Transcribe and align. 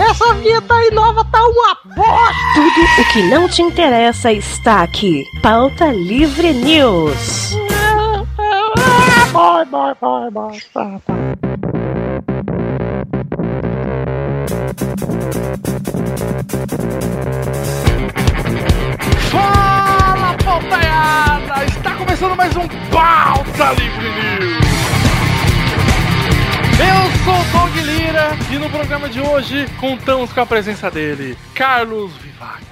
Essa 0.00 0.32
vinheta 0.34 0.74
aí 0.74 0.90
nova 0.92 1.22
tá 1.26 1.38
uma 1.46 1.76
bosta! 1.94 2.34
Tudo 2.54 3.02
o 3.02 3.12
que 3.12 3.22
não 3.24 3.46
te 3.46 3.60
interessa 3.60 4.32
está 4.32 4.82
aqui. 4.82 5.24
Pauta 5.42 5.92
Livre 5.92 6.54
News. 6.54 7.54
Bye, 9.30 9.66
bye, 9.66 9.94
bye, 10.00 10.30
bye. 10.30 10.60
Tá, 10.72 11.00
tá. 11.06 11.14
Fala, 19.30 20.34
pautaiada! 20.42 21.64
Está 21.66 21.94
começando 21.94 22.36
mais 22.36 22.56
um 22.56 22.66
Pauta 22.90 23.72
Livre 23.72 24.08
News! 24.08 25.09
Eu 26.80 27.24
sou 27.24 27.34
o 27.34 27.44
Doug 27.52 27.76
Lira 27.84 28.30
e 28.50 28.58
no 28.58 28.70
programa 28.70 29.06
de 29.06 29.20
hoje 29.20 29.66
contamos 29.78 30.32
com 30.32 30.40
a 30.40 30.46
presença 30.46 30.90
dele, 30.90 31.36
Carlos 31.54 32.10
Vivaco. 32.16 32.64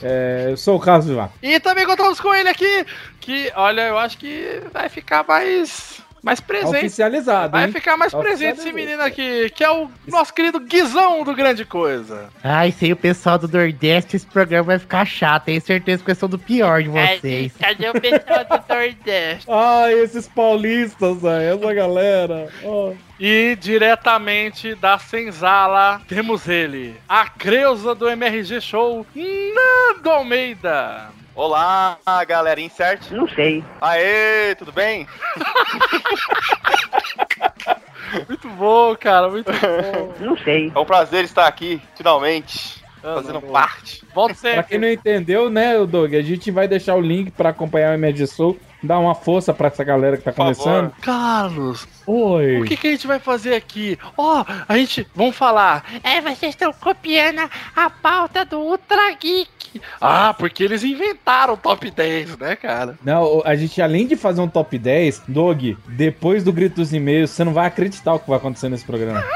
É, 0.00 0.46
eu 0.50 0.56
sou 0.56 0.76
o 0.76 0.80
Carlos 0.80 1.06
Vivar. 1.06 1.28
E 1.42 1.58
também 1.58 1.84
contamos 1.84 2.20
com 2.20 2.32
ele 2.32 2.48
aqui, 2.48 2.86
que, 3.20 3.52
olha, 3.56 3.88
eu 3.88 3.98
acho 3.98 4.16
que 4.18 4.62
vai 4.72 4.88
ficar 4.88 5.24
mais, 5.26 6.00
mais 6.22 6.40
presente. 6.40 6.76
Oficializado, 6.76 7.52
Vai 7.52 7.66
hein? 7.66 7.72
ficar 7.72 7.96
mais 7.96 8.14
presente 8.14 8.60
esse 8.60 8.72
menino 8.72 9.02
aqui, 9.02 9.50
que 9.50 9.64
é 9.64 9.70
o 9.70 9.90
nosso 10.06 10.32
querido 10.32 10.60
Guizão 10.60 11.24
do 11.24 11.34
Grande 11.34 11.64
Coisa. 11.64 12.28
Ai, 12.44 12.70
sem 12.70 12.92
o 12.92 12.96
pessoal 12.96 13.38
do 13.38 13.48
Nordeste, 13.48 14.16
esse 14.16 14.26
programa 14.26 14.64
vai 14.64 14.78
ficar 14.78 15.04
chato. 15.04 15.46
Tenho 15.46 15.60
certeza 15.60 16.04
que 16.04 16.10
eu 16.10 16.14
sou 16.14 16.28
do 16.28 16.38
pior 16.38 16.82
de 16.82 16.88
vocês. 16.88 17.52
Cadê 17.58 17.88
o 17.88 18.00
pessoal 18.00 18.44
do 18.44 18.74
Nordeste? 18.74 19.46
Ah, 19.52 19.90
esses 19.92 20.28
paulistas, 20.28 21.20
velho, 21.20 21.58
essa 21.58 21.74
galera. 21.74 22.48
Ó. 22.64 22.92
E 23.18 23.56
diretamente 23.60 24.74
da 24.76 24.98
Senzala, 24.98 26.00
temos 26.08 26.48
ele, 26.48 26.94
a 27.08 27.28
Creuza 27.28 27.94
do 27.94 28.08
MRG 28.08 28.60
Show, 28.60 29.06
Nando 29.14 30.10
Almeida. 30.10 31.08
Olá, 31.34 31.96
galerinha, 32.28 32.68
certo? 32.70 33.14
Não 33.14 33.26
sei. 33.28 33.64
Aê, 33.80 34.54
tudo 34.54 34.70
bem? 34.72 35.06
Muito 38.28 38.46
bom, 38.50 38.94
cara, 38.94 39.30
muito 39.30 39.50
bom. 39.50 40.12
Não 40.20 40.36
sei. 40.36 40.70
É 40.74 40.78
um 40.78 40.84
prazer 40.84 41.24
estar 41.24 41.46
aqui, 41.46 41.80
finalmente, 41.96 42.84
fazendo 43.00 43.34
Nando. 43.40 43.46
parte. 43.46 44.04
Volta 44.14 44.34
Pra 44.34 44.50
sempre. 44.50 44.64
quem 44.64 44.78
não 44.78 44.88
entendeu, 44.90 45.48
né, 45.48 45.78
o 45.78 45.86
Doug, 45.86 46.12
a 46.14 46.20
gente 46.20 46.50
vai 46.50 46.68
deixar 46.68 46.94
o 46.94 47.00
link 47.00 47.30
pra 47.30 47.48
acompanhar 47.48 47.92
o 47.92 47.94
MG 47.94 48.26
Soul, 48.26 48.58
dar 48.82 48.98
uma 48.98 49.14
força 49.14 49.54
pra 49.54 49.68
essa 49.68 49.82
galera 49.82 50.18
que 50.18 50.24
tá 50.24 50.30
Por 50.30 50.36
começando. 50.42 50.92
Carlos, 51.00 51.88
Oi. 52.06 52.60
o 52.60 52.64
que, 52.64 52.76
que 52.76 52.88
a 52.88 52.90
gente 52.90 53.06
vai 53.06 53.18
fazer 53.18 53.54
aqui? 53.54 53.98
Ó, 54.16 54.44
a 54.68 54.76
gente, 54.76 55.06
vamos 55.14 55.36
falar. 55.36 55.84
É, 56.02 56.20
vocês 56.20 56.50
estão 56.54 56.72
copiando 56.72 57.48
a 57.76 57.90
pauta 57.90 58.44
do 58.44 58.58
Ultra 58.58 59.10
Geek. 59.12 59.80
Ah, 60.00 60.34
porque 60.36 60.62
eles 60.64 60.82
inventaram 60.84 61.54
o 61.54 61.56
top 61.56 61.90
10, 61.90 62.36
né, 62.38 62.56
cara? 62.56 62.98
Não, 63.02 63.42
a 63.44 63.54
gente, 63.54 63.80
além 63.80 64.06
de 64.06 64.16
fazer 64.16 64.40
um 64.40 64.48
top 64.48 64.76
10, 64.78 65.22
Doug, 65.28 65.62
depois 65.88 66.44
do 66.44 66.52
grito 66.52 66.76
dos 66.76 66.92
e-mails, 66.92 67.30
você 67.30 67.42
não 67.44 67.54
vai 67.54 67.66
acreditar 67.66 68.12
o 68.14 68.18
que 68.18 68.28
vai 68.28 68.36
acontecer 68.38 68.68
nesse 68.68 68.84
programa. 68.84 69.24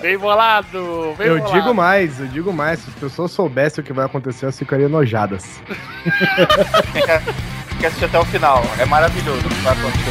Bem 0.00 0.18
bolado, 0.18 1.14
bem 1.16 1.26
Eu 1.28 1.38
bolado. 1.38 1.52
digo 1.58 1.74
mais, 1.74 2.20
eu 2.20 2.26
digo 2.26 2.52
mais. 2.52 2.80
Se 2.80 2.90
as 2.90 2.94
pessoas 2.96 3.30
soubessem 3.30 3.82
o 3.82 3.86
que 3.86 3.92
vai 3.92 4.04
acontecer, 4.04 4.44
elas 4.46 4.58
ficariam 4.58 4.88
enojadas. 4.88 5.60
Tem 7.76 7.80
que 7.80 7.86
assistir 7.88 8.06
até 8.06 8.18
o 8.18 8.24
final, 8.24 8.62
é 8.78 8.86
maravilhoso 8.86 9.46
o 9.46 9.50
que 9.50 9.60
vai 9.60 9.74
acontecer. 9.74 10.10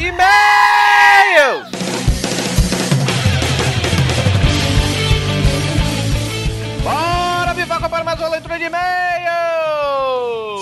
E-mails! 0.00 1.68
Bora, 6.82 7.52
Vivaco, 7.52 7.90
para 7.90 8.04
mais 8.04 8.18
uma 8.20 8.28
leitura 8.30 8.58
de 8.58 8.64
e-mails! 8.64 8.84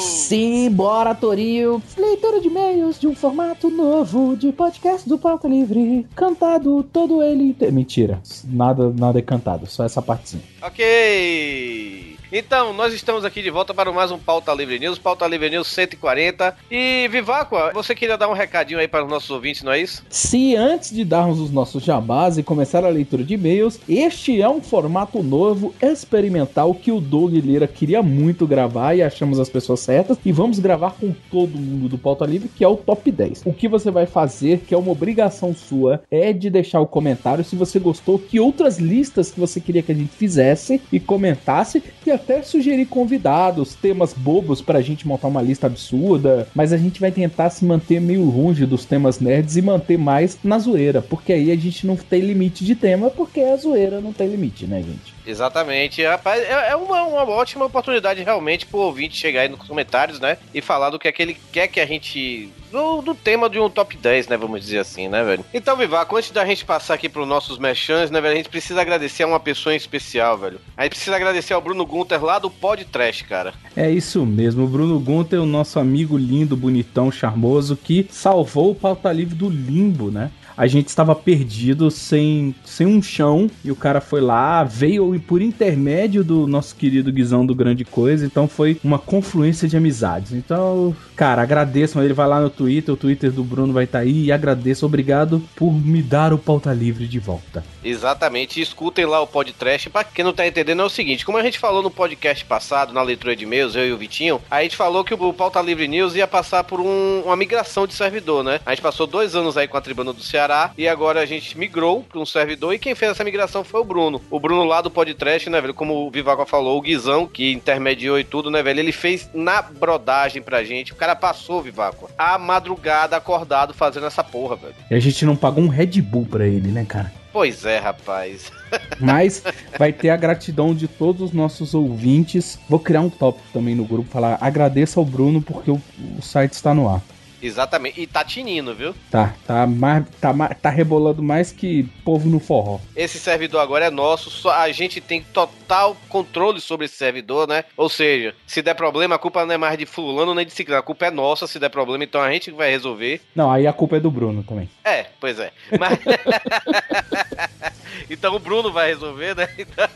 Sim, 0.05 0.69
bora, 0.72 1.15
Toril! 1.15 1.81
Leitura 1.97 2.41
de 2.41 2.49
e-mails 2.49 2.99
de 2.99 3.06
um 3.06 3.15
formato 3.15 3.71
novo 3.71 4.37
de 4.37 4.50
podcast 4.50 5.09
do 5.09 5.16
Pauta 5.16 5.47
Livre, 5.47 6.09
cantado 6.16 6.82
todo 6.93 7.22
ele. 7.22 7.56
Mentira, 7.71 8.21
nada, 8.47 8.93
nada 8.99 9.21
é 9.21 9.22
cantado, 9.22 9.65
só 9.66 9.84
essa 9.84 10.03
partezinha. 10.03 10.43
Ok. 10.61 12.12
Então, 12.34 12.72
nós 12.72 12.94
estamos 12.94 13.26
aqui 13.26 13.43
de 13.43 13.50
volta 13.50 13.75
para 13.75 13.93
mais 13.93 14.10
um 14.10 14.19
Pauta 14.19 14.54
Livre 14.54 14.78
News, 14.78 14.98
Pauta 14.98 15.26
Livre 15.26 15.50
News 15.50 15.69
140. 15.69 16.56
E, 16.70 17.06
Viváqua, 17.09 17.72
você 17.75 17.94
queria 17.94 18.16
dar 18.16 18.26
um 18.26 18.32
recadinho 18.32 18.81
aí 18.81 18.88
para 18.88 19.04
os 19.04 19.10
nossos 19.10 19.28
ouvintes, 19.28 19.62
não 19.62 19.70
é 19.70 19.82
isso? 19.82 20.03
Se 20.09 20.56
antes 20.56 20.93
de 20.93 21.04
darmos 21.04 21.38
os 21.38 21.50
nossos 21.50 21.84
jabás 21.84 22.38
e 22.38 22.43
começar 22.43 22.87
a 22.87 22.88
leitura 22.88 23.22
de 23.22 23.34
e-mails, 23.34 23.78
este 23.87 24.41
é 24.41 24.48
um 24.48 24.62
formato 24.62 25.22
novo, 25.22 25.75
experimental, 25.82 26.75
que 26.75 26.91
o 26.91 27.03
Doug 27.03 27.34
Lira 27.34 27.66
queria 27.66 28.03
muito 28.03 28.47
gravar 28.47 28.94
e 28.94 29.03
achamos 29.03 29.38
as 29.38 29.50
pessoas 29.50 29.81
certas. 29.81 30.16
E 30.25 30.32
vamos 30.32 30.59
gravar 30.59 30.93
com 30.93 31.14
todo 31.31 31.59
mundo 31.59 31.87
do 31.87 31.99
Pauta 31.99 32.25
Livre, 32.25 32.49
que 32.49 32.64
é 32.64 32.69
o 32.69 32.78
top 32.78 33.12
10. 33.12 33.43
O 33.44 33.53
que 33.53 33.69
você 33.69 33.91
vai 33.91 34.06
fazer, 34.06 34.60
que 34.60 34.72
é 34.72 34.78
uma 34.78 34.93
obrigação 34.93 35.54
sua, 35.54 36.03
é 36.10 36.32
de 36.32 36.49
deixar 36.49 36.81
o 36.81 36.87
comentário 36.87 37.44
se 37.44 37.56
você 37.56 37.78
gostou, 37.78 38.19
que 38.19 38.41
outras 38.41 38.78
listas 38.78 39.31
que 39.31 39.38
você 39.38 39.60
queria 39.60 39.82
que 39.82 39.93
a 39.93 39.94
gente 39.94 40.14
fizesse 40.14 40.81
e 40.91 40.99
comentasse, 40.99 41.82
e 42.06 42.22
até 42.22 42.41
sugerir 42.43 42.87
convidados, 42.87 43.75
temas 43.75 44.15
bobos 44.15 44.62
pra 44.62 44.81
gente 44.81 45.06
montar 45.06 45.27
uma 45.27 45.43
lista 45.43 45.66
absurda, 45.66 46.47
mas 46.55 46.72
a 46.72 46.77
gente 46.77 47.00
vai 47.00 47.10
tentar 47.10 47.50
se 47.50 47.65
manter 47.65 48.00
meio 48.00 48.25
longe 48.25 48.65
dos 48.65 48.84
temas 48.84 49.19
nerds 49.19 49.56
e 49.56 49.62
manter 49.62 49.99
mais 49.99 50.38
na 50.43 50.59
zoeira, 50.59 51.03
porque 51.03 51.32
aí 51.32 51.50
a 51.50 51.56
gente 51.56 51.87
não 51.87 51.97
tem 51.97 52.21
limite 52.21 52.65
de 52.65 52.77
tema, 52.77 53.11
porque 53.11 53.41
a 53.41 53.56
zoeira 53.56 54.00
não 54.00 54.12
tem 54.12 54.28
limite, 54.28 54.66
né, 54.66 54.78
gente? 54.82 55.12
Exatamente, 55.27 56.05
rapaz, 56.05 56.43
é, 56.43 56.71
é 56.71 56.77
uma, 56.77 57.03
uma 57.03 57.22
ótima 57.31 57.65
oportunidade 57.65 58.22
realmente 58.22 58.66
pro 58.66 58.81
ouvinte 58.81 59.16
chegar 59.16 59.43
aí 59.43 59.49
nos 59.49 59.66
comentários, 59.66 60.19
né? 60.19 60.37
E 60.53 60.60
falar 60.60 60.91
do 60.91 60.99
que 60.99 61.09
é 61.09 61.12
que 61.12 61.22
ele 61.22 61.37
quer 61.53 61.69
que 61.69 61.81
a 61.81 61.87
gente. 61.87 62.50
Do, 62.71 63.03
do 63.03 63.15
tema 63.15 63.50
de 63.50 63.59
um 63.59 63.69
top 63.69 63.97
10, 63.97 64.28
né? 64.28 64.37
Vamos 64.37 64.62
dizer 64.62 64.78
assim, 64.78 65.06
né, 65.06 65.22
velho? 65.22 65.44
Então, 65.53 65.77
Vivaco, 65.77 66.16
antes 66.16 66.31
da 66.31 66.44
gente 66.47 66.65
passar 66.65 66.94
aqui 66.94 67.06
pros 67.09 67.28
nossos 67.28 67.59
mechãs, 67.59 68.11
né, 68.11 68.21
velho? 68.21 68.32
A 68.32 68.37
gente 68.37 68.49
precisa 68.49 68.81
agradecer 68.81 69.25
a 69.25 69.27
uma 69.27 69.38
pessoa 69.38 69.75
em 69.75 69.77
especial, 69.77 70.38
velho. 70.38 70.59
A 70.77 70.82
gente 70.84 70.93
precisa 70.93 71.15
agradecer 71.15 71.53
ao 71.53 71.61
Bruno 71.61 71.84
Gunter 71.84 72.25
lá 72.25 72.38
do 72.38 72.50
Pod 72.50 72.82
Trash, 72.87 73.22
cara. 73.22 73.53
É 73.77 73.91
isso 73.91 74.25
mesmo, 74.25 74.65
o 74.65 74.69
Bruno 74.69 74.99
Gunter, 74.99 75.41
o 75.41 75.47
nosso 75.47 75.78
amigo 75.78 76.16
lindo, 76.16 76.56
bonitão, 76.56 77.12
charmoso, 77.12 77.77
que 77.77 78.06
salvou 78.11 78.71
o 78.71 78.75
pauta 78.75 79.12
livre 79.12 79.34
do 79.34 79.49
limbo, 79.49 80.11
né? 80.11 80.31
A 80.56 80.66
gente 80.66 80.88
estava 80.88 81.14
perdido, 81.14 81.90
sem, 81.90 82.54
sem 82.64 82.86
um 82.86 83.02
chão, 83.02 83.50
e 83.64 83.70
o 83.70 83.76
cara 83.76 84.00
foi 84.00 84.20
lá, 84.20 84.64
veio 84.64 85.18
por 85.26 85.40
intermédio 85.40 86.22
do 86.22 86.46
nosso 86.46 86.74
querido 86.76 87.12
Guizão 87.12 87.44
do 87.46 87.54
Grande 87.54 87.84
Coisa, 87.84 88.24
então 88.26 88.46
foi 88.48 88.78
uma 88.82 88.98
confluência 88.98 89.66
de 89.68 89.76
amizades. 89.76 90.32
Então, 90.32 90.94
cara, 91.16 91.42
agradeço, 91.42 92.00
ele 92.00 92.12
vai 92.14 92.26
lá 92.26 92.40
no 92.40 92.50
Twitter, 92.50 92.94
o 92.94 92.96
Twitter 92.96 93.30
do 93.30 93.42
Bruno 93.44 93.72
vai 93.72 93.84
estar 93.84 94.00
aí, 94.00 94.24
e 94.24 94.32
agradeço, 94.32 94.84
obrigado 94.86 95.42
por 95.56 95.72
me 95.72 96.02
dar 96.02 96.32
o 96.32 96.38
pauta 96.38 96.72
livre 96.72 97.06
de 97.06 97.19
volta. 97.19 97.64
Exatamente, 97.84 98.60
e 98.60 98.62
escutem 98.62 99.04
lá 99.06 99.20
o 99.20 99.26
podcast. 99.26 99.90
Pra 99.90 100.04
quem 100.04 100.24
não 100.24 100.32
tá 100.32 100.46
entendendo, 100.46 100.82
é 100.82 100.84
o 100.84 100.88
seguinte: 100.88 101.24
como 101.24 101.38
a 101.38 101.42
gente 101.42 101.58
falou 101.58 101.82
no 101.82 101.90
podcast 101.90 102.44
passado, 102.44 102.92
na 102.92 103.02
leitura 103.02 103.34
de 103.34 103.44
e-mails, 103.44 103.74
eu 103.74 103.86
e 103.88 103.92
o 103.92 103.96
Vitinho, 103.98 104.40
a 104.50 104.62
gente 104.62 104.76
falou 104.76 105.04
que 105.04 105.14
o 105.14 105.32
Pauta 105.32 105.60
Livre 105.60 105.88
News 105.88 106.14
ia 106.14 106.26
passar 106.26 106.64
por 106.64 106.80
um- 106.80 107.22
uma 107.24 107.36
migração 107.36 107.86
de 107.86 107.94
servidor, 107.94 108.44
né? 108.44 108.60
A 108.64 108.70
gente 108.70 108.82
passou 108.82 109.06
dois 109.06 109.34
anos 109.34 109.56
aí 109.56 109.66
com 109.66 109.76
a 109.76 109.80
Tribuna 109.80 110.12
do 110.12 110.22
Ceará 110.22 110.41
e 110.76 110.88
agora 110.88 111.20
a 111.20 111.26
gente 111.26 111.56
migrou 111.56 112.03
para 112.03 112.19
um 112.19 112.26
servidor. 112.26 112.75
E 112.75 112.78
quem 112.78 112.94
fez 112.94 113.12
essa 113.12 113.25
migração 113.25 113.64
foi 113.64 113.80
o 113.80 113.84
Bruno. 113.84 114.20
O 114.30 114.41
Bruno 114.41 114.64
lá 114.64 114.80
do 114.80 114.91
podcast, 114.91 115.48
né, 115.48 115.60
velho? 115.60 115.75
Como 115.75 116.06
o 116.06 116.10
Vivaco 116.10 116.44
falou, 116.47 116.78
o 116.78 116.82
Guizão, 116.82 117.26
que 117.26 117.53
intermediou 117.53 118.19
e 118.19 118.25
tudo, 118.25 118.50
né, 118.50 118.62
velho? 118.62 118.81
Ele 118.81 118.92
fez 118.92 119.28
na 119.32 119.62
brodagem 119.62 120.42
pra 120.42 120.64
gente. 120.64 120.92
O 120.92 120.97
cara 120.97 121.14
passou, 121.14 121.62
Vivaco, 121.62 122.10
a 122.16 122.38
madrugada 122.38 123.16
acordado 123.16 123.75
fazendo 123.75 124.06
essa 124.06 124.25
porra, 124.25 124.56
velho. 124.56 124.75
E 124.90 124.94
a 124.94 125.00
gente 125.00 125.25
não 125.25 125.37
pagou 125.37 125.62
um 125.62 125.69
Red 125.69 126.00
Bull 126.00 126.26
pra 126.26 126.46
ele, 126.46 126.69
né, 126.69 126.84
cara? 126.84 127.12
Pois 127.32 127.64
é, 127.64 127.78
rapaz. 127.78 128.52
Mas 129.00 129.43
vai 129.78 129.93
ter 129.93 130.11
a 130.11 130.17
gratidão 130.17 130.75
de 130.75 130.87
todos 130.87 131.22
os 131.22 131.32
nossos 131.32 131.72
ouvintes. 131.75 132.58
Vou 132.69 132.78
criar 132.78 133.00
um 133.00 133.08
tópico 133.08 133.46
também 133.52 133.75
no 133.75 133.84
grupo, 133.84 134.11
falar 134.11 134.37
agradeça 134.40 135.00
ao 135.00 135.06
Bruno 135.06 135.40
porque 135.40 135.70
o, 135.70 135.81
o 136.19 136.22
site 136.22 136.52
está 136.52 136.75
no 136.75 136.88
ar. 136.88 137.00
Exatamente. 137.43 138.00
E 138.00 138.06
tá 138.06 138.25
tinindo, 138.25 138.75
viu? 138.75 138.94
Tá, 139.11 139.35
tá, 139.47 139.67
mais, 139.67 140.05
tá, 140.21 140.33
tá 140.61 140.71
rebolando 140.71 141.23
mais 141.23 141.53
que 141.53 141.85
povo 142.05 142.29
no 142.29 142.39
forró. 142.39 142.79
Esse 142.94 143.19
servidor 143.19 143.61
agora 143.61 143.87
é 143.87 143.91
nosso, 143.91 144.31
só 144.31 144.53
a 144.53 144.71
gente 144.71 145.00
tem 145.00 145.23
total 145.23 145.97
controle 146.09 146.61
sobre 146.61 146.87
esse 146.87 146.97
servidor, 146.97 147.49
né? 147.49 147.65
Ou 147.77 147.89
seja, 147.89 148.35
se 148.47 148.62
der 148.62 148.75
problema, 148.75 149.17
a 149.17 149.19
culpa 149.19 149.44
não 149.44 149.55
é 149.55 149.59
mais 149.59 149.77
de 149.77 149.87
fulano 149.87 150.35
nem 150.35 150.47
de 150.47 150.53
ciclano, 150.53 150.81
a 150.81 150.85
culpa 150.85 151.06
é 151.06 151.11
nossa 151.11 151.47
se 151.47 151.59
der 151.59 151.69
problema, 151.69 152.05
então 152.05 152.21
a 152.21 152.31
gente 152.31 152.50
vai 152.50 152.71
resolver. 152.71 153.21
Não, 153.35 153.50
aí 153.50 153.67
a 153.67 153.73
culpa 153.73 153.97
é 153.97 154.00
do 154.00 154.11
Bruno 154.11 154.43
também. 154.43 154.69
É, 154.85 155.06
pois 155.21 155.39
é. 155.39 155.53
Mas... 155.79 155.99
então 158.09 158.35
o 158.35 158.39
Bruno 158.39 158.73
vai 158.73 158.89
resolver, 158.89 159.35
né? 159.35 159.49
Então- 159.59 159.89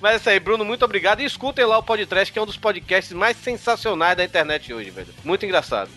Mas 0.00 0.12
é 0.12 0.16
isso 0.16 0.30
aí, 0.30 0.40
Bruno, 0.40 0.64
muito 0.64 0.84
obrigado. 0.84 1.20
E 1.20 1.24
escutem 1.24 1.64
lá 1.64 1.78
o 1.78 1.82
podcast, 1.82 2.32
que 2.32 2.38
é 2.38 2.42
um 2.42 2.46
dos 2.46 2.56
podcasts 2.56 3.12
mais 3.12 3.36
sensacionais 3.36 4.16
da 4.16 4.24
internet 4.24 4.72
hoje, 4.72 4.90
velho. 4.90 5.08
Muito 5.24 5.44
engraçado. 5.44 5.90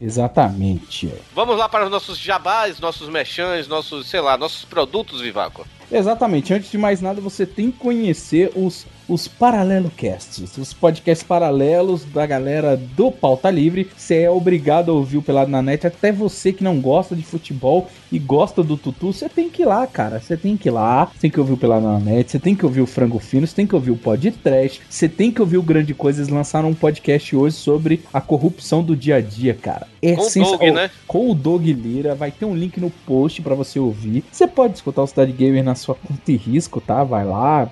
Exatamente. 0.00 1.12
Vamos 1.34 1.56
lá 1.56 1.68
para 1.68 1.84
os 1.84 1.90
nossos 1.90 2.18
jabás, 2.18 2.78
nossos 2.78 3.08
mechãs, 3.08 3.66
nossos, 3.66 4.06
sei 4.08 4.20
lá, 4.20 4.36
nossos 4.36 4.64
produtos, 4.64 5.20
Vivaco. 5.20 5.66
Exatamente. 5.90 6.52
Antes 6.52 6.70
de 6.70 6.78
mais 6.78 7.00
nada, 7.00 7.20
você 7.20 7.46
tem 7.46 7.70
que 7.70 7.78
conhecer 7.78 8.52
os, 8.54 8.86
os 9.08 9.28
Paralelo 9.28 9.90
Casts, 9.96 10.56
os 10.58 10.72
podcasts 10.72 11.26
paralelos 11.26 12.04
da 12.04 12.26
galera 12.26 12.76
do 12.76 13.10
Pauta 13.12 13.50
Livre. 13.50 13.88
Você 13.96 14.22
é 14.22 14.30
obrigado 14.30 14.90
a 14.90 14.94
ouvir 14.94 15.18
o 15.18 15.22
Pelado 15.22 15.50
na 15.50 15.62
Net. 15.62 15.86
Até 15.86 16.10
você 16.10 16.52
que 16.52 16.64
não 16.64 16.80
gosta 16.80 17.14
de 17.14 17.22
futebol 17.22 17.88
e 18.10 18.18
gosta 18.18 18.62
do 18.62 18.76
Tutu, 18.76 19.12
você 19.12 19.28
tem 19.28 19.48
que 19.48 19.62
ir 19.62 19.66
lá, 19.66 19.86
cara. 19.86 20.18
Você 20.20 20.36
tem 20.36 20.56
que 20.56 20.68
ir 20.68 20.72
lá, 20.72 21.06
você 21.06 21.20
tem 21.20 21.30
que 21.30 21.38
ouvir 21.40 21.52
o 21.52 21.56
Pelado 21.56 21.86
na 21.86 21.98
Net, 22.00 22.30
você 22.30 22.38
tem 22.38 22.54
que 22.54 22.64
ouvir 22.64 22.80
o 22.80 22.86
Frango 22.86 23.18
Fino, 23.18 23.46
você 23.46 23.54
tem 23.54 23.66
que 23.66 23.74
ouvir 23.74 23.90
o 23.92 23.96
Pod 23.96 24.30
Trash, 24.32 24.80
você 24.88 25.08
tem 25.08 25.30
que 25.30 25.40
ouvir 25.40 25.58
o 25.58 25.62
Grande 25.62 25.94
Coisa. 25.94 26.20
Eles 26.20 26.28
lançaram 26.32 26.68
um 26.70 26.74
podcast 26.74 27.34
hoje 27.36 27.56
sobre 27.56 28.02
a 28.12 28.20
corrupção 28.20 28.82
do 28.82 28.96
dia 28.96 29.16
a 29.16 29.20
dia, 29.20 29.54
cara. 29.54 29.86
É 30.02 30.14
Com 30.14 30.22
o 30.22 30.24
sensa- 30.24 30.50
Doug, 30.56 30.62
Oh, 30.62 30.72
né? 30.72 30.90
com 31.06 31.30
o 31.30 31.34
Doug 31.34 31.64
Lira. 31.66 32.14
Vai 32.14 32.30
ter 32.30 32.44
um 32.44 32.54
link 32.54 32.80
no 32.80 32.90
post 32.90 33.40
pra 33.42 33.54
você 33.54 33.78
ouvir. 33.78 34.24
Você 34.30 34.46
pode 34.46 34.74
escutar 34.74 35.02
o 35.02 35.06
Cidade 35.06 35.32
Gamer 35.32 35.62
na 35.64 35.74
sua 35.74 35.94
conta 35.94 36.30
e 36.32 36.36
risco, 36.36 36.80
tá? 36.80 37.02
Vai 37.04 37.24
lá. 37.24 37.70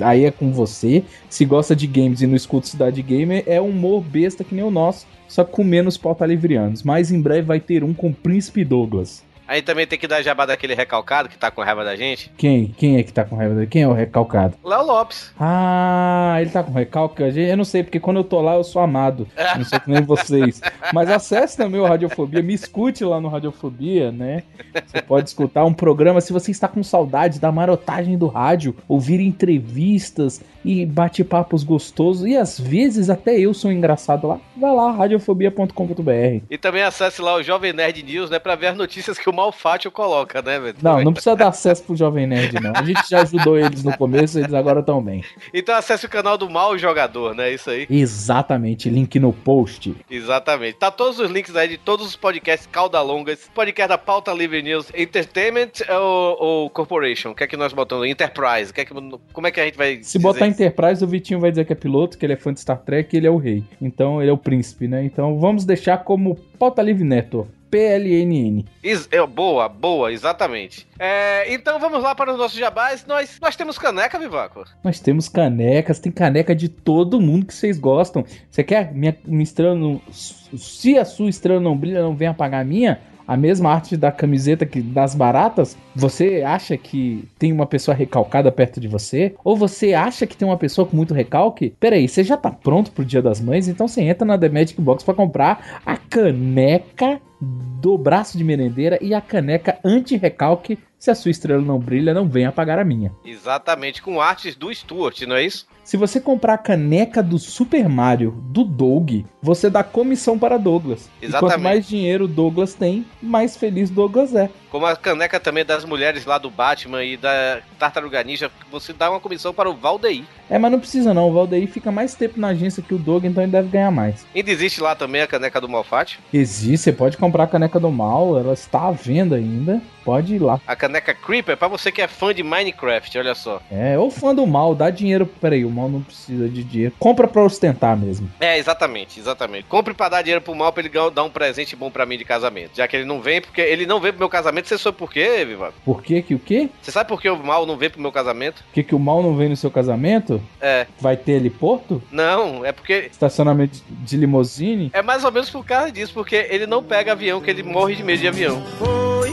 Aí 0.00 0.24
é 0.24 0.30
com 0.30 0.52
você. 0.52 1.04
Se 1.28 1.44
gosta 1.44 1.74
de 1.74 1.86
games 1.86 2.22
e 2.22 2.26
não 2.26 2.36
escuta 2.36 2.66
Cidade 2.66 3.02
Gamer, 3.02 3.44
é 3.46 3.60
um 3.60 3.68
humor 3.68 4.02
besta 4.02 4.44
que 4.44 4.54
nem 4.54 4.64
o 4.64 4.70
nosso, 4.70 5.06
só 5.28 5.44
com 5.44 5.62
menos 5.62 5.96
pauta 5.96 6.24
livrianos. 6.24 6.82
Mas 6.82 7.10
em 7.10 7.20
breve 7.20 7.42
vai 7.42 7.60
ter 7.60 7.84
um 7.84 7.92
com 7.92 8.08
o 8.08 8.14
Príncipe 8.14 8.64
Douglas. 8.64 9.25
Aí 9.48 9.62
também 9.62 9.86
tem 9.86 9.98
que 9.98 10.06
dar 10.08 10.22
jabá 10.22 10.44
daquele 10.46 10.74
recalcado 10.74 11.28
que 11.28 11.38
tá 11.38 11.50
com 11.50 11.62
raiva 11.62 11.84
da 11.84 11.94
gente. 11.96 12.30
Quem? 12.36 12.68
Quem 12.76 12.96
é 12.98 13.02
que 13.02 13.12
tá 13.12 13.24
com 13.24 13.36
raiva 13.36 13.54
dele? 13.54 13.66
Quem 13.66 13.82
é 13.82 13.88
o 13.88 13.92
recalcado? 13.92 14.56
Léo 14.64 14.84
Lopes. 14.84 15.32
Ah, 15.38 16.36
ele 16.40 16.50
tá 16.50 16.62
com 16.62 16.72
recalque. 16.72 17.30
Gente- 17.30 17.50
Eu 17.50 17.56
não 17.56 17.64
sei, 17.64 17.82
porque 17.82 18.00
quando 18.00 18.16
eu 18.18 18.24
tô 18.24 18.40
lá 18.40 18.54
eu 18.54 18.64
sou 18.64 18.82
amado. 18.82 19.26
Não 19.56 19.64
sou 19.64 19.78
que 19.80 19.90
nem 19.90 20.02
vocês. 20.02 20.60
Mas 20.92 21.10
acesse 21.10 21.56
também 21.56 21.80
o 21.80 21.84
Radiofobia, 21.86 22.42
me 22.42 22.54
escute 22.54 23.04
lá 23.04 23.20
no 23.20 23.28
Radiofobia, 23.28 24.10
né? 24.10 24.42
Você 24.86 25.00
pode 25.02 25.28
escutar 25.28 25.64
um 25.64 25.72
programa, 25.72 26.20
se 26.20 26.32
você 26.32 26.50
está 26.50 26.66
com 26.68 26.82
saudade 26.82 27.38
da 27.40 27.50
marotagem 27.52 28.18
do 28.18 28.26
rádio, 28.26 28.76
ouvir 28.88 29.20
entrevistas 29.20 30.40
e 30.64 30.84
bate-papos 30.84 31.62
gostosos, 31.62 32.26
e 32.26 32.36
às 32.36 32.58
vezes 32.58 33.08
até 33.08 33.38
eu 33.38 33.54
sou 33.54 33.70
engraçado 33.70 34.26
lá, 34.26 34.40
vai 34.56 34.74
lá, 34.74 34.90
radiofobia.com.br. 34.92 36.42
E 36.50 36.58
também 36.58 36.82
acesse 36.82 37.22
lá 37.22 37.36
o 37.36 37.42
Jovem 37.42 37.72
Nerd 37.72 38.02
News, 38.02 38.30
né? 38.30 38.38
Pra 38.38 38.54
ver 38.54 38.68
as 38.68 38.76
notícias 38.76 39.18
que 39.18 39.28
o 39.30 39.32
Malfátio 39.36 39.90
coloca, 39.90 40.40
né, 40.42 40.58
velho? 40.58 40.76
Não, 40.82 41.02
não 41.02 41.12
precisa 41.12 41.36
dar 41.36 41.48
acesso 41.48 41.84
pro 41.84 41.94
Jovem 41.94 42.26
Nerd, 42.26 42.54
não. 42.60 42.72
A 42.74 42.82
gente 42.82 43.08
já 43.08 43.22
ajudou 43.22 43.58
eles 43.58 43.84
no 43.84 43.96
começo, 43.96 44.38
eles 44.38 44.52
agora 44.54 44.80
estão 44.80 45.02
bem. 45.02 45.22
Então 45.52 45.74
acesse 45.74 46.06
o 46.06 46.08
canal 46.08 46.38
do 46.38 46.48
Mal 46.48 46.76
Jogador, 46.78 47.34
né? 47.34 47.52
Isso 47.52 47.70
aí. 47.70 47.86
Exatamente, 47.88 48.88
link 48.88 49.18
no 49.20 49.32
post. 49.32 49.94
Exatamente. 50.10 50.78
Tá 50.78 50.90
todos 50.90 51.20
os 51.20 51.30
links 51.30 51.54
aí 51.54 51.68
de 51.68 51.78
todos 51.78 52.06
os 52.06 52.16
podcasts 52.16 52.66
caudalongas. 52.70 53.50
Podcast 53.54 53.88
da 53.88 53.98
Pauta 53.98 54.32
Livre 54.32 54.62
News. 54.62 54.90
Entertainment 54.94 55.72
ou, 55.88 56.36
ou 56.40 56.70
Corporation? 56.70 57.30
O 57.30 57.34
que 57.34 57.44
é 57.44 57.46
que 57.46 57.56
nós 57.56 57.72
botamos? 57.72 58.06
Enterprise. 58.08 58.70
O 58.70 58.74
que 58.74 58.80
é 58.80 58.84
que, 58.84 58.94
como 59.32 59.46
é 59.46 59.50
que 59.50 59.60
a 59.60 59.64
gente 59.64 59.76
vai 59.76 60.02
Se 60.02 60.18
botar 60.18 60.46
isso? 60.46 60.62
Enterprise, 60.62 61.04
o 61.04 61.06
Vitinho 61.06 61.40
vai 61.40 61.50
dizer 61.50 61.64
que 61.64 61.72
é 61.72 61.76
piloto, 61.76 62.16
que 62.16 62.24
ele 62.24 62.32
é 62.32 62.36
fã 62.36 62.52
de 62.52 62.60
Star 62.60 62.78
Trek 62.78 63.14
e 63.14 63.18
ele 63.18 63.26
é 63.26 63.30
o 63.30 63.36
rei. 63.36 63.64
Então 63.80 64.20
ele 64.20 64.30
é 64.30 64.32
o 64.32 64.38
príncipe, 64.38 64.88
né? 64.88 65.04
Então 65.04 65.38
vamos 65.38 65.64
deixar 65.64 65.98
como 65.98 66.36
Pauta 66.58 66.82
Livre 66.82 67.04
Neto. 67.04 67.46
PLNN. 67.70 68.64
Is- 68.82 69.08
é, 69.10 69.24
boa, 69.26 69.68
boa, 69.68 70.12
exatamente. 70.12 70.86
É, 70.98 71.52
então 71.52 71.78
vamos 71.78 72.02
lá 72.02 72.14
para 72.14 72.32
os 72.32 72.38
nossos 72.38 72.58
jabás. 72.58 73.04
Nós, 73.06 73.38
nós 73.40 73.56
temos 73.56 73.78
caneca, 73.78 74.18
Vivaco? 74.18 74.64
Nós 74.82 75.00
temos 75.00 75.28
canecas, 75.28 75.98
tem 75.98 76.10
caneca 76.12 76.54
de 76.54 76.68
todo 76.68 77.20
mundo 77.20 77.46
que 77.46 77.54
vocês 77.54 77.78
gostam. 77.78 78.24
Você 78.50 78.62
quer 78.64 78.92
minha, 78.94 79.16
minha 79.24 79.42
estrela 79.42 79.74
não. 79.74 80.00
Se 80.10 80.96
a 80.96 81.04
sua 81.04 81.28
estrela 81.28 81.60
não 81.60 81.76
brilha, 81.76 82.02
não 82.02 82.14
vem 82.16 82.28
apagar 82.28 82.62
a 82.62 82.64
minha? 82.64 83.00
A 83.26 83.36
mesma 83.36 83.72
arte 83.72 83.96
da 83.96 84.12
camiseta 84.12 84.64
que 84.64 84.80
das 84.80 85.14
baratas? 85.14 85.76
Você 85.94 86.42
acha 86.42 86.76
que 86.76 87.28
tem 87.38 87.52
uma 87.52 87.66
pessoa 87.66 87.94
recalcada 87.94 88.52
perto 88.52 88.80
de 88.80 88.86
você? 88.88 89.34
Ou 89.42 89.56
você 89.56 89.94
acha 89.94 90.26
que 90.26 90.36
tem 90.36 90.46
uma 90.46 90.56
pessoa 90.56 90.86
com 90.86 90.96
muito 90.96 91.12
recalque? 91.12 91.74
Peraí, 91.80 92.06
você 92.08 92.22
já 92.22 92.36
tá 92.36 92.50
pronto 92.50 92.92
pro 92.92 93.04
Dia 93.04 93.20
das 93.22 93.40
Mães? 93.40 93.68
Então 93.68 93.88
você 93.88 94.02
entra 94.02 94.24
na 94.24 94.38
The 94.38 94.48
Magic 94.48 94.80
Box 94.80 95.02
pra 95.02 95.14
comprar 95.14 95.80
a 95.84 95.96
caneca 95.96 97.20
do 97.40 97.98
braço 97.98 98.38
de 98.38 98.44
merendeira 98.44 98.98
e 99.02 99.12
a 99.12 99.20
caneca 99.20 99.78
anti-recalque. 99.84 100.78
Se 100.98 101.10
a 101.10 101.14
sua 101.14 101.30
estrela 101.30 101.62
não 101.62 101.78
brilha, 101.78 102.14
não 102.14 102.28
venha 102.28 102.48
apagar 102.48 102.78
a 102.78 102.84
minha. 102.84 103.12
Exatamente, 103.24 104.00
com 104.00 104.20
artes 104.20 104.56
do 104.56 104.72
Stuart, 104.74 105.22
não 105.22 105.36
é 105.36 105.44
isso? 105.44 105.66
Se 105.86 105.96
você 105.96 106.20
comprar 106.20 106.54
a 106.54 106.58
caneca 106.58 107.22
do 107.22 107.38
Super 107.38 107.88
Mario 107.88 108.32
do 108.48 108.64
Doug, 108.64 109.24
você 109.40 109.70
dá 109.70 109.84
comissão 109.84 110.36
para 110.36 110.58
Douglas. 110.58 111.08
E 111.22 111.26
Exatamente. 111.26 111.54
quanto 111.54 111.62
mais 111.62 111.86
dinheiro 111.86 112.26
Douglas 112.26 112.74
tem, 112.74 113.06
mais 113.22 113.56
feliz 113.56 113.88
Douglas 113.88 114.34
é. 114.34 114.50
Como 114.68 114.84
a 114.84 114.96
caneca 114.96 115.38
também 115.38 115.64
das 115.64 115.84
mulheres 115.84 116.26
lá 116.26 116.38
do 116.38 116.50
Batman 116.50 117.04
e 117.04 117.16
da 117.16 117.60
Tartaruga 117.78 118.24
Ninja, 118.24 118.50
você 118.68 118.92
dá 118.92 119.08
uma 119.08 119.20
comissão 119.20 119.54
para 119.54 119.70
o 119.70 119.76
Valdeir. 119.76 120.24
É, 120.50 120.58
mas 120.58 120.72
não 120.72 120.80
precisa 120.80 121.14
não. 121.14 121.30
O 121.30 121.32
Valdeir 121.32 121.68
fica 121.68 121.92
mais 121.92 122.16
tempo 122.16 122.40
na 122.40 122.48
agência 122.48 122.82
que 122.82 122.92
o 122.92 122.98
Doug, 122.98 123.24
então 123.24 123.42
ele 123.42 123.52
deve 123.52 123.68
ganhar 123.68 123.92
mais. 123.92 124.26
Ainda 124.34 124.50
existe 124.50 124.80
lá 124.80 124.96
também 124.96 125.22
a 125.22 125.26
caneca 125.26 125.60
do 125.60 125.68
Malfátio. 125.68 126.18
Existe, 126.32 126.78
você 126.78 126.92
pode 126.92 127.16
comprar 127.16 127.44
a 127.44 127.46
caneca 127.46 127.78
do 127.78 127.92
mal, 127.92 128.36
ela 128.36 128.54
está 128.54 128.88
à 128.88 128.90
venda 128.90 129.36
ainda. 129.36 129.80
Pode 130.04 130.36
ir 130.36 130.38
lá. 130.38 130.60
A 130.64 130.76
caneca 130.76 131.12
Creeper, 131.12 131.56
para 131.56 131.66
você 131.66 131.90
que 131.90 132.00
é 132.00 132.06
fã 132.06 132.32
de 132.32 132.40
Minecraft, 132.44 133.18
olha 133.18 133.34
só. 133.34 133.60
É, 133.68 133.98
ou 133.98 134.08
fã 134.08 134.32
do 134.32 134.46
mal, 134.46 134.72
dá 134.72 134.88
dinheiro. 134.88 135.26
Peraí, 135.26 135.64
o 135.64 135.70
mal 135.76 135.88
não 135.88 136.00
precisa 136.00 136.48
de 136.48 136.64
dinheiro. 136.64 136.94
Compra 136.98 137.28
pra 137.28 137.42
ostentar 137.42 137.96
mesmo. 137.96 138.30
É, 138.40 138.58
exatamente, 138.58 139.20
exatamente. 139.20 139.64
Compre 139.64 139.92
pra 139.92 140.08
dar 140.08 140.22
dinheiro 140.22 140.40
pro 140.40 140.54
mal 140.54 140.72
pra 140.72 140.82
ele 140.82 140.92
dar 141.10 141.22
um 141.22 141.30
presente 141.30 141.76
bom 141.76 141.90
pra 141.90 142.06
mim 142.06 142.16
de 142.16 142.24
casamento. 142.24 142.70
Já 142.74 142.88
que 142.88 142.96
ele 142.96 143.04
não 143.04 143.20
vem, 143.20 143.40
porque 143.40 143.60
ele 143.60 143.86
não 143.86 144.00
vem 144.00 144.12
pro 144.12 144.20
meu 144.20 144.28
casamento, 144.28 144.68
você 144.68 144.78
sabe 144.78 144.96
por 144.96 145.12
quê, 145.12 145.44
Vivaco? 145.44 145.74
Por 145.84 146.02
que 146.02 146.22
que 146.22 146.34
o 146.34 146.38
quê? 146.38 146.70
Você 146.80 146.90
sabe 146.90 147.08
por 147.08 147.20
que 147.20 147.28
o 147.28 147.36
mal 147.36 147.66
não 147.66 147.76
vem 147.76 147.90
pro 147.90 148.00
meu 148.00 148.10
casamento? 148.10 148.64
Por 148.64 148.72
que 148.72 148.82
que 148.82 148.94
o 148.94 148.98
mal 148.98 149.22
não 149.22 149.36
vem 149.36 149.50
no 149.50 149.56
seu 149.56 149.70
casamento? 149.70 150.42
É. 150.60 150.86
Vai 151.00 151.16
ter 151.16 151.32
heliporto? 151.32 152.02
Não, 152.10 152.64
é 152.64 152.72
porque. 152.72 153.08
Estacionamento 153.10 153.82
de 153.88 154.16
limusine? 154.16 154.90
É 154.92 155.02
mais 155.02 155.24
ou 155.24 155.32
menos 155.32 155.50
por 155.50 155.64
causa 155.64 155.92
disso, 155.92 156.14
porque 156.14 156.46
ele 156.50 156.66
não 156.66 156.82
pega 156.82 157.12
avião, 157.12 157.40
que 157.40 157.50
ele 157.50 157.62
morre 157.62 157.94
de 157.94 158.02
medo 158.02 158.20
de 158.20 158.28
avião. 158.28 158.62
Foi 158.78 159.30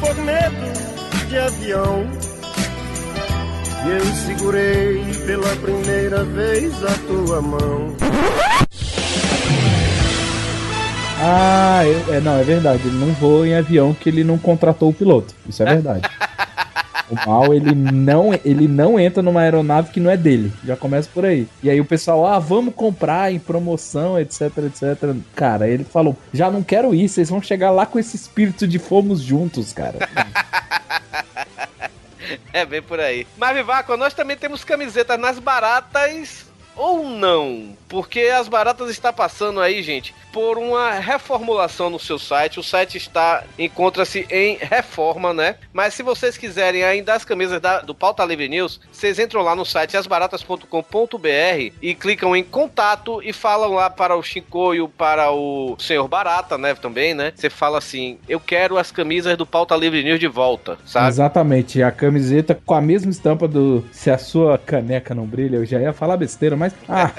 por 0.00 0.14
medo 0.16 1.28
de 1.28 1.38
avião 1.38 2.35
que 3.86 3.92
eu 3.92 4.04
segurei 4.26 5.04
pela 5.26 5.54
primeira 5.56 6.24
vez 6.24 6.72
a 6.82 6.92
tua 7.06 7.40
mão. 7.40 7.94
Ah, 11.20 11.82
eu- 11.86 12.14
é, 12.14 12.20
não, 12.20 12.38
é 12.38 12.42
verdade. 12.42 12.82
Ele 12.86 12.98
não 12.98 13.12
voa 13.14 13.46
em 13.46 13.54
avião 13.54 13.94
que 13.94 14.08
ele 14.08 14.24
não 14.24 14.36
contratou 14.38 14.90
o 14.90 14.94
piloto. 14.94 15.34
Isso 15.48 15.62
é 15.62 15.66
verdade. 15.66 16.02
O 17.08 17.14
mal, 17.24 17.54
ele 17.54 17.72
não, 17.72 18.32
ele 18.44 18.66
não 18.66 18.98
entra 18.98 19.22
numa 19.22 19.40
aeronave 19.40 19.92
que 19.92 20.00
não 20.00 20.10
é 20.10 20.16
dele. 20.16 20.52
Já 20.64 20.74
começa 20.76 21.08
por 21.14 21.24
aí. 21.24 21.46
E 21.62 21.70
aí 21.70 21.80
o 21.80 21.84
pessoal, 21.84 22.26
ah, 22.26 22.40
vamos 22.40 22.74
comprar 22.74 23.32
em 23.32 23.38
promoção, 23.38 24.18
etc, 24.18 24.50
etc. 24.66 25.14
Cara, 25.32 25.68
ele 25.68 25.84
falou, 25.84 26.16
já 26.34 26.50
não 26.50 26.64
quero 26.64 26.92
ir, 26.92 27.08
vocês 27.08 27.30
vão 27.30 27.40
chegar 27.40 27.70
lá 27.70 27.86
com 27.86 27.96
esse 27.96 28.16
espírito 28.16 28.66
de 28.66 28.80
fomos 28.80 29.20
juntos, 29.20 29.72
cara. 29.72 29.98
É 32.52 32.64
bem 32.64 32.82
por 32.82 33.00
aí. 33.00 33.26
Mas, 33.36 33.54
Vivaco, 33.54 33.96
nós 33.96 34.14
também 34.14 34.36
temos 34.36 34.64
camisetas 34.64 35.18
nas 35.18 35.38
baratas 35.38 36.46
ou 36.76 37.08
não? 37.08 37.74
Porque 37.88 38.20
as 38.22 38.48
baratas 38.48 38.90
está 38.90 39.12
passando 39.12 39.60
aí, 39.60 39.82
gente, 39.82 40.14
por 40.32 40.58
uma 40.58 40.92
reformulação 40.94 41.88
no 41.88 41.98
seu 42.00 42.18
site. 42.18 42.58
O 42.58 42.62
site 42.62 42.96
está 42.98 43.44
encontra-se 43.58 44.26
em 44.30 44.56
reforma, 44.60 45.32
né? 45.32 45.54
Mas 45.72 45.94
se 45.94 46.02
vocês 46.02 46.36
quiserem 46.36 46.82
ainda 46.84 47.14
as 47.14 47.24
camisas 47.24 47.60
da- 47.60 47.80
do 47.80 47.94
Pauta 47.94 48.24
Livre 48.24 48.48
News, 48.48 48.80
vocês 48.92 49.18
entram 49.18 49.42
lá 49.42 49.54
no 49.54 49.64
site 49.64 49.96
asbaratas.com.br 49.96 51.72
e 51.80 51.94
clicam 51.94 52.34
em 52.36 52.42
contato 52.44 53.20
e 53.22 53.32
falam 53.32 53.72
lá 53.72 53.88
para 53.88 54.16
o 54.16 54.22
Shinkoio, 54.22 54.88
para 54.88 55.30
o 55.30 55.76
Senhor 55.78 56.06
Barata, 56.08 56.58
né, 56.58 56.74
também, 56.74 57.14
né? 57.14 57.32
Você 57.34 57.48
fala 57.48 57.78
assim: 57.78 58.18
"Eu 58.28 58.40
quero 58.40 58.76
as 58.78 58.90
camisas 58.90 59.36
do 59.36 59.46
Pauta 59.46 59.76
Livre 59.76 60.02
News 60.02 60.20
de 60.20 60.26
volta", 60.28 60.76
sabe? 60.84 61.08
Exatamente, 61.08 61.82
a 61.82 61.90
camiseta 61.90 62.58
com 62.66 62.74
a 62.74 62.80
mesma 62.80 63.10
estampa 63.10 63.46
do 63.48 63.84
Se 63.92 64.10
a 64.10 64.18
sua 64.18 64.58
caneca 64.58 65.14
não 65.14 65.24
brilha, 65.26 65.56
eu 65.56 65.64
já 65.64 65.80
ia 65.80 65.92
falar 65.92 66.16
besteira, 66.16 66.56
mas 66.56 66.65
ah, 66.88 67.10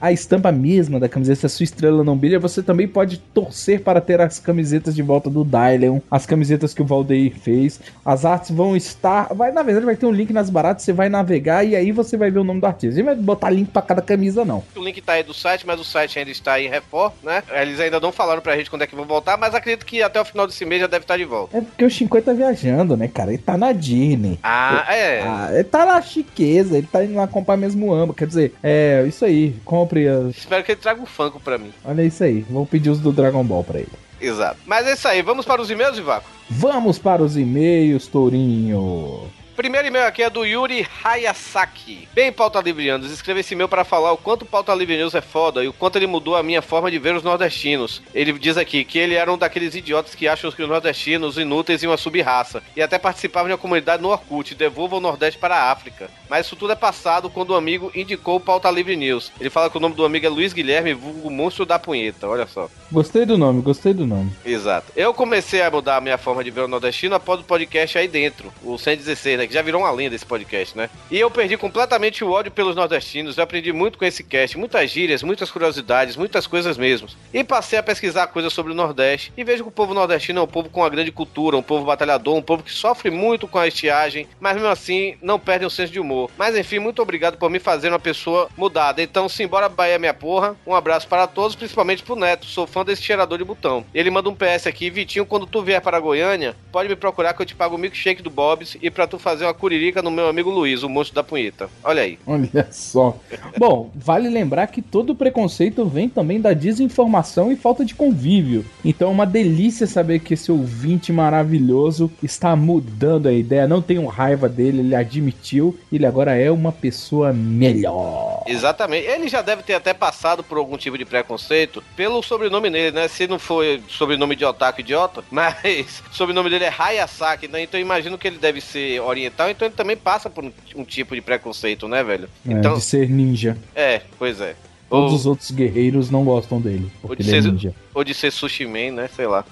a 0.00 0.12
estampa 0.12 0.52
mesma 0.52 1.00
da 1.00 1.08
camiseta, 1.08 1.40
se 1.40 1.46
a 1.46 1.48
sua 1.48 1.64
estrela 1.64 2.04
não 2.04 2.16
brilha, 2.16 2.38
você 2.38 2.62
também 2.62 2.86
pode 2.86 3.18
torcer 3.18 3.80
para 3.80 4.00
ter 4.00 4.20
as 4.20 4.38
camisetas 4.38 4.94
de 4.94 5.02
volta 5.02 5.30
do 5.30 5.44
Dylion, 5.44 6.00
as 6.10 6.26
camisetas 6.26 6.74
que 6.74 6.82
o 6.82 6.84
Valdeir 6.84 7.34
fez. 7.38 7.80
As 8.04 8.24
artes 8.24 8.50
vão 8.50 8.76
estar, 8.76 9.32
vai 9.34 9.52
na 9.52 9.62
verdade 9.62 9.86
vai 9.86 9.96
ter 9.96 10.06
um 10.06 10.12
link 10.12 10.32
nas 10.32 10.50
baratas, 10.50 10.82
você 10.82 10.92
vai 10.92 11.08
navegar 11.08 11.64
e 11.64 11.76
aí 11.76 11.92
você 11.92 12.16
vai 12.16 12.30
ver 12.30 12.40
o 12.40 12.44
nome 12.44 12.60
do 12.60 12.66
artista. 12.66 12.94
A 12.94 12.96
gente 12.96 13.04
vai 13.04 13.14
botar 13.14 13.50
link 13.50 13.70
para 13.70 13.82
cada 13.82 14.02
camisa 14.02 14.44
não. 14.44 14.62
O 14.76 14.82
link 14.82 15.00
tá 15.00 15.14
aí 15.14 15.22
do 15.22 15.34
site, 15.34 15.66
mas 15.66 15.80
o 15.80 15.84
site 15.84 16.18
ainda 16.18 16.30
está 16.30 16.60
em 16.60 16.68
reforma, 16.68 17.14
né? 17.22 17.42
Eles 17.52 17.80
ainda 17.80 18.00
não 18.00 18.12
falaram 18.12 18.42
pra 18.42 18.56
gente 18.56 18.70
quando 18.70 18.82
é 18.82 18.86
que 18.86 18.94
vão 18.94 19.04
voltar, 19.04 19.36
mas 19.36 19.54
acredito 19.54 19.86
que 19.86 20.02
até 20.02 20.20
o 20.20 20.24
final 20.24 20.46
desse 20.46 20.64
mês 20.64 20.80
já 20.80 20.86
deve 20.86 21.04
estar 21.04 21.16
de 21.16 21.24
volta. 21.24 21.56
É 21.56 21.60
porque 21.60 21.84
o 21.84 21.90
Shinkoi 21.90 22.22
tá 22.22 22.32
viajando, 22.32 22.96
né, 22.96 23.08
cara? 23.08 23.32
Ele 23.32 23.42
tá 23.42 23.56
na 23.56 23.72
Disney. 23.72 24.38
Ah, 24.42 24.86
é. 24.88 25.22
Ah, 25.22 25.48
ele 25.52 25.64
tá 25.64 25.86
na 25.86 26.00
chiqueza, 26.02 26.76
ele 26.76 26.88
tá 26.90 27.04
indo 27.04 27.14
lá 27.14 27.26
comprar 27.26 27.56
mesmo 27.56 27.92
amo. 27.92 28.14
Quer 28.14 28.26
dizer, 28.26 28.54
É, 28.66 29.04
isso 29.06 29.26
aí. 29.26 29.54
Compre 29.62 30.08
as. 30.08 30.38
Espero 30.38 30.64
que 30.64 30.72
ele 30.72 30.80
traga 30.80 30.98
um 30.98 31.04
Funko 31.04 31.38
pra 31.38 31.58
mim. 31.58 31.70
Olha 31.84 32.02
isso 32.02 32.24
aí. 32.24 32.40
Vou 32.48 32.64
pedir 32.64 32.88
os 32.88 32.98
do 32.98 33.12
Dragon 33.12 33.44
Ball 33.44 33.62
pra 33.62 33.78
ele. 33.78 33.92
Exato. 34.18 34.58
Mas 34.64 34.86
é 34.86 34.94
isso 34.94 35.06
aí. 35.06 35.20
Vamos 35.20 35.44
para 35.44 35.60
os 35.60 35.70
e-mails, 35.70 35.98
Vivaco? 35.98 36.26
Vamos 36.48 36.98
para 36.98 37.22
os 37.22 37.36
e-mails, 37.36 38.06
Tourinho. 38.06 39.30
Primeiro 39.56 39.86
e-mail 39.86 40.06
aqui 40.06 40.20
é 40.20 40.28
do 40.28 40.44
Yuri 40.44 40.84
Hayasaki. 41.04 42.08
Bem, 42.12 42.32
Pauta 42.32 42.60
Livre 42.60 42.86
News, 42.86 43.12
escreva 43.12 43.38
esse 43.38 43.54
e-mail 43.54 43.68
para 43.68 43.84
falar 43.84 44.10
o 44.10 44.16
quanto 44.16 44.42
o 44.42 44.46
Pauta 44.46 44.74
Livre 44.74 44.96
News 44.96 45.14
é 45.14 45.20
foda 45.20 45.62
e 45.62 45.68
o 45.68 45.72
quanto 45.72 45.94
ele 45.94 46.08
mudou 46.08 46.34
a 46.34 46.42
minha 46.42 46.60
forma 46.60 46.90
de 46.90 46.98
ver 46.98 47.14
os 47.14 47.22
nordestinos. 47.22 48.02
Ele 48.12 48.32
diz 48.32 48.56
aqui 48.56 48.84
que 48.84 48.98
ele 48.98 49.14
era 49.14 49.32
um 49.32 49.38
daqueles 49.38 49.76
idiotas 49.76 50.16
que 50.16 50.26
acham 50.26 50.50
que 50.50 50.60
os 50.60 50.68
nordestinos 50.68 51.38
inúteis 51.38 51.84
e 51.84 51.86
uma 51.86 51.96
sub-raça. 51.96 52.64
E 52.74 52.82
até 52.82 52.98
participava 52.98 53.46
de 53.46 53.52
uma 53.52 53.58
comunidade 53.58 54.02
no 54.02 54.08
Orkut, 54.08 54.56
devolva 54.56 54.96
o 54.96 55.00
Nordeste 55.00 55.38
para 55.38 55.54
a 55.54 55.70
África. 55.70 56.10
Mas 56.28 56.46
isso 56.46 56.56
tudo 56.56 56.72
é 56.72 56.76
passado 56.76 57.30
quando 57.30 57.50
o 57.50 57.56
amigo 57.56 57.92
indicou 57.94 58.36
o 58.36 58.40
Pauta 58.40 58.68
Livre 58.72 58.96
News. 58.96 59.30
Ele 59.40 59.50
fala 59.50 59.70
que 59.70 59.76
o 59.76 59.80
nome 59.80 59.94
do 59.94 60.04
amigo 60.04 60.26
é 60.26 60.28
Luiz 60.28 60.52
Guilherme, 60.52 60.94
vulgo 60.94 61.30
monstro 61.30 61.64
da 61.64 61.78
punheta, 61.78 62.26
olha 62.26 62.48
só. 62.48 62.68
Gostei 62.90 63.24
do 63.24 63.38
nome, 63.38 63.62
gostei 63.62 63.94
do 63.94 64.04
nome. 64.04 64.32
Exato. 64.44 64.90
Eu 64.96 65.14
comecei 65.14 65.62
a 65.62 65.70
mudar 65.70 65.98
a 65.98 66.00
minha 66.00 66.18
forma 66.18 66.42
de 66.42 66.50
ver 66.50 66.62
o 66.62 66.68
nordestino 66.68 67.14
após 67.14 67.38
o 67.38 67.44
podcast 67.44 67.96
aí 67.96 68.08
dentro, 68.08 68.52
o 68.60 68.76
116, 68.76 69.38
né? 69.38 69.43
Que 69.46 69.54
já 69.54 69.62
virou 69.62 69.82
uma 69.82 69.90
lenda 69.90 70.14
esse 70.14 70.26
podcast, 70.26 70.76
né? 70.76 70.90
E 71.10 71.18
eu 71.18 71.30
perdi 71.30 71.56
completamente 71.56 72.24
o 72.24 72.30
ódio 72.30 72.50
pelos 72.50 72.76
nordestinos. 72.76 73.36
Eu 73.36 73.44
aprendi 73.44 73.72
muito 73.72 73.98
com 73.98 74.04
esse 74.04 74.24
cast, 74.24 74.58
muitas 74.58 74.90
gírias, 74.90 75.22
muitas 75.22 75.50
curiosidades, 75.50 76.16
muitas 76.16 76.46
coisas 76.46 76.76
mesmo. 76.76 77.08
E 77.32 77.44
passei 77.44 77.78
a 77.78 77.82
pesquisar 77.82 78.26
coisas 78.28 78.52
sobre 78.52 78.72
o 78.72 78.74
Nordeste 78.74 79.32
e 79.36 79.44
vejo 79.44 79.64
que 79.64 79.68
o 79.68 79.72
povo 79.72 79.94
nordestino 79.94 80.40
é 80.40 80.42
um 80.42 80.46
povo 80.46 80.68
com 80.68 80.80
uma 80.80 80.88
grande 80.88 81.12
cultura, 81.12 81.56
um 81.56 81.62
povo 81.62 81.84
batalhador, 81.84 82.36
um 82.36 82.42
povo 82.42 82.62
que 82.62 82.72
sofre 82.72 83.10
muito 83.10 83.46
com 83.46 83.58
a 83.58 83.68
estiagem, 83.68 84.26
mas 84.40 84.54
mesmo 84.54 84.68
assim 84.68 85.16
não 85.20 85.38
perde 85.38 85.64
o 85.64 85.70
senso 85.70 85.92
de 85.92 86.00
humor. 86.00 86.30
Mas 86.36 86.56
enfim, 86.56 86.78
muito 86.78 87.02
obrigado 87.02 87.36
por 87.36 87.50
me 87.50 87.58
fazer 87.58 87.88
uma 87.88 87.98
pessoa 87.98 88.48
mudada. 88.56 89.02
Então, 89.02 89.28
simbora 89.28 89.68
Bahia 89.68 89.98
minha 89.98 90.14
porra. 90.14 90.56
Um 90.66 90.74
abraço 90.74 91.08
para 91.08 91.26
todos, 91.26 91.56
principalmente 91.56 92.02
pro 92.02 92.16
Neto. 92.16 92.46
Sou 92.46 92.66
fã 92.66 92.84
desse 92.84 93.02
cheirador 93.02 93.38
de 93.38 93.44
botão. 93.44 93.84
Ele 93.94 94.10
manda 94.10 94.28
um 94.28 94.34
PS 94.34 94.66
aqui, 94.66 94.90
Vitinho, 94.90 95.26
quando 95.26 95.46
tu 95.46 95.62
vier 95.62 95.80
para 95.80 96.00
Goiânia, 96.00 96.56
pode 96.72 96.88
me 96.88 96.96
procurar 96.96 97.34
que 97.34 97.42
eu 97.42 97.46
te 97.46 97.54
pago 97.54 97.76
o 97.76 97.78
milkshake 97.78 98.22
do 98.22 98.30
Bob's 98.30 98.76
e 98.80 98.90
pra 98.90 99.06
tu 99.06 99.18
fazer 99.18 99.33
uma 99.42 99.54
curirica 99.54 100.02
no 100.02 100.10
meu 100.10 100.28
amigo 100.28 100.50
Luiz, 100.50 100.82
o 100.82 100.88
monstro 100.88 101.14
da 101.14 101.24
punheta. 101.24 101.68
Olha 101.82 102.02
aí. 102.02 102.18
Olha 102.26 102.68
só. 102.70 103.16
Bom, 103.58 103.90
vale 103.94 104.28
lembrar 104.28 104.66
que 104.68 104.82
todo 104.82 105.14
preconceito 105.14 105.84
vem 105.84 106.08
também 106.08 106.40
da 106.40 106.52
desinformação 106.52 107.50
e 107.50 107.56
falta 107.56 107.84
de 107.84 107.94
convívio. 107.94 108.64
Então 108.84 109.08
é 109.08 109.12
uma 109.12 109.26
delícia 109.26 109.86
saber 109.86 110.20
que 110.20 110.34
esse 110.34 110.50
ouvinte 110.52 111.12
maravilhoso 111.12 112.10
está 112.22 112.54
mudando 112.54 113.28
a 113.28 113.32
ideia. 113.32 113.66
Não 113.66 113.82
tenho 113.82 114.06
raiva 114.06 114.48
dele, 114.48 114.80
ele 114.80 114.94
admitiu. 114.94 115.78
Ele 115.92 116.06
agora 116.06 116.34
é 116.34 116.50
uma 116.50 116.72
pessoa 116.72 117.32
melhor. 117.32 118.42
Exatamente. 118.46 119.06
Ele 119.06 119.28
já 119.28 119.42
deve 119.42 119.62
ter 119.62 119.74
até 119.74 119.94
passado 119.94 120.42
por 120.42 120.58
algum 120.58 120.76
tipo 120.76 120.98
de 120.98 121.04
preconceito 121.04 121.82
pelo 121.96 122.22
sobrenome 122.22 122.70
dele, 122.70 122.90
né? 122.90 123.08
Se 123.08 123.26
não 123.26 123.38
foi 123.38 123.82
sobrenome 123.88 124.36
de 124.36 124.44
otaku 124.44 124.80
idiota, 124.80 125.24
mas 125.30 126.02
o 126.10 126.14
sobrenome 126.14 126.50
dele 126.50 126.64
é 126.64 126.74
Hayasaki, 126.76 127.48
né? 127.48 127.62
Então 127.62 127.78
eu 127.78 127.84
imagino 127.84 128.18
que 128.18 128.26
ele 128.26 128.38
deve 128.38 128.60
ser 128.60 129.00
oriental, 129.24 129.50
então 129.50 129.66
ele 129.66 129.74
também 129.74 129.96
passa 129.96 130.28
por 130.30 130.44
um, 130.44 130.52
um 130.76 130.84
tipo 130.84 131.14
de 131.14 131.20
preconceito, 131.20 131.88
né, 131.88 132.02
velho? 132.02 132.28
É, 132.48 132.52
Então, 132.52 132.74
de 132.74 132.80
ser 132.82 133.08
ninja. 133.08 133.56
é, 133.74 134.02
pois 134.18 134.40
é. 134.40 134.54
Todos 134.90 135.10
Ou, 135.12 135.16
os 135.18 135.26
outros 135.26 135.50
guerreiros 135.50 136.10
não 136.10 136.24
gostam 136.24 136.60
dele, 136.60 136.90
ou, 137.02 137.16
de 137.16 137.22
é 137.22 137.24
ser, 137.24 137.42
ninja. 137.50 137.74
ou 137.94 138.04
de 138.04 138.14
ser 138.14 138.30
sushi 138.30 138.66
man, 138.66 138.92
né? 138.92 139.08
Sei 139.16 139.26
lá. 139.26 139.44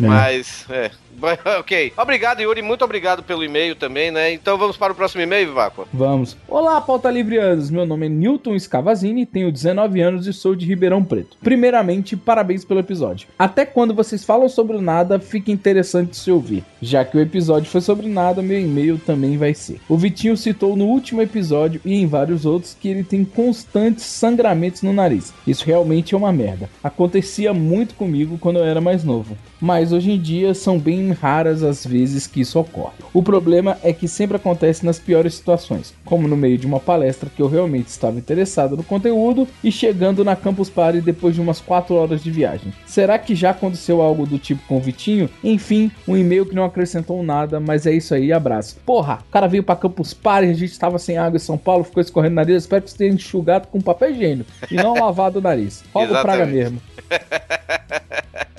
É. 0.00 0.06
Mas, 0.06 0.66
é. 0.70 0.90
Ok. 1.58 1.92
Obrigado, 1.96 2.40
Yuri. 2.40 2.62
Muito 2.62 2.84
obrigado 2.84 3.22
pelo 3.22 3.44
e-mail 3.44 3.74
também, 3.74 4.10
né? 4.10 4.32
Então 4.32 4.58
vamos 4.58 4.76
para 4.76 4.92
o 4.92 4.96
próximo 4.96 5.22
e-mail, 5.22 5.48
Vivaco. 5.48 5.86
Vamos. 5.92 6.36
Olá, 6.48 6.80
pauta 6.80 7.10
livreanos. 7.10 7.70
Meu 7.70 7.86
nome 7.86 8.06
é 8.06 8.08
Newton 8.08 8.58
Scavazini, 8.58 9.26
tenho 9.26 9.50
19 9.50 10.00
anos 10.00 10.26
e 10.26 10.32
sou 10.32 10.54
de 10.54 10.66
Ribeirão 10.66 11.04
Preto. 11.04 11.36
Primeiramente, 11.42 12.16
parabéns 12.16 12.64
pelo 12.64 12.80
episódio. 12.80 13.28
Até 13.38 13.64
quando 13.64 13.94
vocês 13.94 14.24
falam 14.24 14.48
sobre 14.48 14.78
nada, 14.78 15.18
fica 15.18 15.50
interessante 15.50 16.16
se 16.16 16.30
ouvir. 16.30 16.64
Já 16.80 17.04
que 17.04 17.16
o 17.16 17.20
episódio 17.20 17.70
foi 17.70 17.80
sobre 17.80 18.08
nada, 18.08 18.42
meu 18.42 18.60
e-mail 18.60 18.98
também 18.98 19.36
vai 19.36 19.54
ser. 19.54 19.80
O 19.88 19.96
Vitinho 19.96 20.36
citou 20.36 20.76
no 20.76 20.86
último 20.86 21.22
episódio 21.22 21.80
e 21.84 21.94
em 21.94 22.06
vários 22.06 22.44
outros 22.44 22.76
que 22.78 22.88
ele 22.88 23.04
tem 23.04 23.24
constantes 23.24 24.04
sangramentos 24.04 24.82
no 24.82 24.92
nariz. 24.92 25.32
Isso 25.46 25.64
realmente 25.64 26.14
é 26.14 26.18
uma 26.18 26.32
merda. 26.32 26.68
Acontecia 26.82 27.52
muito 27.52 27.94
comigo 27.94 28.38
quando 28.38 28.58
eu 28.58 28.64
era 28.64 28.80
mais 28.80 29.04
novo. 29.04 29.36
Mas 29.60 29.92
hoje 29.92 30.12
em 30.12 30.20
dia 30.20 30.52
são 30.54 30.78
bem 30.78 31.02
raras 31.12 31.62
as 31.62 31.84
vezes 31.84 32.26
que 32.26 32.40
isso 32.40 32.58
ocorre. 32.58 32.94
O 33.12 33.22
problema 33.22 33.78
é 33.82 33.92
que 33.92 34.08
sempre 34.08 34.36
acontece 34.36 34.84
nas 34.84 34.98
piores 34.98 35.34
situações, 35.34 35.94
como 36.04 36.28
no 36.28 36.36
meio 36.36 36.58
de 36.58 36.66
uma 36.66 36.80
palestra 36.80 37.30
que 37.34 37.42
eu 37.42 37.48
realmente 37.48 37.88
estava 37.88 38.18
interessado 38.18 38.76
no 38.76 38.82
conteúdo 38.82 39.46
e 39.62 39.70
chegando 39.70 40.24
na 40.24 40.36
Campus 40.36 40.70
Party 40.70 41.00
depois 41.00 41.34
de 41.34 41.40
umas 41.40 41.60
4 41.60 41.94
horas 41.94 42.22
de 42.22 42.30
viagem. 42.30 42.72
Será 42.86 43.18
que 43.18 43.34
já 43.34 43.50
aconteceu 43.50 44.00
algo 44.00 44.26
do 44.26 44.38
tipo 44.38 44.62
com 44.66 44.76
o 44.76 44.80
Vitinho? 44.80 45.28
Enfim, 45.42 45.90
um 46.06 46.16
e-mail 46.16 46.46
que 46.46 46.54
não 46.54 46.64
acrescentou 46.64 47.22
nada, 47.22 47.60
mas 47.60 47.86
é 47.86 47.92
isso 47.92 48.14
aí, 48.14 48.32
abraço. 48.32 48.76
Porra, 48.84 49.20
o 49.28 49.32
cara 49.32 49.46
veio 49.46 49.62
pra 49.62 49.76
Campus 49.76 50.14
Party, 50.14 50.50
a 50.50 50.54
gente 50.54 50.72
estava 50.72 50.98
sem 50.98 51.18
água 51.18 51.36
em 51.36 51.40
São 51.40 51.58
Paulo, 51.58 51.84
ficou 51.84 52.00
escorrendo 52.00 52.34
nariz, 52.34 52.62
espero 52.62 52.82
que 52.82 52.90
você 52.90 52.98
tenha 52.98 53.12
enxugado 53.12 53.68
com 53.68 53.80
papel 53.80 54.10
higiênico 54.10 54.50
e 54.70 54.76
não 54.76 54.94
lavado 54.98 55.38
o 55.38 55.42
nariz. 55.42 55.84
Roga 55.92 56.18
o 56.18 56.22
praga 56.22 56.46
mesmo. 56.46 56.80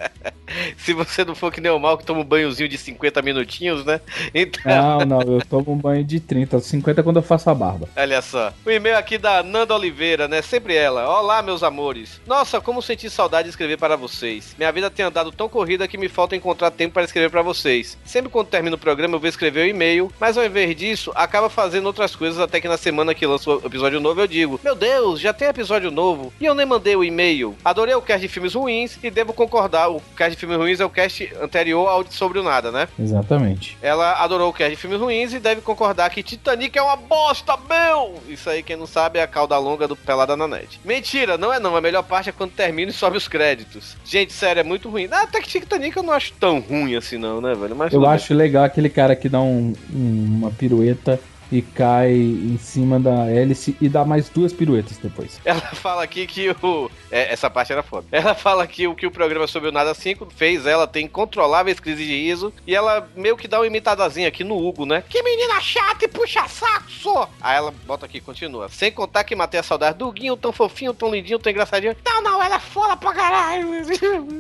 Se 0.78 0.94
você 0.94 1.24
não 1.26 1.36
for 1.36 1.52
que 1.52 1.62
nem 1.62 1.72
o 1.72 1.80
mal 1.80 1.98
que 1.98 2.06
toma 2.06 2.22
um 2.22 2.26
banhozinho 2.26 2.70
de 2.70 2.78
50 2.78 3.22
minutinhos, 3.22 3.86
né? 3.86 4.00
Então, 4.34 5.00
Não, 5.00 5.06
não, 5.06 5.22
eu 5.22 5.42
tomo 5.46 5.74
um 5.74 5.78
banho 5.78 6.04
de 6.04 6.20
30, 6.20 6.60
50 6.60 7.04
quando 7.04 7.18
eu 7.18 7.24
faço 7.24 7.50
a 7.50 7.56
barba. 7.56 7.88
olha 7.96 8.22
só. 8.22 8.54
O 8.66 8.72
e-mail 8.72 8.98
aqui 8.98 9.18
da 9.18 9.42
Nanda 9.44 9.74
Oliveira, 9.76 10.28
né? 10.28 10.42
Sempre 10.42 10.76
ela. 10.76 11.08
Olá, 11.20 11.42
meus 11.42 11.64
amores. 11.64 12.22
Nossa, 12.26 12.60
como 12.62 12.82
senti 12.82 13.10
saudade 13.10 13.46
de 13.46 13.50
escrever 13.50 13.78
para 13.78 13.96
vocês. 13.96 14.56
Minha 14.58 14.72
vida 14.72 14.90
tem 14.90 15.06
andado 15.06 15.32
tão 15.32 15.48
corrida 15.50 15.88
que 15.88 15.98
me 15.98 16.10
falta 16.10 16.36
encontrar 16.36 16.72
tempo 16.72 16.94
para 16.94 17.04
escrever 17.04 17.30
para 17.30 17.42
vocês. 17.42 17.98
Sempre 18.06 18.30
quando 18.32 18.48
termino 18.48 18.76
o 18.76 18.80
programa 18.80 19.16
eu 19.16 19.20
vou 19.20 19.30
escrever 19.30 19.66
o 19.66 19.70
e-mail, 19.70 20.12
mas 20.20 20.38
ao 20.38 20.46
invés 20.46 20.76
disso, 20.76 21.12
acaba 21.16 21.50
fazendo 21.50 21.86
outras 21.86 22.16
coisas 22.16 22.40
até 22.40 22.60
que 22.60 22.68
na 22.68 22.78
semana 22.78 23.14
que 23.14 23.26
lança 23.26 23.50
o 23.50 23.66
episódio 23.66 24.00
novo 24.00 24.22
eu 24.22 24.28
digo: 24.28 24.60
Meu 24.64 24.76
Deus, 24.76 25.20
já 25.20 25.34
tem 25.34 25.48
episódio 25.48 25.92
novo 25.92 26.34
e 26.40 26.46
eu 26.46 26.54
nem 26.56 26.66
mandei 26.66 26.96
o 26.96 27.04
e-mail. 27.04 27.56
Adorei 27.64 27.94
o 27.96 28.02
cast 28.02 28.22
de 28.22 28.28
filmes 28.28 28.54
ruins 28.54 28.98
e 29.04 29.10
devo 29.10 29.34
concordar, 29.34 29.90
o 29.90 30.02
cast 30.16 30.32
de 30.32 30.38
filmes 30.46 30.58
ruins 30.58 30.80
é 30.80 30.86
o 30.86 30.90
cast 30.90 31.32
anterior 31.42 31.88
ao 31.88 32.04
de 32.04 32.14
Sobre 32.14 32.40
o 32.40 32.44
Nada, 32.44 32.72
né? 32.72 32.88
Exatamente. 33.00 33.78
Ela 33.82 34.24
adorou 34.24 34.50
o 34.50 34.54
cast 34.54 34.72
de 34.72 34.76
filmes 34.82 35.00
ruins 35.00 35.34
e 35.34 35.40
deve 35.40 35.62
concordar 35.62 36.10
que 36.10 36.22
Titanic 36.24 36.78
é 36.78 36.82
uma 36.82 36.96
bosta, 36.96 37.58
meu! 37.70 38.22
Isso 38.28 38.50
aí, 38.50 38.62
quem 38.62 38.76
não 38.76 38.86
sabe, 38.88 39.20
é 39.20 39.24
a 39.24 39.28
cauda 39.28 39.58
longa 39.58 39.88
do 39.88 39.96
Pelada 39.96 40.36
na 40.38 40.48
Net. 40.48 40.80
Mentira, 40.86 41.38
não 41.38 41.52
é 41.52 41.60
não. 41.60 41.76
A 41.76 41.82
melhor 41.82 42.04
parte 42.04 42.30
é 42.30 42.32
quando 42.32 42.52
termina 42.52 42.92
e 42.92 42.94
sobe 42.94 43.18
os 43.18 43.28
créditos. 43.28 43.96
Gente, 44.06 44.34
sério, 44.34 44.60
é 44.60 44.64
muito 44.64 44.90
ruim. 44.90 45.08
Ah, 45.12 45.22
até 45.24 45.42
que 45.42 45.48
Titanic 45.50 45.96
eu 45.98 46.04
não 46.04 46.14
acho 46.14 46.34
tão 46.34 46.60
ruim 46.60 46.96
assim 46.96 47.18
não, 47.18 47.42
né, 47.42 47.54
velho? 47.56 47.76
Mas 47.76 47.92
Eu 47.94 48.00
tudo 48.00 48.08
bem. 48.08 48.16
acho 48.16 48.34
legal 48.34 48.64
aquele 48.64 48.90
cara 48.90 49.16
que 49.16 49.28
dá 49.30 49.42
um- 49.42 49.74
uma 49.92 50.52
pirueta 50.52 51.20
e 51.52 51.62
cai 51.62 52.12
em 52.12 52.58
cima 52.58 53.00
da 53.00 53.30
hélice 53.30 53.76
e 53.80 53.88
dá 53.88 54.04
mais 54.04 54.30
duas 54.30 54.54
piruetas 54.54 54.98
depois. 54.98 55.40
Ela 55.46 55.62
fala 55.62 56.04
aqui 56.04 56.26
que 56.28 56.50
o. 56.50 56.92
é, 57.12 57.32
essa 57.32 57.50
parte 57.50 57.72
era 57.72 57.84
foda. 57.84 58.08
Ela 58.12 58.34
fala 58.36 58.66
que 58.68 58.88
o 58.88 58.96
que 58.96 59.06
o 59.06 59.12
programa 59.12 59.48
sobre 59.48 59.70
o 59.70 59.72
Nada 59.72 59.94
5 59.94 60.28
fez 60.36 60.66
ela 60.66 60.88
ter 60.88 61.02
incontroláveis 61.02 61.80
crises 61.80 62.06
de 62.06 62.14
riso. 62.14 62.54
E 62.66 62.76
ela 62.76 63.08
meio 63.16 63.38
que 63.38 63.48
dá 63.48 63.60
uma 63.60 63.68
imitadazinha 63.68 64.28
aqui 64.28 64.44
no 64.44 64.58
Hugo, 64.58 64.86
né? 64.86 65.04
Que 65.08 65.22
menina 65.22 65.60
chata 65.62 66.06
e 66.06 66.08
puxa 66.08 66.48
saco, 66.48 66.90
só. 66.90 67.30
Aí 67.42 67.58
ela 67.58 67.74
bota 67.86 68.06
aqui, 68.06 68.20
continua. 68.20 68.70
Sem 68.70 68.92
contar 68.92 69.24
que 69.24 69.36
matei 69.36 69.60
a 69.60 69.64
saudade 69.64 69.98
do 69.98 70.12
Guinho, 70.12 70.38
tão 70.38 70.52
fofinho, 70.52 70.94
tão 70.94 71.12
lindinho, 71.12 71.40
tão 71.40 71.52
engraçadinho. 71.52 71.96
Não, 72.06 72.22
não, 72.22 72.42
ela 72.42 72.56
é 72.56 72.60
foda 72.60 72.96
pra 72.96 73.14
caralho. 73.14 73.70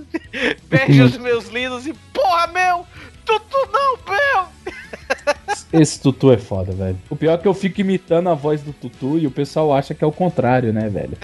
Beijos, 0.65 1.17
meus 1.17 1.47
lindos, 1.47 1.85
e 1.85 1.93
porra, 2.13 2.47
meu! 2.47 2.85
Tutu 3.25 3.69
não, 3.71 3.97
meu! 4.07 4.47
Esse 5.79 5.99
Tutu 5.99 6.31
é 6.31 6.37
foda, 6.37 6.71
velho. 6.71 6.97
O 7.09 7.15
pior 7.15 7.33
é 7.33 7.37
que 7.37 7.47
eu 7.47 7.53
fico 7.53 7.81
imitando 7.81 8.29
a 8.29 8.33
voz 8.33 8.61
do 8.61 8.71
Tutu 8.71 9.19
e 9.19 9.27
o 9.27 9.31
pessoal 9.31 9.73
acha 9.73 9.93
que 9.93 10.03
é 10.03 10.07
o 10.07 10.11
contrário, 10.11 10.71
né, 10.71 10.87
velho? 10.87 11.17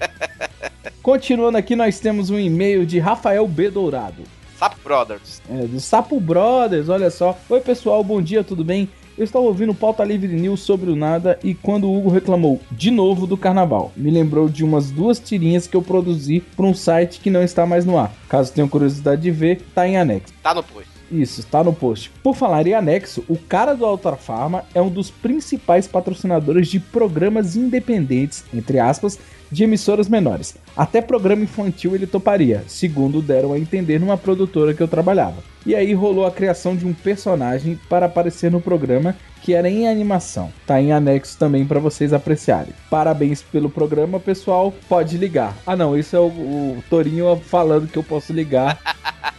Continuando 1.02 1.58
aqui, 1.58 1.74
nós 1.74 1.98
temos 1.98 2.30
um 2.30 2.38
e-mail 2.38 2.86
de 2.86 2.98
Rafael 2.98 3.46
B. 3.48 3.70
Dourado. 3.70 4.22
Sapo 4.56 4.76
Brothers. 4.82 5.42
É, 5.50 5.66
do 5.66 5.80
Sapo 5.80 6.20
Brothers, 6.20 6.88
olha 6.88 7.10
só. 7.10 7.36
Oi, 7.48 7.60
pessoal, 7.60 8.02
bom 8.04 8.22
dia, 8.22 8.44
tudo 8.44 8.64
bem? 8.64 8.88
Eu 9.18 9.24
estava 9.24 9.44
ouvindo 9.44 9.70
o 9.70 9.74
Pauta 9.74 10.02
Livre 10.04 10.32
News 10.32 10.60
sobre 10.60 10.90
o 10.90 10.96
nada 10.96 11.38
e 11.42 11.54
quando 11.54 11.84
o 11.84 11.96
Hugo 11.96 12.10
reclamou 12.10 12.60
de 12.70 12.90
novo 12.90 13.26
do 13.26 13.36
carnaval, 13.36 13.92
me 13.96 14.10
lembrou 14.10 14.48
de 14.48 14.64
umas 14.64 14.90
duas 14.90 15.20
tirinhas 15.20 15.66
que 15.66 15.76
eu 15.76 15.82
produzi 15.82 16.40
para 16.40 16.66
um 16.66 16.74
site 16.74 17.20
que 17.20 17.30
não 17.30 17.42
está 17.42 17.66
mais 17.66 17.84
no 17.84 17.98
ar. 17.98 18.12
Caso 18.28 18.52
tenham 18.52 18.68
curiosidade 18.68 19.22
de 19.22 19.30
ver, 19.30 19.62
tá 19.74 19.86
em 19.86 19.96
anexo. 19.96 20.32
Tá 20.42 20.52
no 20.52 20.62
post. 20.62 20.93
Isso, 21.10 21.40
está 21.40 21.62
no 21.62 21.72
post. 21.72 22.10
Por 22.22 22.34
falar 22.34 22.66
em 22.66 22.74
anexo, 22.74 23.24
o 23.28 23.36
cara 23.36 23.74
do 23.74 23.86
Ultra 23.86 24.16
Farma 24.16 24.64
é 24.74 24.80
um 24.80 24.88
dos 24.88 25.10
principais 25.10 25.86
patrocinadores 25.86 26.68
de 26.68 26.80
programas 26.80 27.56
independentes, 27.56 28.44
entre 28.52 28.78
aspas, 28.78 29.18
de 29.50 29.64
emissoras 29.64 30.08
menores. 30.08 30.56
Até 30.76 31.00
programa 31.00 31.44
infantil 31.44 31.94
ele 31.94 32.06
toparia, 32.06 32.64
segundo 32.66 33.22
deram 33.22 33.52
a 33.52 33.58
entender 33.58 34.00
numa 34.00 34.16
produtora 34.16 34.74
que 34.74 34.82
eu 34.82 34.88
trabalhava. 34.88 35.42
E 35.64 35.74
aí 35.74 35.94
rolou 35.94 36.26
a 36.26 36.30
criação 36.30 36.76
de 36.76 36.84
um 36.84 36.92
personagem 36.92 37.78
para 37.88 38.06
aparecer 38.06 38.50
no 38.50 38.60
programa 38.60 39.16
que 39.40 39.54
era 39.54 39.68
em 39.68 39.86
animação. 39.86 40.50
Tá 40.66 40.80
em 40.80 40.90
anexo 40.90 41.38
também 41.38 41.66
para 41.66 41.78
vocês 41.78 42.12
apreciarem. 42.12 42.72
Parabéns 42.88 43.42
pelo 43.42 43.68
programa, 43.68 44.18
pessoal. 44.18 44.72
Pode 44.88 45.18
ligar. 45.18 45.54
Ah, 45.66 45.76
não, 45.76 45.96
isso 45.96 46.16
é 46.16 46.18
o, 46.18 46.28
o 46.28 46.84
Torinho 46.88 47.40
falando 47.44 47.86
que 47.86 47.98
eu 47.98 48.02
posso 48.02 48.32
ligar 48.32 48.78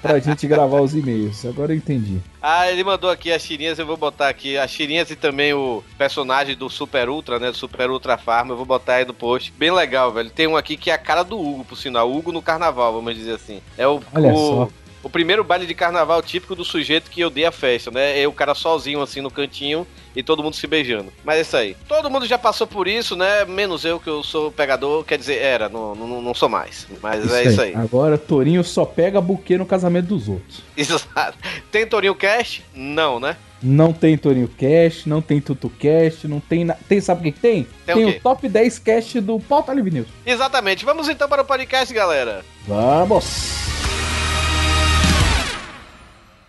pra 0.06 0.20
gente 0.20 0.46
gravar 0.46 0.82
os 0.82 0.94
e-mails. 0.94 1.44
Agora 1.46 1.74
eu 1.74 1.78
entendi. 1.78 2.20
Ah, 2.40 2.72
ele 2.72 2.84
mandou 2.84 3.10
aqui 3.10 3.32
as 3.32 3.44
tirinhas, 3.44 3.80
eu 3.80 3.88
vou 3.88 3.98
botar 3.98 4.30
aqui 4.30 4.56
as 4.56 4.72
tirinhas 4.72 5.10
e 5.10 5.16
também 5.16 5.52
o 5.56 5.84
personagem 5.98 6.56
do 6.56 6.70
Super 6.70 7.10
Ultra, 7.10 7.40
né? 7.40 7.50
Do 7.50 7.58
Super 7.58 7.90
Ultra 7.90 8.16
Farm, 8.16 8.52
eu 8.52 8.56
vou 8.56 8.68
botar 8.68 8.96
aí 8.96 9.06
no 9.06 9.16
post. 9.16 9.52
Bem 9.58 9.72
legal, 9.72 10.12
velho. 10.12 10.30
Tem 10.30 10.46
um 10.46 10.56
aqui 10.56 10.78
que 10.78 10.92
é 10.92 10.94
a 10.94 11.00
cara 11.00 11.24
do 11.26 11.40
Hugo, 11.40 11.66
por 11.66 11.78
sinal. 11.78 12.12
Hugo 12.12 12.32
no 12.32 12.42
carnaval, 12.42 12.94
vamos 12.94 13.16
dizer 13.16 13.34
assim. 13.34 13.62
É 13.78 13.88
o. 13.88 14.02
Olha 14.14 14.34
o... 14.34 14.38
só. 14.38 14.70
O 15.06 15.10
primeiro 15.10 15.44
baile 15.44 15.68
de 15.68 15.76
carnaval 15.76 16.20
típico 16.24 16.56
do 16.56 16.66
sujeito 16.66 17.12
que 17.12 17.24
odeia 17.24 17.50
a 17.50 17.52
festa, 17.52 17.92
né? 17.92 18.20
É 18.20 18.28
o 18.28 18.32
cara 18.32 18.56
sozinho 18.56 19.00
assim 19.04 19.22
no 19.22 19.30
cantinho 19.30 19.86
e 20.16 20.24
todo 20.24 20.42
mundo 20.42 20.56
se 20.56 20.66
beijando. 20.66 21.14
Mas 21.24 21.38
é 21.38 21.42
isso 21.42 21.58
aí. 21.58 21.78
Todo 21.88 22.10
mundo 22.10 22.26
já 22.26 22.40
passou 22.40 22.66
por 22.66 22.88
isso, 22.88 23.16
né? 23.16 23.46
Menos 23.46 23.86
eu, 23.86 24.00
que 24.00 24.08
eu 24.08 24.24
sou 24.24 24.52
pegador, 24.52 25.04
quer 25.04 25.20
dizer, 25.20 25.36
era, 25.36 25.70
não, 25.70 25.94
não, 25.94 26.24
não 26.24 26.34
sou 26.34 26.50
mais. 26.50 26.88
Mas 27.04 27.32
é 27.32 27.44
isso 27.44 27.62
aí. 27.62 27.76
Agora 27.76 28.18
Torinho 28.18 28.64
só 28.64 28.84
pega 28.84 29.22
buquê 29.22 29.60
no 29.60 29.66
casamento 29.68 30.08
dos 30.08 30.28
outros. 30.28 30.64
Exato. 30.76 31.38
Tem 31.72 31.86
Torinho 31.86 32.16
Cash? 32.16 32.64
Não, 32.74 33.20
né? 33.20 33.38
Não 33.62 33.94
tem 33.94 34.18
Torinho 34.18 34.48
Cash, 34.48 35.06
não 35.06 35.22
tem 35.22 35.40
Tutu 35.40 35.70
Cash, 35.70 36.24
não 36.24 36.40
tem. 36.40 36.66
Na... 36.66 36.74
Tem, 36.74 37.00
sabe 37.00 37.22
o 37.22 37.24
que, 37.26 37.32
que 37.32 37.40
tem? 37.40 37.68
Tem 37.86 38.06
o 38.06 38.10
o 38.10 38.20
top 38.20 38.50
10 38.50 38.80
Cash 38.80 39.14
do 39.22 39.40
Pauta 39.40 39.72
Live 39.72 39.92
News. 39.92 40.08
Exatamente. 40.26 40.84
Vamos 40.84 41.08
então 41.08 41.30
para 41.30 41.44
o 41.44 41.46
podcast, 41.46 41.94
galera. 41.94 42.44
Vamos! 42.68 43.75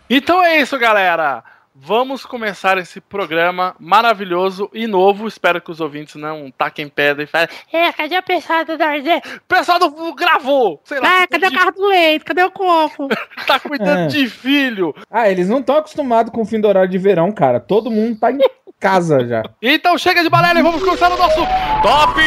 Então 0.08 0.42
é 0.44 0.60
isso, 0.60 0.78
galera. 0.78 1.42
Vamos 1.78 2.24
começar 2.24 2.78
esse 2.78 3.02
programa 3.02 3.76
maravilhoso 3.78 4.70
e 4.72 4.86
novo. 4.86 5.28
Espero 5.28 5.60
que 5.60 5.70
os 5.70 5.78
ouvintes 5.78 6.14
não 6.14 6.50
taquem 6.56 6.88
pedra 6.88 7.24
e 7.24 7.26
falem. 7.26 7.48
É, 7.70 7.92
cadê 7.92 8.16
a 8.16 8.22
pessoa 8.22 8.64
do 8.64 8.78
Nordeste? 8.78 9.40
Pessoal 9.46 9.78
do 9.78 10.14
gravou! 10.14 10.80
Sei 10.84 10.98
lá, 10.98 11.22
Ah, 11.22 11.26
cadê 11.26 11.48
o 11.48 11.52
carro 11.52 11.72
do 11.72 11.86
leite? 11.86 12.24
Cadê 12.24 12.42
o 12.44 12.50
coco? 12.50 13.08
tá 13.46 13.60
cuidando 13.60 14.04
É. 14.04 14.06
de 14.06 14.26
filho. 14.26 14.94
Ah, 15.10 15.28
eles 15.30 15.50
não 15.50 15.58
estão 15.60 15.76
acostumados 15.76 16.32
com 16.32 16.40
o 16.40 16.46
fim 16.46 16.58
do 16.60 16.66
horário 16.66 16.88
de 16.88 16.96
verão, 16.96 17.30
cara. 17.30 17.60
Todo 17.60 17.90
mundo 17.90 18.18
tá 18.18 18.32
em 18.32 18.38
casa 18.80 19.26
já. 19.26 19.42
Então 19.60 19.98
chega 19.98 20.22
de 20.22 20.30
balela 20.30 20.58
e 20.58 20.62
vamos 20.62 20.82
começar 20.82 21.12
o 21.12 21.18
nosso 21.18 21.40
Top 21.82 22.18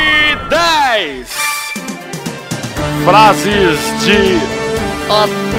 10 0.47 1.27
Frases 3.03 3.79
de 4.05 4.68
Top 5.09 5.49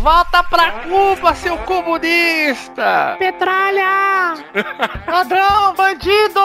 Volta 0.00 0.42
pra 0.42 0.72
Cuba, 0.84 1.34
seu 1.34 1.58
comunista! 1.58 3.16
Petralha! 3.18 4.32
Ladrão, 5.06 5.74
bandido! 5.74 6.40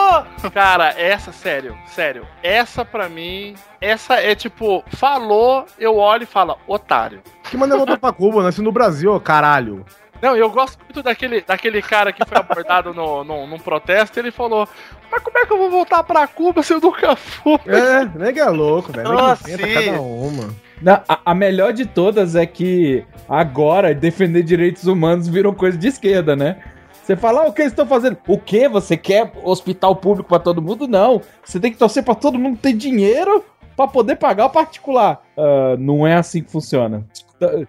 Cara, 0.52 0.90
essa, 0.90 1.32
sério, 1.32 1.74
sério. 1.86 2.28
Essa 2.42 2.84
pra 2.84 3.08
mim, 3.08 3.54
essa 3.80 4.16
é 4.16 4.34
tipo, 4.34 4.84
falou, 4.88 5.64
eu 5.78 5.96
olho 5.96 6.24
e 6.24 6.26
falo, 6.26 6.58
otário. 6.66 7.22
Que 7.44 7.56
maneira 7.56 7.78
voltou 7.78 7.96
pra 7.96 8.12
Cuba? 8.12 8.42
Nasci 8.42 8.60
no 8.60 8.70
Brasil, 8.70 9.14
ô 9.14 9.18
caralho. 9.18 9.86
Não, 10.20 10.36
eu 10.36 10.50
gosto 10.50 10.78
muito 10.84 11.02
daquele, 11.02 11.40
daquele 11.42 11.82
cara 11.82 12.12
que 12.12 12.24
foi 12.24 12.38
abordado 12.38 12.92
no, 12.94 13.22
no, 13.24 13.46
num 13.46 13.58
protesto 13.58 14.18
e 14.18 14.20
ele 14.20 14.30
falou: 14.30 14.68
Mas 15.10 15.22
como 15.22 15.38
é 15.38 15.46
que 15.46 15.52
eu 15.52 15.58
vou 15.58 15.70
voltar 15.70 16.02
pra 16.02 16.26
Cuba 16.26 16.62
se 16.62 16.72
eu 16.72 16.80
nunca 16.80 17.14
fui? 17.16 17.58
É, 17.66 18.04
nega 18.18 18.42
é 18.42 18.48
louco, 18.50 18.92
velho. 18.92 19.12
Nossa, 19.12 19.44
cada 19.58 20.00
uma. 20.00 20.54
Na- 20.80 21.02
a, 21.08 21.18
a 21.26 21.34
melhor 21.34 21.72
de 21.72 21.86
todas 21.86 22.34
é 22.34 22.44
que 22.46 23.04
agora 23.28 23.94
defender 23.94 24.42
direitos 24.42 24.86
humanos 24.86 25.26
virou 25.28 25.52
coisa 25.54 25.76
de 25.76 25.88
esquerda, 25.88 26.34
né? 26.36 26.56
Você 27.02 27.14
fala, 27.14 27.42
ah, 27.42 27.46
o 27.46 27.52
que 27.52 27.62
eles 27.62 27.70
estão 27.72 27.86
fazendo? 27.86 28.16
O 28.26 28.36
que? 28.36 28.68
Você 28.68 28.96
quer 28.96 29.30
hospital 29.44 29.94
público 29.94 30.28
pra 30.28 30.40
todo 30.40 30.60
mundo? 30.60 30.88
Não. 30.88 31.22
Você 31.44 31.60
tem 31.60 31.70
que 31.70 31.78
torcer 31.78 32.02
pra 32.02 32.16
todo 32.16 32.36
mundo 32.36 32.58
ter 32.60 32.72
dinheiro 32.72 33.44
pra 33.76 33.86
poder 33.86 34.16
pagar 34.16 34.46
o 34.46 34.50
particular. 34.50 35.22
Ah, 35.36 35.76
não 35.78 36.06
é 36.06 36.14
assim 36.14 36.42
que 36.42 36.50
funciona. 36.50 37.04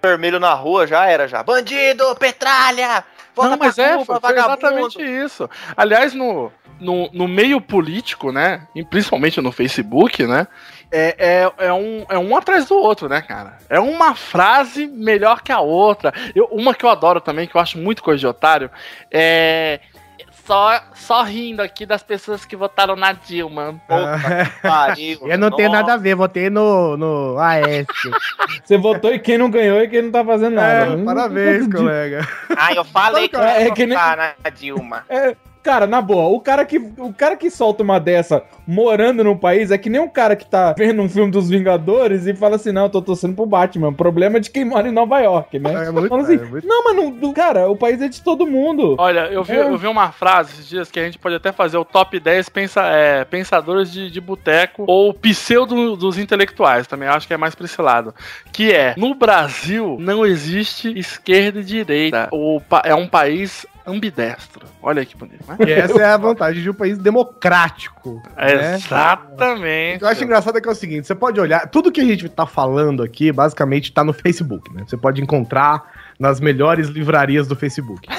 Vermelho 0.02 0.40
na 0.40 0.54
rua 0.54 0.88
já 0.88 1.06
era 1.06 1.28
já. 1.28 1.44
Bandido, 1.44 2.16
petralha! 2.16 3.04
Volta 3.36 3.52
Não, 3.52 3.58
mas 3.58 3.76
pra 3.76 3.84
é, 3.84 3.98
Cuba, 3.98 4.06
foi, 4.06 4.20
foi 4.20 4.40
exatamente 4.40 5.02
isso. 5.04 5.50
Aliás, 5.76 6.14
no, 6.14 6.52
no, 6.80 7.10
no 7.12 7.28
meio 7.28 7.62
político, 7.62 8.32
né? 8.32 8.68
E 8.74 8.84
principalmente 8.84 9.40
no 9.42 9.52
Facebook, 9.52 10.26
né? 10.26 10.48
É, 10.92 11.16
é, 11.60 11.68
é, 11.68 11.74
um, 11.74 12.06
é 12.10 12.18
um 12.18 12.36
atrás 12.36 12.66
do 12.66 12.76
outro, 12.76 13.10
né, 13.10 13.22
cara? 13.22 13.58
É 13.70 13.80
uma 13.80 14.16
frase 14.16 14.88
melhor 14.88 15.42
que 15.42 15.52
a 15.52 15.60
outra. 15.60 16.14
Eu, 16.34 16.46
uma 16.46 16.74
que 16.74 16.86
eu 16.86 16.90
adoro 16.90 17.22
também, 17.22 17.48
que 17.48 17.56
eu 17.56 17.62
acho 17.62 17.78
muito 17.78 18.02
coisa 18.02 18.20
de 18.20 18.28
otário, 18.28 18.72
é. 19.12 19.80
Só, 20.48 20.82
só 20.94 21.24
rindo 21.24 21.62
aqui 21.62 21.86
das 21.86 22.02
pessoas 22.02 22.46
que 22.46 22.56
votaram 22.56 22.96
na 22.96 23.12
Dilma. 23.12 23.76
Pariu. 24.62 25.20
Eu 25.24 25.38
não 25.38 25.52
tenho 25.52 25.70
nada 25.70 25.96
a 25.96 25.98
ver, 25.98 26.16
votei 26.16 26.50
no, 26.50 26.96
no 26.96 27.38
AS. 27.38 27.86
Você 28.64 28.78
votou 28.78 29.14
e 29.14 29.20
quem 29.20 29.38
não 29.38 29.52
ganhou 29.52 29.82
e 29.82 29.90
quem 29.90 30.04
não 30.04 30.12
tá 30.12 30.24
fazendo 30.24 30.56
nada. 30.56 30.94
É, 30.94 31.04
parabéns, 31.04 31.68
colega. 31.68 32.26
Ah, 32.58 32.74
eu 32.74 32.86
falei 32.86 33.28
que 33.28 33.36
eu 33.36 33.42
É, 33.44 33.66
ia 33.66 33.68
é 33.68 33.88
votar 33.88 34.36
na 34.42 34.50
Dilma. 34.50 35.04
É, 35.10 35.36
cara, 35.68 35.86
na 35.86 36.02
boa, 36.02 36.30
o 36.30 36.40
cara, 36.40 36.64
que, 36.64 36.78
o 36.78 37.14
cara 37.14 37.36
que 37.36 37.52
solta 37.52 37.84
uma 37.84 38.00
dessa 38.00 38.42
morando 38.66 39.22
num 39.22 39.36
país 39.36 39.70
é 39.70 39.78
que 39.78 39.90
nem 39.90 40.00
um 40.00 40.08
cara 40.08 40.34
que 40.34 40.46
tá 40.46 40.74
vendo 40.78 41.02
um 41.02 41.10
filme 41.10 41.30
dos 41.30 41.50
Vingadores 41.50 42.26
e 42.26 42.34
fala 42.34 42.56
assim: 42.56 42.72
não, 42.72 42.84
eu 42.84 42.90
tô 42.90 43.02
torcendo 43.02 43.36
pro 43.36 43.46
Batman. 43.46 43.90
O 43.90 43.94
problema 43.94 44.38
é 44.38 44.40
de 44.40 44.50
quem 44.50 44.64
mora 44.64 44.88
em 44.88 44.94
Nova 44.94 45.20
York, 45.20 45.60
né? 45.60 45.88
É 45.88 45.92
muito- 45.92 46.08
Fala 46.08 46.22
assim, 46.22 46.36
é 46.36 46.46
muito- 46.46 46.66
Não, 46.66 46.86
mas 46.86 46.96
não, 46.96 47.34
cara, 47.34 47.70
o 47.70 47.76
país 47.76 48.02
é 48.02 48.08
de 48.08 48.22
todo 48.22 48.48
mundo. 48.48 48.96
Olha, 48.98 49.28
eu 49.30 49.44
vi, 49.44 49.58
É. 49.58 49.64
eu 49.64 49.78
vi 49.78 49.88
uma 49.88 50.10
frase 50.10 50.54
esses 50.54 50.70
dias 50.70 50.90
que 50.90 51.02
a 51.02 51.04
gente 51.04 51.20
pode 51.20 51.36
até 51.36 51.52
fazer 51.52 51.78
o 51.78 51.84
top 51.84 52.18
10 52.18 52.48
pensa, 52.48 52.84
é, 52.86 53.26
pensadores 53.26 53.92
de, 53.92 54.10
de 54.10 54.22
boteco 54.22 54.86
ou 54.88 55.14
pseudo 55.14 55.98
dos 55.98 56.18
intelectuais, 56.18 56.88
também 56.88 57.10
acho 57.10 57.28
que 57.28 57.34
é 57.34 57.38
mais 57.38 57.56
pra 57.56 57.66
esse 57.66 57.82
lado. 57.82 58.16
Que 58.54 58.72
é, 58.72 58.94
no 58.96 59.14
Brasil 59.14 59.98
não 60.00 60.26
existe 60.26 60.98
esquerda 60.98 61.60
e 61.60 61.64
direita. 61.64 62.30
O, 62.32 62.62
é 62.86 62.96
um 62.96 63.08
país 63.08 63.66
ambidestro. 63.88 64.66
Olha 64.84 65.06
que 65.06 65.16
bonito, 65.16 65.44
né? 65.48 65.56
E 65.66 65.72
essa 65.72 66.00
é 66.02 66.06
a 66.06 66.18
vantagem 66.18 66.62
de 66.62 66.70
um 66.70 66.74
país 66.74 66.98
democrático. 66.98 68.22
né? 68.36 68.76
Exatamente. 68.76 69.96
O 69.96 70.00
que 70.00 70.04
eu 70.06 70.10
acho 70.10 70.24
engraçado 70.24 70.58
é 70.58 70.62
que 70.62 70.68
é 70.68 70.72
o 70.72 70.76
seguinte, 70.76 71.08
você 71.08 71.16
pode 71.16 71.40
olhar, 71.40 71.68
tudo 71.70 71.92
que 71.92 72.02
a 72.02 72.06
gente 72.06 72.28
tá 72.30 72.46
falando 72.46 73.02
aqui, 73.02 73.32
basicamente, 73.32 73.92
tá 73.92 74.04
no 74.04 74.14
Facebook, 74.14 74.74
né? 74.74 74.84
Você 74.86 74.98
pode 74.98 75.22
encontrar 75.22 75.92
nas 76.20 76.40
melhores 76.40 76.88
livrarias 76.90 77.48
do 77.48 77.56
Facebook. 77.56 78.08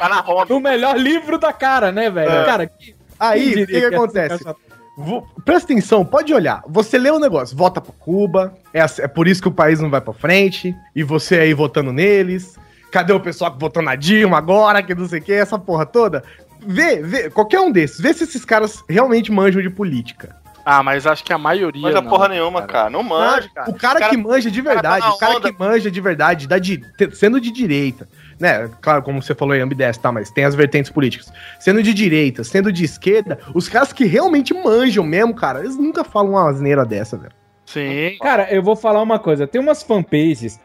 Tá 0.00 0.08
na 0.08 0.20
roda. 0.22 0.54
O 0.54 0.60
melhor 0.60 0.96
livro 0.96 1.36
da 1.38 1.52
cara, 1.52 1.92
né, 1.92 2.08
velho? 2.08 2.30
É. 2.30 2.44
Cara, 2.46 2.66
que- 2.66 2.94
Aí, 3.18 3.50
o 3.50 3.54
que, 3.54 3.66
que 3.66 3.80
ser 3.80 3.94
acontece? 3.94 4.38
caçado? 4.38 4.56
Vo- 4.96 5.26
Presta 5.44 5.70
atenção, 5.70 6.06
pode 6.06 6.32
olhar. 6.32 6.62
Você 6.66 6.96
lê 6.96 7.10
o 7.10 7.18
negócio, 7.18 7.54
vota 7.54 7.82
pra 7.82 7.92
Cuba, 7.98 8.54
é, 8.72 8.80
é 9.00 9.06
por 9.06 9.28
isso 9.28 9.42
que 9.42 9.48
o 9.48 9.52
país 9.52 9.78
não 9.78 9.90
vai 9.90 10.00
pra 10.00 10.14
frente, 10.14 10.74
e 10.96 11.02
você 11.02 11.38
aí 11.40 11.52
votando 11.52 11.92
neles. 11.92 12.58
Cadê 12.90 13.12
o 13.12 13.20
pessoal 13.20 13.52
que 13.52 13.58
votou 13.60 13.82
na 13.82 13.94
Dilma 13.94 14.38
agora, 14.38 14.82
que 14.82 14.94
não 14.94 15.08
sei 15.08 15.20
o 15.20 15.22
que, 15.22 15.32
essa 15.32 15.58
porra 15.58 15.86
toda? 15.86 16.22
Vê, 16.66 16.96
vê, 17.02 17.30
qualquer 17.30 17.60
um 17.60 17.70
desses, 17.72 18.00
vê 18.00 18.12
se 18.12 18.24
esses 18.24 18.44
caras 18.44 18.82
realmente 18.88 19.32
manjam 19.32 19.62
de 19.62 19.70
política. 19.70 20.36
Ah, 20.64 20.82
mas 20.82 21.06
acho 21.06 21.24
que 21.24 21.32
a 21.32 21.38
maioria. 21.38 21.80
Manja 21.80 22.02
não, 22.02 22.10
porra 22.10 22.28
nenhuma, 22.28 22.62
cara. 22.62 22.90
Não 22.90 23.02
manja, 23.02 23.48
cara. 23.54 23.70
O 23.70 23.74
cara, 23.74 23.98
Cara- 23.98 24.10
que 24.10 24.16
manja 24.18 24.50
de 24.50 24.62
cara 24.62 24.82
tá 24.82 24.90
verdade, 24.90 25.14
o 25.14 25.18
cara 25.18 25.36
onda. 25.36 25.50
que 25.52 25.58
manja 25.58 25.90
de 25.90 26.00
verdade, 26.00 26.46
da 26.46 26.60
te- 26.60 26.82
sendo 27.14 27.40
de 27.40 27.50
direita, 27.50 28.06
né? 28.38 28.68
Claro, 28.82 29.02
como 29.02 29.22
você 29.22 29.34
falou 29.34 29.54
aí, 29.54 29.60
ambidestro, 29.60 30.02
tá? 30.02 30.12
Mas 30.12 30.30
tem 30.30 30.44
as 30.44 30.54
vertentes 30.54 30.90
políticas. 30.90 31.32
Sendo 31.58 31.82
de 31.82 31.94
direita, 31.94 32.44
sendo 32.44 32.70
de 32.70 32.84
esquerda, 32.84 33.38
os 33.54 33.68
caras 33.70 33.90
que 33.92 34.04
realmente 34.04 34.52
manjam 34.52 35.02
mesmo, 35.02 35.34
cara, 35.34 35.60
eles 35.60 35.76
nunca 35.78 36.04
falam 36.04 36.32
uma 36.32 36.50
asneira 36.50 36.84
dessa, 36.84 37.16
velho. 37.16 37.32
Sim. 37.64 38.16
Cara, 38.20 38.52
eu 38.52 38.62
vou 38.62 38.76
falar 38.76 39.00
uma 39.00 39.18
coisa. 39.18 39.46
Tem 39.46 39.60
umas 39.60 39.82
fanpages. 39.82 40.60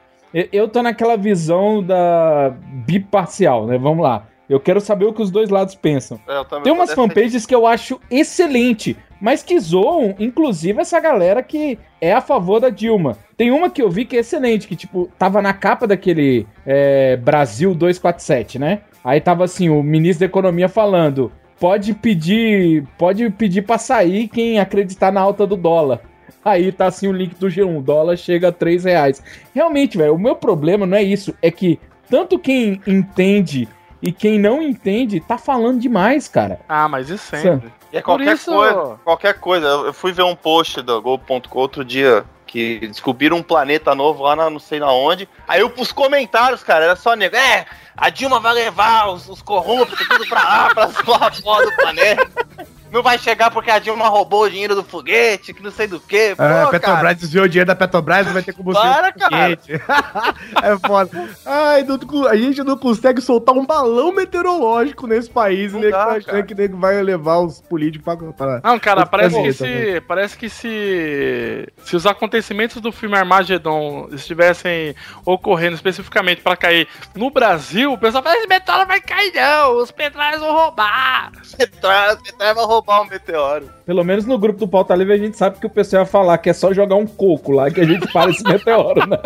Eu- 0.51 0.67
tô 0.67 0.81
naquela 0.83 1.15
visão 1.15 1.81
da 1.83 2.53
biparcial, 2.85 3.65
né? 3.67 3.77
Vamos 3.77 4.03
lá. 4.03 4.27
Eu 4.47 4.59
quero 4.59 4.79
saber 4.79 5.05
o 5.05 5.13
que 5.13 5.21
os 5.21 5.31
dois 5.31 5.49
lados 5.49 5.73
pensam. 5.73 6.19
É, 6.27 6.43
Tem 6.61 6.71
umas 6.71 6.93
fanpages 6.93 7.45
que 7.47 7.55
eu 7.55 7.65
acho 7.65 7.99
excelente, 8.11 8.95
mas 9.19 9.41
que 9.41 9.59
zoam, 9.59 10.13
inclusive, 10.19 10.79
essa 10.81 10.99
galera 10.99 11.41
que 11.41 11.79
é 11.99 12.13
a 12.13 12.21
favor 12.21 12.59
da 12.59 12.69
Dilma. 12.69 13.17
Tem 13.35 13.49
uma 13.49 13.69
que 13.71 13.81
eu 13.81 13.89
vi 13.89 14.05
que 14.05 14.15
é 14.15 14.19
excelente, 14.19 14.67
que, 14.67 14.75
tipo, 14.75 15.09
tava 15.17 15.41
na 15.41 15.51
capa 15.51 15.87
daquele 15.87 16.45
é, 16.65 17.17
Brasil 17.17 17.73
247, 17.73 18.59
né? 18.59 18.81
Aí 19.03 19.19
tava 19.19 19.43
assim, 19.45 19.69
o 19.69 19.81
ministro 19.81 20.19
da 20.21 20.25
Economia 20.27 20.69
falando. 20.69 21.31
pode 21.59 21.93
pedir, 21.93 22.85
pode 22.97 23.29
pedir 23.31 23.61
pra 23.61 23.77
sair 23.77 24.27
quem 24.27 24.59
acreditar 24.59 25.09
na 25.11 25.21
alta 25.21 25.47
do 25.47 25.55
dólar. 25.55 26.01
Aí 26.43 26.71
tá 26.71 26.87
assim 26.87 27.07
o 27.07 27.11
link 27.11 27.35
do 27.35 27.47
G1, 27.47 27.81
dólar 27.83 28.17
chega 28.17 28.49
a 28.49 28.51
3 28.51 28.83
reais. 28.85 29.21
Realmente, 29.53 29.97
velho, 29.97 30.13
o 30.15 30.19
meu 30.19 30.35
problema 30.35 30.85
não 30.85 30.97
é 30.97 31.03
isso, 31.03 31.33
é 31.41 31.49
que 31.49 31.79
tanto 32.09 32.37
quem 32.37 32.81
entende 32.85 33.67
e 34.01 34.11
quem 34.11 34.37
não 34.37 34.61
entende 34.61 35.19
tá 35.19 35.37
falando 35.37 35.79
demais, 35.79 36.27
cara. 36.27 36.59
Ah, 36.69 36.87
mas 36.87 37.09
isso 37.09 37.25
sempre. 37.35 37.71
E 37.91 37.97
é 37.97 38.01
qualquer 38.01 38.35
isso- 38.35 38.51
coisa, 38.51 38.99
qualquer 39.03 39.33
coisa. 39.39 39.67
Eu 39.67 39.93
fui 39.93 40.11
ver 40.11 40.23
um 40.23 40.35
post 40.35 40.81
do 40.81 41.01
Go.com 41.01 41.57
outro 41.59 41.83
dia 41.83 42.23
que 42.45 42.79
descobriram 42.87 43.37
um 43.37 43.43
planeta 43.43 43.95
novo 43.95 44.23
lá 44.23 44.35
na, 44.35 44.49
não 44.49 44.59
sei 44.59 44.79
na 44.79 44.91
onde. 44.91 45.27
Aí 45.47 45.61
eu 45.61 45.69
pus 45.69 45.91
comentários, 45.91 46.61
cara, 46.63 46.85
era 46.85 46.95
só 46.95 47.15
nego. 47.15 47.35
É, 47.35 47.65
a 47.97 48.09
Dilma 48.09 48.39
vai 48.39 48.53
levar 48.53 49.07
os, 49.09 49.27
os 49.27 49.41
corruptos 49.41 50.07
tudo 50.07 50.27
pra 50.27 50.43
lá, 50.43 50.73
pra 50.73 50.87
zoar 50.87 51.41
fora 51.41 51.65
do 51.65 51.75
planeta. 51.75 52.27
Não 52.95 53.03
vai 53.03 53.17
chegar 53.17 53.51
porque 53.51 53.69
a 53.69 53.77
Dilma 53.77 54.07
roubou 54.07 54.43
o 54.43 54.49
dinheiro 54.49 54.73
do 54.73 54.81
foguete, 54.81 55.53
que 55.53 55.61
não 55.61 55.69
sei 55.69 55.85
do 55.85 55.99
que. 55.99 56.33
Ah, 56.37 56.43
a 56.43 56.47
cara. 56.47 56.69
Petrobras 56.69 57.17
desviou 57.17 57.43
o 57.43 57.49
dinheiro 57.49 57.67
da 57.67 57.75
Petrobras, 57.75 58.25
não 58.25 58.31
vai 58.31 58.41
ter 58.41 58.53
combustível. 58.53 58.89
Para, 58.89 59.11
cara. 59.11 59.35
foguete. 59.35 59.73
é 60.63 60.87
foda. 60.87 61.29
Ai, 61.45 61.83
não 61.83 61.99
a 62.25 62.37
gente 62.37 62.63
não 62.63 62.77
consegue 62.77 63.19
soltar 63.19 63.53
um 63.53 63.65
balão 63.65 64.13
meteorológico 64.13 65.07
nesse 65.07 65.29
país. 65.29 65.73
E 65.73 65.75
nego 65.75 65.91
dá, 65.91 66.05
tá 66.05 66.21
cara. 66.21 66.43
que 66.43 66.55
nego 66.55 66.77
vai 66.77 67.03
levar 67.03 67.39
os 67.39 67.59
políticos 67.59 68.05
pra. 68.05 68.31
pra... 68.31 68.61
Não, 68.63 68.79
cara, 68.79 69.05
parece 69.05 69.41
que, 69.43 69.51
se, 69.51 70.01
parece 70.07 70.37
que 70.37 70.49
se 70.49 71.67
se 71.83 71.95
os 71.97 72.05
acontecimentos 72.05 72.81
do 72.81 72.93
filme 72.93 73.17
Armageddon 73.17 74.07
estivessem 74.13 74.95
ocorrendo 75.25 75.75
especificamente 75.75 76.41
pra 76.41 76.55
cair 76.55 76.87
no 77.13 77.29
Brasil, 77.29 77.91
o 77.91 77.97
pessoal 77.97 78.23
fala, 78.23 78.37
esse 78.37 78.47
meteoro 78.47 78.87
vai 78.87 79.01
cair 79.01 79.33
não, 79.33 79.79
os 79.79 79.91
petrais 79.91 80.39
vão 80.39 80.53
roubar. 80.53 81.33
Petrobras 81.57 82.21
Petrobras 82.21 82.55
vai 82.55 82.65
roubar 82.65 82.84
um 82.87 83.05
meteoro. 83.05 83.69
Pelo 83.85 84.03
menos 84.03 84.25
no 84.25 84.37
grupo 84.37 84.59
do 84.59 84.67
Pauta 84.67 84.95
Livre 84.95 85.13
a 85.13 85.17
gente 85.17 85.37
sabe 85.37 85.59
que 85.59 85.65
o 85.65 85.69
pessoal 85.69 86.03
ia 86.03 86.05
falar 86.05 86.37
que 86.37 86.49
é 86.49 86.53
só 86.53 86.73
jogar 86.73 86.95
um 86.95 87.07
coco 87.07 87.51
lá 87.51 87.69
que 87.71 87.81
a 87.81 87.85
gente 87.85 88.11
para 88.11 88.31
esse 88.31 88.43
meteoro, 88.43 89.07
né? 89.07 89.17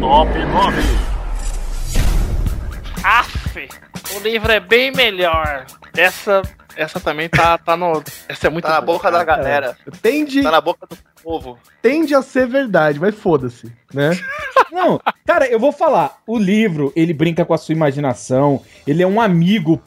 Top 0.00 0.30
9. 0.38 0.82
Aff, 3.04 3.68
o 4.16 4.20
livro 4.20 4.52
é 4.52 4.60
bem 4.60 4.92
melhor. 4.92 5.66
Essa 5.96 6.42
essa 6.76 6.98
também 6.98 7.28
tá, 7.28 7.58
tá 7.58 7.76
no... 7.76 8.02
Essa 8.28 8.46
é 8.46 8.50
muito 8.50 8.64
Tá 8.64 8.74
na 8.74 8.80
boca 8.80 9.10
da 9.10 9.22
galera. 9.24 9.76
Tende, 10.00 10.42
Tá 10.42 10.50
na 10.50 10.60
boca 10.60 10.86
do 10.86 10.96
povo. 11.22 11.58
tende 11.82 12.14
a 12.14 12.22
ser 12.22 12.46
verdade, 12.46 12.98
mas 12.98 13.14
foda-se, 13.14 13.70
né? 13.92 14.10
Não, 14.72 14.98
cara, 15.26 15.46
eu 15.46 15.60
vou 15.60 15.70
falar. 15.70 16.18
O 16.26 16.38
livro, 16.38 16.92
ele 16.96 17.12
brinca 17.12 17.44
com 17.44 17.52
a 17.52 17.58
sua 17.58 17.74
imaginação. 17.74 18.62
Ele 18.86 19.02
é 19.02 19.06
um 19.06 19.20
amigo 19.20 19.80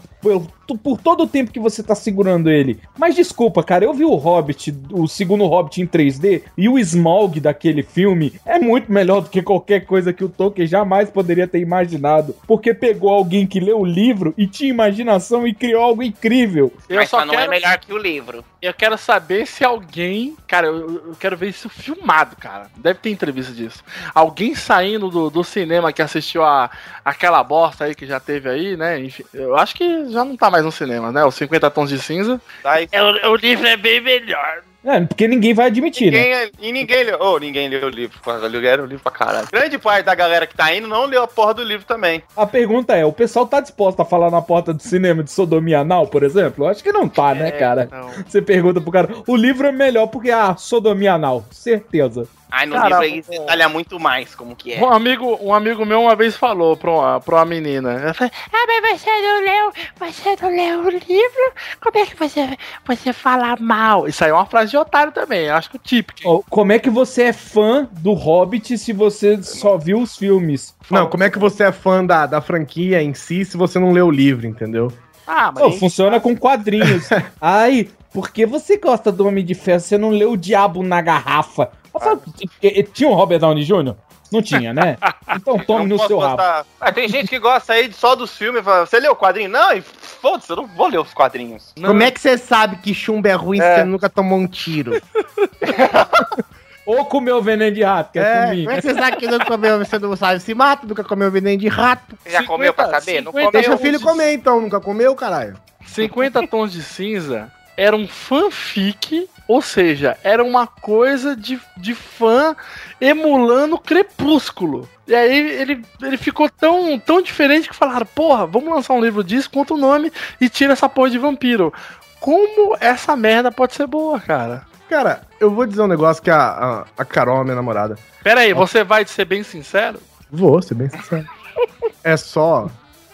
por, 0.67 0.99
todo 0.99 1.23
o 1.23 1.27
tempo 1.27 1.51
que 1.51 1.59
você 1.59 1.83
tá 1.83 1.93
segurando 1.93 2.49
ele. 2.49 2.79
Mas 2.97 3.15
desculpa, 3.15 3.61
cara, 3.63 3.85
eu 3.85 3.93
vi 3.93 4.05
o 4.05 4.15
Hobbit, 4.15 4.73
o 4.91 5.07
segundo 5.07 5.45
Hobbit 5.45 5.81
em 5.81 5.87
3D, 5.87 6.43
e 6.57 6.67
o 6.69 6.79
Smaug 6.79 7.39
daquele 7.39 7.83
filme 7.83 8.33
é 8.45 8.57
muito 8.57 8.91
melhor 8.91 9.21
do 9.21 9.29
que 9.29 9.41
qualquer 9.41 9.85
coisa 9.85 10.13
que 10.13 10.23
o 10.23 10.29
Tolkien 10.29 10.67
jamais 10.67 11.09
poderia 11.09 11.47
ter 11.47 11.59
imaginado. 11.59 12.35
Porque 12.47 12.73
pegou 12.73 13.09
alguém 13.09 13.45
que 13.45 13.59
leu 13.59 13.79
o 13.81 13.85
livro 13.85 14.33
e 14.37 14.47
tinha 14.47 14.69
imaginação 14.69 15.45
e 15.45 15.53
criou 15.53 15.83
algo 15.83 16.01
incrível. 16.01 16.71
Eu 16.87 16.95
Mas 16.97 17.09
só 17.09 17.19
só 17.19 17.25
não 17.25 17.33
é 17.33 17.37
quero- 17.37 17.49
melhor 17.49 17.77
que 17.77 17.93
o 17.93 17.97
livro. 17.97 18.43
Eu 18.61 18.73
quero 18.73 18.97
saber 18.97 19.45
se 19.45 19.63
alguém. 19.63 20.35
Cara, 20.47 20.67
eu, 20.67 20.89
eu 21.09 21.15
quero 21.19 21.35
ver 21.37 21.49
isso 21.49 21.67
filmado, 21.69 22.35
cara. 22.37 22.67
Deve 22.77 22.99
ter 22.99 23.09
entrevista 23.09 23.53
disso. 23.53 23.83
Alguém 24.13 24.55
saindo 24.55 25.09
do, 25.09 25.29
do 25.29 25.43
cinema 25.43 25.91
que 25.91 26.01
assistiu 26.01 26.43
a, 26.43 26.69
aquela 27.03 27.43
bosta 27.43 27.83
aí 27.85 27.93
que 27.93 28.05
já 28.05 28.19
teve 28.19 28.49
aí, 28.49 28.77
né? 28.77 28.99
Enfim, 29.03 29.23
eu 29.33 29.55
acho 29.57 29.75
que 29.75 30.09
já 30.09 30.23
não 30.23 30.37
tá 30.37 30.49
mais 30.49 30.54
no 30.63 30.71
cinema, 30.71 31.11
né? 31.11 31.23
Os 31.25 31.35
50 31.35 31.69
tons 31.71 31.89
de 31.89 31.99
cinza. 31.99 32.39
Tá 32.63 32.73
aí. 32.73 32.87
É, 32.91 33.01
o, 33.01 33.31
o 33.31 33.35
livro 33.35 33.65
é 33.67 33.77
bem 33.77 34.01
melhor. 34.01 34.61
É, 34.85 35.01
porque 35.01 35.27
ninguém 35.27 35.51
vai 35.51 35.65
admitir, 35.65 36.11
né? 36.11 36.19
Ninguém, 36.19 36.51
e 36.61 36.71
ninguém 36.71 37.03
leu. 37.05 37.19
Ô, 37.19 37.39
ninguém 37.39 37.67
leu 37.67 37.87
o 37.87 37.89
livro. 37.89 38.19
Leram 38.51 38.83
o 38.83 38.87
livro 38.87 39.01
pra 39.01 39.11
caralho. 39.11 39.47
Grande 39.51 39.79
parte 39.79 40.05
da 40.05 40.13
galera 40.13 40.45
que 40.45 40.55
tá 40.55 40.73
indo 40.75 40.87
não 40.87 41.05
leu 41.05 41.23
a 41.23 41.27
porra 41.27 41.55
do 41.55 41.63
livro 41.63 41.87
também. 41.87 42.21
A 42.37 42.45
pergunta 42.45 42.95
é: 42.95 43.03
o 43.03 43.11
pessoal 43.11 43.47
tá 43.47 43.59
disposto 43.59 43.99
a 44.01 44.05
falar 44.05 44.29
na 44.29 44.43
porta 44.43 44.71
do 44.71 44.83
cinema 44.83 45.23
de 45.23 45.31
sodomia 45.31 45.79
anal, 45.79 46.05
por 46.05 46.21
exemplo? 46.21 46.65
Eu 46.65 46.69
acho 46.69 46.83
que 46.83 46.91
não 46.91 47.09
tá, 47.09 47.33
né, 47.33 47.49
cara? 47.51 47.85
Então, 47.85 48.11
Você 48.27 48.43
pergunta 48.43 48.79
pro 48.79 48.91
cara, 48.91 49.09
o 49.27 49.35
livro 49.35 49.65
é 49.65 49.71
melhor 49.71 50.05
porque, 50.05 50.29
ah, 50.29 50.55
sodomia 50.55 51.13
anal, 51.13 51.43
certeza. 51.49 52.27
Ai, 52.51 52.65
no 52.65 52.75
Cara, 52.75 52.99
livro 52.99 53.03
aí 53.03 53.39
detalha 53.39 53.67
muito 53.67 53.99
mais 53.99 54.33
como 54.35 54.55
que 54.55 54.73
é. 54.73 54.79
um, 54.81 54.89
amigo, 54.91 55.37
um 55.41 55.53
amigo 55.53 55.85
meu 55.85 56.01
uma 56.01 56.15
vez 56.15 56.37
falou 56.37 56.77
pra 56.77 56.91
uma, 56.91 57.19
pra 57.19 57.35
uma 57.37 57.45
menina. 57.45 57.91
Ela 57.93 58.13
falou, 58.13 58.31
Ah, 58.53 58.81
mas 58.81 59.01
você 59.01 59.09
não 59.21 59.41
leu, 59.43 59.73
você 59.99 60.35
não 60.41 60.49
leu 60.55 60.79
o 60.85 60.89
livro? 60.89 61.53
Como 61.81 61.97
é 61.97 62.05
que 62.05 62.15
você, 62.15 62.57
você 62.85 63.11
fala 63.13 63.55
mal? 63.59 64.07
Isso 64.07 64.23
aí 64.23 64.29
é 64.29 64.33
uma 64.33 64.45
frase 64.45 64.71
de 64.71 64.77
otário 64.77 65.11
também, 65.11 65.49
acho 65.49 65.69
que 65.69 65.75
o 65.75 65.79
típico. 65.79 66.19
Ó, 66.23 66.41
como 66.49 66.71
é 66.71 66.79
que 66.79 66.89
você 66.89 67.23
é 67.23 67.33
fã 67.33 67.89
do 67.91 68.13
Hobbit 68.13 68.77
se 68.77 68.93
você 68.93 69.41
só 69.43 69.77
viu 69.77 69.99
os 69.99 70.15
filmes? 70.15 70.75
Não, 70.89 71.09
como 71.09 71.23
é 71.23 71.29
que 71.29 71.39
você 71.39 71.63
é 71.65 71.71
fã 71.71 72.05
da, 72.05 72.25
da 72.25 72.41
franquia 72.41 73.01
em 73.01 73.13
si 73.13 73.43
se 73.43 73.57
você 73.57 73.79
não 73.79 73.91
leu 73.91 74.07
o 74.07 74.11
livro, 74.11 74.45
entendeu? 74.47 74.91
Ah, 75.27 75.51
Pô, 75.51 75.71
funciona 75.71 76.19
com 76.19 76.35
quadrinhos. 76.37 77.09
Ai, 77.41 77.89
por 78.13 78.29
que 78.31 78.45
você 78.45 78.77
gosta 78.77 79.11
do 79.11 79.27
Homem 79.27 79.43
de 79.43 79.55
Ferro? 79.55 79.79
Você 79.79 79.97
não 79.97 80.09
leu 80.09 80.33
o 80.33 80.37
Diabo 80.37 80.83
na 80.83 81.01
Garrafa? 81.01 81.71
Eu 81.95 81.99
falo, 81.99 82.21
"E- 82.61 82.79
e- 82.79 82.83
Tinha 82.83 83.09
um 83.09 83.13
Robert 83.13 83.39
Downey 83.39 83.63
Jr.? 83.63 83.95
Não 84.31 84.41
tinha, 84.41 84.73
né? 84.73 84.97
Então 85.35 85.57
tome 85.65 85.85
Não 85.85 85.97
no 85.97 86.07
seu 86.07 86.17
rabo. 86.17 86.35
gostar. 86.37 86.65
Ah, 86.81 86.91
tem 86.91 87.07
gente 87.07 87.27
que 87.29 87.39
gosta 87.39 87.73
aí 87.73 87.91
só 87.93 88.15
dos 88.15 88.35
filmes. 88.35 88.63
fala, 88.63 88.85
Você 88.85 88.99
leu 88.99 89.11
o 89.13 89.15
quadrinho? 89.15 89.49
Não, 89.49 89.71
e 89.73 89.81
foda-se, 89.81 90.51
eu 90.51 90.55
não 90.57 90.67
vou 90.67 90.87
ler 90.87 90.99
os 90.99 91.13
quadrinhos. 91.13 91.73
Como 91.79 92.01
é 92.03 92.09
que 92.11 92.19
você 92.19 92.37
sabe 92.37 92.77
que 92.77 92.93
chumbo 92.93 93.27
é 93.27 93.33
ruim 93.33 93.59
se 93.59 93.63
É. 93.63 93.75
você 93.77 93.83
nunca 93.83 94.09
tomou 94.09 94.37
um 94.39 94.47
tiro? 94.47 94.99
Ou 96.85 97.03
comeu 97.05 97.41
veneno 97.41 97.73
de 97.75 97.81
rato, 97.83 98.11
que 98.11 98.19
é, 98.19 98.21
É, 98.21 98.45
comigo. 98.47 98.63
como 98.65 98.71
é 98.77 98.81
que 98.81 98.87
você 98.87 98.93
sabe 98.93 99.17
que 99.17 99.27
nunca 99.27 99.45
comeu, 99.45 99.79
você 99.79 99.97
não 99.97 100.15
sabe 100.15 100.39
se 100.39 100.53
mata, 100.53 100.85
nunca 100.85 101.03
comeu 101.03 101.31
veneno 101.31 101.57
de 101.57 101.67
rato? 101.67 102.15
Você 102.23 102.29
já 102.29 102.43
comeu 102.43 102.73
pra 102.73 102.85
saber? 102.89 103.21
Não 103.21 103.31
50 103.31 103.31
comeu. 103.31 103.51
Deixa 103.51 103.73
o 103.73 103.77
filho 103.77 103.99
comer 103.99 104.33
então, 104.33 104.61
nunca 104.61 104.79
comeu, 104.79 105.15
caralho? 105.15 105.57
50 105.85 106.45
tons 106.47 106.71
de 106.71 106.83
cinza 106.83 107.51
era 107.75 107.95
um 107.95 108.07
fanfic, 108.07 109.27
ou 109.47 109.61
seja, 109.61 110.17
era 110.23 110.43
uma 110.43 110.65
coisa 110.67 111.35
de, 111.35 111.59
de 111.77 111.93
fã 111.93 112.55
emulando 112.99 113.77
Crepúsculo. 113.77 114.87
E 115.07 115.13
aí 115.13 115.37
ele, 115.61 115.85
ele 116.01 116.17
ficou 116.17 116.49
tão, 116.49 116.97
tão 116.99 117.21
diferente 117.21 117.69
que 117.69 117.75
falaram, 117.75 118.05
porra, 118.07 118.45
vamos 118.47 118.73
lançar 118.73 118.93
um 118.93 119.01
livro 119.03 119.23
disso, 119.23 119.49
conta 119.51 119.73
o 119.73 119.77
nome 119.77 120.11
e 120.41 120.49
tira 120.49 120.73
essa 120.73 120.89
porra 120.89 121.09
de 121.11 121.17
vampiro. 121.19 121.71
Como 122.19 122.75
essa 122.79 123.15
merda 123.15 123.51
pode 123.51 123.75
ser 123.75 123.85
boa, 123.85 124.19
cara? 124.19 124.63
Cara, 124.89 125.21
eu 125.39 125.51
vou 125.51 125.65
dizer 125.65 125.81
um 125.81 125.87
negócio 125.87 126.23
que 126.23 126.29
a, 126.31 126.37
a, 126.47 126.85
a 126.97 127.05
Carol, 127.05 127.43
minha 127.43 127.55
namorada, 127.55 127.97
Pera 128.23 128.41
aí, 128.41 128.53
você 128.53 128.83
vai 128.83 129.05
ser 129.05 129.25
bem 129.25 129.43
sincero? 129.43 129.99
vou 130.31 130.59
ser 130.61 130.73
bem 130.73 130.89
sincero, 130.89 131.27
é 132.03 132.17
só 132.17 132.69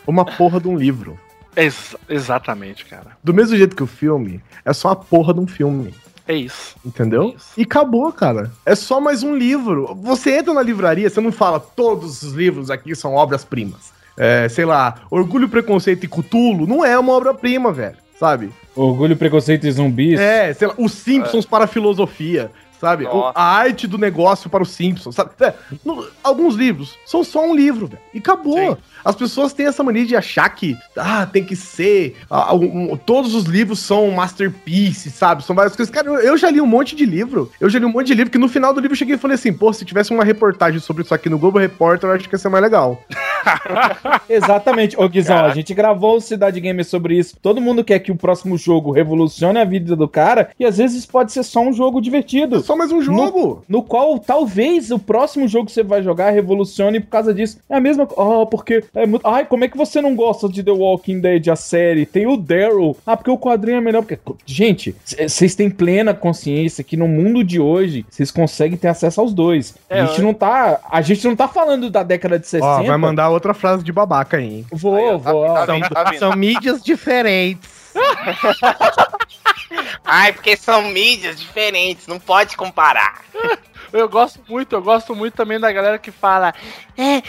uma 0.07 0.23
porra 0.25 0.59
de 0.59 0.67
um 0.67 0.75
livro. 0.77 1.19
Ex- 1.55 1.95
exatamente, 2.07 2.85
cara. 2.85 3.17
Do 3.23 3.33
mesmo 3.33 3.55
jeito 3.57 3.75
que 3.75 3.83
o 3.83 3.87
filme, 3.87 4.41
é 4.63 4.71
só 4.73 4.89
a 4.89 4.95
porra 4.95 5.33
de 5.33 5.39
um 5.41 5.47
filme. 5.47 5.93
É 6.27 6.35
isso. 6.35 6.75
Entendeu? 6.85 7.33
Isso. 7.35 7.53
E 7.57 7.63
acabou, 7.63 8.11
cara. 8.11 8.51
É 8.65 8.75
só 8.75 9.01
mais 9.01 9.23
um 9.23 9.35
livro. 9.35 9.95
Você 10.01 10.37
entra 10.37 10.53
na 10.53 10.61
livraria, 10.61 11.09
você 11.09 11.19
não 11.19 11.31
fala 11.31 11.59
todos 11.59 12.21
os 12.21 12.33
livros 12.33 12.69
aqui 12.69 12.95
são 12.95 13.15
obras-primas. 13.15 13.91
É, 14.17 14.47
sei 14.49 14.65
lá, 14.65 14.95
Orgulho, 15.09 15.49
Preconceito 15.49 16.03
e 16.03 16.07
Cutulo 16.07 16.67
não 16.67 16.85
é 16.85 16.97
uma 16.97 17.13
obra-prima, 17.13 17.71
velho. 17.71 17.97
Sabe? 18.19 18.51
Orgulho, 18.75 19.17
preconceito 19.17 19.65
e 19.65 19.71
zumbis. 19.71 20.19
É, 20.19 20.53
sei 20.53 20.67
lá, 20.67 20.75
os 20.77 20.91
Simpsons 20.91 21.43
para 21.43 21.63
a 21.63 21.67
filosofia. 21.67 22.51
Sabe? 22.81 23.05
O- 23.05 23.13
Nossa. 23.13 23.37
a 23.39 23.43
arte 23.43 23.85
do 23.85 23.95
negócio 23.99 24.49
para 24.49 24.63
os 24.63 24.71
Simpsons, 24.71 25.13
sabe? 25.13 25.29
É, 25.39 25.53
no- 25.85 26.03
alguns 26.23 26.55
livros 26.55 26.97
são 27.05 27.23
só 27.23 27.45
um 27.45 27.55
livro, 27.55 27.85
velho. 27.85 28.01
E 28.11 28.17
acabou. 28.17 28.57
Sim. 28.57 28.77
As 29.05 29.15
pessoas 29.15 29.53
têm 29.53 29.67
essa 29.67 29.83
mania 29.83 30.03
de 30.05 30.15
achar 30.15 30.49
que 30.49 30.75
ah, 30.97 31.27
tem 31.27 31.43
que 31.43 31.55
ser. 31.55 32.17
ah, 32.29 32.55
um- 32.55 32.93
um- 32.93 32.97
todos 32.97 33.35
os 33.35 33.43
livros 33.45 33.77
são 33.79 34.09
masterpiece, 34.09 35.11
sabe? 35.11 35.43
São 35.43 35.55
várias 35.55 35.75
coisas. 35.75 35.93
Cara, 35.93 36.07
eu, 36.07 36.15
eu 36.21 36.37
já 36.37 36.49
li 36.49 36.59
um 36.59 36.65
monte 36.65 36.95
de 36.95 37.05
livro. 37.05 37.51
Eu 37.59 37.69
já 37.69 37.77
li 37.77 37.85
um 37.85 37.91
monte 37.91 38.07
de 38.07 38.15
livro 38.15 38.31
que 38.31 38.37
no 38.39 38.49
final 38.49 38.73
do 38.73 38.79
livro 38.79 38.93
eu 38.93 38.97
cheguei 38.97 39.13
e 39.15 39.19
falei 39.19 39.35
assim: 39.35 39.53
pô, 39.53 39.71
se 39.71 39.85
tivesse 39.85 40.11
uma 40.11 40.23
reportagem 40.23 40.79
sobre 40.79 41.03
isso 41.03 41.13
aqui 41.13 41.29
no 41.29 41.37
Globo 41.37 41.59
Repórter, 41.59 42.09
eu 42.09 42.15
acho 42.15 42.27
que 42.27 42.33
ia 42.33 42.39
ser 42.39 42.49
mais 42.49 42.63
legal. 42.63 43.03
Exatamente. 44.29 44.95
Ô, 44.99 45.07
Guizão, 45.07 45.45
a 45.45 45.53
gente 45.53 45.73
gravou 45.73 46.17
o 46.17 46.21
Cidade 46.21 46.59
Gamer 46.59 46.85
sobre 46.85 47.17
isso. 47.17 47.35
Todo 47.41 47.61
mundo 47.61 47.83
quer 47.83 47.99
que 47.99 48.11
o 48.11 48.15
próximo 48.15 48.57
jogo 48.57 48.91
revolucione 48.91 49.59
a 49.59 49.65
vida 49.65 49.95
do 49.95 50.07
cara, 50.07 50.49
e 50.59 50.65
às 50.65 50.77
vezes 50.77 51.05
pode 51.05 51.31
ser 51.31 51.43
só 51.43 51.59
um 51.61 51.73
jogo 51.73 51.99
É 51.99 52.01
divertido. 52.01 52.61
Só 52.71 52.75
mais 52.77 52.91
um 52.91 53.01
jogo. 53.01 53.63
No 53.67 53.83
qual 53.83 54.17
talvez 54.17 54.91
o 54.91 54.99
próximo 54.99 55.45
jogo 55.47 55.65
que 55.65 55.73
você 55.73 55.83
vai 55.83 56.01
jogar 56.01 56.29
revolucione 56.29 57.01
por 57.01 57.09
causa 57.09 57.33
disso. 57.33 57.59
É 57.69 57.75
a 57.75 57.81
mesma 57.81 58.05
coisa. 58.05 58.43
Ah, 58.43 58.45
porque 58.45 58.83
é 58.95 59.05
muito. 59.05 59.27
Ai, 59.27 59.45
como 59.45 59.65
é 59.65 59.67
que 59.67 59.77
você 59.77 60.01
não 60.01 60.15
gosta 60.15 60.47
de 60.47 60.63
The 60.63 60.71
Walking 60.71 61.19
Dead, 61.19 61.49
a 61.49 61.55
série? 61.57 62.05
Tem 62.05 62.25
o 62.27 62.37
Daryl. 62.37 62.95
Ah, 63.05 63.17
porque 63.17 63.29
o 63.29 63.37
quadrinho 63.37 63.77
é 63.77 63.81
melhor. 63.81 64.03
Porque... 64.03 64.17
Gente, 64.45 64.95
vocês 65.03 65.53
têm 65.53 65.69
plena 65.69 66.13
consciência 66.13 66.83
que 66.83 66.95
no 66.95 67.07
mundo 67.07 67.43
de 67.43 67.59
hoje 67.59 68.05
vocês 68.09 68.31
conseguem 68.31 68.77
ter 68.77 68.87
acesso 68.87 69.19
aos 69.19 69.33
dois. 69.33 69.75
É, 69.89 70.01
a 70.01 70.05
gente 70.05 70.19
eu- 70.19 70.25
não 70.25 70.33
tá. 70.33 70.79
A 70.89 71.01
gente 71.01 71.27
não 71.27 71.35
tá 71.35 71.49
falando 71.49 71.89
da 71.89 72.03
década 72.03 72.39
de 72.39 72.47
60. 72.47 72.65
Ó, 72.65 72.83
vai 72.83 72.97
mandar 72.97 73.29
outra 73.29 73.53
frase 73.53 73.83
de 73.83 73.91
babaca 73.91 74.37
aí, 74.37 74.59
hein? 74.59 74.65
Vou, 74.71 75.19
vou. 75.19 75.43
ó. 75.43 75.65
São, 75.65 75.79
são 76.19 76.35
mídias 76.37 76.81
diferentes. 76.81 77.69
Ai, 80.13 80.33
porque 80.33 80.57
são 80.57 80.81
mídias 80.89 81.39
diferentes, 81.39 82.05
não 82.05 82.19
pode 82.19 82.57
comparar. 82.57 83.21
Eu 83.93 84.07
gosto 84.07 84.39
muito, 84.47 84.73
eu 84.73 84.81
gosto 84.81 85.13
muito 85.13 85.33
também 85.33 85.59
da 85.59 85.69
galera 85.69 85.97
que 85.99 86.11
fala. 86.11 86.53
É, 86.97 87.21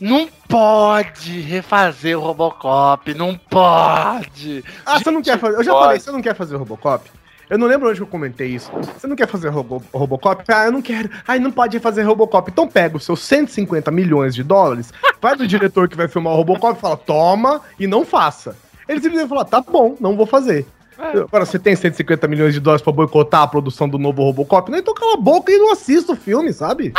não 0.00 0.28
pode 0.48 1.40
refazer 1.40 2.16
o 2.16 2.20
Robocop, 2.22 3.12
não 3.14 3.36
pode. 3.36 4.64
Ah, 4.86 4.98
você 5.00 5.10
não 5.10 5.20
quer 5.22 5.40
fazer. 5.40 5.56
Eu 5.58 5.64
já 5.64 5.72
pode. 5.72 5.84
falei, 5.84 6.00
você 6.00 6.12
não 6.12 6.22
quer 6.22 6.36
fazer 6.36 6.54
o 6.54 6.58
Robocop? 6.58 7.10
Eu 7.50 7.58
não 7.58 7.66
lembro 7.66 7.90
onde 7.90 8.00
eu 8.00 8.06
comentei 8.06 8.48
isso. 8.48 8.70
Você 8.96 9.08
não 9.08 9.16
quer 9.16 9.26
fazer 9.28 9.48
Robo- 9.48 9.82
Robocop? 9.92 10.44
Ah, 10.48 10.66
eu 10.66 10.72
não 10.72 10.80
quero. 10.80 11.10
Ai, 11.26 11.40
não 11.40 11.50
pode 11.50 11.80
fazer 11.80 12.02
Robocop. 12.02 12.48
Então 12.50 12.68
pega 12.68 12.96
os 12.96 13.04
seus 13.04 13.20
150 13.20 13.90
milhões 13.90 14.34
de 14.36 14.42
dólares, 14.44 14.92
vai 15.20 15.34
do 15.36 15.46
diretor 15.48 15.88
que 15.88 15.96
vai 15.96 16.06
filmar 16.08 16.32
o 16.32 16.36
Robocop 16.36 16.78
e 16.78 16.80
fala, 16.80 16.96
toma 16.96 17.60
e 17.78 17.86
não 17.88 18.04
faça. 18.04 18.56
Ele 18.88 19.00
simplesmente 19.00 19.28
fala, 19.28 19.44
tá 19.44 19.60
bom, 19.60 19.96
não 20.00 20.16
vou 20.16 20.26
fazer. 20.26 20.64
Agora, 20.98 21.44
você 21.44 21.58
tem 21.58 21.74
150 21.74 22.26
milhões 22.28 22.54
de 22.54 22.60
dólares 22.60 22.82
pra 22.82 22.92
boicotar 22.92 23.42
a 23.42 23.46
produção 23.46 23.88
do 23.88 23.98
novo 23.98 24.22
Robocop? 24.22 24.70
Não, 24.70 24.78
então 24.78 24.94
cala 24.94 25.14
a 25.14 25.20
boca 25.20 25.50
e 25.50 25.58
não 25.58 25.72
assista 25.72 26.12
o 26.12 26.16
filme, 26.16 26.52
sabe? 26.52 26.92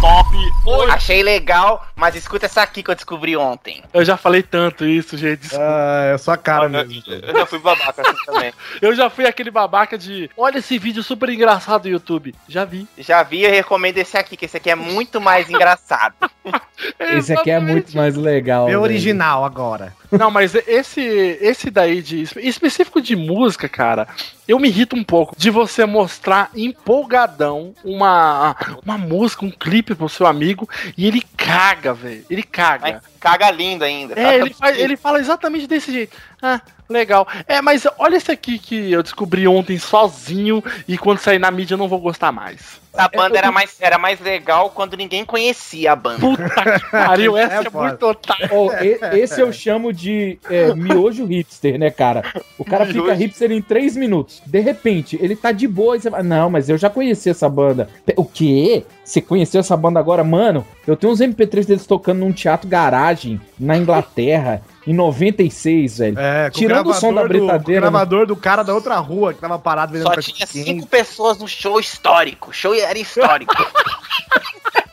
Top 0.00 0.30
8. 0.64 0.92
Achei 0.92 1.22
legal, 1.22 1.86
mas 1.94 2.16
escuta 2.16 2.46
essa 2.46 2.62
aqui 2.62 2.82
que 2.82 2.90
eu 2.90 2.94
descobri 2.94 3.36
ontem. 3.36 3.82
Eu 3.92 4.02
já 4.02 4.16
falei 4.16 4.42
tanto 4.42 4.86
isso, 4.86 5.14
gente. 5.14 5.40
desculpa. 5.40 5.62
Ah, 5.62 6.04
é 6.14 6.18
sua 6.18 6.38
cara 6.38 6.70
mesmo. 6.70 7.02
Eu 7.06 7.36
já 7.36 7.44
fui 7.44 7.58
babaca 7.58 8.00
assim 8.00 8.24
também. 8.24 8.52
Eu 8.80 8.94
já 8.94 9.10
fui 9.10 9.26
aquele 9.26 9.50
babaca 9.50 9.98
de. 9.98 10.30
Olha 10.36 10.58
esse 10.58 10.78
vídeo 10.78 11.02
super 11.02 11.28
engraçado 11.28 11.82
do 11.82 11.88
YouTube. 11.88 12.34
Já 12.48 12.64
vi. 12.64 12.88
Já 12.96 13.22
vi, 13.22 13.42
eu 13.42 13.50
recomendo 13.50 13.98
esse 13.98 14.16
aqui, 14.16 14.38
que 14.38 14.46
esse 14.46 14.56
aqui 14.56 14.70
é 14.70 14.74
muito 14.74 15.20
mais 15.20 15.50
engraçado. 15.50 16.14
Esse 16.98 17.34
aqui 17.34 17.50
é 17.50 17.60
muito 17.60 17.94
mais 17.94 18.16
legal. 18.16 18.66
É 18.68 18.78
original 18.78 19.44
agora. 19.44 19.94
Não, 20.10 20.30
mas 20.30 20.54
esse 20.54 21.00
esse 21.00 21.70
daí 21.70 22.02
de 22.02 22.22
específico 22.22 23.00
de 23.00 23.14
música, 23.14 23.68
cara, 23.68 24.08
eu 24.48 24.58
me 24.58 24.68
irrito 24.68 24.96
um 24.96 25.04
pouco 25.04 25.34
de 25.36 25.50
você 25.50 25.86
mostrar 25.86 26.50
empolgadão 26.54 27.74
uma 27.84 28.56
uma 28.84 28.98
música, 28.98 29.44
um 29.44 29.50
clipe 29.50 29.94
pro 29.94 30.08
seu 30.08 30.26
amigo 30.26 30.68
e 30.96 31.06
ele 31.06 31.22
caga, 31.36 31.94
velho. 31.94 32.24
Ele 32.28 32.42
caga. 32.42 32.92
Mas 32.92 33.02
caga 33.20 33.50
lindo 33.50 33.84
ainda. 33.84 34.18
É, 34.18 34.36
ele, 34.38 34.54
faz- 34.54 34.78
ele 34.78 34.96
fala 34.96 35.20
exatamente 35.20 35.66
desse 35.66 35.92
jeito. 35.92 36.16
Ah, 36.42 36.60
legal. 36.88 37.26
É, 37.46 37.60
mas 37.60 37.86
olha 37.98 38.16
esse 38.16 38.30
aqui 38.32 38.58
que 38.58 38.90
eu 38.90 39.02
descobri 39.02 39.46
ontem 39.46 39.78
sozinho 39.78 40.62
e 40.88 40.96
quando 40.96 41.18
sair 41.18 41.38
na 41.38 41.50
mídia 41.50 41.74
eu 41.74 41.78
não 41.78 41.88
vou 41.88 42.00
gostar 42.00 42.32
mais. 42.32 42.80
A 42.92 43.06
banda 43.08 43.38
era 43.38 43.52
mais, 43.52 43.76
era 43.80 43.98
mais 43.98 44.18
legal 44.18 44.70
quando 44.70 44.96
ninguém 44.96 45.24
conhecia 45.24 45.92
a 45.92 45.96
banda. 45.96 46.18
Puta 46.18 46.80
que 46.80 46.90
pariu, 46.90 47.36
essa 47.38 47.62
é, 47.62 47.66
É 47.66 47.70
muito 47.70 48.04
otário. 48.04 48.48
E- 48.82 49.18
esse 49.20 49.40
eu 49.40 49.52
chamo 49.52 49.92
de 49.92 50.40
é, 50.50 50.74
miojo 50.74 51.24
hipster, 51.24 51.78
né, 51.78 51.90
cara? 51.90 52.24
O 52.58 52.64
cara 52.64 52.84
fica 52.84 53.00
Miojo. 53.02 53.14
hipster 53.14 53.52
em 53.52 53.62
três 53.62 53.96
minutos. 53.96 54.42
De 54.44 54.58
repente, 54.58 55.16
ele 55.22 55.36
tá 55.36 55.52
de 55.52 55.68
boa 55.68 55.96
e 55.96 56.00
você 56.00 56.10
fala, 56.10 56.22
não, 56.24 56.50
mas 56.50 56.68
eu 56.68 56.76
já 56.76 56.90
conheci 56.90 57.30
essa 57.30 57.48
banda. 57.48 57.88
O 58.16 58.24
quê? 58.24 58.84
Você 59.04 59.20
conheceu 59.20 59.60
essa 59.60 59.76
banda 59.76 60.00
agora? 60.00 60.24
Mano, 60.24 60.66
eu 60.84 60.96
tenho 60.96 61.12
uns 61.12 61.20
MP3 61.20 61.64
deles 61.66 61.86
tocando 61.86 62.18
num 62.18 62.32
teatro 62.32 62.68
garagem 62.68 63.40
na 63.58 63.76
Inglaterra 63.76 64.62
em 64.86 64.94
96, 64.94 65.98
velho. 65.98 66.18
É, 66.18 66.50
com 66.50 66.58
Tirando 66.58 66.90
o 66.90 66.94
som 66.94 67.12
da 67.12 67.22
gravador 67.22 67.28
do- 67.28 67.38
com 67.40 67.46
britadeira, 67.46 67.80
O 67.80 67.90
gravador 67.90 68.26
do 68.26 68.36
cara 68.36 68.62
da 68.62 68.74
outra 68.74 68.96
rua 68.98 69.34
que 69.34 69.40
tava 69.40 69.58
parado 69.58 69.92
vendendo 69.92 70.14
Só 70.14 70.20
tinha 70.20 70.46
cinco 70.46 70.86
pessoas 70.86 71.38
no 71.38 71.46
show 71.48 71.78
histórico. 71.78 72.50
O 72.50 72.52
show 72.52 72.74
era 72.74 72.98
histórico. 72.98 73.54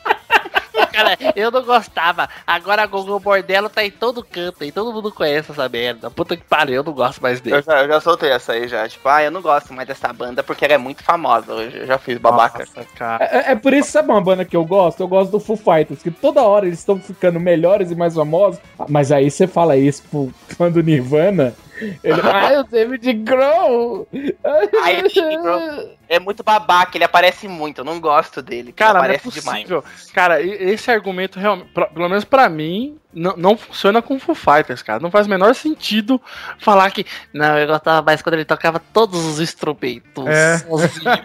Cara, 0.98 1.18
eu 1.36 1.50
não 1.50 1.62
gostava. 1.64 2.28
Agora 2.46 2.82
a 2.82 2.86
Google 2.86 3.20
Bordello 3.20 3.68
tá 3.68 3.84
em 3.84 3.90
todo 3.90 4.24
canto, 4.24 4.64
e 4.64 4.72
todo 4.72 4.92
mundo 4.92 5.12
conhece 5.12 5.52
essa 5.52 5.68
merda. 5.68 6.10
Puta 6.10 6.36
que 6.36 6.44
pariu, 6.44 6.76
eu 6.76 6.84
não 6.84 6.92
gosto 6.92 7.20
mais 7.22 7.40
dele. 7.40 7.56
eu, 7.56 7.62
já, 7.62 7.82
eu 7.82 7.88
já 7.88 8.00
soltei 8.00 8.30
essa 8.30 8.52
aí 8.52 8.66
já. 8.68 8.88
Tipo, 8.88 9.08
ah, 9.08 9.22
eu 9.22 9.30
não 9.30 9.40
gosto 9.42 9.72
mais 9.72 9.86
dessa 9.86 10.12
banda 10.12 10.42
porque 10.42 10.64
ela 10.64 10.74
é 10.74 10.78
muito 10.78 11.02
famosa. 11.04 11.52
Eu 11.52 11.70
já- 11.70 11.84
já 11.86 11.98
fiz 11.98 12.18
babaca. 12.18 12.66
Nossa, 12.74 12.88
cara. 12.96 13.24
É, 13.24 13.52
é 13.52 13.54
por 13.54 13.72
isso, 13.72 13.90
sabe 13.90 14.10
uma 14.10 14.20
banda 14.20 14.44
que 14.44 14.56
eu 14.56 14.64
gosto? 14.64 15.00
Eu 15.00 15.08
gosto 15.08 15.30
do 15.30 15.40
Foo 15.40 15.56
Fighters, 15.56 16.02
que 16.02 16.10
toda 16.10 16.42
hora 16.42 16.66
eles 16.66 16.78
estão 16.80 16.98
ficando 16.98 17.38
melhores 17.38 17.90
e 17.90 17.94
mais 17.94 18.14
famosos. 18.14 18.60
Mas 18.88 19.12
aí 19.12 19.30
você 19.30 19.46
fala 19.46 19.76
isso 19.76 20.02
pro 20.10 20.32
fã 20.56 20.70
do 20.70 20.82
Nirvana. 20.82 21.54
Ele, 22.02 22.20
ah, 22.22 22.60
o 22.60 22.64
David 22.64 23.12
Grohl! 23.14 24.08
Aí, 24.82 25.02
Grohl. 25.42 25.96
É 26.08 26.18
muito 26.18 26.42
babaca, 26.42 26.96
ele 26.96 27.04
aparece 27.04 27.46
muito. 27.46 27.82
Eu 27.82 27.84
não 27.84 28.00
gosto 28.00 28.40
dele. 28.40 28.72
Cara, 28.72 28.98
ele 29.00 29.08
não 29.08 29.12
é 29.12 29.16
aparece 29.16 29.40
demais. 29.40 29.58
possível. 29.68 29.84
Cara, 30.14 30.40
esse 30.42 30.90
argumento 30.90 31.38
realmente, 31.38 31.68
pelo 31.94 32.08
menos 32.08 32.24
pra 32.24 32.48
mim, 32.48 32.96
não, 33.12 33.36
não 33.36 33.56
funciona 33.58 34.00
com 34.00 34.18
Foo 34.18 34.34
Fighters, 34.34 34.80
cara. 34.82 35.00
Não 35.00 35.10
faz 35.10 35.26
o 35.26 35.30
menor 35.30 35.54
sentido 35.54 36.18
falar 36.60 36.90
que 36.92 37.04
Não, 37.34 37.58
eu 37.58 37.66
gostava 37.66 38.00
mais 38.00 38.22
quando 38.22 38.34
ele 38.34 38.46
tocava 38.46 38.80
todos 38.80 39.22
os 39.26 39.38
instrumentos. 39.38 40.26
É. 40.26 40.58
sozinho. 40.58 41.04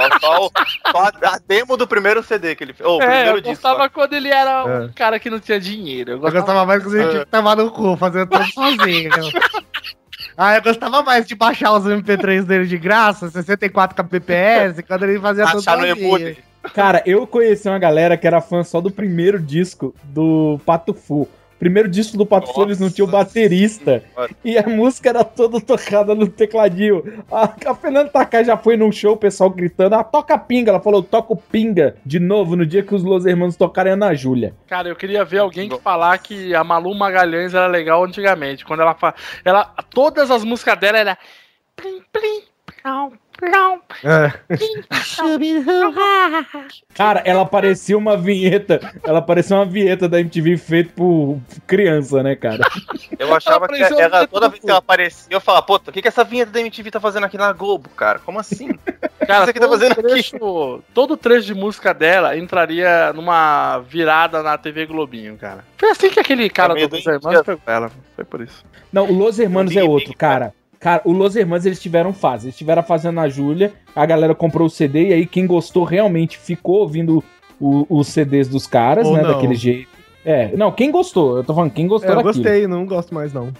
É, 0.00 0.18
só, 0.20 0.50
só 0.90 1.10
a 1.22 1.38
demo 1.46 1.76
do 1.76 1.86
primeiro 1.86 2.22
CD 2.22 2.54
que 2.56 2.64
ele 2.64 2.72
fez. 2.72 2.88
Ô, 2.88 2.96
o 2.96 3.02
É, 3.02 3.06
primeiro 3.06 3.28
eu 3.38 3.40
disco. 3.42 3.48
gostava 3.50 3.90
quando 3.90 4.14
ele 4.14 4.28
era 4.30 4.64
É. 4.66 4.80
um 4.86 4.92
cara 4.94 5.18
que 5.20 5.28
não 5.28 5.38
tinha 5.38 5.60
dinheiro. 5.60 6.12
Eu 6.12 6.16
Eu 6.16 6.20
gostava... 6.20 6.40
gostava 6.46 6.66
mais 6.66 6.82
quando 6.82 6.96
a 6.96 7.12
gente 7.12 7.26
tava 7.26 7.56
no 7.56 7.70
cu, 7.70 7.94
fazendo 7.98 8.28
tudo 8.30 8.44
sozinho. 8.52 9.10
Ah, 10.42 10.56
eu 10.56 10.62
gostava 10.62 11.02
mais 11.02 11.26
de 11.26 11.34
baixar 11.34 11.70
os 11.74 11.84
MP3 11.84 12.44
dele 12.44 12.66
de 12.66 12.78
graça, 12.78 13.28
64 13.28 13.94
kbps, 13.94 14.82
quando 14.88 15.02
ele 15.02 15.20
fazia 15.20 15.44
tudo 15.44 15.58
Achar 15.58 15.76
no 15.76 15.84
emule. 15.84 16.38
Cara, 16.72 17.02
eu 17.04 17.26
conheci 17.26 17.68
uma 17.68 17.78
galera 17.78 18.16
que 18.16 18.26
era 18.26 18.40
fã 18.40 18.64
só 18.64 18.80
do 18.80 18.90
primeiro 18.90 19.38
disco 19.38 19.94
do 20.02 20.58
Pato 20.64 20.94
Fu. 20.94 21.28
Primeiro 21.60 21.90
disco 21.90 22.16
do 22.16 22.24
Pato 22.24 22.52
Fu, 22.54 22.62
eles 22.62 22.80
não 22.80 22.90
tinham 22.90 23.06
baterista. 23.06 24.02
Senhora. 24.02 24.30
E 24.42 24.56
a 24.56 24.66
música 24.66 25.10
era 25.10 25.22
toda 25.22 25.60
tocada 25.60 26.14
no 26.14 26.26
tecladinho. 26.26 27.22
A, 27.30 27.44
a 27.66 27.74
Fernanda 27.74 28.08
Takai 28.08 28.44
já 28.44 28.56
foi 28.56 28.78
num 28.78 28.90
show, 28.90 29.12
o 29.12 29.16
pessoal 29.18 29.50
gritando, 29.50 29.94
ah, 29.94 30.02
toca 30.02 30.38
pinga. 30.38 30.70
Ela 30.70 30.80
falou, 30.80 31.02
toca 31.02 31.34
o 31.34 31.36
pinga 31.36 31.96
de 32.04 32.18
novo 32.18 32.56
no 32.56 32.64
dia 32.64 32.82
que 32.82 32.94
os 32.94 33.04
Los 33.04 33.26
Hermanos 33.26 33.56
tocaram 33.56 33.92
Ana 33.92 34.14
Júlia. 34.14 34.54
Cara, 34.66 34.88
eu 34.88 34.96
queria 34.96 35.22
ver 35.22 35.40
alguém 35.40 35.68
que 35.68 35.78
falar 35.78 36.16
que 36.18 36.54
a 36.54 36.64
Malu 36.64 36.94
Magalhães 36.94 37.52
era 37.52 37.66
legal 37.66 38.02
antigamente. 38.02 38.64
Quando 38.64 38.80
ela 38.80 38.94
fa... 38.94 39.14
ela 39.44 39.74
Todas 39.90 40.30
as 40.30 40.42
músicas 40.42 40.78
dela 40.78 40.98
era. 40.98 41.18
Plim, 41.76 42.00
plim, 42.10 42.42
chubiru-ha. 42.82 43.10
Cara, 46.94 47.22
ela 47.24 47.46
parecia 47.46 47.96
uma 47.96 48.16
vinheta. 48.16 48.80
Ela 49.02 49.22
parecia 49.22 49.56
uma 49.56 49.64
vinheta 49.64 50.08
da 50.08 50.20
MTV 50.20 50.56
feita 50.56 50.92
por 50.94 51.38
criança, 51.66 52.22
né, 52.22 52.36
cara? 52.36 52.64
Eu 53.18 53.34
achava 53.34 53.66
que 53.68 53.82
ela, 53.82 54.26
toda 54.26 54.48
vez 54.48 54.62
que 54.62 54.68
ela 54.68 54.78
aparecia, 54.78 55.28
eu 55.30 55.40
falava, 55.40 55.64
puta, 55.64 55.90
o 55.90 55.92
que, 55.92 56.02
que 56.02 56.08
essa 56.08 56.24
vinheta 56.24 56.50
da 56.50 56.60
MTV 56.60 56.90
tá 56.90 57.00
fazendo 57.00 57.24
aqui 57.24 57.38
na 57.38 57.52
Globo, 57.52 57.88
cara? 57.90 58.18
Como 58.18 58.38
assim? 58.38 58.70
Cara, 59.26 59.44
aqui 59.44 59.60
tá 59.60 59.68
todo, 59.68 59.78
fazendo 59.78 59.92
aqui? 59.92 60.02
trecho, 60.02 60.82
todo 60.92 61.16
trecho 61.16 61.46
de 61.46 61.54
música 61.54 61.94
dela 61.94 62.36
entraria 62.36 63.12
numa 63.12 63.78
virada 63.78 64.42
na 64.42 64.58
TV 64.58 64.86
Globinho, 64.86 65.36
cara. 65.36 65.64
Foi 65.76 65.90
assim 65.90 66.10
que 66.10 66.18
aquele 66.18 66.50
cara 66.50 66.74
meio 66.74 66.88
do 66.88 66.96
Los. 66.96 67.06
Hermanos 67.06 67.42
pegou 67.42 67.62
ela. 67.66 67.92
Foi 68.16 68.24
por 68.24 68.40
isso. 68.40 68.64
Não, 68.92 69.08
o 69.08 69.16
Los 69.16 69.38
Hermanos 69.38 69.76
é 69.76 69.84
outro, 69.84 70.16
cara. 70.16 70.52
Cara, 70.80 71.02
o 71.04 71.12
Los 71.12 71.36
Hermanos 71.36 71.66
eles 71.66 71.78
tiveram 71.80 72.12
fase. 72.12 72.46
Eles 72.46 72.56
tiveram 72.56 72.80
a 72.80 72.82
fase 72.82 73.08
na 73.10 73.28
Júlia, 73.28 73.72
a 73.94 74.06
galera 74.06 74.34
comprou 74.34 74.66
o 74.66 74.70
CD 74.70 75.10
e 75.10 75.12
aí 75.12 75.26
quem 75.26 75.46
gostou 75.46 75.84
realmente 75.84 76.38
ficou 76.38 76.76
ouvindo 76.80 77.22
o- 77.60 77.84
os 77.88 78.08
CDs 78.08 78.48
dos 78.48 78.66
caras, 78.66 79.06
Ou 79.06 79.14
né? 79.14 79.22
não. 79.22 79.34
Daquele 79.34 79.54
jeito. 79.54 79.88
É, 80.24 80.50
não, 80.56 80.72
quem 80.72 80.90
gostou? 80.90 81.36
Eu 81.36 81.44
tô 81.44 81.54
falando, 81.54 81.70
quem 81.70 81.86
gostou 81.86 82.08
É, 82.08 82.12
eu 82.12 82.16
daquilo. 82.22 82.34
gostei, 82.42 82.66
não 82.66 82.86
gosto 82.86 83.14
mais 83.14 83.30
não. 83.32 83.52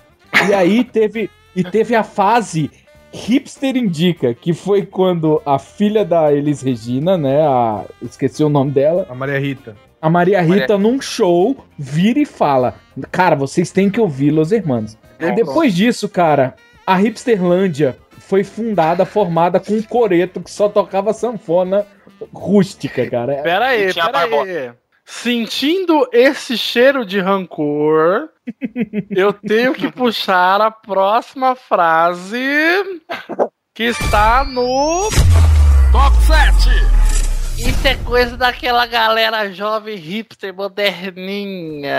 E 0.48 0.54
aí 0.54 0.82
teve, 0.82 1.28
e 1.54 1.62
teve 1.62 1.94
a 1.94 2.02
fase 2.02 2.70
Hipster 3.12 3.76
Indica, 3.76 4.32
que 4.32 4.54
foi 4.54 4.86
quando 4.86 5.42
a 5.44 5.58
filha 5.58 6.04
da 6.04 6.32
Elis 6.32 6.62
Regina, 6.62 7.18
né? 7.18 7.42
A, 7.42 7.84
esqueci 8.02 8.42
o 8.42 8.48
nome 8.48 8.70
dela. 8.70 9.06
A 9.10 9.14
Maria 9.14 9.38
Rita. 9.38 9.76
A 10.00 10.08
Maria 10.08 10.40
Maria- 10.42 10.60
Rita, 10.62 10.78
num 10.78 11.00
show, 11.00 11.56
vira 11.78 12.18
e 12.20 12.24
fala: 12.24 12.76
Cara, 13.10 13.36
vocês 13.36 13.70
têm 13.70 13.90
que 13.90 14.00
ouvir 14.00 14.30
Los 14.30 14.52
Hermanos. 14.52 14.96
É, 15.18 15.32
Depois 15.32 15.74
disso, 15.74 16.08
cara, 16.08 16.54
a 16.90 16.96
Hipsterlândia 16.96 17.96
foi 18.18 18.42
fundada, 18.42 19.06
formada 19.06 19.60
com 19.60 19.74
um 19.74 19.82
coreto 19.82 20.40
que 20.40 20.50
só 20.50 20.68
tocava 20.68 21.12
sanfona 21.12 21.86
rústica, 22.34 23.08
cara. 23.08 23.42
Pera 23.42 23.66
aí, 23.66 23.94
pera 23.94 24.18
aí. 24.18 24.72
Sentindo 25.04 26.08
esse 26.12 26.58
cheiro 26.58 27.06
de 27.06 27.20
rancor, 27.20 28.28
eu 29.08 29.32
tenho 29.32 29.72
que 29.72 29.90
puxar 29.92 30.60
a 30.60 30.70
próxima 30.72 31.54
frase 31.54 32.38
que 33.72 33.84
está 33.84 34.44
no 34.44 35.08
Top 35.92 36.16
7. 36.26 37.09
Isso 37.58 37.86
é 37.86 37.94
coisa 37.96 38.36
daquela 38.36 38.86
galera 38.86 39.52
jovem, 39.52 39.96
hipster, 39.96 40.54
moderninha. 40.54 41.92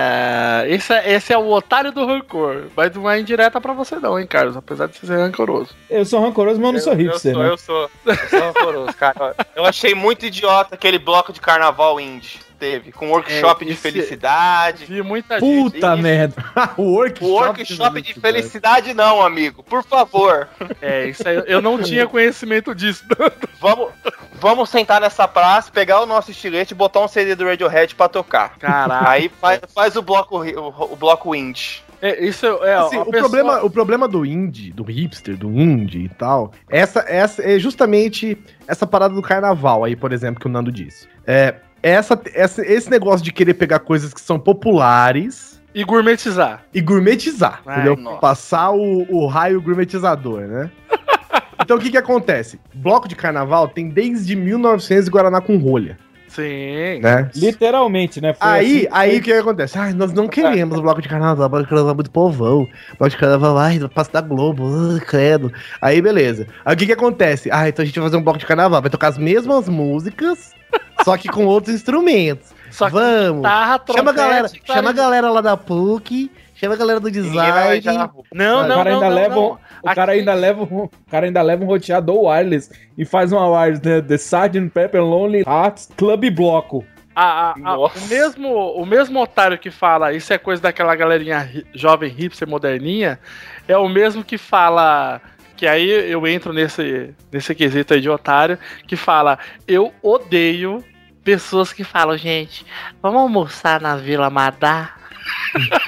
Esse 0.67 0.93
é, 0.93 1.13
esse 1.13 1.33
é 1.33 1.37
o 1.37 1.49
otário 1.51 1.91
do 1.91 2.05
rancor. 2.05 2.63
Mas 2.75 2.93
não 2.95 3.09
é 3.09 3.19
indireta 3.19 3.61
pra 3.61 3.73
você 3.73 3.95
não, 3.97 4.19
hein, 4.19 4.25
Carlos? 4.25 4.57
Apesar 4.57 4.87
de 4.87 4.97
você 4.97 5.07
ser 5.07 5.17
rancoroso. 5.17 5.69
Eu 5.89 6.05
sou 6.05 6.21
rancoroso, 6.21 6.59
mas 6.59 6.67
eu 6.67 6.73
não 6.73 6.79
sou 6.79 6.93
hipster, 6.93 7.33
eu 7.35 7.35
sou, 7.35 7.43
né? 7.43 7.49
eu 7.49 7.57
sou, 7.57 7.91
eu 8.05 8.29
sou 8.29 8.39
rancoroso, 8.39 8.93
cara. 8.93 9.35
Eu 9.55 9.65
achei 9.65 9.93
muito 9.93 10.25
idiota 10.25 10.75
aquele 10.75 10.97
bloco 10.97 11.31
de 11.31 11.39
carnaval 11.39 11.99
indie. 11.99 12.39
Teve, 12.62 12.91
com 12.91 13.10
workshop 13.10 13.65
É, 13.65 13.67
de 13.67 13.76
felicidade. 13.76 14.86
Vi 14.86 15.02
muita 15.02 15.39
Puta 15.39 15.78
Isso. 15.95 15.97
merda. 15.97 16.36
o 16.78 16.84
workshop, 16.84 17.26
O 17.26 17.34
workshop 17.34 18.02
de 18.04 18.13
felicidade 18.13 18.93
não, 18.93 19.19
amigo. 19.19 19.63
Por 19.63 19.84
favor. 19.84 20.47
É, 20.82 21.08
isso 21.08 21.28
aí, 21.28 21.43
eu 21.47 21.62
não 21.62 21.82
tinha 21.82 22.08
conhecimento 22.08 22.74
disso. 22.74 23.04
Vamos, 23.60 23.89
vamos 24.34 24.69
sentar 24.69 25.00
nessa 25.00 25.28
praça, 25.28 25.71
pegar 25.71 26.02
o 26.02 26.06
nosso 26.08 26.32
estilete 26.32 26.74
e 26.74 26.76
botar 26.76 27.02
um 27.02 27.08
CD 27.08 27.36
do 27.36 27.45
Radiohead 27.45 27.93
pra 27.93 28.08
tocar. 28.10 28.58
Caraca. 28.58 29.08
Aí 29.10 29.30
faz, 29.39 29.62
faz 29.74 29.95
o 29.95 30.02
bloco 30.02 30.43
o, 30.43 30.93
o 30.93 30.95
bloco 30.95 31.36
indie. 31.36 31.84
É, 32.02 32.26
isso 32.26 32.47
é, 32.63 32.74
Assim, 32.76 32.97
a 32.97 33.02
o, 33.02 33.06
pessoa- 33.06 33.30
problema, 33.30 33.63
o 33.63 33.69
problema 33.69 34.08
do 34.08 34.26
indie, 34.26 34.71
do 34.71 34.84
hipster, 34.84 35.38
do 35.38 35.50
indie 35.52 36.06
e 36.06 36.10
tal, 36.10 36.52
essa, 36.67 37.02
essa 37.08 37.43
é 37.43 37.60
justamente 37.60 38.36
essa 38.67 38.88
parada 38.88 39.13
do 39.13 39.21
carnaval 39.21 39.84
aí, 39.84 39.95
por 39.95 40.12
exemplo, 40.12 40.41
que 40.41 40.47
o 40.47 40.50
Nando 40.50 40.71
disse. 40.71 41.08
É, 41.28 41.54
essa, 41.83 42.19
essa, 42.33 42.65
esse 42.65 42.89
negócio 42.89 43.23
de 43.23 43.31
querer 43.31 43.53
pegar 43.55 43.79
coisas 43.79 44.13
que 44.13 44.21
são 44.21 44.39
populares 44.39 45.61
E 45.73 45.83
gourmetizar. 45.83 46.63
e 46.73 46.81
gourmetizar, 46.81 47.61
Ai, 47.65 47.75
entendeu? 47.75 47.95
nossa. 47.95 48.19
Passar 48.19 48.71
o, 48.71 49.05
o 49.09 49.25
raio 49.27 49.61
gourmetizador, 49.61 50.41
né? 50.41 50.71
então 51.61 51.77
o 51.77 51.79
que 51.79 51.89
que 51.91 51.97
acontece? 51.97 52.59
Bloco 52.73 53.07
de 53.07 53.15
carnaval 53.15 53.67
tem 53.67 53.89
desde 53.89 54.35
1900 54.35 55.05
de 55.05 55.11
Guaraná 55.11 55.41
com 55.41 55.57
rolha, 55.57 55.97
Sim. 56.33 56.99
né? 57.01 57.29
Literalmente, 57.35 58.21
né? 58.21 58.33
Foi 58.33 58.47
Aí, 58.47 58.77
assim- 58.77 58.87
aí 58.91 59.17
o 59.17 59.21
que, 59.21 59.33
acontece? 59.33 59.77
Ai, 59.77 59.93
nós 59.93 60.13
não 60.13 60.27
queremos 60.27 60.77
o 60.77 60.81
bloco 60.81 61.01
de 61.01 61.09
carnaval, 61.09 61.45
o 61.45 61.49
bloco 61.49 61.63
de 61.63 61.69
carnaval 61.69 61.91
é 61.91 61.95
muito 61.95 62.11
povão. 62.11 62.67
Bloco 62.97 63.09
de 63.09 63.17
carnaval, 63.17 63.57
ai, 63.57 63.79
passa 63.93 64.11
da 64.13 64.21
Globo, 64.21 64.63
ai, 64.93 64.99
credo. 65.01 65.51
Aí, 65.81 66.01
beleza. 66.01 66.47
Aí 66.63 66.73
o 66.73 66.77
que, 66.77 66.85
que 66.85 66.93
acontece? 66.93 67.49
Ah, 67.51 67.67
então 67.67 67.83
a 67.83 67.85
gente 67.85 67.99
vai 67.99 68.07
fazer 68.07 68.17
um 68.17 68.23
bloco 68.23 68.39
de 68.39 68.45
carnaval, 68.45 68.81
vai 68.81 68.89
tocar 68.89 69.09
as 69.09 69.17
mesmas 69.17 69.67
músicas, 69.67 70.53
só 71.03 71.17
que 71.17 71.27
com 71.27 71.45
outros 71.45 71.75
instrumentos. 71.75 72.49
Só 72.71 72.85
que 72.87 72.93
Vamos! 72.93 73.35
guitarra, 73.37 73.81
Chama 73.85 74.11
a 74.11 74.13
trompete, 74.13 74.15
galera, 74.15 74.49
chama 74.65 74.89
a 74.91 74.93
galera 74.93 75.29
lá 75.29 75.41
da 75.41 75.57
PUC, 75.57 76.31
chama 76.62 76.76
a 76.76 76.78
galera 76.78 77.00
do 77.00 77.12
design. 77.12 77.82
na 77.82 78.06
rua. 78.06 78.24
Não, 78.34 78.63
o 78.63 78.67
não, 78.67 78.76
cara 78.78 78.89
não, 78.91 78.95
ainda 78.97 79.10
não, 79.10 79.15
leva, 79.15 79.36
não. 79.36 79.60
o 79.84 79.95
cara 79.95 80.12
ainda 80.13 80.34
leva, 80.34 80.63
um, 80.63 80.84
o 80.84 80.89
cara 81.10 81.26
ainda 81.26 81.41
leva 81.41 81.63
um 81.63 81.67
roteador 81.67 82.21
wireless 82.24 82.71
e 82.97 83.04
faz 83.04 83.32
uma 83.34 83.47
wireless, 83.50 83.82
né? 83.84 84.02
The 84.02 84.15
Sgt. 84.15 84.69
Pepper 84.69 85.04
Lonely 85.04 85.43
Hearts 85.45 85.89
Club 85.97 86.30
Bloco. 86.30 86.86
A- 87.13 87.50
a- 87.50 87.52
a- 87.52 87.58
Nossa. 87.58 88.00
o, 88.00 88.08
mesmo, 88.08 88.50
o 88.74 88.86
mesmo 88.86 89.19
otário 89.21 89.58
que 89.58 89.69
fala 89.69 90.13
isso 90.13 90.32
é 90.32 90.38
coisa 90.38 90.62
daquela 90.62 90.95
galerinha 90.95 91.39
ri- 91.39 91.65
jovem 91.74 92.10
hipster 92.10 92.47
moderninha, 92.47 93.19
é 93.67 93.76
o 93.78 93.89
mesmo 93.89 94.24
que 94.24 94.38
fala. 94.38 95.19
Que 95.58 95.67
aí 95.67 95.89
eu 96.10 96.26
entro 96.26 96.52
nesse, 96.54 97.13
nesse 97.32 97.54
quesito 97.54 97.93
aí 97.93 98.02
de 98.02 98.10
otário, 98.10 98.58
que 98.88 98.95
fala: 98.95 99.38
Eu 99.67 99.93
odeio 100.02 100.84
pessoas 101.24 101.71
que 101.74 101.84
falam, 101.84 102.17
gente, 102.17 102.65
vamos 103.02 103.21
almoçar 103.21 103.80
na 103.82 103.95
Vila 103.95 104.30
Madá. 104.30 104.95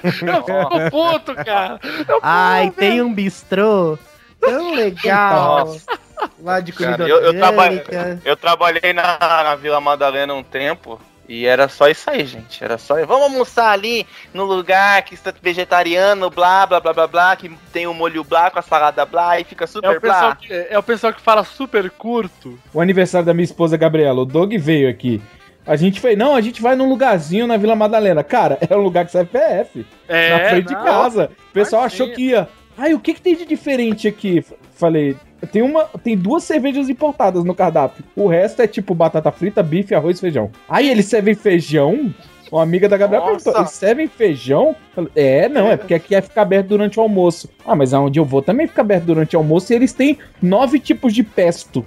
Eu 0.03 0.11
fico 0.11 0.91
puto, 0.91 1.35
cara. 1.35 1.79
Eu 2.07 2.19
Ai, 2.21 2.71
tem 2.71 3.01
um 3.01 3.13
bistrô 3.13 3.97
tão 4.39 4.73
legal. 4.73 5.65
Nossa. 5.67 5.99
Lá 6.41 6.59
de 6.59 6.71
comida 6.71 6.97
Cara, 6.97 7.09
eu, 7.09 7.17
eu, 7.21 7.33
trabalhei, 7.33 7.83
eu 8.23 8.37
trabalhei 8.37 8.93
na, 8.93 9.17
na 9.19 9.55
Vila 9.55 9.81
Madalena 9.81 10.33
um 10.33 10.43
tempo 10.43 10.99
e 11.27 11.45
era 11.45 11.67
só 11.67 11.87
isso 11.87 12.09
aí, 12.09 12.25
gente. 12.25 12.63
Era 12.63 12.77
só. 12.77 12.95
Vamos 13.05 13.23
almoçar 13.23 13.71
ali 13.71 14.05
no 14.33 14.43
lugar 14.43 15.01
que 15.03 15.13
está 15.13 15.33
vegetariano, 15.41 16.29
blá 16.29 16.65
blá 16.65 16.79
blá 16.79 16.93
blá 16.93 17.07
blá, 17.07 17.35
que 17.35 17.49
tem 17.71 17.87
o 17.87 17.93
molho 17.93 18.23
blá 18.23 18.51
com 18.51 18.59
a 18.59 18.61
salada 18.61 19.05
blá 19.05 19.39
e 19.39 19.43
fica 19.43 19.63
É 19.63 19.67
super 19.67 19.99
pessoal 19.99 20.21
blá. 20.21 20.35
que, 20.35 20.53
é 20.53 20.77
o 20.77 20.83
pessoal 20.83 21.13
que 21.13 21.21
fala 21.21 21.43
super 21.43 21.89
curto. 21.89 22.59
O 22.73 22.81
aniversário 22.81 23.25
da 23.25 23.33
minha 23.33 23.45
esposa 23.45 23.77
Gabriela, 23.77 24.21
o 24.21 24.25
Doug 24.25 24.53
veio 24.53 24.89
aqui. 24.89 25.21
A 25.65 25.75
gente 25.75 25.99
fez, 25.99 26.17
não, 26.17 26.35
a 26.35 26.41
gente 26.41 26.61
vai 26.61 26.75
num 26.75 26.89
lugarzinho 26.89 27.47
na 27.47 27.57
Vila 27.57 27.75
Madalena. 27.75 28.23
Cara, 28.23 28.57
é 28.69 28.75
um 28.75 28.81
lugar 28.81 29.05
que 29.05 29.11
serve 29.11 29.31
PF. 29.31 29.85
É, 30.07 30.29
na 30.29 30.49
frente 30.49 30.67
de 30.67 30.73
não. 30.73 30.83
casa. 30.83 31.31
O 31.49 31.53
pessoal 31.53 31.83
achou 31.83 32.09
que 32.11 32.29
ia. 32.29 32.47
Ai, 32.77 32.93
o 32.93 32.99
que, 32.99 33.13
que 33.13 33.21
tem 33.21 33.35
de 33.35 33.45
diferente 33.45 34.07
aqui? 34.07 34.43
Falei, 34.75 35.15
tem 35.51 35.61
uma. 35.61 35.85
Tem 36.03 36.17
duas 36.17 36.43
cervejas 36.43 36.89
importadas 36.89 37.43
no 37.43 37.55
cardápio. 37.55 38.03
O 38.15 38.27
resto 38.27 38.61
é 38.61 38.67
tipo 38.67 38.95
batata 38.95 39.31
frita, 39.31 39.61
bife, 39.63 39.93
arroz 39.95 40.17
e 40.17 40.21
feijão. 40.21 40.51
Aí 40.67 40.89
eles 40.89 41.05
servem 41.05 41.35
feijão. 41.35 42.13
Uma 42.51 42.61
amiga 42.61 42.87
da 42.87 42.97
Gabriela 42.97 43.25
Nossa. 43.25 43.37
perguntou: 43.37 43.61
eles 43.61 43.71
servem 43.71 44.07
feijão? 44.07 44.75
Falei, 44.93 45.11
É, 45.15 45.49
não, 45.49 45.71
é 45.71 45.77
porque 45.77 45.93
aqui 45.93 46.13
é 46.13 46.21
ficar 46.21 46.43
aberto 46.43 46.67
durante 46.67 46.99
o 46.99 47.01
almoço. 47.01 47.49
Ah, 47.65 47.75
mas 47.75 47.93
aonde 47.93 48.19
eu 48.19 48.25
vou 48.25 48.41
também 48.41 48.67
fica 48.67 48.81
aberto 48.81 49.05
durante 49.05 49.35
o 49.35 49.39
almoço 49.39 49.71
e 49.71 49.75
eles 49.75 49.93
têm 49.93 50.17
nove 50.41 50.79
tipos 50.79 51.13
de 51.13 51.23
pesto. 51.23 51.83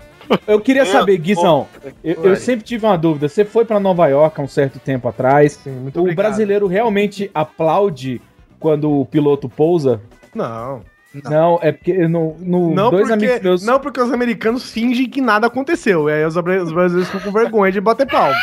Eu 0.47 0.61
queria 0.61 0.85
Meu 0.85 0.93
saber, 0.93 1.19
Guizão, 1.19 1.67
eu, 2.03 2.25
eu 2.25 2.37
sempre 2.37 2.65
tive 2.65 2.85
uma 2.87 2.97
dúvida. 2.97 3.29
Você 3.29 3.45
foi 3.45 3.65
pra 3.65 3.79
Nova 3.81 4.07
York 4.09 4.41
há 4.41 4.45
um 4.45 4.49
certo 4.49 4.79
tempo 4.79 5.09
atrás. 5.09 5.53
Sim, 5.63 5.71
muito 5.71 5.97
O 5.99 6.03
obrigado. 6.03 6.25
brasileiro 6.27 6.67
realmente 6.67 7.31
aplaude 7.35 8.21
quando 8.59 8.91
o 9.01 9.05
piloto 9.07 9.49
pousa? 9.49 10.01
Não. 10.35 10.81
Não, 11.25 11.59
é 11.63 11.73
porque 11.73 12.07
no, 12.07 12.37
no 12.39 12.75
Não 12.75 12.91
dois 12.91 13.09
porque, 13.09 13.25
amigos 13.25 13.41
meus. 13.43 13.65
não 13.65 13.81
porque 13.81 13.99
os 14.01 14.13
americanos 14.13 14.71
fingem 14.71 15.09
que 15.09 15.21
nada 15.23 15.47
aconteceu. 15.47 16.11
E 16.11 16.13
aí 16.13 16.25
os 16.27 16.35
brasileiros 16.35 17.07
ficam 17.09 17.21
com 17.21 17.33
vergonha 17.33 17.73
de 17.73 17.81
bater 17.81 18.07
palma. 18.07 18.35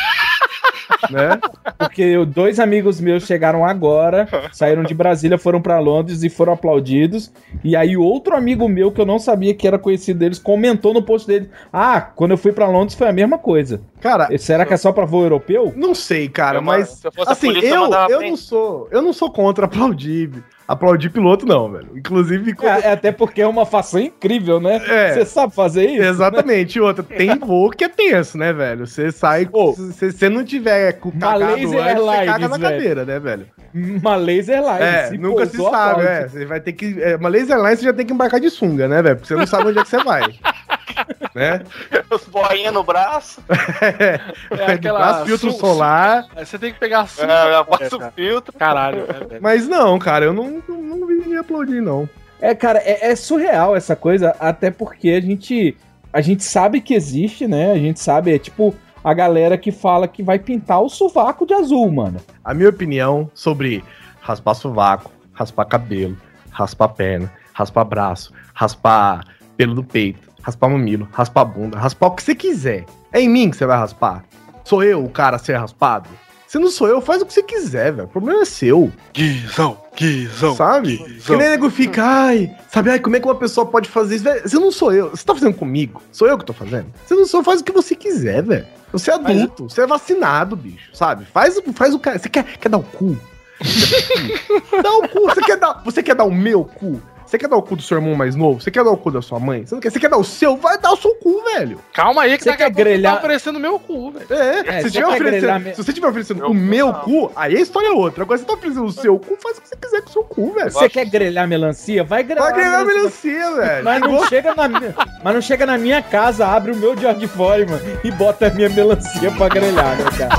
Né? 1.10 1.40
Porque 1.78 2.24
dois 2.26 2.58
amigos 2.60 3.00
meus 3.00 3.26
chegaram 3.26 3.64
agora, 3.64 4.28
saíram 4.52 4.82
de 4.82 4.94
Brasília, 4.94 5.38
foram 5.38 5.60
pra 5.60 5.78
Londres 5.78 6.22
e 6.22 6.28
foram 6.28 6.52
aplaudidos. 6.52 7.32
E 7.62 7.74
aí 7.76 7.96
outro 7.96 8.36
amigo 8.36 8.68
meu 8.68 8.92
que 8.92 9.00
eu 9.00 9.06
não 9.06 9.18
sabia 9.18 9.54
que 9.54 9.66
era 9.66 9.78
conhecido 9.78 10.18
deles 10.18 10.38
comentou 10.38 10.94
no 10.94 11.02
post 11.02 11.26
dele: 11.26 11.50
"Ah, 11.72 12.00
quando 12.00 12.32
eu 12.32 12.38
fui 12.38 12.52
pra 12.52 12.68
Londres 12.68 12.96
foi 12.96 13.08
a 13.08 13.12
mesma 13.12 13.38
coisa". 13.38 13.80
Cara, 14.04 14.28
Será 14.38 14.66
que 14.66 14.74
é 14.74 14.76
só 14.76 14.92
pra 14.92 15.06
voo 15.06 15.22
europeu? 15.22 15.72
não 15.74 15.94
sei, 15.94 16.28
cara, 16.28 16.58
Eu, 16.58 16.62
mano, 16.62 16.80
mas 16.80 16.90
se 16.90 17.06
eu 17.06 17.12
assim, 17.26 17.46
polícia, 17.46 17.68
eu 17.74 17.90
eu, 17.90 18.08
eu 18.10 18.20
não 18.20 18.36
sou, 18.36 18.88
eu 18.90 19.00
não 19.00 19.12
sou 19.14 19.30
contra 19.32 19.64
aplaudir, 19.64 20.30
aplaudir 20.68 21.08
piloto 21.08 21.46
não, 21.46 21.72
velho. 21.72 21.88
Inclusive 21.96 22.52
quando- 22.52 22.84
É, 22.84 22.88
é 22.88 22.92
até 22.92 23.10
porque 23.10 23.40
é 23.40 23.46
uma 23.46 23.64
façanha 23.64 24.08
incrível, 24.08 24.60
né? 24.60 24.76
É. 24.86 25.14
Você 25.14 25.24
sabe 25.24 25.54
fazer 25.54 25.88
isso? 25.88 26.02
Exatamente, 26.02 26.78
outra, 26.78 27.02
tem 27.02 27.34
voo 27.40 27.70
que 27.70 27.82
é 27.84 27.88
tenso, 27.88 28.36
né, 28.36 28.52
velho? 28.52 28.86
Você 28.86 29.10
sai, 29.10 29.48
se 29.94 30.12
você 30.12 30.28
não 30.28 30.44
tiver 30.44 30.92
com 31.00 31.10
cagado 31.10 31.40
Malaysia 31.40 31.82
antes, 31.82 32.02
você 32.04 32.24
caga 32.26 32.48
na 32.48 32.56
velho. 32.58 32.62
cadeira, 32.62 33.04
né, 33.06 33.18
velho? 33.18 33.46
Uma 33.74 34.16
laser 34.16 34.60
line. 34.60 34.82
É, 34.82 35.06
se 35.08 35.16
nunca 35.16 35.46
se 35.46 35.56
sabe, 35.56 35.66
aplaude. 36.02 36.06
é. 36.06 36.28
Você 36.28 36.44
vai 36.44 36.60
ter 36.60 36.72
que. 36.74 37.02
É, 37.02 37.16
uma 37.16 37.30
laser 37.30 37.56
line 37.56 37.74
você 37.76 37.84
já 37.84 37.92
tem 37.94 38.04
que 38.04 38.12
embarcar 38.12 38.38
de 38.38 38.50
sunga, 38.50 38.86
né, 38.86 39.00
velho? 39.02 39.16
Porque 39.16 39.28
você 39.28 39.34
não 39.34 39.46
sabe 39.46 39.68
onde 39.68 39.78
é 39.78 39.82
que 39.82 39.88
você 39.88 39.98
vai. 40.04 40.22
né? 41.34 41.60
Os 42.08 42.24
boinha 42.26 42.70
no 42.70 42.84
braço. 42.84 43.42
É, 43.98 44.20
É 44.58 44.72
aquela 44.72 45.24
filtro 45.24 45.50
su- 45.52 45.58
solar. 45.58 46.24
Aí 46.36 46.44
Você 46.46 46.58
tem 46.58 46.72
que 46.72 46.78
pegar 46.78 47.00
a 47.02 47.06
sua. 47.06 47.24
É, 47.24 47.52
já 47.52 47.64
passa 47.64 47.84
É, 47.84 47.88
o 47.88 47.98
cara. 47.98 48.12
filtro. 48.12 48.52
Caralho, 48.58 48.98
né? 49.06 49.38
Mas 49.40 49.66
não, 49.68 49.98
cara, 49.98 50.24
eu 50.24 50.32
não, 50.32 50.62
não, 50.68 50.76
não 50.82 51.06
vi 51.06 51.14
ninguém 51.14 51.36
aplaudir, 51.38 51.80
não. 51.80 52.08
É, 52.40 52.54
cara, 52.54 52.78
é, 52.80 53.10
é 53.10 53.16
surreal 53.16 53.74
essa 53.76 53.94
coisa, 53.96 54.34
até 54.38 54.70
porque 54.70 55.10
a 55.10 55.20
gente, 55.20 55.76
a 56.12 56.20
gente 56.20 56.42
sabe 56.44 56.80
que 56.80 56.94
existe, 56.94 57.46
né? 57.46 57.72
A 57.72 57.78
gente 57.78 58.00
sabe, 58.00 58.34
é 58.34 58.38
tipo 58.38 58.74
a 59.02 59.12
galera 59.14 59.56
que 59.58 59.70
fala 59.70 60.08
que 60.08 60.22
vai 60.22 60.38
pintar 60.38 60.80
o 60.82 60.88
sovaco 60.88 61.46
de 61.46 61.52
azul, 61.54 61.90
mano. 61.90 62.18
A 62.44 62.54
minha 62.54 62.68
opinião 62.70 63.30
sobre 63.34 63.84
raspar 64.20 64.54
sovaco, 64.54 65.10
raspar 65.32 65.64
cabelo, 65.66 66.16
raspar 66.50 66.88
perna, 66.88 67.30
raspar 67.52 67.84
braço, 67.84 68.32
raspar 68.54 69.20
pelo 69.56 69.74
do 69.74 69.84
peito, 69.84 70.28
raspar 70.44 70.68
mamilo, 70.68 71.08
raspar 71.10 71.44
bunda, 71.46 71.78
raspar 71.78 72.06
o 72.08 72.10
que 72.12 72.22
você 72.22 72.34
quiser. 72.34 72.84
É 73.12 73.20
em 73.20 73.28
mim 73.28 73.50
que 73.50 73.56
você 73.56 73.64
vai 73.66 73.78
raspar? 73.78 74.22
Sou 74.64 74.82
eu 74.82 75.02
o 75.04 75.08
cara 75.08 75.36
a 75.36 75.38
ser 75.38 75.56
raspado? 75.56 76.08
Se 76.46 76.58
não 76.58 76.70
sou 76.70 76.86
eu, 76.86 77.00
faz 77.00 77.20
o 77.20 77.26
que 77.26 77.32
você 77.34 77.42
quiser, 77.42 77.92
velho. 77.92 78.04
O 78.06 78.10
problema 78.10 78.42
é 78.42 78.44
seu. 78.44 78.92
Guizão, 79.12 79.76
Guizão. 79.96 80.54
Sabe? 80.54 80.98
Que 80.98 81.04
Guizão. 81.14 81.36
nem 81.36 81.48
nego 81.50 81.68
fica, 81.70 82.04
ai, 82.04 82.54
sabe, 82.70 82.90
ai, 82.90 83.00
como 83.00 83.16
é 83.16 83.20
que 83.20 83.26
uma 83.26 83.34
pessoa 83.34 83.66
pode 83.66 83.88
fazer 83.88 84.14
isso? 84.16 84.24
Velho, 84.24 84.48
você 84.48 84.56
não 84.56 84.70
sou 84.70 84.92
eu. 84.92 85.10
Você 85.10 85.24
tá 85.24 85.34
fazendo 85.34 85.54
comigo? 85.56 86.00
Sou 86.12 86.28
eu 86.28 86.38
que 86.38 86.44
tô 86.44 86.52
fazendo? 86.52 86.86
Você 87.04 87.14
não 87.14 87.26
sou, 87.26 87.42
faz 87.42 87.60
o 87.60 87.64
que 87.64 87.72
você 87.72 87.96
quiser, 87.96 88.42
velho. 88.42 88.66
Você 88.92 89.10
é 89.10 89.14
adulto, 89.14 89.64
você 89.68 89.80
é 89.82 89.86
vacinado, 89.86 90.54
bicho, 90.54 90.90
sabe? 90.94 91.24
Faz, 91.24 91.56
o- 91.58 91.72
faz 91.72 91.92
o 91.92 91.98
cara. 91.98 92.18
Você 92.20 92.28
quer, 92.28 92.44
quer 92.44 92.68
dar 92.68 92.78
o 92.78 92.84
cu? 92.84 93.16
Dá 94.82 94.90
o 94.92 95.08
cu. 95.08 95.20
Você 95.28 95.40
quer 95.42 95.56
dar, 95.56 95.82
você 95.84 96.02
quer 96.02 96.14
dar 96.14 96.24
o 96.24 96.32
meu 96.32 96.64
cu? 96.64 97.00
Você 97.34 97.38
quer 97.38 97.48
dar 97.48 97.56
o 97.56 97.62
cu 97.62 97.74
do 97.74 97.82
seu 97.82 97.96
irmão 97.98 98.14
mais 98.14 98.36
novo? 98.36 98.60
Você 98.60 98.70
quer 98.70 98.84
dar 98.84 98.92
o 98.92 98.96
cu 98.96 99.10
da 99.10 99.20
sua 99.20 99.40
mãe? 99.40 99.66
Você, 99.66 99.74
não 99.74 99.80
quer, 99.82 99.90
você 99.90 99.98
quer 99.98 100.08
dar 100.08 100.18
o 100.18 100.22
seu? 100.22 100.56
Vai 100.56 100.78
dar 100.78 100.92
o 100.92 100.96
seu 100.96 101.12
cu, 101.16 101.42
velho. 101.42 101.80
Calma 101.92 102.22
aí, 102.22 102.38
que 102.38 102.44
Você 102.44 102.50
a 102.50 102.56
quer 102.56 102.66
pouco 102.66 102.76
grelhar- 102.78 103.14
tá 103.14 103.18
oferecendo 103.18 103.58
meu 103.58 103.76
cu, 103.76 104.12
velho. 104.12 104.26
É, 104.30 104.58
É, 104.60 104.76
se, 104.76 104.82
você 104.82 104.90
tiver 104.92 105.06
oferecendo, 105.08 105.30
grelhar 105.40 105.58
me- 105.60 105.70
se 105.74 105.82
você 105.82 105.90
estiver 105.90 106.06
oferecendo 106.06 106.38
Meu 106.38 106.50
o 106.50 106.54
meu 106.54 106.86
não. 106.92 107.00
cu, 107.00 107.32
aí 107.34 107.56
a 107.56 107.60
história 107.60 107.88
é 107.88 107.90
outra. 107.90 108.22
Agora 108.22 108.38
você 108.38 108.44
tá 108.44 108.52
oferecendo 108.52 108.84
o 108.86 108.92
seu 108.92 109.18
cu, 109.18 109.36
faz 109.42 109.58
o 109.58 109.62
que 109.62 109.68
você 109.68 109.74
quiser 109.74 110.00
com 110.02 110.10
o 110.10 110.12
seu 110.12 110.22
cu, 110.22 110.52
velho. 110.52 110.70
Você 110.70 110.88
quer 110.88 111.06
grelhar 111.06 111.48
melancia? 111.48 112.04
Vai 112.04 112.22
grelhar. 112.22 112.44
Vai 112.52 112.54
ganhar 112.62 112.84
melancia, 112.84 113.50
velho. 113.56 113.84
Mas 113.84 114.00
não, 114.00 114.26
chega 114.28 114.54
na 114.54 114.68
minha, 114.68 114.94
mas 115.24 115.34
não 115.34 115.42
chega 115.42 115.66
na 115.66 115.76
minha 115.76 116.02
casa, 116.02 116.46
abre 116.46 116.70
o 116.70 116.76
meu 116.76 116.96
George 116.96 117.26
Foreman 117.26 117.80
e 118.04 118.12
bota 118.12 118.46
a 118.46 118.50
minha 118.50 118.68
melancia 118.68 119.28
pra 119.32 119.48
grelhar, 119.48 119.96
né, 119.98 120.04
cara? 120.16 120.36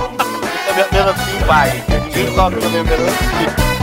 Melancia 0.94 1.46
vai. 1.46 1.84
Ninguém 2.06 2.34
toca 2.36 2.56
na 2.58 2.70
minha 2.70 2.84
melancia. 2.86 3.75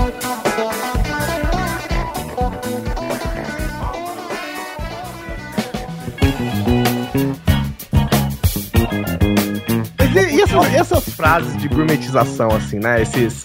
E, 10.43 10.45
essas, 10.45 10.75
essas 10.75 11.15
frases 11.15 11.57
de 11.57 11.69
gourmetização, 11.69 12.51
assim, 12.51 12.79
né? 12.79 13.03
Esses, 13.03 13.43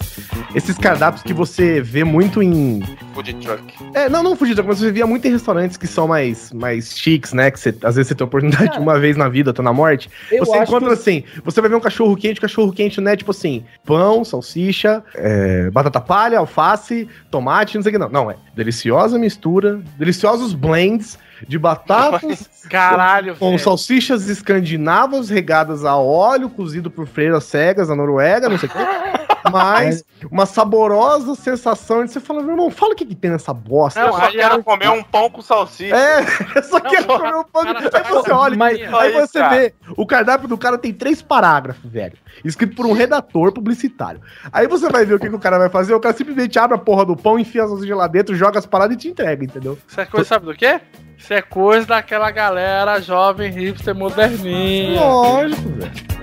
esses 0.54 0.76
cardápios 0.76 1.22
que 1.22 1.32
você 1.32 1.80
vê 1.80 2.02
muito 2.04 2.42
em. 2.42 2.82
Food 3.14 3.34
truck. 3.34 3.62
É, 3.94 4.08
não, 4.08 4.22
não 4.22 4.36
fugir, 4.36 4.56
mas 4.62 4.78
você 4.78 4.90
via 4.90 5.06
muito 5.06 5.26
em 5.26 5.30
restaurantes 5.30 5.76
que 5.76 5.86
são 5.86 6.08
mais, 6.08 6.52
mais 6.52 6.98
chiques, 6.98 7.32
né? 7.32 7.50
Que 7.50 7.60
você, 7.60 7.68
às 7.82 7.96
vezes 7.96 8.08
você 8.08 8.14
tem 8.14 8.24
a 8.24 8.26
oportunidade 8.26 8.72
de 8.72 8.78
uma 8.78 8.98
vez 8.98 9.16
na 9.16 9.28
vida, 9.28 9.52
tá 9.52 9.62
na 9.62 9.72
morte. 9.72 10.10
Eu 10.30 10.44
você 10.44 10.58
encontra 10.58 10.88
que- 10.88 10.94
assim, 10.94 11.24
você 11.44 11.60
vai 11.60 11.70
ver 11.70 11.76
um 11.76 11.80
cachorro 11.80 12.16
quente, 12.16 12.40
cachorro 12.40 12.72
quente, 12.72 13.00
né? 13.00 13.16
Tipo 13.16 13.30
assim, 13.30 13.64
pão, 13.84 14.24
salsicha, 14.24 15.02
é, 15.14 15.70
batata 15.70 16.00
palha, 16.00 16.38
alface, 16.38 17.08
tomate, 17.30 17.76
não 17.76 17.82
sei 17.82 17.90
o 17.90 17.92
que 17.92 17.98
não. 17.98 18.08
Não, 18.08 18.30
é 18.30 18.36
deliciosa 18.54 19.18
mistura, 19.18 19.80
deliciosos 19.96 20.52
blends 20.54 21.18
de 21.46 21.58
batatas 21.58 22.48
Caralho, 22.68 23.36
com 23.36 23.50
velho. 23.50 23.58
salsichas 23.58 24.28
escandinavas 24.28 25.28
regadas 25.28 25.84
a 25.84 25.96
óleo, 25.96 26.50
cozido 26.50 26.90
por 26.90 27.06
freiras 27.06 27.44
cegas 27.44 27.88
na 27.88 27.94
Noruega, 27.94 28.48
não 28.48 28.58
sei 28.58 28.68
o 28.68 28.72
que. 28.72 28.78
Mas 29.50 30.04
uma 30.30 30.46
saborosa 30.46 31.34
sensação 31.34 32.04
de 32.04 32.12
você 32.12 32.20
falar, 32.20 32.42
meu 32.42 32.52
irmão, 32.52 32.70
fala 32.70 32.92
o 32.92 32.96
que, 32.96 33.04
que 33.04 33.14
tem 33.14 33.30
nessa 33.30 33.52
bosta. 33.52 34.00
eu 34.00 34.12
só 34.12 34.30
quero 34.30 34.62
comer 34.62 34.90
um 34.90 35.02
pão 35.02 35.30
com 35.30 35.42
salsicha. 35.42 35.94
É, 35.96 36.20
eu 36.56 36.62
só 36.62 36.80
quero 36.80 37.06
comer 37.06 37.34
um 37.34 37.44
pão. 37.44 37.62
Aí 37.62 38.04
você 38.10 38.32
olha, 38.32 38.56
Mas- 38.56 38.80
aí 38.94 39.12
você 39.12 39.38
cara. 39.38 39.56
vê, 39.56 39.74
o 39.96 40.06
cardápio 40.06 40.48
do 40.48 40.58
cara 40.58 40.78
tem 40.78 40.92
três 40.92 41.22
parágrafos, 41.22 41.90
velho. 41.90 42.16
Escrito 42.44 42.74
por 42.76 42.86
um 42.86 42.92
redator 42.92 43.52
publicitário. 43.52 44.20
Aí 44.52 44.66
você 44.66 44.88
vai 44.88 45.04
ver 45.04 45.14
o 45.14 45.18
que, 45.18 45.28
que 45.28 45.34
o 45.34 45.40
cara 45.40 45.58
vai 45.58 45.68
fazer, 45.68 45.94
o 45.94 46.00
cara 46.00 46.16
simplesmente 46.16 46.58
abre 46.58 46.76
a 46.76 46.80
porra 46.80 47.04
do 47.04 47.16
pão, 47.16 47.38
enfia 47.38 47.64
as 47.64 47.70
salsichas 47.70 47.96
lá 47.96 48.06
dentro, 48.06 48.34
joga 48.34 48.58
as 48.58 48.66
paradas 48.66 48.94
e 48.96 48.98
te 48.98 49.08
entrega, 49.08 49.44
entendeu? 49.44 49.78
Isso 49.86 50.00
é 50.00 50.06
coisa, 50.06 50.28
sabe 50.28 50.46
do 50.46 50.54
quê? 50.54 50.80
Isso 51.16 51.34
é 51.34 51.42
coisa 51.42 51.86
daquela 51.86 52.30
galera 52.30 53.00
jovem, 53.00 53.50
hipster, 53.50 53.94
moderninha. 53.94 55.00
Lógico, 55.00 55.68
velho. 55.70 56.17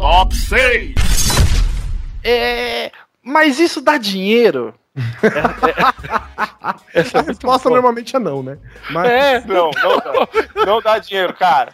Top 0.00 0.34
6! 0.34 0.94
É. 2.24 2.90
Mas 3.22 3.60
isso 3.60 3.82
dá 3.82 3.98
dinheiro? 3.98 4.72
Essa 6.94 7.18
A 7.18 7.22
resposta 7.22 7.68
normalmente 7.68 8.16
é 8.16 8.18
não, 8.18 8.42
né? 8.42 8.56
Mas 8.90 9.10
É, 9.10 9.40
Não, 9.46 9.70
não 9.70 9.98
dá. 9.98 10.64
Não 10.64 10.80
dá 10.80 10.98
dinheiro, 10.98 11.34
cara. 11.34 11.72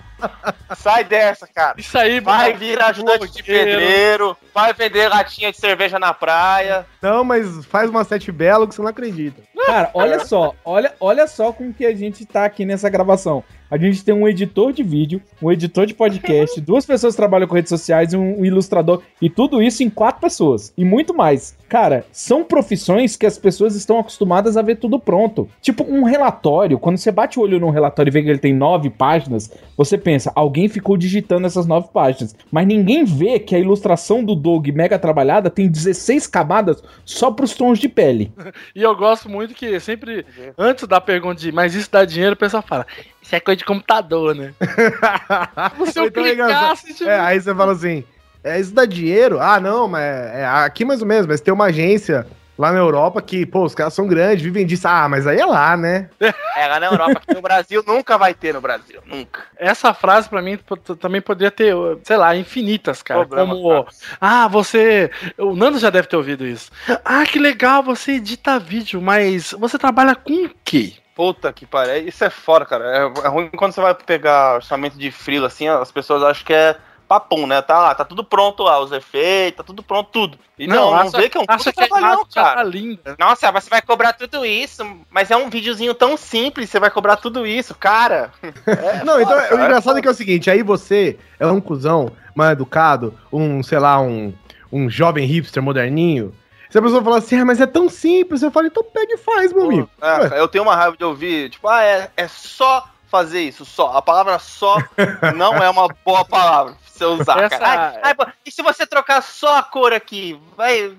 Sai 0.76 1.04
dessa, 1.04 1.46
cara. 1.46 1.74
isso 1.78 1.96
aí, 1.96 2.18
Vai 2.18 2.48
mano. 2.48 2.58
vir 2.58 2.82
ajudante 2.82 3.30
de 3.32 3.42
pedreiro, 3.44 4.36
vai 4.52 4.72
vender 4.72 5.08
latinha 5.08 5.52
de 5.52 5.58
cerveja 5.58 5.96
na 5.98 6.12
praia. 6.12 6.84
não, 7.00 7.22
mas 7.22 7.64
faz 7.66 7.88
uma 7.88 8.02
sete 8.02 8.32
belo 8.32 8.66
que 8.66 8.74
você 8.74 8.82
não 8.82 8.88
acredita. 8.88 9.40
Cara, 9.66 9.90
olha 9.94 10.18
só, 10.24 10.52
olha, 10.64 10.92
olha 10.98 11.28
só 11.28 11.52
com 11.52 11.72
que 11.72 11.86
a 11.86 11.94
gente 11.94 12.26
tá 12.26 12.44
aqui 12.44 12.64
nessa 12.64 12.88
gravação. 12.88 13.44
A 13.70 13.76
gente 13.76 14.04
tem 14.04 14.14
um 14.14 14.28
editor 14.28 14.72
de 14.72 14.82
vídeo, 14.82 15.20
um 15.42 15.50
editor 15.50 15.86
de 15.86 15.94
podcast, 15.94 16.60
duas 16.60 16.86
pessoas 16.86 17.14
que 17.14 17.16
trabalham 17.16 17.48
com 17.48 17.54
redes 17.54 17.68
sociais 17.68 18.14
um, 18.14 18.40
um 18.40 18.44
ilustrador. 18.44 19.02
E 19.20 19.28
tudo 19.28 19.62
isso 19.62 19.82
em 19.82 19.90
quatro 19.90 20.20
pessoas. 20.20 20.72
E 20.76 20.84
muito 20.84 21.12
mais. 21.12 21.56
Cara, 21.68 22.04
são 22.12 22.44
profissões 22.44 23.16
que 23.16 23.26
as 23.26 23.38
pessoas 23.38 23.74
estão 23.74 23.98
acostumadas 23.98 24.56
a 24.56 24.62
ver 24.62 24.76
tudo 24.76 25.00
pronto. 25.00 25.48
Tipo, 25.60 25.82
um 25.84 26.04
relatório. 26.04 26.78
Quando 26.78 26.96
você 26.96 27.10
bate 27.10 27.38
o 27.38 27.42
olho 27.42 27.58
num 27.58 27.70
relatório 27.70 28.10
e 28.10 28.12
vê 28.12 28.22
que 28.22 28.28
ele 28.28 28.38
tem 28.38 28.54
nove 28.54 28.88
páginas, 28.88 29.50
você 29.76 29.98
pensa, 29.98 30.30
alguém 30.34 30.68
ficou 30.68 30.96
digitando 30.96 31.46
essas 31.46 31.66
nove 31.66 31.88
páginas. 31.92 32.36
Mas 32.52 32.66
ninguém 32.66 33.04
vê 33.04 33.40
que 33.40 33.56
a 33.56 33.58
ilustração 33.58 34.22
do 34.22 34.36
Doug 34.36 34.68
mega 34.68 34.98
trabalhada 34.98 35.50
tem 35.50 35.68
16 35.68 36.26
camadas 36.28 36.82
só 37.04 37.32
pros 37.32 37.54
tons 37.54 37.78
de 37.78 37.88
pele. 37.88 38.32
E 38.74 38.82
eu 38.82 38.94
gosto 38.94 39.28
muito 39.28 39.54
que 39.54 39.78
sempre, 39.80 40.24
antes 40.58 40.86
da 40.86 41.00
pergunta 41.00 41.40
de 41.40 41.50
mas 41.50 41.74
isso 41.74 41.90
dá 41.90 42.04
dinheiro, 42.04 42.34
o 42.34 42.38
pessoal 42.38 42.62
fala, 42.62 42.86
isso 43.26 43.34
é 43.34 43.40
coisa 43.40 43.58
de 43.58 43.64
computador, 43.64 44.36
né? 44.36 44.54
Se 45.92 45.98
eu 45.98 46.06
Então 46.06 46.24
é 46.24 46.32
engraçado. 46.32 46.76
clicasse, 46.76 46.94
tipo, 46.94 47.10
É, 47.10 47.18
aí 47.18 47.40
você 47.40 47.52
fala 47.52 47.72
assim: 47.72 48.04
é, 48.44 48.60
isso 48.60 48.72
dá 48.72 48.84
dinheiro? 48.84 49.40
Ah, 49.40 49.58
não, 49.58 49.88
mas 49.88 50.04
é 50.04 50.46
aqui 50.46 50.84
mais 50.84 51.00
ou 51.00 51.08
menos, 51.08 51.26
mas 51.26 51.40
tem 51.40 51.52
uma 51.52 51.64
agência 51.64 52.24
lá 52.56 52.70
na 52.70 52.78
Europa 52.78 53.20
que, 53.20 53.44
pô, 53.44 53.64
os 53.64 53.74
caras 53.74 53.94
são 53.94 54.06
grandes, 54.06 54.44
vivem 54.44 54.64
disso. 54.64 54.86
Ah, 54.86 55.08
mas 55.08 55.26
aí 55.26 55.40
é 55.40 55.44
lá, 55.44 55.76
né? 55.76 56.08
É, 56.56 56.68
lá 56.68 56.78
na 56.78 56.86
Europa, 56.86 57.20
aqui 57.20 57.34
no 57.34 57.42
Brasil, 57.42 57.82
nunca 57.84 58.16
vai 58.16 58.32
ter 58.32 58.54
no 58.54 58.60
Brasil. 58.60 59.00
Nunca. 59.04 59.42
essa 59.56 59.92
frase 59.92 60.28
pra 60.28 60.40
mim 60.40 60.56
também 61.00 61.20
poderia 61.20 61.50
ter, 61.50 61.74
sei 62.04 62.16
lá, 62.16 62.36
infinitas, 62.36 63.02
cara. 63.02 63.26
Problema, 63.26 63.54
como, 63.54 63.86
ah, 64.20 64.46
você. 64.46 65.10
O 65.36 65.56
Nando 65.56 65.80
já 65.80 65.90
deve 65.90 66.06
ter 66.06 66.16
ouvido 66.16 66.46
isso. 66.46 66.70
Ah, 67.04 67.24
que 67.24 67.40
legal, 67.40 67.82
você 67.82 68.12
edita 68.12 68.58
vídeo, 68.60 69.02
mas 69.02 69.52
você 69.58 69.76
trabalha 69.76 70.14
com 70.14 70.44
o 70.44 70.50
quê? 70.64 70.94
Puta 71.16 71.50
que 71.52 71.64
pariu. 71.66 72.06
Isso 72.06 72.22
é 72.24 72.30
fora, 72.30 72.64
cara. 72.66 72.84
É, 72.84 73.26
é 73.26 73.28
ruim 73.28 73.48
quando 73.56 73.72
você 73.72 73.80
vai 73.80 73.94
pegar 73.94 74.56
orçamento 74.56 74.96
de 74.98 75.10
frila, 75.10 75.46
assim, 75.48 75.66
as 75.66 75.90
pessoas 75.90 76.22
acham 76.22 76.44
que 76.44 76.52
é 76.52 76.76
papum, 77.08 77.46
né? 77.46 77.62
Tá 77.62 77.78
lá, 77.78 77.94
tá 77.94 78.04
tudo 78.04 78.22
pronto 78.22 78.62
lá, 78.64 78.78
os 78.80 78.92
efeitos, 78.92 79.56
tá 79.58 79.62
tudo 79.62 79.82
pronto, 79.82 80.10
tudo. 80.12 80.38
E 80.58 80.66
não, 80.66 80.90
não, 80.90 80.94
acha- 80.94 81.16
vê 81.16 81.28
que 81.30 81.38
é 81.38 81.40
um 81.40 81.46
puta 81.46 81.62
que 81.72 81.80
a 81.80 81.86
trabalhão, 81.86 82.08
imagem 82.08 82.26
já 82.34 82.42
tá 82.42 82.48
cara. 82.56 82.62
linda. 82.64 83.16
Nossa, 83.18 83.50
você 83.52 83.70
vai 83.70 83.80
cobrar 83.80 84.12
tudo 84.12 84.44
isso, 84.44 84.84
mas 85.08 85.30
é 85.30 85.36
um 85.36 85.48
videozinho 85.48 85.94
tão 85.94 86.16
simples, 86.18 86.68
você 86.68 86.78
vai 86.80 86.90
cobrar 86.90 87.16
tudo 87.16 87.46
isso, 87.46 87.74
cara. 87.74 88.30
É 88.66 89.04
Não, 89.04 89.18
então 89.20 89.40
foda, 89.40 89.54
o 89.54 89.58
engraçado 89.64 89.82
foda. 89.84 89.98
é 90.00 90.02
que 90.02 90.08
é 90.08 90.10
o 90.10 90.14
seguinte: 90.14 90.50
aí 90.50 90.62
você 90.62 91.18
é 91.40 91.46
um 91.46 91.60
cuzão 91.60 92.10
mal 92.34 92.50
educado, 92.50 93.14
um, 93.32 93.62
sei 93.62 93.78
lá, 93.78 93.98
um, 94.00 94.34
um 94.70 94.90
jovem 94.90 95.24
hipster 95.26 95.62
moderninho. 95.62 96.34
Se 96.70 96.78
a 96.78 96.82
pessoa 96.82 97.02
falar 97.02 97.18
assim, 97.18 97.36
ah, 97.36 97.44
mas 97.44 97.60
é 97.60 97.66
tão 97.66 97.88
simples, 97.88 98.42
eu 98.42 98.50
falo, 98.50 98.66
então 98.66 98.82
pega 98.82 99.14
e 99.14 99.18
faz, 99.18 99.52
meu 99.52 99.64
amigo. 99.64 99.90
É, 100.00 100.40
eu 100.40 100.48
tenho 100.48 100.64
uma 100.64 100.74
raiva 100.74 100.96
de 100.96 101.04
ouvir, 101.04 101.50
tipo, 101.50 101.68
ah, 101.68 101.82
é, 101.82 102.10
é 102.16 102.28
só 102.28 102.88
fazer 103.08 103.40
isso, 103.42 103.64
só. 103.64 103.96
A 103.96 104.02
palavra 104.02 104.38
só 104.38 104.78
não 105.36 105.54
é 105.54 105.70
uma 105.70 105.88
boa 106.04 106.24
palavra 106.24 106.74
você 106.96 107.04
usar, 107.04 107.42
Essa- 107.44 107.58
cara. 107.58 107.92
Ai, 107.96 108.00
ai, 108.04 108.14
pô, 108.14 108.26
e 108.44 108.50
se 108.50 108.62
você 108.62 108.86
trocar 108.86 109.22
só 109.22 109.58
a 109.58 109.62
cor 109.62 109.92
aqui, 109.92 110.38
vai, 110.56 110.92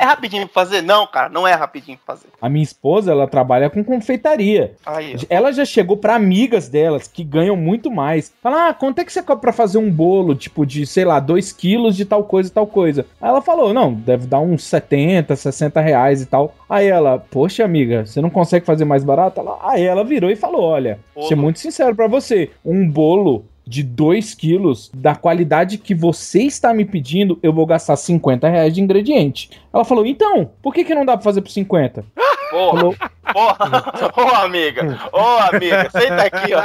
é 0.00 0.04
rapidinho 0.04 0.46
pra 0.46 0.54
fazer? 0.54 0.82
Não, 0.82 1.06
cara, 1.06 1.28
não 1.28 1.46
é 1.46 1.54
rapidinho 1.54 1.98
pra 2.04 2.14
fazer. 2.16 2.28
A 2.40 2.48
minha 2.48 2.62
esposa, 2.62 3.10
ela 3.12 3.26
trabalha 3.26 3.70
com 3.70 3.82
confeitaria. 3.84 4.74
Ela 5.28 5.52
já 5.52 5.64
chegou 5.64 5.96
pra 5.96 6.14
amigas 6.14 6.68
delas 6.68 7.06
que 7.08 7.22
ganham 7.24 7.56
muito 7.56 7.90
mais. 7.90 8.32
Fala, 8.42 8.68
ah, 8.68 8.74
quanto 8.74 9.00
é 9.00 9.04
que 9.04 9.12
você 9.12 9.22
cobra 9.22 9.40
pra 9.40 9.52
fazer 9.52 9.78
um 9.78 9.90
bolo, 9.90 10.34
tipo, 10.34 10.64
de, 10.66 10.86
sei 10.86 11.04
lá, 11.04 11.20
2 11.20 11.52
quilos 11.52 11.96
de 11.96 12.04
tal 12.04 12.24
coisa 12.24 12.48
e 12.48 12.52
tal 12.52 12.66
coisa? 12.66 13.06
Aí 13.20 13.28
ela 13.28 13.40
falou, 13.42 13.72
não, 13.74 13.92
deve 13.92 14.26
dar 14.26 14.40
uns 14.40 14.64
70, 14.64 15.34
60 15.36 15.80
reais 15.80 16.22
e 16.22 16.26
tal. 16.26 16.54
Aí 16.68 16.86
ela, 16.86 17.18
poxa, 17.30 17.64
amiga, 17.64 18.04
você 18.06 18.20
não 18.20 18.30
consegue 18.30 18.64
fazer 18.66 18.84
mais 18.84 19.04
barato? 19.04 19.40
Ela- 19.40 19.58
aí 19.62 19.82
ela 19.84 20.04
virou 20.04 20.30
e 20.30 20.36
falou, 20.36 20.62
olha, 20.62 20.98
vou 21.14 21.24
ser 21.26 21.34
muito 21.34 21.58
sincero 21.58 21.94
pra 21.94 22.06
você, 22.06 22.50
um 22.64 22.88
bolo 22.88 23.44
de 23.68 23.82
2 23.82 24.34
quilos, 24.34 24.90
da 24.94 25.14
qualidade 25.14 25.76
que 25.76 25.94
você 25.94 26.42
está 26.42 26.72
me 26.72 26.86
pedindo, 26.86 27.38
eu 27.42 27.52
vou 27.52 27.66
gastar 27.66 27.96
50 27.96 28.48
reais 28.48 28.72
de 28.72 28.80
ingrediente. 28.80 29.50
Ela 29.72 29.84
falou, 29.84 30.06
então, 30.06 30.50
por 30.62 30.72
que, 30.72 30.84
que 30.84 30.94
não 30.94 31.04
dá 31.04 31.16
pra 31.16 31.24
fazer 31.24 31.42
por 31.42 31.50
50? 31.50 32.04
Porra, 32.50 32.78
Falou, 32.78 32.96
ô 34.16 34.36
amiga, 34.44 34.98
ô 35.12 35.18
amiga, 35.54 35.88
senta 35.90 36.22
aqui, 36.22 36.52
ó. 36.54 36.62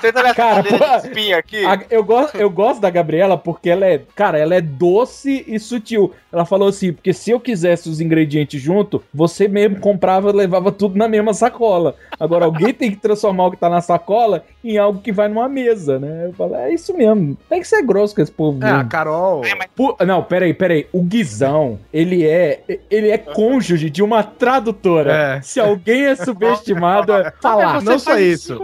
Senta 0.00 0.22
nessa 0.22 0.34
Cara, 0.34 0.56
cadeira 0.62 0.78
porra, 0.78 1.00
de 1.00 1.06
espinha 1.08 1.38
aqui. 1.38 1.64
A- 1.64 1.80
eu, 1.90 2.04
gosto, 2.04 2.36
eu 2.36 2.50
gosto 2.50 2.80
da 2.80 2.90
Gabriela 2.90 3.36
porque 3.36 3.70
ela 3.70 3.86
é, 3.86 4.00
cara, 4.14 4.38
ela 4.38 4.54
é 4.54 4.60
doce 4.60 5.44
e 5.46 5.58
sutil. 5.58 6.12
Ela 6.32 6.44
falou 6.44 6.68
assim, 6.68 6.92
porque 6.92 7.12
se 7.12 7.30
eu 7.30 7.38
quisesse 7.40 7.88
os 7.88 8.00
ingredientes 8.00 8.60
junto, 8.60 9.02
você 9.12 9.46
mesmo 9.48 9.78
comprava 9.80 10.30
e 10.30 10.32
levava 10.32 10.72
tudo 10.72 10.96
na 10.98 11.06
mesma 11.08 11.32
sacola. 11.34 11.94
Agora 12.18 12.44
alguém 12.44 12.72
tem 12.74 12.90
que 12.90 12.96
transformar 12.96 13.46
o 13.46 13.50
que 13.50 13.56
tá 13.56 13.68
na 13.68 13.80
sacola 13.80 14.44
em 14.64 14.78
algo 14.78 15.00
que 15.00 15.12
vai 15.12 15.28
numa 15.28 15.48
mesa, 15.48 15.98
né? 15.98 16.26
Eu 16.26 16.32
falo, 16.32 16.54
é 16.56 16.72
isso 16.72 16.96
mesmo. 16.96 17.36
Tem 17.48 17.60
que 17.60 17.68
ser 17.68 17.82
grosso 17.82 18.14
com 18.14 18.22
esse 18.22 18.32
povo. 18.32 18.64
É, 18.64 18.68
a 18.70 18.76
mesmo. 18.78 18.88
Carol. 18.90 19.42
Pu- 19.76 19.96
não, 20.04 20.22
peraí, 20.22 20.54
peraí. 20.54 20.86
O 20.92 21.02
Guizão, 21.02 21.78
ele 21.92 22.26
é, 22.26 22.60
ele 22.90 23.10
é 23.10 23.18
cônjuge 23.18 23.90
de 23.90 24.02
uma 24.02 24.22
tradutora. 24.22 25.12
É. 25.38 25.42
Se 25.42 25.60
alguém 25.60 26.03
é 26.04 26.14
subestimado, 26.16 27.12
é 27.12 27.32
falar. 27.40 27.82
não 27.82 27.98
só 27.98 28.18
isso. 28.18 28.58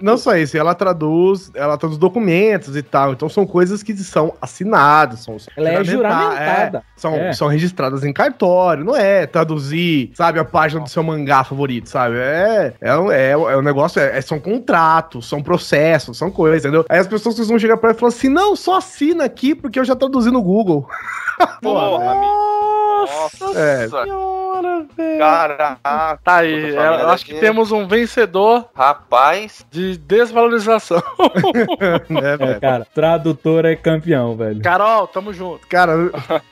Não 0.00 0.16
só 0.16 0.36
isso, 0.36 0.56
ela 0.56 0.74
traduz, 0.74 1.50
ela 1.54 1.76
traduz 1.76 1.98
documentos 1.98 2.76
e 2.76 2.82
tal. 2.82 3.12
Então 3.12 3.28
são 3.28 3.46
coisas 3.46 3.82
que 3.82 3.96
são 3.96 4.34
assinadas, 4.40 5.20
são 5.20 5.36
Ela 5.56 5.68
é 5.70 5.84
juramenta- 5.84 6.20
juramentada. 6.26 6.78
é, 6.78 6.82
são, 7.00 7.14
É. 7.14 7.32
são 7.32 7.48
registradas 7.48 8.04
em 8.04 8.12
cartório, 8.12 8.84
não 8.84 8.96
é 8.96 9.26
traduzir, 9.26 10.10
sabe, 10.14 10.38
a 10.38 10.44
página 10.44 10.82
do 10.82 10.88
seu 10.90 11.02
mangá 11.02 11.44
favorito, 11.44 11.88
sabe? 11.88 12.16
É, 12.18 12.74
é, 12.80 12.88
é, 12.90 13.30
é 13.32 13.56
um 13.56 13.62
negócio, 13.62 14.00
é, 14.00 14.18
é- 14.18 14.20
são 14.20 14.38
contratos, 14.40 15.28
são 15.28 15.42
processos, 15.42 16.16
são 16.18 16.30
coisas, 16.30 16.62
entendeu? 16.64 16.84
Aí 16.88 16.98
as 16.98 17.06
pessoas 17.06 17.36
vão 17.48 17.58
chegar 17.58 17.76
pra 17.76 17.90
ela 17.90 17.96
e 17.96 18.00
falar 18.00 18.08
assim: 18.12 18.28
não, 18.28 18.54
só 18.56 18.76
assina 18.78 19.24
aqui 19.24 19.54
porque 19.54 19.78
eu 19.78 19.84
já 19.84 19.94
traduzi 19.96 20.30
no 20.30 20.42
Google. 20.42 20.88
Porra, 21.62 22.10
amigo. 22.12 22.75
Nossa, 23.04 23.58
É. 23.58 23.88
Senhora, 23.88 24.86
velho. 24.96 25.18
caraca. 25.18 26.18
Tá 26.24 26.36
aí, 26.36 26.74
eu 26.74 27.08
acho 27.10 27.24
que 27.26 27.34
temos 27.34 27.70
um 27.72 27.86
vencedor 27.86 28.68
Rapaz, 28.74 29.64
de 29.70 29.96
desvalorização. 29.98 31.02
É, 32.22 32.36
velho? 32.36 32.60
cara, 32.60 32.86
tradutor 32.94 33.64
é 33.64 33.76
campeão, 33.76 34.36
velho. 34.36 34.62
Carol, 34.62 35.06
tamo 35.06 35.32
junto. 35.32 35.66
Cara, 35.68 36.10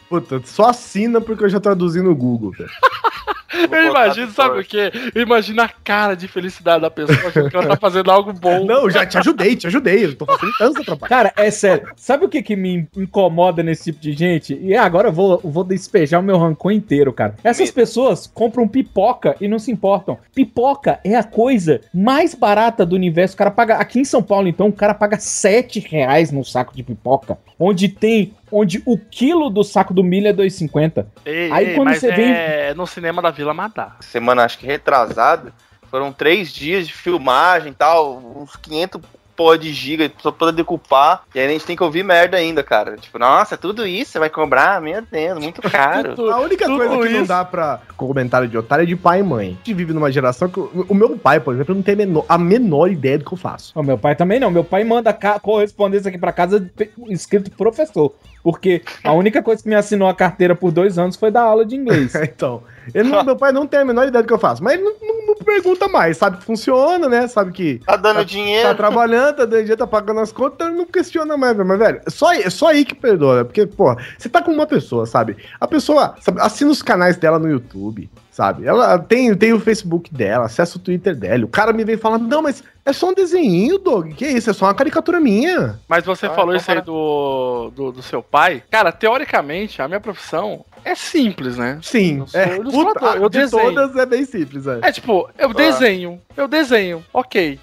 puta, 0.09 0.41
só 0.45 0.69
assina 0.71 1.21
porque 1.21 1.45
eu 1.45 1.49
já 1.49 1.61
traduzi 1.61 2.03
no 2.03 2.15
Google, 2.15 2.51
velho. 2.53 2.71
Eu 3.71 3.91
imagino, 3.91 4.31
sabe 4.33 4.61
o 4.61 4.65
quê? 4.65 4.93
Eu 5.15 5.23
imagino 5.23 5.63
a 5.63 5.69
cara 5.69 6.15
de 6.15 6.27
felicidade 6.27 6.83
da 6.83 6.91
pessoa 6.91 7.29
achando 7.29 7.51
que 7.51 7.57
ela 7.57 7.69
tá 7.69 7.77
fazendo 7.77 8.11
algo 8.11 8.33
bom. 8.33 8.65
Não, 8.67 8.91
já 8.91 9.07
te 9.07 9.19
ajudei, 9.19 9.57
te 9.57 9.67
ajudei. 9.67 10.05
Eu 10.05 10.17
tô 10.17 10.27
facilitando 10.27 10.73
essa 10.75 10.85
trabalho. 10.85 11.09
Cara, 11.09 11.33
é 11.37 11.51
sério. 11.51 11.89
Sabe 11.97 12.25
o 12.25 12.29
que, 12.29 12.43
que 12.43 12.57
me 12.57 12.89
incomoda 12.97 13.63
nesse 13.63 13.85
tipo 13.85 14.01
de 14.01 14.13
gente? 14.13 14.59
E 14.61 14.75
agora 14.75 15.09
eu 15.09 15.13
vou, 15.13 15.41
eu 15.43 15.51
vou 15.51 15.65
despejar 15.65 16.21
o 16.21 16.23
meu 16.23 16.39
rancor 16.39 16.73
inteiro, 16.73 17.13
cara. 17.13 17.37
Essas 17.45 17.71
pessoas 17.71 18.27
compram 18.27 18.67
pipoca 18.67 19.37
e 19.41 19.49
não 19.49 19.59
se 19.59 19.71
importam. 19.71 20.19
Pipoca 20.35 21.01
é 21.05 21.15
a 21.15 21.25
coisa 21.25 21.81
mais 21.93 22.35
barata 22.35 22.85
do 22.85 22.97
universo. 22.97 23.35
O 23.35 23.39
cara 23.39 23.51
paga. 23.51 23.77
Aqui 23.77 24.01
em 24.01 24.05
São 24.05 24.23
Paulo, 24.23 24.49
então, 24.49 24.69
o 24.69 24.73
cara 24.73 24.95
paga 24.95 25.19
7 25.19 25.81
reais 25.81 26.31
no 26.31 26.45
saco 26.45 26.75
de 26.75 26.83
pipoca. 26.83 27.39
Onde 27.59 27.89
tem. 27.89 28.33
Onde 28.57 28.81
o 28.87 28.97
quilo 28.97 29.51
do 29.51 29.65
saco 29.65 29.93
do 29.93 30.05
milho 30.05 30.29
é 30.29 30.33
2,50. 30.33 31.05
Ei, 31.27 31.51
Aí 31.51 31.69
ei, 31.71 31.75
quando 31.75 31.89
mas 31.89 31.99
você 31.99 32.13
vem. 32.13 32.31
é 32.31 32.73
no 32.75 32.87
cinema 32.87 33.21
da 33.21 33.33
Vila 33.33 33.53
Madá. 33.53 33.97
Semana, 34.01 34.45
acho 34.45 34.59
que 34.59 34.67
retrasada, 34.67 35.53
foram 35.91 36.13
três 36.13 36.53
dias 36.53 36.87
de 36.87 36.93
filmagem 36.95 37.73
e 37.73 37.75
tal, 37.75 38.17
uns 38.37 38.55
500 38.55 39.01
porra 39.37 39.59
de 39.59 39.73
giga 39.73 40.11
só 40.23 40.31
pra 40.31 40.51
decupar. 40.51 41.23
E 41.35 41.39
aí 41.41 41.47
a 41.47 41.51
gente 41.51 41.65
tem 41.67 41.77
que 41.77 41.83
ouvir 41.83 42.03
merda 42.05 42.37
ainda, 42.37 42.63
cara. 42.63 42.97
Tipo, 42.97 43.19
nossa, 43.19 43.57
tudo 43.57 43.87
isso 43.87 44.13
você 44.13 44.19
vai 44.19 44.31
cobrar? 44.31 44.81
Meu 44.81 45.03
Deus, 45.03 45.39
muito 45.43 45.61
caro. 45.71 46.31
A 46.33 46.41
única 46.41 46.65
tudo 46.67 46.79
coisa 46.79 47.09
que 47.09 47.15
não 47.19 47.25
dá 47.27 47.45
pra 47.45 47.81
comentário 47.97 48.49
de 48.49 48.57
otário 48.59 48.83
é 48.85 48.87
de 48.87 48.97
pai 48.97 49.21
e 49.21 49.23
mãe. 49.23 49.47
A 49.49 49.51
gente 49.67 49.75
vive 49.75 49.93
numa 49.93 50.11
geração 50.13 50.49
que. 50.49 50.61
O 50.61 50.87
o 50.89 50.95
meu 50.95 51.17
pai, 51.19 51.41
por 51.41 51.55
exemplo, 51.55 51.75
não 51.75 51.83
tem 51.83 51.95
a 51.95 51.97
menor, 51.97 52.25
a 52.29 52.39
menor 52.39 52.91
ideia 52.91 53.19
do 53.19 53.25
que 53.25 53.33
eu 53.33 53.39
faço. 53.39 53.73
O 53.75 53.83
meu 53.83 53.99
pai 53.99 54.15
também 54.15 54.39
não. 54.39 54.51
Meu 54.51 54.63
pai 54.65 54.85
manda 54.85 55.13
correspondência 55.41 56.09
aqui 56.09 56.19
pra 56.19 56.33
casa 56.33 56.71
escrito 57.09 57.51
professor. 57.51 58.13
Porque 58.43 58.83
a 59.03 59.13
única 59.13 59.43
coisa 59.43 59.63
que 59.63 59.69
me 59.69 59.75
assinou 59.75 60.07
a 60.07 60.15
carteira 60.15 60.55
por 60.55 60.71
dois 60.71 60.99
anos 60.99 61.17
foi 61.17 61.31
dar 61.31 61.43
aula 61.43 61.65
de 61.65 61.75
inglês. 61.77 62.15
então, 62.23 62.63
ele 62.95 63.09
não- 63.09 63.25
meu 63.25 63.37
pai 63.37 63.53
não 63.53 63.67
tem 63.67 63.81
a 63.81 63.85
menor 63.85 64.07
ideia 64.07 64.23
do 64.23 64.27
que 64.27 64.33
eu 64.33 64.39
faço. 64.39 64.63
Mas 64.63 64.75
ele 64.75 64.83
não, 64.83 64.95
não- 65.39 65.45
pergunta 65.45 65.89
mais. 65.89 66.17
Sabe 66.17 66.39
que 66.39 66.45
funciona, 66.45 67.09
né? 67.09 67.27
Sabe 67.29 67.53
que. 67.53 67.81
Tá 67.87 67.97
dando 67.97 68.25
dinheiro. 68.25 68.69
Tá 68.69 68.75
trabalhando, 68.75 69.37
tá 69.37 69.45
dando 69.45 69.59
dinheiro, 69.61 69.77
tá 69.77 69.87
pagando 69.87 70.21
as 70.21 70.33
contas, 70.33 70.55
então 70.55 70.71
não 70.73 70.87
questiona 70.87 71.37
mais, 71.37 71.57
velho. 71.57 71.69
Mas, 71.69 71.79
velho, 71.79 72.01
é 72.07 72.11
só, 72.11 72.29
aí- 72.29 72.43
é 72.43 72.51
só 72.51 72.69
aí 72.69 72.85
que 72.85 72.95
perdoa. 72.95 73.39
né? 73.39 73.45
Porque, 73.45 73.67
pô, 73.67 73.95
você 74.19 74.29
tá 74.29 74.43
com 74.43 74.51
uma 74.53 74.67
pessoa, 74.67 75.07
sabe? 75.07 75.37
A 75.61 75.67
pessoa 75.67 76.15
sabe, 76.21 76.41
assina 76.41 76.71
os 76.71 76.83
canais 76.83 77.17
dela 77.17 77.39
no 77.39 77.49
YouTube, 77.49 78.09
sabe? 78.35 78.67
Ela 78.67 78.99
tem, 78.99 79.33
tem 79.37 79.53
o 79.53 79.61
Facebook 79.61 80.13
dela, 80.13 80.47
acessa 80.47 80.77
o 80.77 80.81
Twitter 80.81 81.15
dela. 81.15 81.45
O 81.45 81.49
cara 81.49 81.73
me 81.73 81.85
vem 81.85 81.97
falando, 81.97 82.27
não, 82.27 82.43
mas 82.43 82.65
é 82.85 82.93
só 82.93 83.11
um 83.11 83.15
desenho, 83.15 83.79
Doug. 83.79 84.13
Que 84.15 84.27
isso? 84.27 84.51
É 84.51 84.53
só 84.53 84.65
uma 84.67 84.75
caricatura 84.75 85.21
minha. 85.21 85.79
Mas 85.89 86.05
você 86.05 86.27
Ah, 86.27 86.31
falou 86.31 86.53
então 86.53 86.61
isso 86.61 86.71
aí 86.73 86.81
do, 86.81 87.71
do, 87.71 87.93
do 87.93 88.03
seu 88.03 88.25
pai. 88.25 88.65
Cara, 88.69 88.91
teoricamente, 88.91 89.81
a 89.81 89.87
minha 89.87 90.01
profissão 90.01 90.65
é 90.85 90.97
simples, 90.97 91.57
né? 91.57 91.79
Sim, 91.81 92.19
Eu 92.19 92.27
sou 92.27 92.41
é, 92.41 92.59
puta, 92.59 93.07
eu 93.19 93.29
de 93.29 93.39
desenho. 93.39 93.73
todas 93.73 93.95
é 93.97 94.05
bem 94.05 94.25
simples, 94.25 94.67
é. 94.67 94.81
É 94.83 94.91
tipo, 94.91 95.31
eu 95.39 95.55
desenho, 95.55 96.21
eu 96.37 96.49
desenho, 96.49 97.05
ok. 97.13 97.61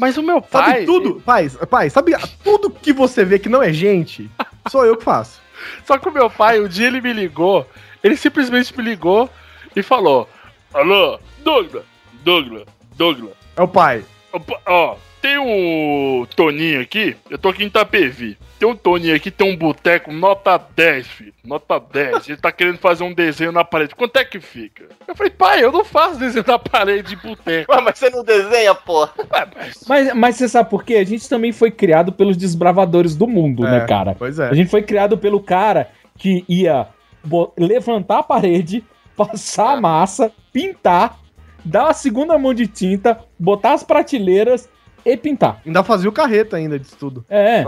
Mas 0.00 0.16
o 0.16 0.22
meu 0.22 0.42
Sabe 0.50 0.72
pai. 0.72 0.84
tudo, 0.84 1.20
pai, 1.20 1.48
pai, 1.70 1.90
sabe 1.90 2.16
tudo 2.42 2.70
que 2.70 2.92
você 2.92 3.24
vê 3.24 3.38
que 3.38 3.48
não 3.48 3.62
é 3.62 3.72
gente, 3.72 4.28
sou 4.68 4.84
eu 4.84 4.96
que 4.96 5.04
faço. 5.04 5.40
Só 5.86 5.96
que 5.96 6.08
o 6.08 6.12
meu 6.12 6.28
pai, 6.28 6.58
o 6.58 6.68
dia 6.68 6.88
ele 6.88 7.00
me 7.00 7.12
ligou, 7.12 7.64
ele 8.02 8.16
simplesmente 8.16 8.76
me 8.76 8.82
ligou 8.82 9.30
e 9.74 9.82
falou: 9.82 10.28
Alô, 10.72 11.18
Douglas, 11.42 11.84
Douglas, 12.24 12.64
Douglas. 12.96 13.32
É 13.56 13.62
o 13.62 13.68
pai. 13.68 14.04
Opa, 14.32 14.60
Ó, 14.66 14.96
tem 15.20 15.38
um 15.38 16.26
Toninho 16.36 16.80
aqui, 16.80 17.16
eu 17.30 17.38
tô 17.38 17.48
aqui 17.48 17.64
em 17.64 17.66
Itapevi. 17.66 18.36
Tem 18.58 18.68
um 18.68 18.74
Toninho 18.74 19.14
aqui, 19.14 19.30
tem 19.30 19.48
um 19.52 19.56
boteco 19.56 20.12
nota 20.12 20.60
10, 20.76 21.06
filho. 21.06 21.32
Nota 21.44 21.78
10. 21.78 22.28
Ele 22.28 22.36
tá 22.38 22.50
querendo 22.50 22.78
fazer 22.78 23.04
um 23.04 23.12
desenho 23.14 23.52
na 23.52 23.64
parede. 23.64 23.94
Quanto 23.94 24.16
é 24.16 24.24
que 24.24 24.40
fica? 24.40 24.86
Eu 25.06 25.14
falei, 25.14 25.30
pai, 25.30 25.62
eu 25.62 25.70
não 25.70 25.84
faço 25.84 26.18
desenho 26.18 26.44
na 26.46 26.58
parede 26.58 27.10
de 27.10 27.16
boteco. 27.16 27.72
Ué, 27.72 27.80
mas 27.80 27.98
você 27.98 28.10
não 28.10 28.24
desenha, 28.24 28.74
pô. 28.74 29.08
Mas, 29.88 30.12
mas 30.12 30.36
você 30.36 30.48
sabe 30.48 30.68
por 30.68 30.82
quê? 30.84 30.96
A 30.96 31.04
gente 31.04 31.28
também 31.28 31.52
foi 31.52 31.70
criado 31.70 32.12
pelos 32.12 32.36
desbravadores 32.36 33.14
do 33.14 33.28
mundo, 33.28 33.64
É, 33.64 33.70
né, 33.70 33.86
cara? 33.86 34.16
Pois 34.18 34.38
é. 34.40 34.48
A 34.48 34.54
gente 34.54 34.70
foi 34.70 34.82
criado 34.82 35.16
pelo 35.16 35.40
cara 35.40 35.88
que 36.18 36.44
ia 36.48 36.88
levantar 37.56 38.18
a 38.18 38.22
parede, 38.24 38.84
passar 39.18 39.76
a 39.76 39.80
massa, 39.80 40.30
pintar, 40.52 41.18
dar 41.64 41.88
a 41.88 41.92
segunda 41.92 42.38
mão 42.38 42.54
de 42.54 42.68
tinta, 42.68 43.18
botar 43.36 43.72
as 43.72 43.82
prateleiras 43.82 44.68
e 45.04 45.16
pintar. 45.16 45.60
Ainda 45.66 45.82
fazia 45.82 46.08
o 46.08 46.12
carreta 46.12 46.56
ainda 46.56 46.78
disso 46.78 46.96
tudo. 46.98 47.24
É. 47.28 47.64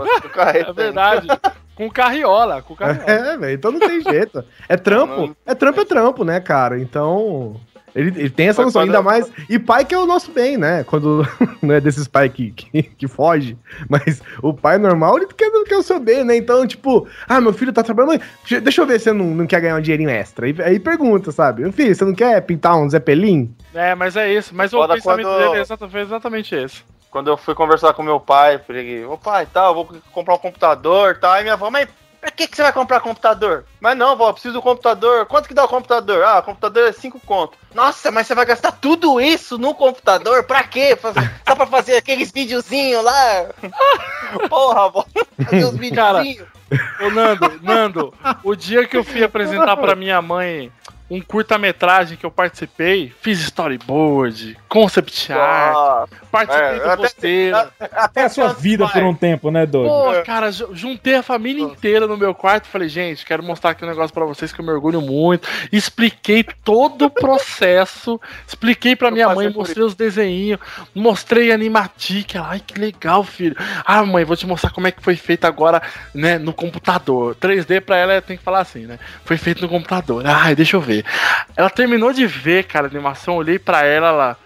É 0.55 0.73
verdade. 0.73 1.27
com 1.75 1.89
carriola, 1.89 2.61
com 2.61 2.73
carriola. 2.75 3.11
É, 3.11 3.37
velho, 3.37 3.53
então 3.53 3.71
não 3.71 3.79
tem 3.79 4.01
jeito. 4.01 4.43
É 4.69 4.77
trampo, 4.77 5.35
é 5.45 5.53
trampo, 5.53 5.81
é 5.81 5.85
trampo, 5.85 6.23
né, 6.23 6.39
cara? 6.39 6.79
Então. 6.79 7.59
Ele, 7.95 8.09
ele 8.19 8.29
tem 8.29 8.47
essa 8.47 8.61
noção, 8.63 8.81
ainda 8.81 9.01
mais. 9.01 9.29
E 9.49 9.59
pai 9.59 9.83
que 9.85 9.93
é 9.93 9.97
o 9.97 10.05
nosso 10.05 10.31
bem, 10.31 10.57
né? 10.57 10.83
Quando 10.85 11.25
não 11.61 11.75
é 11.75 11.81
desses 11.81 12.07
pais 12.07 12.31
que, 12.31 12.51
que, 12.51 12.83
que 12.83 13.07
foge, 13.07 13.57
mas 13.89 14.21
o 14.41 14.53
pai 14.53 14.77
normal, 14.77 15.17
ele 15.17 15.27
quer, 15.27 15.49
quer 15.65 15.77
o 15.77 15.83
seu 15.83 15.99
bem, 15.99 16.23
né? 16.23 16.35
Então, 16.35 16.65
tipo, 16.65 17.07
ah, 17.27 17.41
meu 17.41 17.51
filho 17.53 17.73
tá 17.73 17.83
trabalhando, 17.83 18.19
mas 18.19 18.61
deixa- 18.61 18.81
eu 18.81 18.85
ver 18.87 18.99
se 18.99 19.05
você 19.05 19.11
não, 19.13 19.25
não 19.25 19.45
quer 19.47 19.59
ganhar 19.61 19.75
um 19.75 19.81
dinheirinho 19.81 20.09
extra. 20.09 20.45
Aí, 20.45 20.55
aí 20.63 20.79
pergunta, 20.79 21.31
sabe? 21.31 21.61
Meu 21.63 21.71
filho, 21.73 21.93
você 21.93 22.05
não 22.05 22.13
quer 22.15 22.39
pintar 22.41 22.77
um 22.77 22.89
Zeppelin? 22.89 23.53
É, 23.73 23.93
mas 23.95 24.15
é 24.15 24.33
isso. 24.33 24.55
Mas 24.55 24.71
o 24.73 24.77
Foda 24.77 24.93
pensamento 24.95 25.27
quando- 25.27 25.37
dele 25.39 25.57
é 25.57 25.61
exatamente, 25.61 25.91
foi 25.91 26.01
exatamente 26.01 26.55
esse. 26.55 26.83
Quando 27.09 27.27
eu 27.29 27.35
fui 27.35 27.53
conversar 27.53 27.91
com 27.93 28.01
meu 28.03 28.21
pai, 28.21 28.57
falei, 28.65 29.03
ô 29.03 29.17
pai, 29.17 29.45
tá, 29.45 29.65
eu 29.65 29.73
vou 29.75 29.89
comprar 30.13 30.35
um 30.35 30.37
computador, 30.37 31.17
tá? 31.17 31.33
Aí 31.33 31.43
minha 31.43 31.55
avó, 31.55 31.69
mas 31.69 31.89
pra 32.21 32.31
que, 32.31 32.47
que 32.47 32.55
você 32.55 32.61
vai 32.61 32.71
comprar 32.71 32.99
computador? 32.99 33.65
Mas 33.79 33.97
não, 33.97 34.15
vó, 34.15 34.29
eu 34.29 34.33
preciso 34.33 34.53
do 34.53 34.61
computador. 34.61 35.25
Quanto 35.25 35.47
que 35.47 35.53
dá 35.53 35.65
o 35.65 35.67
computador? 35.67 36.23
Ah, 36.23 36.39
o 36.39 36.43
computador 36.43 36.87
é 36.87 36.91
5 36.91 37.19
conto. 37.21 37.57
Nossa, 37.73 38.11
mas 38.11 38.27
você 38.27 38.35
vai 38.35 38.45
gastar 38.45 38.71
tudo 38.73 39.19
isso 39.19 39.57
no 39.57 39.73
computador? 39.73 40.43
Pra 40.43 40.63
quê? 40.63 40.97
Só 41.47 41.55
pra 41.55 41.65
fazer 41.65 41.97
aqueles 41.97 42.31
videozinhos 42.31 43.03
lá? 43.03 43.45
Porra, 44.47 44.89
vó, 44.89 45.05
fazer 45.43 45.65
uns 45.65 45.77
videozinhos. 45.77 46.47
Ô, 47.01 47.09
Nando, 47.09 47.59
Nando, 47.61 48.13
o 48.43 48.55
dia 48.55 48.87
que 48.87 48.95
eu 48.95 49.03
fui 49.03 49.23
apresentar 49.23 49.75
pra 49.75 49.95
minha 49.95 50.21
mãe 50.21 50.71
um 51.13 51.19
curta-metragem 51.21 52.15
que 52.17 52.25
eu 52.25 52.31
participei, 52.31 53.11
fiz 53.21 53.41
storyboard, 53.41 54.57
concept 54.69 55.33
art, 55.33 56.09
participei 56.31 56.67
É, 56.69 56.79
do 56.79 56.89
até- 56.89 57.03
roteiro. 57.03 57.57
É 58.15 58.23
a 58.23 58.29
sua 58.29 58.53
vida 58.53 58.87
por 58.87 59.03
um 59.03 59.13
tempo, 59.13 59.51
né, 59.51 59.65
Doug? 59.65 59.87
Pô, 59.87 60.23
cara, 60.23 60.49
ju- 60.53 60.69
juntei 60.73 61.15
a 61.15 61.21
família 61.21 61.61
inteira 61.63 62.07
no 62.07 62.15
meu 62.15 62.33
quarto 62.33 62.65
e 62.65 62.69
falei, 62.69 62.87
gente, 62.87 63.25
quero 63.25 63.43
mostrar 63.43 63.71
aqui 63.71 63.83
um 63.83 63.89
negócio 63.89 64.13
pra 64.13 64.23
vocês 64.23 64.53
que 64.53 64.61
eu 64.61 64.65
me 64.65 64.71
orgulho 64.71 65.01
muito. 65.01 65.49
Expliquei 65.69 66.45
todo 66.63 67.05
o 67.07 67.09
processo, 67.09 68.19
expliquei 68.47 68.95
pra 68.95 69.11
minha 69.11 69.27
mãe, 69.35 69.49
mostrei 69.49 69.83
os 69.83 69.93
desenhinhos, 69.95 70.59
mostrei 70.95 71.51
animatic. 71.51 72.35
Ela, 72.35 72.51
ai, 72.51 72.61
que 72.65 72.79
legal, 72.79 73.21
filho. 73.25 73.55
Ah, 73.85 74.05
mãe, 74.05 74.23
vou 74.23 74.37
te 74.37 74.47
mostrar 74.47 74.69
como 74.71 74.87
é 74.87 74.91
que 74.91 75.01
foi 75.03 75.17
feito 75.17 75.43
agora, 75.45 75.81
né, 76.13 76.37
no 76.37 76.53
computador. 76.53 77.35
3D 77.35 77.81
pra 77.81 77.97
ela 77.97 78.21
tem 78.21 78.37
que 78.37 78.43
falar 78.43 78.61
assim, 78.61 78.85
né? 78.85 78.97
Foi 79.25 79.35
feito 79.35 79.61
no 79.61 79.67
computador. 79.67 80.25
Ai, 80.25 80.55
deixa 80.55 80.77
eu 80.77 80.81
Ela 81.55 81.69
terminou 81.69 82.13
de 82.13 82.25
ver, 82.25 82.65
cara, 82.65 82.87
a 82.87 82.89
animação, 82.89 83.35
olhei 83.35 83.59
pra 83.59 83.83
ela 83.83 84.11
lá. 84.11 84.37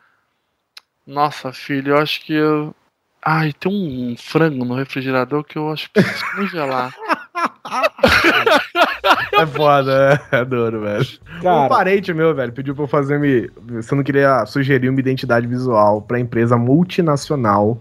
Nossa, 1.06 1.53
filho, 1.53 1.93
eu 1.93 1.97
acho 1.97 2.22
que 2.22 2.34
eu. 2.34 2.76
Ai, 3.24 3.53
tem 3.53 3.72
um 3.72 4.16
frango 4.18 4.66
no 4.66 4.76
refrigerador 4.76 5.43
que 5.43 5.58
eu 5.58 5.72
acho 5.72 5.88
que 5.88 6.01
preciso 6.01 6.26
congelar. 6.36 6.93
É 9.38 9.46
foda, 9.46 10.22
é, 10.32 10.38
é 10.38 10.46
duro, 10.46 10.82
velho. 10.82 11.06
Cara. 11.42 11.66
Um 11.66 11.70
parente 11.70 12.14
meu, 12.14 12.34
velho, 12.34 12.52
pediu 12.54 12.74
pra 12.74 12.86
eu 12.86 12.88
fazer 12.88 13.20
me. 13.20 13.50
Se 13.82 13.92
eu 13.92 13.98
não 13.98 14.04
queria 14.04 14.46
sugerir 14.46 14.88
uma 14.90 15.00
identidade 15.00 15.46
visual 15.46 16.02
pra 16.02 16.20
empresa 16.20 16.58
multinacional 16.58 17.78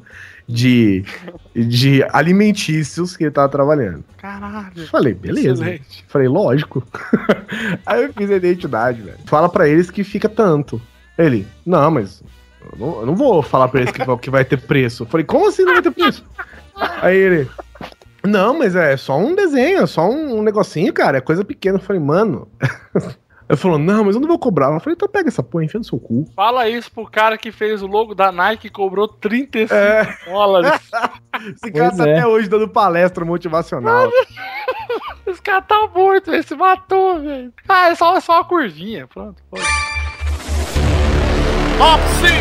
de, 0.48 1.04
de 1.54 2.02
alimentícios 2.12 3.16
que 3.16 3.24
ele 3.24 3.30
tava 3.30 3.48
trabalhando. 3.48 4.04
Caralho. 4.18 4.86
Falei, 4.88 5.14
beleza. 5.14 5.62
Excelente. 5.62 6.04
Falei, 6.08 6.28
lógico. 6.28 6.84
Aí 7.86 8.02
eu 8.02 8.12
fiz 8.12 8.30
a 8.30 8.34
identidade, 8.36 9.02
velho. 9.02 9.18
Fala 9.26 9.48
pra 9.48 9.68
eles 9.68 9.90
que 9.90 10.02
fica 10.02 10.28
tanto. 10.28 10.80
Ele, 11.16 11.46
não, 11.64 11.90
mas 11.92 12.22
eu 12.72 12.78
não, 12.78 13.00
eu 13.00 13.06
não 13.06 13.14
vou 13.14 13.40
falar 13.42 13.68
pra 13.68 13.80
eles 13.82 13.92
que, 13.92 14.04
vai- 14.04 14.18
que 14.18 14.30
vai 14.30 14.44
ter 14.44 14.60
preço. 14.60 15.04
Eu 15.04 15.06
falei, 15.06 15.24
como 15.24 15.48
assim 15.48 15.62
não 15.64 15.74
vai 15.74 15.82
ter 15.82 15.92
preço? 15.92 16.24
Aí 17.00 17.16
ele, 17.16 17.48
não, 18.26 18.58
mas 18.58 18.74
é 18.74 18.96
só 18.96 19.16
um 19.18 19.34
desenho, 19.34 19.82
é 19.82 19.86
só 19.86 20.08
um, 20.08 20.38
um 20.38 20.42
negocinho, 20.42 20.92
cara, 20.92 21.18
é 21.18 21.20
coisa 21.20 21.44
pequena. 21.44 21.78
Eu 21.78 21.82
falei, 21.82 22.00
mano. 22.00 22.48
Ele 23.46 23.58
falou, 23.58 23.78
não, 23.78 24.04
mas 24.04 24.14
eu 24.14 24.22
não 24.22 24.28
vou 24.28 24.38
cobrar. 24.38 24.72
Eu 24.72 24.80
falei, 24.80 24.94
então 24.94 25.06
pega 25.06 25.28
essa 25.28 25.42
porra, 25.42 25.64
enfia 25.64 25.76
no 25.78 25.84
seu 25.84 25.98
cu. 26.00 26.24
Fala 26.34 26.66
isso 26.66 26.90
pro 26.90 27.04
cara 27.04 27.36
que 27.36 27.52
fez 27.52 27.82
o 27.82 27.86
logo 27.86 28.14
da 28.14 28.32
Nike 28.32 28.68
e 28.68 28.70
cobrou 28.70 29.06
35 29.06 29.74
É. 29.74 30.16
dólares. 30.24 30.70
Esse 31.62 31.70
cara 31.70 31.90
Pois 31.90 31.96
tá 31.98 32.08
é. 32.08 32.12
até 32.18 32.26
hoje 32.26 32.48
dando 32.48 32.66
palestra 32.66 33.22
motivacional. 33.22 34.08
Esse 35.26 35.42
cara 35.42 35.60
tá 35.60 35.86
morto, 35.94 36.32
ele 36.32 36.42
se 36.42 36.54
matou, 36.54 37.20
velho. 37.20 37.52
Ah, 37.68 37.88
é 37.90 37.94
só, 37.94 38.16
é 38.16 38.20
só 38.20 38.36
uma 38.36 38.44
curvinha. 38.46 39.06
Pronto, 39.08 39.42
pode. 39.50 39.62
Top 41.76 42.02
5! 42.22 42.34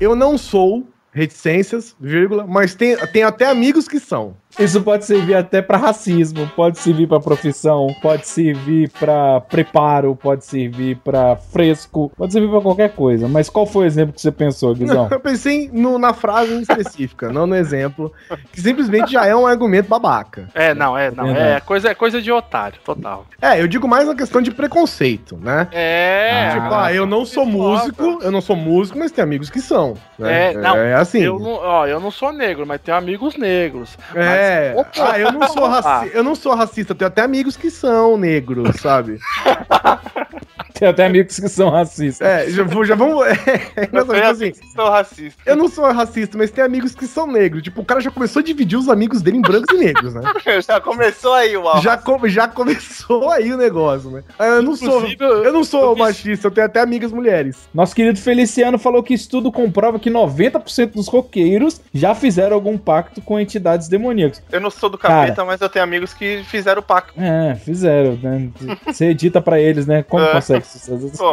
Eu 0.00 0.14
não 0.14 0.38
sou 0.38 0.86
reticências, 1.12 1.94
vírgula, 2.00 2.46
mas 2.46 2.74
tem, 2.74 2.96
tem 3.08 3.22
até 3.22 3.46
amigos 3.46 3.88
que 3.88 3.98
são. 3.98 4.36
Isso 4.58 4.82
pode 4.82 5.04
servir 5.04 5.34
até 5.34 5.62
pra 5.62 5.78
racismo, 5.78 6.46
pode 6.56 6.78
servir 6.78 7.06
pra 7.06 7.20
profissão, 7.20 7.86
pode 8.02 8.26
servir 8.26 8.90
pra 8.98 9.40
preparo, 9.40 10.14
pode 10.16 10.44
servir 10.44 10.96
pra 11.04 11.36
fresco, 11.36 12.10
pode 12.16 12.32
servir 12.32 12.50
pra 12.50 12.60
qualquer 12.60 12.90
coisa. 12.90 13.28
Mas 13.28 13.48
qual 13.48 13.64
foi 13.64 13.84
o 13.84 13.86
exemplo 13.86 14.12
que 14.12 14.20
você 14.20 14.30
pensou, 14.32 14.74
Guizão? 14.74 15.08
Eu 15.10 15.20
pensei 15.20 15.70
no- 15.72 15.98
na 15.98 16.12
frase 16.12 16.52
em 16.52 16.60
específica, 16.60 17.32
não 17.32 17.46
no 17.46 17.54
exemplo, 17.56 18.12
que 18.52 18.60
simplesmente 18.60 19.12
já 19.12 19.24
é 19.26 19.34
um 19.34 19.46
argumento 19.46 19.88
babaca. 19.88 20.48
É, 20.54 20.74
não, 20.74 20.96
é, 20.98 21.10
não. 21.10 21.26
Verdade. 21.26 21.50
É 21.50 21.60
coisa, 21.60 21.88
é 21.90 21.94
coisa 21.94 22.20
de 22.20 22.30
otário, 22.32 22.78
total. 22.84 23.26
É, 23.40 23.60
eu 23.60 23.68
digo 23.68 23.86
mais 23.88 24.06
na 24.06 24.14
questão 24.14 24.42
de 24.42 24.50
preconceito, 24.50 25.38
né? 25.40 25.68
É. 25.72 26.50
Tipo, 26.54 26.74
ah, 26.74 26.92
eu 26.92 27.06
não 27.06 27.24
sou 27.24 27.46
músico, 27.46 28.18
eu 28.22 28.30
não 28.30 28.40
sou 28.40 28.56
músico, 28.56 28.98
mas 28.98 29.10
tem 29.12 29.22
amigos 29.22 29.48
que 29.48 29.60
são. 29.60 29.94
né? 30.18 30.50
É, 30.50 30.54
não, 30.54 30.76
é 30.76 30.94
assim. 30.94 31.20
Eu 31.20 31.38
não, 31.38 31.52
ó, 31.52 31.86
eu 31.86 31.98
não 32.00 32.10
sou 32.10 32.32
negro, 32.32 32.66
mas 32.66 32.80
tenho 32.80 32.96
amigos 32.96 33.36
negros. 33.36 33.96
É, 34.14 34.39
Mas- 34.76 35.00
ah, 35.00 35.18
eu 35.18 35.32
não 35.32 35.48
sou 35.48 35.66
racista, 35.68 36.16
eu 36.16 36.22
não 36.24 36.34
sou 36.34 36.54
racista, 36.54 36.94
tenho 36.94 37.08
até 37.08 37.22
amigos 37.22 37.56
que 37.56 37.70
são 37.70 38.16
negros, 38.16 38.80
sabe? 38.80 39.18
Tem 40.80 40.88
até 40.88 41.04
amigos 41.06 41.38
que 41.38 41.48
são 41.48 41.68
racistas. 41.68 42.26
É, 42.26 42.50
já, 42.50 42.64
já 42.84 42.94
vamos. 42.96 43.20
É, 43.76 43.86
tipo 43.86 44.12
assim, 44.12 44.52
Sou 44.74 44.88
racista. 44.90 45.42
eu 45.46 45.54
não 45.56 45.68
sou 45.68 45.84
racista, 45.92 46.36
mas 46.38 46.50
tem 46.50 46.64
amigos 46.64 46.94
que 46.94 47.06
são 47.06 47.26
negros. 47.26 47.62
Tipo, 47.62 47.82
o 47.82 47.84
cara 47.84 48.00
já 48.00 48.10
começou 48.10 48.40
a 48.40 48.42
dividir 48.42 48.78
os 48.78 48.88
amigos 48.88 49.20
dele 49.22 49.36
em 49.36 49.40
brancos 49.42 49.74
e 49.74 49.78
negros, 49.78 50.14
né? 50.14 50.22
Já 50.66 50.80
começou 50.80 51.34
aí 51.34 51.56
o 51.56 51.80
Já, 51.80 51.96
co- 51.96 52.26
já 52.28 52.48
começou 52.48 53.30
aí 53.30 53.52
o 53.52 53.56
negócio, 53.56 54.10
né? 54.10 54.22
Ah, 54.38 54.46
Eu 54.46 54.62
não 54.62 54.74
sou, 54.74 54.96
Inclusive, 54.98 55.22
eu- 55.24 55.44
eu 55.44 55.52
não 55.52 55.62
sou 55.64 55.94
machista, 55.96 56.46
eu 56.46 56.50
tenho 56.50 56.66
até 56.66 56.80
amigas 56.80 57.12
mulheres. 57.12 57.68
Nosso 57.74 57.94
querido 57.94 58.18
Feliciano 58.18 58.78
falou 58.78 59.02
que 59.02 59.12
estudo 59.14 59.52
comprova 59.52 59.98
que 59.98 60.10
90% 60.10 60.92
dos 60.94 61.08
roqueiros 61.08 61.80
já 61.92 62.14
fizeram 62.14 62.54
algum 62.54 62.78
pacto 62.78 63.20
com 63.20 63.38
entidades 63.38 63.88
demoníacas. 63.88 64.42
Eu 64.50 64.60
não 64.60 64.70
sou 64.70 64.88
do 64.88 64.96
capeta, 64.98 65.44
mas 65.44 65.60
eu 65.60 65.68
tenho 65.68 65.84
amigos 65.84 66.14
que 66.14 66.42
fizeram 66.44 66.80
o 66.80 66.84
pacto. 66.84 67.12
É, 67.20 67.54
fizeram, 67.56 68.16
né? 68.22 68.48
Você 68.86 69.06
edita 69.06 69.40
pra 69.40 69.60
eles, 69.60 69.86
né? 69.86 70.02
Como 70.02 70.24
É. 70.24 70.32
consegue 70.32 70.66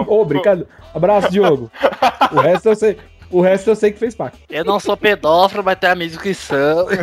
Ô, 0.08 0.22
obrigado. 0.22 0.68
Abraço, 0.94 1.30
Diogo. 1.32 1.72
O 2.32 2.40
resto 2.40 2.70
eu 2.70 2.76
sei. 2.76 2.98
O 3.30 3.42
resto 3.42 3.70
eu 3.70 3.76
sei 3.76 3.92
que 3.92 4.00
fez 4.00 4.16
pacto. 4.16 4.38
Eu 4.50 4.64
não 4.64 4.80
sou 4.80 4.96
pedófilo, 4.96 5.62
mas 5.64 5.78
tenho 5.78 5.92
amigos 5.94 6.18
que 6.18 6.34
são. 6.34 6.88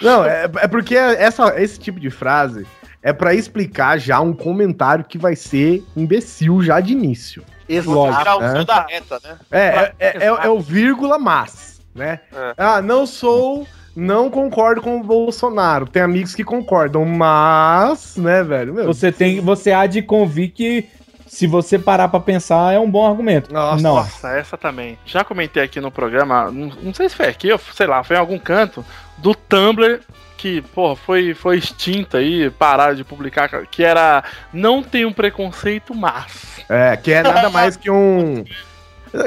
Não, 0.00 0.24
é, 0.24 0.44
é 0.60 0.68
porque 0.68 0.94
essa, 0.94 1.60
esse 1.60 1.78
tipo 1.78 1.98
de 1.98 2.08
frase 2.10 2.66
é 3.02 3.12
pra 3.12 3.34
explicar 3.34 3.98
já 3.98 4.20
um 4.20 4.32
comentário 4.32 5.04
que 5.04 5.18
vai 5.18 5.34
ser 5.34 5.84
imbecil 5.96 6.62
já 6.62 6.80
de 6.80 6.92
início. 6.92 7.44
Vou 7.84 8.06
tirar 8.16 8.36
o 8.36 8.42
É. 8.42 8.52
fio 8.54 8.64
da 8.64 8.86
reta, 8.86 9.20
né? 9.22 9.36
É, 9.50 9.58
é, 9.58 9.94
é, 9.98 10.16
é- 10.18 10.26
é 10.26 10.48
o 10.48 10.60
vírgula 10.60 11.18
mas, 11.18 11.80
né? 11.94 12.20
É. 12.32 12.54
Ah, 12.56 12.80
não 12.80 13.06
sou, 13.06 13.66
não 13.98 14.30
concordo 14.30 14.80
com 14.80 15.00
o 15.00 15.02
Bolsonaro. 15.02 15.86
Tem 15.86 16.00
amigos 16.00 16.32
que 16.34 16.44
concordam, 16.44 17.04
mas, 17.04 18.16
né, 18.16 18.44
velho? 18.44 18.72
Meu, 18.72 18.86
Você 18.86 19.10
tem, 19.10 19.40
você 19.40 19.72
há 19.72 19.86
de 19.86 20.00
convir 20.00 20.52
que 20.52 20.88
se 21.26 21.46
você 21.48 21.78
parar 21.78 22.08
pra 22.08 22.20
pensar 22.20 22.72
é 22.72 22.78
um 22.78 22.88
bom 22.88 23.04
argumento. 23.04 23.52
Nossa. 23.52 23.82
Não. 23.82 23.96
Nossa, 23.96 24.30
essa 24.30 24.56
também. 24.56 24.96
Já 25.04 25.24
comentei 25.24 25.64
aqui 25.64 25.80
no 25.80 25.90
programa, 25.90 26.50
não, 26.50 26.70
não 26.80 26.94
sei 26.94 27.08
se 27.08 27.16
foi 27.16 27.26
aqui, 27.26 27.50
ou 27.50 27.58
sei 27.58 27.88
lá, 27.88 28.04
foi 28.04 28.16
em 28.16 28.20
algum 28.20 28.38
canto, 28.38 28.84
do 29.18 29.34
Tumblr 29.34 30.00
que, 30.36 30.62
pô, 30.62 30.94
foi, 30.94 31.34
foi 31.34 31.58
extinto 31.58 32.16
aí, 32.16 32.48
pararam 32.50 32.94
de 32.94 33.02
publicar, 33.02 33.48
que 33.66 33.82
era 33.82 34.22
não 34.52 34.80
tem 34.80 35.04
um 35.04 35.12
preconceito, 35.12 35.92
mas. 35.92 36.60
É, 36.68 36.96
que 36.96 37.12
é 37.12 37.24
nada 37.24 37.50
mais 37.50 37.76
que 37.76 37.90
um. 37.90 38.44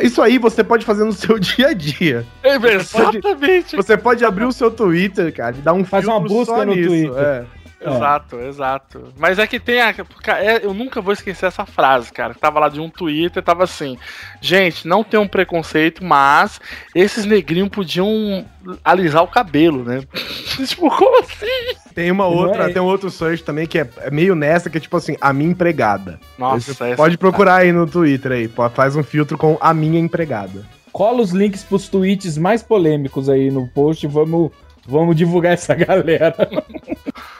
Isso 0.02 0.22
aí 0.22 0.38
você 0.38 0.64
pode 0.64 0.86
fazer 0.86 1.04
no 1.04 1.14
seu 1.14 1.38
dia 1.40 1.68
a 1.70 1.74
dia. 1.74 2.26
É, 2.44 2.58
Você 2.60 2.98
pode, 3.04 3.18
exatamente. 3.18 3.76
você 3.76 3.98
pode 3.98 4.26
abrir 4.26 4.46
o 4.46 4.52
seu 4.52 4.70
Twitter, 4.72 5.34
cara, 5.34 5.56
e 5.58 5.62
dar 5.62 5.74
um 5.74 5.84
Faz 5.84 6.06
uma 6.06 6.20
busca 6.20 6.56
só 6.56 6.66
no 6.66 6.74
nisso, 6.76 6.90
Twitter. 6.90 7.18
é. 7.24 7.46
Exato, 7.84 8.40
exato. 8.40 9.14
Mas 9.18 9.40
é 9.40 9.48
que 9.48 9.60
tem 9.60 9.82
a. 9.82 9.94
cara, 9.94 10.44
é, 10.44 10.64
eu 10.66 10.74
nunca 10.74 11.02
vou 11.02 11.14
esquecer 11.14 11.48
essa 11.48 11.66
frase, 11.66 12.12
cara. 12.12 12.34
Tava 12.34 12.60
lá 12.60 12.70
de 12.70 12.80
um 12.80 12.90
Twitter, 12.90 13.42
tava 13.42 13.64
assim. 13.64 13.98
Gente, 14.40 14.88
não 14.88 15.04
tem 15.04 15.20
um 15.20 15.28
preconceito, 15.28 16.04
mas 16.04 16.60
esses 16.94 17.26
negrinhos 17.26 17.70
podiam 17.70 18.46
alisar 18.84 19.24
o 19.24 19.28
cabelo, 19.28 19.84
né? 19.84 20.04
tipo, 20.68 20.90
como 20.96 21.22
assim? 21.22 21.76
Tem 21.96 22.12
uma 22.12 22.26
outra, 22.28 22.70
é- 22.70 22.74
tem 22.74 22.82
um 22.82 22.86
outro 22.86 23.10
search 23.10 23.44
também 23.44 23.66
que 23.66 23.80
é, 23.80 23.90
é 23.98 24.12
meio 24.12 24.36
nessa, 24.36 24.70
que 24.70 24.78
é 24.78 24.82
tipo 24.82 24.96
assim, 24.96 25.18
a 25.20 25.34
minha 25.34 25.50
empregada. 25.52 26.20
Nossa, 26.38 26.74
Você 26.74 26.84
essa- 26.84 26.96
pode 26.96 27.18
procurar 27.18 27.56
aí 27.58 27.72
no 27.72 27.88
Twitter 27.88 28.32
aí, 28.34 28.52
faz 28.74 28.96
um 28.96 29.04
filtro 29.04 29.38
com 29.38 29.58
a 29.60 29.74
minha 29.74 30.00
empregada. 30.00 30.66
Cola 30.94 31.22
os 31.22 31.32
links 31.32 31.64
pros 31.64 31.88
tweets 31.88 32.38
mais 32.38 32.62
polêmicos 32.62 33.30
aí 33.30 33.50
no 33.50 33.66
post. 33.70 34.06
Vamos, 34.08 34.52
vamos 34.86 35.16
divulgar 35.16 35.54
essa 35.54 35.74
galera. 35.76 36.36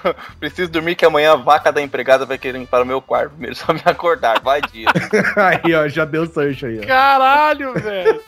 Preciso 0.40 0.72
dormir 0.72 0.96
que 0.96 1.06
amanhã 1.06 1.34
a 1.34 1.36
vaca 1.36 1.72
da 1.72 1.82
empregada 1.82 2.26
vai 2.26 2.38
querer 2.38 2.58
limpar 2.58 2.82
o 2.82 2.86
meu 2.86 3.02
quarto. 3.02 3.32
Primeiro 3.32 3.56
só 3.56 3.74
me 3.74 3.82
acordar, 3.86 4.40
vai 4.42 4.62
dia. 4.62 4.88
aí, 5.36 5.74
ó, 5.76 5.88
já 5.88 6.06
deu 6.06 6.26
search 6.26 6.66
aí, 6.66 6.80
ó. 6.80 6.88
Caralho, 6.88 7.74
velho. 7.74 8.22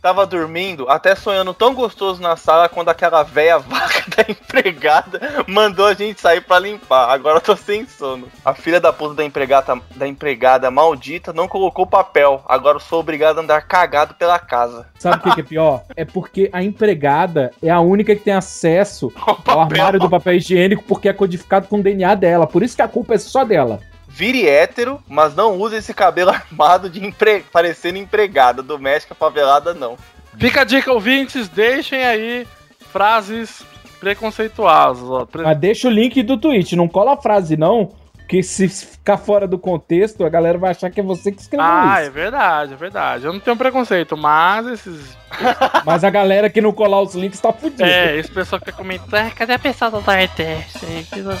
Tava 0.00 0.26
dormindo, 0.26 0.86
até 0.90 1.14
sonhando 1.14 1.54
tão 1.54 1.74
gostoso 1.74 2.20
na 2.20 2.36
sala 2.36 2.68
quando 2.68 2.90
aquela 2.90 3.22
velha 3.22 3.58
vaca 3.58 4.04
da 4.14 4.30
empregada 4.30 5.18
mandou 5.46 5.86
a 5.86 5.94
gente 5.94 6.20
sair 6.20 6.42
pra 6.42 6.58
limpar. 6.58 7.08
Agora 7.08 7.38
eu 7.38 7.40
tô 7.40 7.56
sem 7.56 7.86
sono. 7.86 8.28
A 8.44 8.52
filha 8.52 8.78
da 8.78 8.92
puta 8.92 9.14
da 9.14 9.24
empregada, 9.24 9.80
da 9.96 10.06
empregada 10.06 10.70
maldita 10.70 11.32
não 11.32 11.48
colocou 11.48 11.86
papel. 11.86 12.42
Agora 12.46 12.76
eu 12.76 12.80
sou 12.80 13.00
obrigado 13.00 13.38
a 13.38 13.40
andar 13.40 13.62
cagado 13.62 14.14
pela 14.14 14.38
casa. 14.38 14.86
Sabe 14.98 15.16
o 15.16 15.20
que, 15.20 15.34
que 15.36 15.40
é 15.40 15.44
pior? 15.44 15.84
É 15.96 16.04
porque 16.04 16.50
a 16.52 16.62
empregada 16.62 17.50
é 17.62 17.70
a 17.70 17.80
única 17.80 18.14
que 18.14 18.22
tem 18.22 18.34
acesso 18.34 19.10
ao 19.46 19.60
armário 19.60 19.98
do 19.98 20.10
papel 20.10 20.34
higiênico 20.34 20.53
porque 20.82 21.08
é 21.08 21.12
codificado 21.12 21.68
com 21.68 21.78
o 21.78 21.82
DNA 21.82 22.14
dela. 22.14 22.46
Por 22.46 22.62
isso 22.62 22.76
que 22.76 22.82
a 22.82 22.88
culpa 22.88 23.14
é 23.14 23.18
só 23.18 23.44
dela. 23.44 23.80
Vire 24.08 24.46
hétero, 24.48 25.00
mas 25.08 25.34
não 25.34 25.58
use 25.58 25.76
esse 25.76 25.92
cabelo 25.92 26.30
armado 26.32 26.88
de 26.88 27.04
empre... 27.04 27.44
parecendo 27.52 27.98
empregada. 27.98 28.62
Doméstica 28.62 29.14
favelada, 29.14 29.74
não. 29.74 29.96
Fica 30.38 30.60
a 30.62 30.64
dica, 30.64 30.92
ouvintes, 30.92 31.48
deixem 31.48 32.04
aí 32.04 32.46
frases 32.92 33.64
preconceituosas. 34.00 35.08
Ó. 35.08 35.26
Pre- 35.26 35.42
Mas 35.42 35.58
deixa 35.58 35.88
o 35.88 35.90
link 35.90 36.22
do 36.22 36.36
tweet, 36.38 36.76
não 36.76 36.88
cola 36.88 37.14
a 37.14 37.16
frase, 37.16 37.56
não. 37.56 37.90
Porque 38.26 38.42
se 38.42 38.66
ficar 38.68 39.18
fora 39.18 39.46
do 39.46 39.58
contexto, 39.58 40.24
a 40.24 40.30
galera 40.30 40.56
vai 40.56 40.70
achar 40.70 40.90
que 40.90 40.98
é 40.98 41.02
você 41.02 41.30
que 41.30 41.42
escreveu 41.42 41.66
Ah, 41.68 41.96
é 41.98 42.04
isso. 42.04 42.12
verdade, 42.12 42.72
é 42.72 42.76
verdade. 42.76 43.24
Eu 43.26 43.32
não 43.34 43.38
tenho 43.40 43.54
preconceito, 43.56 44.16
mas 44.16 44.66
esses. 44.66 45.16
Mas 45.84 46.04
a 46.04 46.10
galera 46.10 46.48
que 46.48 46.60
não 46.60 46.72
colar 46.72 47.02
os 47.02 47.14
links 47.14 47.38
tá 47.40 47.52
fudida. 47.52 47.84
É, 47.84 48.16
esse 48.16 48.30
pessoal 48.30 48.60
que 48.60 48.66
tá 48.66 48.72
comentando. 48.72 49.14
Ah, 49.14 49.30
Cadê 49.30 49.52
a 49.52 49.58
pessoa 49.58 49.90
do? 49.90 50.00
Que 50.02 51.20
não- 51.20 51.32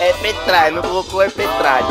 É 0.00 0.12
petralha, 0.20 0.72
não 0.72 0.82
colocou 0.82 1.22
é 1.22 1.30
petralha. 1.30 1.86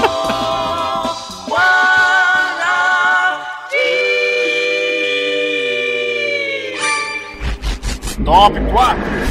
Top 8.23 8.53
4. 8.71 9.30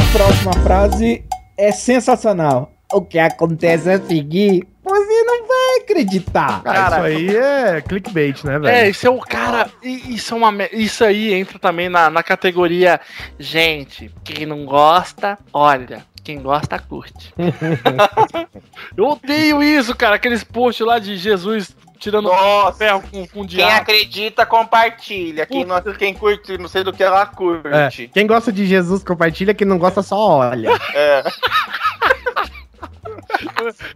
A 0.00 0.12
próxima 0.12 0.52
frase 0.64 1.22
é 1.58 1.70
sensacional. 1.72 2.72
O 2.90 3.02
que 3.02 3.18
acontece 3.18 3.90
é 3.90 3.98
seguir, 3.98 4.66
você 4.82 5.22
não 5.24 5.46
vai 5.46 5.76
acreditar. 5.82 6.62
Cara, 6.62 7.10
isso 7.10 7.30
aí 7.30 7.36
é 7.36 7.80
clickbait, 7.82 8.42
né, 8.44 8.58
velho? 8.58 8.74
É, 8.74 8.88
isso 8.88 9.06
é 9.06 9.10
o 9.10 9.20
cara. 9.20 9.70
Isso, 9.82 10.34
é 10.34 10.36
uma, 10.38 10.52
isso 10.72 11.04
aí 11.04 11.34
entra 11.34 11.58
também 11.58 11.90
na, 11.90 12.08
na 12.08 12.22
categoria. 12.22 12.98
Gente, 13.38 14.10
quem 14.24 14.46
não 14.46 14.64
gosta, 14.64 15.38
olha. 15.52 16.02
Quem 16.24 16.40
gosta, 16.40 16.78
curte. 16.78 17.34
Eu 18.96 19.04
odeio 19.04 19.62
isso, 19.62 19.94
cara. 19.94 20.16
Aqueles 20.16 20.42
posts 20.42 20.84
lá 20.84 20.98
de 20.98 21.16
Jesus 21.18 21.76
tirando 22.00 22.24
Nossa. 22.24 22.78
ferro 22.78 23.02
com, 23.02 23.26
com 23.28 23.46
Quem 23.46 23.58
diabo. 23.58 23.72
acredita, 23.82 24.44
compartilha. 24.46 25.46
Quem, 25.46 25.64
não, 25.64 25.80
quem 25.80 26.14
curte, 26.14 26.58
não 26.58 26.66
sei 26.66 26.82
do 26.82 26.92
que 26.92 27.02
ela 27.02 27.22
É, 27.22 27.26
curte. 27.26 28.10
Quem 28.12 28.26
gosta 28.26 28.50
de 28.50 28.66
Jesus 28.66 29.04
compartilha, 29.04 29.54
quem 29.54 29.66
não 29.66 29.78
gosta 29.78 30.02
só 30.02 30.18
olha. 30.18 30.70
É. 30.94 31.22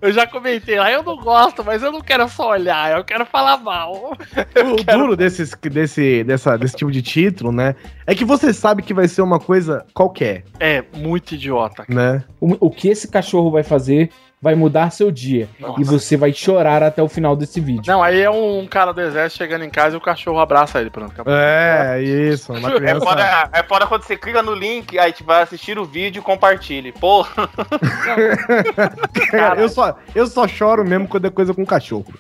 Eu 0.01 0.13
já 0.13 0.27
comentei 0.27 0.79
lá, 0.79 0.91
eu 0.91 1.03
não 1.03 1.17
gosto, 1.17 1.65
mas 1.65 1.83
eu 1.83 1.91
não 1.91 2.01
quero 2.01 2.29
só 2.29 2.51
olhar, 2.51 2.97
eu 2.97 3.05
quero 3.05 3.27
falar 3.27 3.57
mal. 3.59 4.13
O 4.57 4.85
duro 4.85 5.17
desses, 5.17 5.53
desse, 5.63 6.23
dessa, 6.25 6.57
desse 6.57 6.77
tipo 6.77 6.91
de 6.91 7.03
título, 7.03 7.51
né? 7.53 7.75
É 8.07 8.15
que 8.15 8.25
você 8.25 8.53
sabe 8.53 8.83
que 8.83 8.95
vai 8.95 9.09
ser 9.09 9.23
uma 9.23 9.39
coisa 9.41 9.85
qualquer, 9.93 10.45
É 10.61 10.85
muito 10.95 11.35
idiota. 11.35 11.85
né? 11.89 12.23
O, 12.41 12.67
o 12.67 12.71
que 12.71 12.89
esse 12.89 13.09
cachorro 13.09 13.51
vai 13.51 13.63
fazer 13.63 14.11
vai 14.45 14.55
mudar 14.55 14.91
seu 14.91 15.11
dia. 15.11 15.49
Nossa. 15.59 15.81
E 15.81 15.85
você 15.85 16.19
vai 16.19 16.31
chorar 16.31 16.83
até 16.83 17.03
o 17.03 17.09
final 17.09 17.35
desse 17.35 17.63
vídeo. 17.63 17.91
Não, 17.91 18.03
aí 18.03 18.21
é 18.21 18.29
um 18.29 18.67
cara 18.67 18.93
do 18.93 19.01
exército 19.01 19.39
chegando 19.39 19.65
em 19.65 19.71
casa 19.71 19.95
e 19.95 19.99
o 19.99 20.03
cachorro 20.03 20.39
abraça 20.39 20.79
ele, 20.83 20.91
pronto. 20.91 21.13
acabou. 21.13 21.33
É, 21.33 22.03
isso. 22.03 22.53
Uma 22.53 22.75
É 22.85 23.01
foda, 23.01 23.49
é 23.51 23.63
foda 23.63 23.87
quando 23.87 24.03
você 24.03 24.19
clica 24.19 24.43
no 24.43 24.55
link, 24.55 24.99
aí 24.99 25.13
tipo, 25.13 25.29
vai 25.29 25.43
assistir 25.43 25.79
o 25.79 25.85
vídeo 25.87 26.21
e 26.21 26.23
compartilhe. 26.23 26.93
Pô, 26.93 27.25
Cara, 29.31 29.57
eu 29.63 29.69
só, 29.71 29.97
eu 30.15 30.27
só 30.27 30.47
choro 30.47 30.85
mesmo 30.85 31.09
quando 31.09 31.27
é 31.27 31.31
coisa 31.31 31.55
com 31.55 31.65
cachorro. 31.65 32.13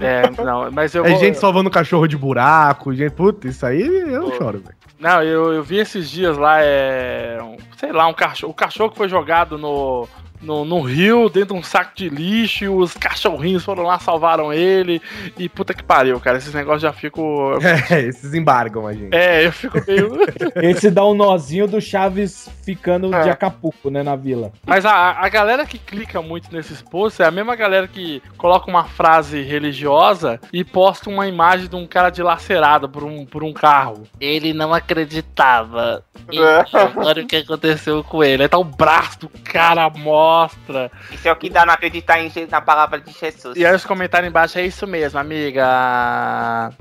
É, 0.00 0.28
não, 0.42 0.72
mas 0.72 0.92
eu 0.92 1.06
é 1.06 1.10
vou... 1.10 1.20
gente 1.20 1.38
salvando 1.38 1.70
cachorro 1.70 2.08
de 2.08 2.16
buraco, 2.16 2.92
gente. 2.92 3.12
Puta, 3.12 3.46
isso 3.46 3.64
aí 3.64 3.80
eu 3.80 4.34
choro, 4.36 4.58
velho. 4.58 4.74
Não, 4.98 5.22
eu, 5.22 5.52
eu 5.52 5.62
vi 5.62 5.78
esses 5.78 6.10
dias 6.10 6.36
lá, 6.36 6.62
é. 6.62 7.38
sei 7.76 7.92
lá, 7.92 8.08
um 8.08 8.14
cachorro. 8.14 8.50
O 8.50 8.54
cachorro 8.54 8.90
que 8.90 8.96
foi 8.96 9.08
jogado 9.08 9.56
no. 9.56 10.08
No, 10.44 10.64
no 10.64 10.80
rio, 10.80 11.28
dentro 11.28 11.54
de 11.54 11.60
um 11.60 11.62
saco 11.62 11.92
de 11.94 12.08
lixo, 12.08 12.64
e 12.64 12.68
os 12.68 12.94
cachorrinhos 12.94 13.64
foram 13.64 13.82
lá, 13.84 13.98
salvaram 13.98 14.52
ele. 14.52 15.00
E 15.38 15.48
puta 15.48 15.72
que 15.74 15.82
pariu, 15.82 16.20
cara. 16.20 16.38
Esses 16.38 16.52
negócios 16.54 16.82
já 16.82 16.92
fico. 16.92 17.52
É, 17.90 18.00
esses 18.02 18.34
embargam 18.34 18.86
a 18.86 18.92
gente. 18.92 19.14
É, 19.14 19.46
eu 19.46 19.52
fico 19.52 19.78
meio. 19.86 20.16
Esse 20.56 20.90
dá 20.90 21.04
um 21.04 21.14
nozinho 21.14 21.66
do 21.66 21.80
Chaves 21.80 22.48
ficando 22.62 23.14
É. 23.14 23.22
de 23.22 23.30
Acapulco, 23.30 23.90
né, 23.90 24.02
na 24.02 24.16
vila. 24.16 24.52
Mas 24.66 24.84
a, 24.86 25.12
a 25.12 25.28
galera 25.28 25.64
que 25.66 25.78
clica 25.78 26.20
muito 26.22 26.52
nesses 26.52 26.80
posts 26.82 27.20
é 27.20 27.24
a 27.24 27.30
mesma 27.30 27.54
galera 27.56 27.86
que 27.88 28.22
coloca 28.36 28.70
uma 28.70 28.84
frase 28.84 29.42
religiosa 29.42 30.40
e 30.52 30.64
posta 30.64 31.08
uma 31.10 31.26
imagem 31.26 31.68
de 31.68 31.76
um 31.76 31.86
cara 31.86 32.10
dilacerado 32.10 32.88
por 32.88 33.02
um, 33.04 33.24
por 33.24 33.42
um 33.44 33.52
carro. 33.52 34.04
Ele 34.20 34.52
não 34.52 34.72
acreditava. 34.74 36.04
E 36.30 36.38
É. 36.38 36.64
agora 36.72 37.22
o 37.22 37.26
que 37.26 37.36
aconteceu 37.36 38.02
com 38.04 38.22
ele? 38.22 38.42
Aí 38.44 38.48
tá 38.48 38.58
o 38.58 38.64
braço 38.64 39.20
do 39.20 39.28
cara 39.28 39.88
mostra. 40.34 40.90
Isso 41.12 41.28
é 41.28 41.32
o 41.32 41.36
que 41.36 41.48
dá 41.48 41.64
não 41.64 41.72
acreditar 41.74 42.20
em, 42.20 42.30
na 42.50 42.60
palavra 42.60 43.00
de 43.00 43.12
Jesus. 43.12 43.56
E 43.56 43.64
aí 43.64 43.74
os 43.74 43.84
comentários 43.84 44.28
embaixo 44.28 44.58
é 44.58 44.66
isso 44.66 44.86
mesmo, 44.86 45.18
amiga. 45.18 45.64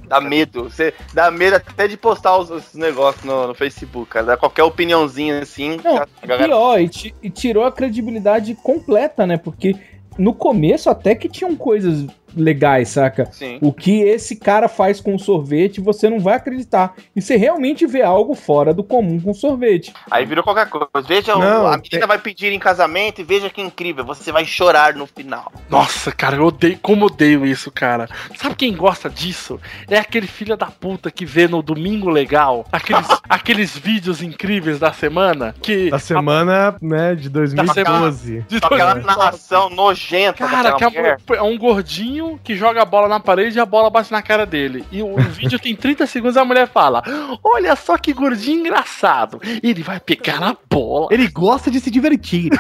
dá 0.08 0.20
medo. 0.20 0.64
Você 0.64 0.93
dá 1.14 1.30
medo 1.30 1.58
até 1.58 1.88
de 1.88 1.95
postar 1.97 2.38
os, 2.38 2.49
os 2.49 2.74
negócios 2.74 3.24
no, 3.24 3.47
no 3.47 3.54
Facebook, 3.54 4.10
cara. 4.10 4.26
Dá 4.26 4.38
qualquer 4.38 4.64
opiniãozinha 4.64 5.39
assim. 5.39 5.80
Não, 5.84 5.97
a 5.97 6.26
galera- 6.26 6.47
pior, 6.47 6.80
e, 6.80 7.14
e 7.22 7.30
tirou 7.30 7.66
a 7.66 7.72
credibilidade 7.72 8.56
completa, 8.56 9.26
né? 9.26 9.38
Porque 9.38 9.76
no 10.18 10.34
começo 10.34 10.89
até 10.89 11.16
que 11.16 11.30
tinham 11.30 11.56
coisas 11.56 12.06
legais, 12.36 12.90
saca? 12.90 13.28
Sim. 13.32 13.58
O 13.62 13.72
que 13.74 14.02
esse 14.02 14.36
cara 14.36 14.68
faz 14.68 15.00
com 15.02 15.18
sorvete, 15.18 15.82
você 15.82 16.10
não 16.10 16.20
vai 16.20 16.36
acreditar. 16.36 16.94
E 17.16 17.22
você 17.22 17.36
realmente 17.36 17.86
vê 17.86 18.02
algo 18.02 18.34
fora 18.36 18.74
do 18.74 18.84
comum 18.84 19.20
com 19.20 19.34
sorvete. 19.34 19.94
Aí 20.10 20.26
virou 20.26 20.44
qualquer 20.44 20.68
coisa. 20.70 20.88
Veja, 21.08 21.36
o- 21.36 21.40
Não, 21.40 21.68
a 21.68 21.78
menina 21.78 22.08
vai 22.08 22.18
pedir 22.18 22.52
em 22.52 22.60
casamento 22.60 23.22
e 23.22 23.24
veja 23.24 23.50
que 23.50 23.62
incrível. 23.62 24.04
Você 24.06 24.32
vai 24.32 24.46
chorar 24.46 24.94
no 24.96 25.06
final. 25.06 25.52
Nossa, 25.70 26.12
cara, 26.12 26.36
eu 26.38 26.46
odeio, 26.46 26.78
como 26.82 27.06
odeio 27.06 27.46
isso, 27.46 27.72
cara. 27.72 28.08
Sabe 28.38 28.56
quem 28.56 28.74
gosta 28.76 29.10
disso? 29.10 29.60
É 29.90 29.98
aquele 29.98 30.28
filho 30.28 30.56
da 30.58 30.68
puta 30.68 31.10
que 31.12 31.26
vê 31.26 31.48
no 31.48 31.62
Domingo 31.62 32.10
Legal 32.10 32.66
aqueles, 32.72 33.08
aqueles 33.30 33.78
vídeos 33.78 34.22
incríveis 34.22 34.80
da 34.80 34.92
semana 34.94 35.54
que 35.62 35.90
Da 35.90 36.00
semana, 36.00 36.76
né, 36.82 37.16
de 37.16 37.30
2012. 37.30 38.46
de 38.48 38.60
Com 38.62 38.68
aquela 38.74 38.96
narração 38.96 39.70
nojenta 39.70 40.48
Cara, 40.48 40.74
que 40.74 40.84
é 40.84 40.88
um, 40.88 41.36
é 41.36 41.42
um 41.42 41.58
gordinho 41.58 42.22
que 42.43 42.55
joga 42.55 42.82
a 42.82 42.86
bola 42.86 43.07
na 43.07 43.19
parede 43.19 43.57
e 43.57 43.61
a 43.61 43.65
bola 43.65 43.89
bate 43.89 44.11
na 44.11 44.21
cara 44.21 44.45
dele. 44.45 44.84
E 44.91 45.01
o, 45.01 45.15
vídeo 45.32 45.59
tem 45.59 45.76
30 45.76 46.05
segundos 46.07 46.38
a 46.38 46.45
mulher 46.45 46.67
fala: 46.67 47.03
Olha 47.43 47.76
só 47.76 47.97
que 47.97 48.13
gordinho 48.13 48.59
engraçado. 48.61 49.39
Ele 49.61 49.82
vai 49.84 49.99
pegar 49.99 50.41
a 50.43 50.55
bola. 50.69 51.07
Ele 51.11 51.28
gosta 51.28 51.69
de 51.71 51.80
se 51.80 51.89
divertir. 51.91 52.49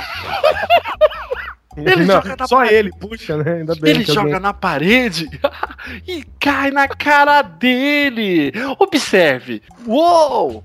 Ele 1.75 2.05
Não, 2.05 2.15
joga 2.21 2.35
na 2.37 2.47
só 2.47 2.57
parede. 2.57 2.75
ele, 2.75 2.91
puxa, 2.99 3.35
né? 3.35 3.53
Ainda 3.53 3.73
bem 3.73 3.89
Ele 3.95 4.03
joga 4.03 4.19
alguém- 4.21 4.39
na 4.39 4.53
parede 4.53 5.27
e 6.07 6.23
cai 6.39 6.69
na 6.69 6.87
cara 6.87 7.41
dele. 7.41 8.53
Observe. 8.77 9.59
Uou! 9.87 10.63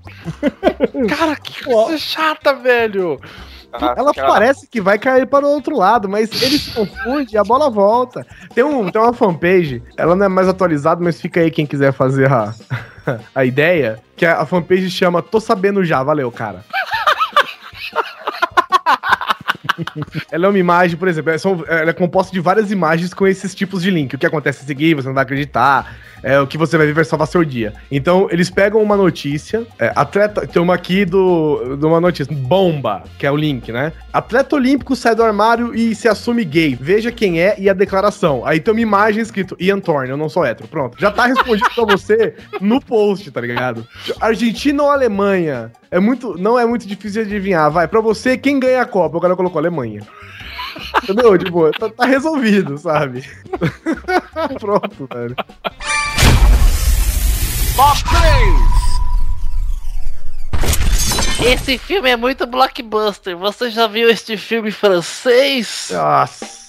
Cara, 1.09 1.35
que 1.35 1.63
coisa 1.63 1.97
chata, 1.97 2.53
velho. 2.53 3.19
Ela 3.95 4.13
parece 4.13 4.67
que 4.67 4.81
vai 4.81 4.97
cair 4.97 5.27
para 5.27 5.45
o 5.45 5.49
outro 5.49 5.77
lado, 5.77 6.09
mas 6.09 6.29
ele 6.41 6.57
se 6.57 6.71
confunde 6.71 7.35
e 7.35 7.37
a 7.37 7.43
bola 7.43 7.69
volta. 7.69 8.25
Tem, 8.53 8.63
um, 8.63 8.89
tem 8.89 9.01
uma 9.01 9.13
fanpage, 9.13 9.83
ela 9.95 10.15
não 10.15 10.25
é 10.25 10.29
mais 10.29 10.47
atualizada, 10.47 11.01
mas 11.03 11.21
fica 11.21 11.39
aí 11.39 11.51
quem 11.51 11.65
quiser 11.65 11.93
fazer 11.93 12.31
a, 12.31 12.53
a 13.33 13.45
ideia, 13.45 13.99
que 14.15 14.25
a 14.25 14.45
fanpage 14.45 14.89
chama 14.89 15.21
Tô 15.21 15.39
Sabendo 15.39 15.83
Já, 15.83 16.01
valeu, 16.01 16.31
cara. 16.31 16.63
Ela 20.31 20.45
é 20.45 20.49
uma 20.49 20.59
imagem, 20.59 20.97
por 20.97 21.07
exemplo, 21.07 21.31
é 21.31 21.37
ela 21.81 21.89
é 21.89 21.93
composta 21.93 22.31
de 22.31 22.39
várias 22.39 22.71
imagens 22.71 23.13
com 23.13 23.27
esses 23.27 23.55
tipos 23.55 23.81
de 23.81 23.91
link. 23.91 24.13
O 24.13 24.17
que 24.17 24.25
acontece 24.25 24.63
a 24.63 24.67
seguir, 24.67 24.95
você 24.95 25.07
não 25.07 25.15
vai 25.15 25.23
acreditar, 25.23 25.95
é 26.21 26.39
o 26.39 26.47
que 26.47 26.57
você 26.57 26.77
vai 26.77 26.85
ver 26.87 26.93
vai 26.93 27.05
salvar 27.05 27.27
seu 27.27 27.43
dia. 27.43 27.73
Então, 27.91 28.27
eles 28.31 28.49
pegam 28.49 28.81
uma 28.81 28.97
notícia, 28.97 29.65
é, 29.77 29.91
atleta, 29.95 30.45
tem 30.45 30.61
uma 30.61 30.73
aqui 30.73 31.05
do, 31.05 31.77
de 31.77 31.85
uma 31.85 32.01
notícia, 32.01 32.33
bomba, 32.35 33.03
que 33.17 33.25
é 33.25 33.31
o 33.31 33.35
link, 33.35 33.71
né? 33.71 33.93
Atleta 34.11 34.55
olímpico 34.55 34.95
sai 34.95 35.15
do 35.15 35.23
armário 35.23 35.73
e 35.73 35.95
se 35.95 36.07
assume 36.07 36.43
gay. 36.43 36.77
Veja 36.79 37.11
quem 37.11 37.41
é 37.41 37.55
e 37.57 37.69
a 37.69 37.73
declaração. 37.73 38.45
Aí 38.45 38.59
tem 38.59 38.73
uma 38.73 38.81
imagem 38.81 39.21
escrito 39.21 39.55
Ian 39.59 39.79
Thorne, 39.79 40.09
eu 40.09 40.17
não 40.17 40.29
sou 40.29 40.45
hétero. 40.45 40.67
Pronto. 40.67 40.99
Já 40.99 41.11
tá 41.11 41.25
respondido 41.25 41.69
pra 41.73 41.85
você 41.85 42.35
no 42.59 42.81
post, 42.81 43.31
tá 43.31 43.41
ligado? 43.41 43.87
Argentina 44.19 44.83
ou 44.83 44.91
Alemanha? 44.91 45.71
É 45.91 45.99
muito, 45.99 46.37
não 46.37 46.59
é 46.59 46.65
muito 46.65 46.87
difícil 46.87 47.23
de 47.23 47.35
adivinhar. 47.35 47.71
Vai, 47.71 47.87
pra 47.87 47.99
você, 47.99 48.37
quem 48.37 48.59
ganha 48.59 48.81
a 48.81 48.85
Copa? 48.85 49.17
O 49.17 49.21
cara 49.21 49.35
colocou 49.35 49.59
Alemanha. 49.69 50.01
Entendeu? 51.03 51.37
Tipo, 51.37 51.71
tá, 51.71 51.89
tá 51.89 52.05
resolvido, 52.05 52.77
sabe? 52.77 53.23
Pronto, 54.59 55.07
velho. 55.13 55.35
Esse 61.45 61.77
filme 61.77 62.09
é 62.09 62.17
muito 62.17 62.45
blockbuster. 62.45 63.37
Você 63.37 63.69
já 63.69 63.87
viu 63.87 64.09
este 64.09 64.35
filme 64.35 64.71
francês? 64.71 65.89
Nossa. 65.91 66.68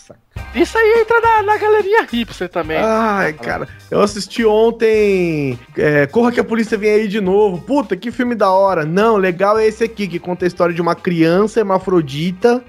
Isso 0.55 0.77
aí 0.77 1.01
entra 1.01 1.21
na, 1.21 1.43
na 1.45 1.57
galerinha 1.59 2.03
hipster 2.11 2.49
também. 2.49 2.77
Ai, 2.79 3.33
cara, 3.33 3.69
eu 3.91 4.01
assisti 4.03 4.45
ontem. 4.45 5.59
é, 5.77 6.07
Corra 6.07 6.33
que 6.33 6.41
a 6.41 6.45
polícia 6.45 6.77
vem 6.77 6.91
aí 6.91 7.09
de 7.09 7.21
novo. 7.21 7.59
Puta, 7.63 7.97
que 7.97 8.11
filme 8.11 8.35
da 8.35 8.51
hora. 8.51 8.85
Não, 8.85 9.17
legal 9.17 9.59
é 9.59 9.67
esse 9.67 9.85
aqui, 9.85 10.09
que 10.09 10.19
conta 10.19 10.45
a 10.45 10.49
história 10.49 10.75
de 10.75 10.81
uma 10.83 10.95
criança 10.97 11.61
hermafrodita. 11.61 12.63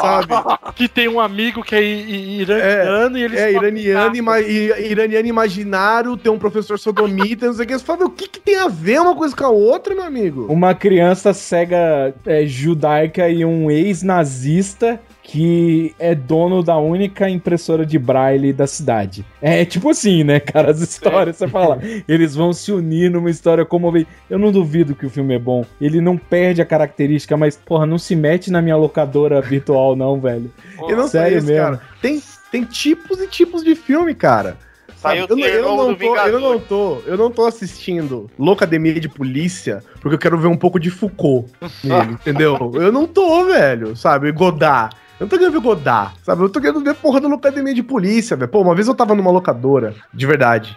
Sabe? 0.00 0.34
Que 0.74 0.88
tem 0.88 1.08
um 1.08 1.18
amigo 1.18 1.62
que 1.62 1.74
é 1.74 1.82
iraniano 1.82 3.18
e 3.18 3.22
eles 3.24 3.38
É, 3.40 3.52
tocam 3.52 3.68
iraniano, 3.68 4.16
ima- 4.16 4.40
iraniano 4.40 5.26
imaginário, 5.28 6.16
tem 6.16 6.30
um 6.30 6.38
professor 6.38 6.78
sodomita, 6.78 7.46
não 7.46 7.54
sei 7.54 7.64
o 7.64 7.68
que. 7.68 7.78
Você 7.78 7.84
fala, 7.84 7.98
"Meu, 8.00 8.08
o 8.08 8.10
que, 8.10 8.28
que 8.28 8.38
tem 8.40 8.56
a 8.58 8.68
ver 8.68 9.00
uma 9.00 9.16
coisa 9.16 9.34
com 9.34 9.44
a 9.44 9.48
outra, 9.48 9.94
meu 9.94 10.04
amigo? 10.04 10.46
Uma 10.48 10.74
criança 10.74 11.32
cega 11.32 12.14
é, 12.26 12.46
judaica 12.46 13.28
e 13.28 13.44
um 13.44 13.70
ex-nazista 13.70 15.00
que 15.22 15.94
é 15.98 16.14
dono 16.14 16.62
da 16.62 16.76
única 16.76 17.28
impressora 17.30 17.86
de 17.86 17.98
braille 17.98 18.52
da 18.52 18.66
cidade. 18.66 19.24
É 19.40 19.64
tipo 19.64 19.88
assim, 19.90 20.24
né, 20.24 20.40
cara? 20.40 20.70
As 20.70 20.80
histórias, 20.80 21.36
você 21.36 21.46
fala, 21.48 21.78
eles 22.08 22.34
vão 22.34 22.52
se 22.52 22.72
unir 22.72 23.10
numa 23.10 23.30
história 23.30 23.64
comovente. 23.64 24.08
Eu 24.28 24.38
não 24.38 24.50
duvido 24.50 24.94
que 24.94 25.06
o 25.06 25.10
filme 25.10 25.34
é 25.34 25.38
bom. 25.38 25.64
Ele 25.80 26.00
não 26.00 26.16
perde 26.18 26.60
a 26.60 26.66
característica, 26.66 27.36
mas, 27.36 27.56
porra, 27.56 27.86
não 27.86 27.98
se 27.98 28.16
mete 28.16 28.50
na 28.50 28.60
minha 28.60 28.76
locadora 28.76 29.40
virtual, 29.40 29.94
não, 29.94 30.20
velho. 30.20 30.52
Eu 30.88 30.96
não 30.96 31.06
sei 31.06 31.36
isso, 31.36 31.46
cara. 31.54 31.80
Tem, 32.00 32.20
tem 32.50 32.64
tipos 32.64 33.20
e 33.20 33.28
tipos 33.28 33.62
de 33.62 33.74
filme, 33.76 34.14
cara. 34.14 34.56
Sabe? 34.96 35.18
Saiu 35.18 35.26
o 35.36 35.40
Eu, 35.40 35.62
não- 35.62 35.70
eu 35.72 35.76
não 35.76 35.92
do 35.94 35.98
tô, 35.98 36.16
eu 36.16 36.40
não 36.40 36.58
tô, 36.60 36.98
eu 37.06 37.16
não 37.16 37.30
tô 37.30 37.44
assistindo 37.46 38.30
Loucademia 38.38 39.00
de 39.00 39.08
Polícia 39.08 39.82
porque 40.00 40.14
eu 40.14 40.18
quero 40.18 40.38
ver 40.38 40.46
um 40.46 40.56
pouco 40.56 40.78
de 40.78 40.90
Foucault 40.90 41.50
nele, 41.82 42.12
entendeu? 42.22 42.70
Eu 42.74 42.92
não 42.92 43.04
tô, 43.06 43.46
velho, 43.46 43.96
sabe? 43.96 44.30
Godard. 44.30 44.94
Eu 45.22 45.26
não 45.26 45.28
tô 45.28 45.38
querendo 45.38 45.52
ver 45.52 45.60
Godard, 45.60 46.14
sabe? 46.24 46.42
Eu 46.42 46.48
tô 46.48 46.60
querendo 46.60 46.82
ver 46.82 46.96
porra 46.96 47.20
da 47.20 47.28
Loucademia 47.28 47.72
de 47.72 47.80
Polícia, 47.80 48.36
velho. 48.36 48.50
Pô, 48.50 48.60
uma 48.60 48.74
vez 48.74 48.88
eu 48.88 48.94
tava 48.94 49.14
numa 49.14 49.30
locadora, 49.30 49.94
de 50.12 50.26
verdade. 50.26 50.76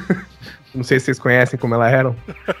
Não 0.76 0.84
sei 0.84 0.98
se 1.00 1.06
vocês 1.06 1.18
conhecem 1.18 1.58
como 1.58 1.74
elas 1.74 1.92
eram. 1.92 2.14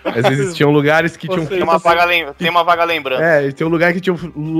Mas 0.04 0.24
existiam 0.30 0.70
lugares 0.72 1.16
que 1.16 1.28
tinham 1.28 1.46
Tem 1.46 1.62
uma, 1.62 1.78
vaga 1.78 2.34
tem 2.38 2.48
uma 2.50 2.64
vaga 2.64 2.84
lembrança. 2.84 3.22
é, 3.22 3.50
tem 3.52 3.66
um 3.66 3.70
lugar 3.70 3.92
que 3.92 4.00
tinha 4.00 4.16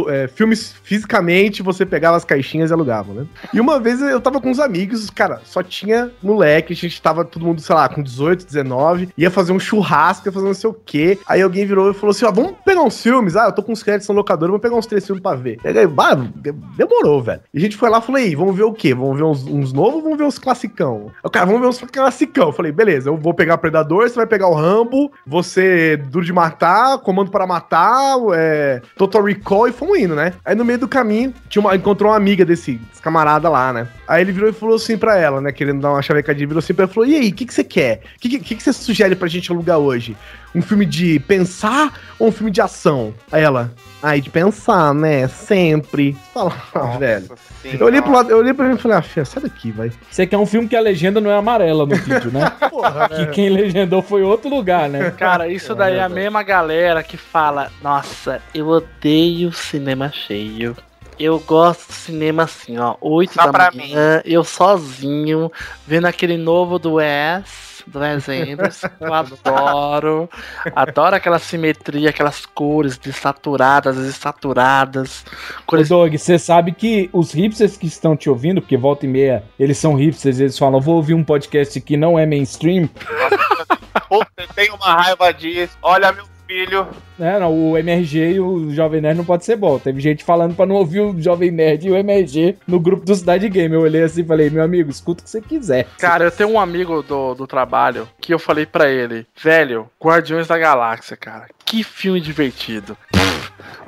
é, 0.09 0.29
filmes 0.29 0.75
fisicamente, 0.83 1.63
você 1.63 1.85
pegava 1.87 2.17
as 2.17 2.25
caixinhas 2.25 2.71
e 2.71 2.73
alugava, 2.73 3.13
né? 3.13 3.27
E 3.53 3.61
uma 3.61 3.79
vez 3.81 4.01
eu 4.01 4.21
tava 4.21 4.41
com 4.41 4.51
uns 4.51 4.59
amigos, 4.59 5.09
cara, 5.11 5.41
só 5.45 5.63
tinha 5.63 6.11
moleque, 6.23 6.73
a 6.73 6.77
gente 6.77 7.01
tava 7.01 7.25
todo 7.25 7.45
mundo, 7.45 7.61
sei 7.61 7.75
lá, 7.75 7.89
com 7.89 8.03
18, 8.03 8.45
19, 8.47 9.09
ia 9.17 9.31
fazer 9.31 9.53
um 9.53 9.59
churrasco, 9.59 10.29
ia 10.29 10.33
fazer 10.33 10.47
não 10.47 10.55
sei 10.55 10.71
o 10.71 10.75
quê. 10.75 11.19
Aí 11.27 11.43
alguém 11.43 11.67
virou 11.67 11.91
e 11.91 11.95
falou 11.95 12.11
assim: 12.11 12.25
ó, 12.25 12.33
vamos 12.33 12.55
pegar 12.65 12.83
uns 12.83 13.03
filmes. 13.03 13.37
Ah, 13.37 13.47
eu 13.47 13.53
tô 13.53 13.63
com 13.63 13.73
uns 13.73 13.83
créditos 13.83 14.09
na 14.09 14.15
locadora, 14.15 14.51
vamos 14.53 14.63
pegar 14.63 14.77
uns 14.77 14.87
três 14.87 15.05
filmes 15.07 15.23
pra 15.23 15.35
ver. 15.35 15.59
E 15.65 15.69
aí, 15.69 15.87
bah, 15.87 16.15
de- 16.15 16.53
demorou, 16.77 17.23
velho. 17.23 17.41
E 17.53 17.59
a 17.59 17.61
gente 17.61 17.77
foi 17.77 17.89
lá 17.91 17.99
e 17.99 18.03
falou: 18.03 18.21
aí, 18.21 18.35
vamos 18.35 18.57
ver 18.57 18.65
o 18.65 18.73
quê? 18.73 18.95
Vamos 18.95 19.17
ver 19.17 19.25
uns, 19.25 19.45
uns 19.47 19.73
novos 19.73 19.95
ou 19.97 20.03
vamos 20.03 20.16
ver 20.17 20.25
uns 20.25 20.39
classicão? 20.39 21.11
O 21.23 21.31
cara, 21.31 21.47
vamos 21.47 21.61
ver 21.61 21.69
uns 21.69 21.91
classicão. 21.91 22.49
Eu 22.49 22.53
falei, 22.53 22.71
beleza, 22.71 23.09
eu 23.09 23.17
vou 23.17 23.35
pegar 23.35 23.47
pegar 23.47 23.59
Predador, 23.59 24.09
você 24.09 24.17
vai 24.17 24.27
pegar 24.27 24.49
o 24.49 24.55
Rambo, 24.55 25.13
você 25.25 25.97
Duro 25.97 26.25
de 26.25 26.33
Matar, 26.33 26.99
Comando 26.99 27.31
para 27.31 27.47
Matar, 27.47 28.17
é, 28.35 28.83
Total 28.97 29.23
Recall 29.23 29.69
e 29.69 29.73
fomos 29.73 29.99
indo, 29.99 30.17
né? 30.17 30.33
Aí 30.45 30.55
no 30.55 30.65
meio 30.65 30.79
do 30.79 30.89
caminho, 30.89 31.33
tinha 31.49 31.61
uma, 31.61 31.77
encontrou 31.77 32.11
uma 32.11 32.17
amiga 32.17 32.45
desse, 32.45 32.73
desse 32.73 33.01
camarada 33.01 33.49
lá, 33.49 33.73
né? 33.73 33.89
Aí 34.09 34.23
ele 34.23 34.33
virou 34.33 34.51
e 34.51 34.53
falou 34.53 34.77
assim 34.77 34.99
pra 34.99 35.17
ela, 35.17 35.41
né? 35.41 35.53
Querendo 35.53 35.81
dar 35.81 35.91
uma 35.91 36.03
chavecadinha, 36.03 36.47
virou 36.47 36.59
assim 36.59 36.75
pra 36.75 36.85
ela 36.85 36.93
falou: 36.93 37.09
E 37.09 37.15
aí, 37.15 37.29
o 37.31 37.35
que, 37.35 37.47
que 37.47 37.55
você 37.55 37.65
quer? 37.65 38.03
O 38.17 38.21
que, 38.21 38.39
que, 38.39 38.55
que 38.57 38.63
você 38.63 38.73
sugere 38.73 39.15
pra 39.15 39.29
gente 39.29 39.51
alugar 39.51 39.79
hoje? 39.79 40.17
Um 40.55 40.63
filme 40.63 40.87
de 40.87 41.21
pensar 41.21 41.93
ou 42.19 42.29
um 42.29 42.33
filme 42.33 42.51
de 42.51 42.61
ação? 42.61 43.15
Aí 43.31 43.43
ela, 43.43 43.73
ai, 44.03 44.21
de 44.21 44.31
pensar, 44.31 44.95
né? 44.95 45.29
Sempre. 45.29 46.17
Fala, 46.33 46.53
ah, 46.75 46.99
velho. 46.99 47.31
Eu 47.65 47.87
olhei 47.87 48.01
pro 48.01 48.13
lado, 48.13 48.31
eu 48.31 48.39
olhei 48.39 48.55
pra 48.55 48.67
mim 48.67 48.75
e 48.75 48.79
falei, 48.79 48.99
ah, 48.99 49.03
fia, 49.03 49.25
sai 49.25 49.43
daqui, 49.43 49.73
vai. 49.73 49.91
Você 50.11 50.27
quer 50.27 50.37
um 50.37 50.47
filme 50.47 50.69
que 50.69 50.77
a 50.77 50.81
legenda 50.81 51.21
não 51.21 51.31
é 51.31 51.37
amarela 51.37 51.85
no 51.85 51.97
vídeo, 51.97 52.31
né? 52.31 52.51
Porra, 52.71 53.09
que 53.09 53.27
quem 53.27 53.49
legendou 53.49 54.03
foi 54.03 54.23
outro 54.23 54.49
lugar, 54.49 54.89
né? 54.89 55.11
Cara, 55.11 55.49
isso 55.49 55.75
daí 55.75 55.97
é 55.97 56.03
a 56.03 56.09
mesma 56.09 56.43
galera 56.43 57.03
que 57.03 57.17
fala: 57.17 57.71
Nossa, 57.83 58.41
eu 58.55 58.69
odeio 58.69 59.53
cinema 59.53 60.11
cheio. 60.13 60.77
Eu 61.19 61.39
gosto 61.41 61.89
do 61.89 61.95
cinema 61.95 62.43
assim, 62.43 62.79
ó. 62.79 62.95
8 63.01 63.33
Só 63.33 63.47
da 63.47 63.53
pra 63.53 63.71
manhã, 63.75 64.21
eu 64.25 64.45
sozinho, 64.45 65.51
vendo 65.87 66.07
aquele 66.07 66.37
novo 66.37 66.79
do 66.79 66.95
Wes, 66.95 67.45
que 67.91 69.05
eu 69.05 69.15
adoro. 69.15 70.31
Adoro 70.75 71.17
aquela 71.17 71.39
simetria, 71.39 72.11
aquelas 72.11 72.45
cores 72.45 72.99
desaturadas, 72.99 73.97
desaturadas. 73.97 75.25
Ô, 75.63 75.67
Cores... 75.67 75.89
Doug, 75.89 76.15
você 76.15 76.39
sabe 76.39 76.73
que 76.73 77.09
os 77.13 77.33
hipsters 77.33 77.77
que 77.77 77.87
estão 77.87 78.17
te 78.17 78.29
ouvindo, 78.29 78.61
porque 78.61 78.77
volta 78.77 79.07
e 79.07 79.09
meia 79.09 79.45
eles 79.59 79.79
são 79.79 79.95
hipsters, 79.95 80.41
eles 80.41 80.59
falam, 80.59 80.81
vou 80.81 80.97
ouvir 80.97 81.15
um 81.15 81.25
podcast 81.25 81.81
que 81.81 81.97
não 81.97 82.19
é 82.19 82.27
mainstream. 82.27 82.89
Tenho 84.55 84.75
uma 84.75 85.03
raiva 85.03 85.33
disso. 85.33 85.77
Olha, 85.83 86.13
meu 86.13 86.36
filho. 86.47 86.89
É, 87.19 87.39
não, 87.39 87.53
o 87.53 87.79
MRG 87.79 88.35
e 88.35 88.41
o 88.41 88.71
Jovem 88.71 89.01
Nerd 89.01 89.17
não 89.19 89.25
pode 89.25 89.45
ser 89.45 89.57
bom. 89.57 89.79
Teve 89.79 90.01
gente 90.01 90.25
falando 90.25 90.55
pra 90.55 90.67
não 90.67 90.77
ouvir 90.77 91.01
o 91.01 91.21
Jovem 91.21 91.51
Nerd 91.51 91.87
e 91.87 91.91
o 91.91 91.97
MRG 91.97 92.57
no 92.67 92.79
grupo 92.79 93.05
do 93.05 93.15
Cidade 93.15 93.49
Game. 93.49 93.75
Eu 93.75 93.83
olhei 93.83 94.03
assim 94.03 94.23
e 94.23 94.27
falei, 94.27 94.51
meu 94.51 94.63
amigo, 94.63 94.91
escuta 94.91 95.23
o 95.23 95.25
que 95.25 95.31
você 95.31 95.41
quiser. 95.41 95.87
Cara, 95.99 96.25
eu 96.25 96.31
tenho 96.31 96.51
um 96.51 96.61
amigo 96.61 97.03
do, 97.03 97.35
do 97.35 97.47
trabalho 97.47 98.09
que 98.21 98.33
eu 98.33 98.39
falei 98.39 98.67
pra 98.67 98.89
ele, 98.89 99.27
velho, 99.41 99.89
Guardiões 100.03 100.47
da 100.47 100.59
Galáxia, 100.59 101.17
cara. 101.17 101.47
Que 101.65 101.83
filme 101.83 102.21
divertido. 102.21 102.97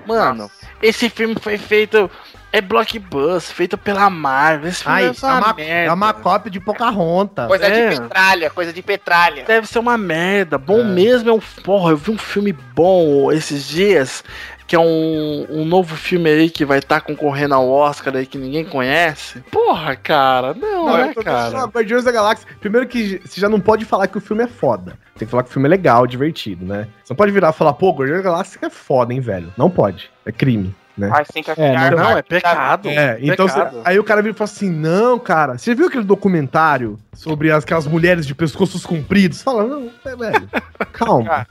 Mano, 0.07 0.51
esse 0.83 1.09
filme 1.11 1.37
foi 1.41 1.59
feito. 1.59 2.11
É 2.51 2.61
blockbuster, 2.62 3.55
feito 3.55 3.76
pela 3.76 4.09
Marvel. 4.09 4.70
Esse 4.70 4.82
filme 4.82 4.96
Ai, 4.96 5.05
deve 5.05 5.18
ser 5.18 5.26
é 5.26 5.28
uma, 5.28 5.53
merda. 5.55 5.90
é 5.90 5.92
uma 5.92 6.12
cópia 6.14 6.51
de 6.51 6.59
Pocahontas. 6.61 7.46
Coisa 7.46 7.66
É. 7.66 7.90
de 7.90 8.01
petralha, 8.01 8.51
coisa 8.51 8.72
de 8.72 8.82
petralha. 8.82 9.44
Deve 9.44 9.66
ser 9.66 9.78
uma 9.78 9.99
merda. 9.99 10.57
Bom 10.57 10.82
mesmo 10.82 11.28
é 11.28 11.32
um. 11.32 11.40
Porra, 11.62 11.90
eu 11.90 11.96
vi 11.99 12.11
um 12.11 12.16
filme 12.18 12.53
bom 12.53 13.30
esses 13.30 13.66
dias. 13.68 14.24
Que 14.66 14.76
é 14.76 14.78
um, 14.78 15.46
um 15.49 15.64
novo 15.64 15.96
filme 15.96 16.28
aí 16.28 16.51
que 16.51 16.62
vai 16.62 16.78
estar 16.78 17.01
concorrendo 17.01 17.55
ao 17.55 17.66
Oscar 17.70 18.14
aí 18.14 18.26
que 18.26 18.36
ninguém 18.36 18.66
conhece. 18.66 19.40
Porra, 19.51 19.96
cara. 19.96 20.53
Não, 20.53 20.84
Não, 20.84 20.96
né, 20.99 21.09
eu 21.09 21.14
tô 21.14 21.22
cara? 21.22 21.64
Guardiões 21.64 22.05
da 22.05 22.12
Galáxia. 22.12 22.46
Primeiro 22.61 22.86
que 22.86 23.18
você 23.24 23.40
já 23.40 23.49
não 23.49 23.61
pode 23.61 23.86
falar 23.86 24.09
que 24.09 24.18
o 24.18 24.20
filme 24.20 24.44
é 24.44 24.46
foda. 24.46 24.92
Tem 25.16 25.26
que 25.26 25.30
falar 25.30 25.42
que 25.42 25.49
o 25.49 25.53
filme 25.55 25.66
é 25.66 25.70
legal, 25.70 26.07
divertido, 26.07 26.66
né? 26.66 26.86
Você 27.03 27.14
não 27.14 27.16
pode 27.16 27.32
virar 27.32 27.49
e 27.49 27.53
falar, 27.55 27.72
pô, 27.72 27.92
Guardiões 27.92 28.22
da 28.22 28.30
Galáxia 28.30 28.59
é 28.62 28.68
foda, 28.68 29.14
hein, 29.14 29.20
velho? 29.20 29.51
Não 29.57 29.70
pode. 29.70 30.11
É 30.26 30.30
crime, 30.30 30.74
né? 30.99 31.11
Ai, 31.12 31.24
sim, 31.32 31.42
que 31.42 31.51
É, 31.53 31.90
não, 31.90 31.96
Não, 31.99 32.18
é 32.18 32.22
pecado. 32.22 32.88
É, 32.88 33.18
então 33.22 33.46
Pecado. 33.46 33.76
cê- 33.76 33.82
aí 33.84 33.99
o 33.99 34.05
cara 34.05 34.20
vira 34.22 34.34
e 34.34 34.36
fala 34.36 34.51
assim: 34.51 34.70
não, 34.70 35.18
cara, 35.18 35.57
você 35.59 35.74
viu 35.74 35.86
aquele 35.86 36.05
documentário 36.05 36.99
sobre 37.14 37.51
as, 37.51 37.64
aquelas 37.64 37.86
mulheres 37.86 38.26
de 38.26 38.34
pescoços 38.34 38.84
compridos? 38.84 39.42
Fala, 39.42 39.64
não, 39.66 39.90
é, 40.05 40.16
velho, 40.16 40.49
calma. 40.92 41.46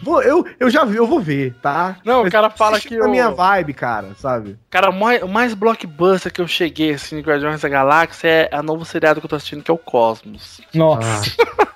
Vou- 0.00 0.22
eu, 0.22 0.46
eu 0.60 0.70
já 0.70 0.84
vi, 0.84 0.96
eu 0.96 1.06
vou 1.08 1.18
ver, 1.20 1.52
tá? 1.60 1.96
Não, 2.04 2.20
o 2.20 2.22
Mas 2.22 2.32
cara 2.32 2.48
fala 2.48 2.78
que 2.80 2.96
na 2.96 3.06
o- 3.06 3.10
minha 3.10 3.30
vibe, 3.30 3.74
cara, 3.74 4.08
sabe? 4.16 4.56
Cara, 4.70 4.90
o 4.90 4.92
mais, 4.92 5.22
o 5.22 5.28
mais 5.28 5.54
blockbuster 5.54 6.32
que 6.32 6.40
eu 6.40 6.46
cheguei 6.46 6.94
assim, 6.94 7.18
em 7.18 7.20
Guardiões 7.22 7.60
da 7.60 7.68
Galáxia 7.68 8.28
é 8.28 8.48
a 8.52 8.62
novo 8.62 8.84
seriado 8.84 9.20
que 9.20 9.26
eu 9.26 9.30
tô 9.30 9.34
assistindo, 9.36 9.62
que 9.64 9.70
é 9.70 9.74
o 9.74 9.78
Cosmos. 9.78 10.60
Nossa. 10.72 11.30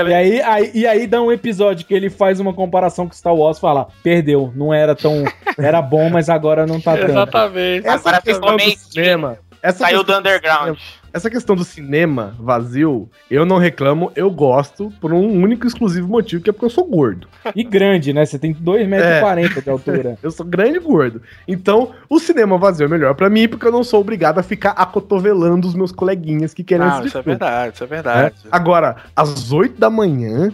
E 0.00 0.14
aí, 0.14 0.40
aí- 0.42 0.70
e 0.74 0.86
aí 0.86 1.06
dá 1.06 1.20
um 1.22 1.30
episódio 1.30 1.86
que 1.86 1.92
ele 1.94 2.08
faz 2.10 2.40
uma 2.40 2.52
comparação 2.52 3.06
com 3.06 3.14
Star 3.14 3.34
Wars 3.34 3.58
e 3.58 3.60
fala, 3.60 3.88
perdeu, 4.02 4.52
não 4.56 4.72
era 4.72 4.94
tão... 4.94 5.24
Era 5.58 5.82
bom, 5.82 6.08
mas 6.08 6.28
agora 6.30 6.66
não 6.66 6.80
tá 6.80 6.96
tanto. 6.96 7.10
Exatamente. 7.10 7.86
Essa 7.86 7.96
Agora 8.08 8.22
questão 8.22 8.34
ficou 8.34 8.50
do 8.50 8.56
mainstream. 8.64 9.04
cinema. 9.04 9.38
Essa 9.62 9.78
Saiu 9.80 9.98
questão 9.98 10.14
do 10.14 10.18
underground. 10.20 10.78
Essa 11.12 11.28
questão 11.28 11.54
do 11.54 11.62
cinema 11.64 12.34
vazio, 12.38 13.08
eu 13.30 13.44
não 13.44 13.58
reclamo, 13.58 14.10
eu 14.16 14.30
gosto 14.30 14.90
por 15.00 15.12
um 15.12 15.42
único 15.42 15.66
e 15.66 15.68
exclusivo 15.68 16.08
motivo, 16.08 16.42
que 16.42 16.48
é 16.48 16.52
porque 16.52 16.64
eu 16.64 16.70
sou 16.70 16.84
gordo. 16.84 17.28
E 17.54 17.62
grande, 17.64 18.12
né? 18.14 18.24
Você 18.24 18.38
tem 18.38 18.54
2,40m 18.54 19.62
de 19.62 19.68
altura. 19.70 20.18
Eu 20.22 20.30
sou 20.30 20.46
grande 20.46 20.76
e 20.78 20.80
gordo. 20.80 21.20
Então, 21.46 21.90
o 22.08 22.18
cinema 22.18 22.56
vazio 22.56 22.86
é 22.86 22.88
melhor 22.88 23.14
pra 23.14 23.28
mim, 23.28 23.46
porque 23.46 23.66
eu 23.66 23.72
não 23.72 23.84
sou 23.84 24.00
obrigado 24.00 24.38
a 24.38 24.42
ficar 24.42 24.70
acotovelando 24.70 25.66
os 25.68 25.74
meus 25.74 25.92
coleguinhas 25.92 26.54
que 26.54 26.64
querem 26.64 26.86
assistir 26.86 27.08
isso 27.08 27.18
é 27.18 27.22
verdade, 27.22 27.74
isso 27.74 27.84
é 27.84 27.86
É. 27.86 27.88
verdade. 27.88 28.34
Agora, 28.50 28.96
às 29.14 29.52
8 29.52 29.78
da 29.78 29.90
manhã, 29.90 30.50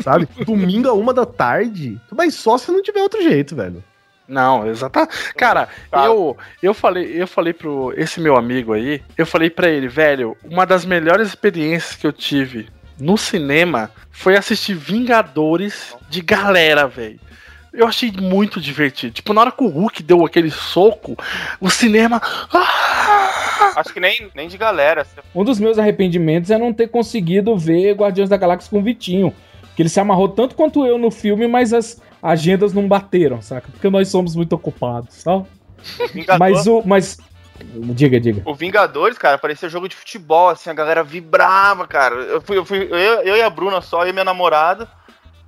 sabe? 0.00 0.28
Domingo 0.46 0.88
a 0.88 0.92
uma 0.92 1.12
da 1.12 1.26
tarde, 1.26 1.98
mas 2.14 2.34
só 2.34 2.56
se 2.56 2.70
não 2.70 2.82
tiver 2.82 3.00
outro 3.00 3.22
jeito, 3.22 3.56
velho. 3.56 3.82
Não, 4.32 4.66
exatamente. 4.66 5.34
Cara, 5.36 5.68
Tá. 5.90 6.06
eu, 6.06 6.36
eu 6.62 6.72
falei, 6.72 7.12
eu 7.20 7.26
falei 7.26 7.52
pro 7.52 7.92
esse 7.96 8.18
meu 8.18 8.34
amigo 8.34 8.72
aí, 8.72 9.02
eu 9.18 9.26
falei 9.26 9.50
pra 9.50 9.68
ele, 9.68 9.88
velho, 9.88 10.34
uma 10.42 10.64
das 10.64 10.86
melhores 10.86 11.28
experiências 11.28 11.94
que 11.96 12.06
eu 12.06 12.12
tive 12.12 12.68
no 12.98 13.18
cinema 13.18 13.90
foi 14.10 14.34
assistir 14.36 14.74
Vingadores 14.74 15.94
de 16.08 16.22
galera, 16.22 16.86
velho. 16.88 17.20
Eu 17.74 17.86
achei 17.86 18.10
muito 18.12 18.60
divertido. 18.60 19.12
Tipo, 19.14 19.32
na 19.34 19.40
hora 19.42 19.52
que 19.52 19.62
o 19.64 19.68
Hulk 19.68 20.02
deu 20.02 20.24
aquele 20.24 20.50
soco, 20.50 21.16
o 21.60 21.68
cinema. 21.70 22.20
Ah! 22.52 23.72
Acho 23.76 23.92
que 23.94 24.00
nem, 24.00 24.28
nem 24.34 24.48
de 24.48 24.58
galera. 24.58 25.06
Um 25.34 25.42
dos 25.44 25.58
meus 25.58 25.78
arrependimentos 25.78 26.50
é 26.50 26.58
não 26.58 26.72
ter 26.72 26.88
conseguido 26.88 27.56
ver 27.56 27.94
Guardiões 27.94 28.28
da 28.28 28.36
Galáxia 28.36 28.68
com 28.70 28.78
o 28.78 28.82
Vitinho. 28.82 29.34
Que 29.74 29.82
ele 29.82 29.88
se 29.88 29.98
amarrou 30.00 30.28
tanto 30.28 30.54
quanto 30.54 30.84
eu 30.86 30.98
no 30.98 31.10
filme, 31.10 31.46
mas 31.48 31.72
as 31.72 31.98
agendas 32.22 32.72
não 32.72 32.86
bateram, 32.86 33.42
saca? 33.42 33.68
Porque 33.72 33.90
nós 33.90 34.08
somos 34.08 34.36
muito 34.36 34.52
ocupados, 34.54 35.22
tá? 35.24 35.42
Vingador- 36.14 36.38
Mas 36.38 36.66
o. 36.66 36.82
Mas. 36.84 37.18
Diga, 37.94 38.18
diga. 38.20 38.42
O 38.44 38.54
Vingadores, 38.54 39.16
cara, 39.18 39.38
parecia 39.38 39.68
jogo 39.68 39.88
de 39.88 39.94
futebol, 39.96 40.48
assim, 40.48 40.70
a 40.70 40.74
galera 40.74 41.02
vibrava, 41.04 41.86
cara. 41.86 42.14
Eu 42.16 42.40
fui, 42.40 42.56
eu, 42.56 42.64
fui, 42.64 42.78
eu, 42.90 42.96
eu 43.22 43.36
e 43.36 43.42
a 43.42 43.50
Bruna 43.50 43.80
só, 43.80 44.02
eu 44.04 44.08
e 44.10 44.12
minha 44.12 44.24
namorada, 44.24 44.88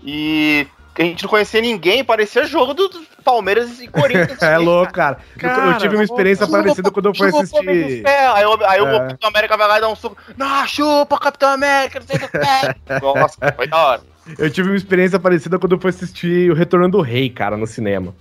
e 0.02 0.66
a 0.96 1.02
gente 1.02 1.22
não 1.24 1.30
conhecia 1.30 1.60
ninguém, 1.60 2.04
parecia 2.04 2.44
jogo 2.46 2.72
do 2.72 2.88
Palmeiras 3.24 3.80
e 3.80 3.88
Corinthians. 3.88 4.38
É 4.42 4.56
louco, 4.58 4.92
cara. 4.92 5.18
Eu- 5.42 5.48
eu, 5.48 5.54
Cara, 5.56 5.74
tive 5.78 5.96
uma 5.96 6.04
experiência 6.04 6.46
Chupa, 6.46 6.58
parecida 6.58 6.90
quando 6.90 7.06
eu 7.06 7.14
fui 7.16 7.28
assistir. 7.28 8.06
Aí, 8.06 8.44
o- 8.46 8.64
aí 8.64 8.80
o 8.80 8.86
É. 8.88 8.98
Capitão 9.08 9.28
América 9.30 9.56
vai 9.56 9.68
lá 9.68 9.78
e 9.78 9.80
dar 9.80 9.88
um 9.88 9.96
soco. 9.96 10.16
Não, 10.36 10.66
chupa, 10.68 11.18
Capitão 11.18 11.50
América, 11.50 11.98
não 12.00 12.06
sei 12.06 12.18
do 12.18 12.28
que. 12.28 12.38
Nossa, 13.02 13.36
foi 13.56 13.66
da 13.66 13.76
hora. 13.76 14.02
Eu 14.38 14.50
tive 14.50 14.70
uma 14.70 14.76
experiência 14.76 15.18
parecida 15.18 15.58
quando 15.58 15.72
eu 15.72 15.80
fui 15.80 15.90
assistir 15.90 16.50
o 16.50 16.54
Retorno 16.54 16.88
do 16.88 17.00
Rei, 17.00 17.28
cara, 17.28 17.56
no 17.56 17.66
cinema. 17.66 18.14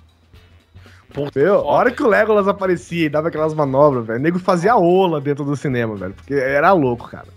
Meu, 1.35 1.59
a 1.59 1.63
hora 1.63 1.91
que 1.91 2.01
o 2.01 2.07
Legolas 2.07 2.47
aparecia 2.47 3.05
e 3.05 3.09
dava 3.09 3.27
aquelas 3.27 3.53
manobras, 3.53 4.05
velho, 4.05 4.19
o 4.19 4.21
nego 4.21 4.39
fazia 4.39 4.75
ola 4.75 5.21
dentro 5.21 5.45
do 5.45 5.55
cinema, 5.55 5.95
velho, 5.95 6.13
porque 6.13 6.33
era 6.33 6.71
louco, 6.73 7.07
cara. 7.07 7.27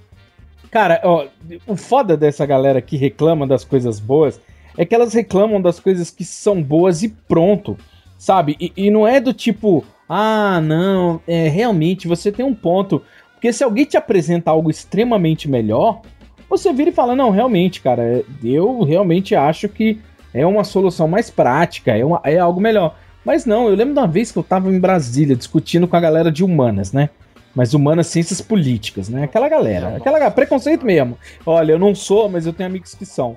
Cara, 0.71 1.01
ó, 1.05 1.27
o 1.67 1.77
foda 1.77 2.17
dessa 2.17 2.45
galera 2.47 2.81
que 2.81 2.97
reclama 2.97 3.47
das 3.47 3.65
coisas 3.65 4.01
boas 4.01 4.41
é 4.77 4.85
que 4.85 4.95
elas 4.95 5.13
reclamam 5.13 5.61
das 5.61 5.79
coisas 5.79 6.11
que 6.11 6.25
são 6.25 6.63
boas 6.63 7.03
e 7.03 7.09
pronto, 7.09 7.77
sabe? 8.19 8.57
E, 8.59 8.73
e 8.77 8.91
não 8.91 9.07
é 9.07 9.21
do 9.21 9.33
tipo, 9.33 9.85
ah, 10.09 10.61
não, 10.61 11.21
é, 11.27 11.49
realmente 11.49 12.09
você 12.09 12.33
tem 12.33 12.45
um 12.45 12.55
ponto. 12.55 13.03
Porque 13.35 13.53
se 13.53 13.63
alguém 13.63 13.85
te 13.85 13.97
apresenta 13.97 14.51
algo 14.51 14.71
extremamente 14.71 15.49
melhor, 15.49 16.01
você 16.49 16.73
vira 16.73 16.91
e 16.91 16.93
fala, 16.93 17.15
não, 17.17 17.31
realmente, 17.31 17.81
cara, 17.81 18.03
é- 18.03 18.25
eu 18.45 18.83
realmente 18.83 19.35
acho 19.35 19.69
que 19.69 19.99
é 20.35 20.47
uma 20.47 20.65
solução 20.65 21.09
mais 21.09 21.31
prática, 21.31 21.97
é, 21.97 22.05
uma- 22.05 22.21
é 22.25 22.39
algo 22.39 22.61
melhor. 22.61 22.97
Mas 23.25 23.45
não, 23.45 23.69
eu 23.69 23.75
lembro 23.75 23.95
de 23.95 24.01
uma 24.01 24.07
vez 24.07 24.31
que 24.31 24.39
eu 24.39 24.43
tava 24.43 24.71
em 24.71 24.79
Brasília 24.79 25.35
discutindo 25.35 25.89
com 25.89 25.97
a 25.97 26.01
galera 26.01 26.31
de 26.31 26.45
humanas, 26.45 26.93
né? 26.93 27.11
Mas 27.55 27.73
humanas 27.75 28.07
ciências 28.09 28.41
políticas, 28.41 29.09
né? 29.09 29.25
Aquela 29.25 29.49
galera, 29.49 29.97
aquela 29.97 30.31
preconceito 30.31 30.85
mesmo. 30.85 31.19
Olha, 31.45 31.73
eu 31.73 31.79
não 31.79 31.95
sou, 31.95 32.29
mas 32.29 32.47
eu 32.47 32.53
tenho 32.53 32.69
amigos 32.69 32.95
que 32.95 33.07
são. 33.07 33.37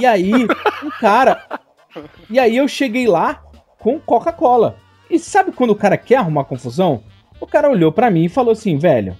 E 0.00 0.06
aí, 0.06 0.32
um 0.32 0.90
cara. 1.00 1.44
E 2.30 2.38
aí 2.38 2.56
eu 2.56 2.68
cheguei 2.68 3.06
lá 3.08 3.42
com 3.78 3.98
Coca-Cola. 3.98 4.76
E 5.10 5.18
sabe 5.18 5.50
quando 5.52 5.70
o 5.70 5.76
cara 5.76 5.96
quer 5.96 6.16
arrumar 6.16 6.44
confusão? 6.44 7.02
O 7.40 7.46
cara 7.46 7.68
olhou 7.68 7.90
pra 7.90 8.10
mim 8.10 8.24
e 8.24 8.28
falou 8.28 8.52
assim, 8.52 8.78
velho, 8.78 9.16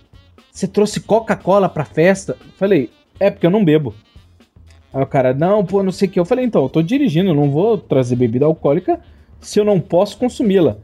você 0.52 0.66
trouxe 0.68 1.00
Coca-Cola 1.00 1.68
pra 1.68 1.84
festa? 1.84 2.36
Eu 2.40 2.52
falei, 2.56 2.90
é 3.20 3.30
porque 3.30 3.46
eu 3.46 3.50
não 3.50 3.64
bebo. 3.64 3.94
Aí 4.92 5.02
o 5.02 5.06
cara, 5.06 5.34
não, 5.34 5.64
pô, 5.64 5.82
não 5.82 5.92
sei 5.92 6.08
o 6.08 6.10
que. 6.10 6.20
Eu 6.20 6.24
falei, 6.24 6.44
então, 6.44 6.62
eu 6.62 6.68
tô 6.68 6.82
dirigindo, 6.82 7.30
eu 7.30 7.34
não 7.34 7.50
vou 7.50 7.76
trazer 7.76 8.16
bebida 8.16 8.46
alcoólica 8.46 9.00
se 9.40 9.60
eu 9.60 9.64
não 9.64 9.78
posso 9.80 10.18
consumi-la. 10.18 10.76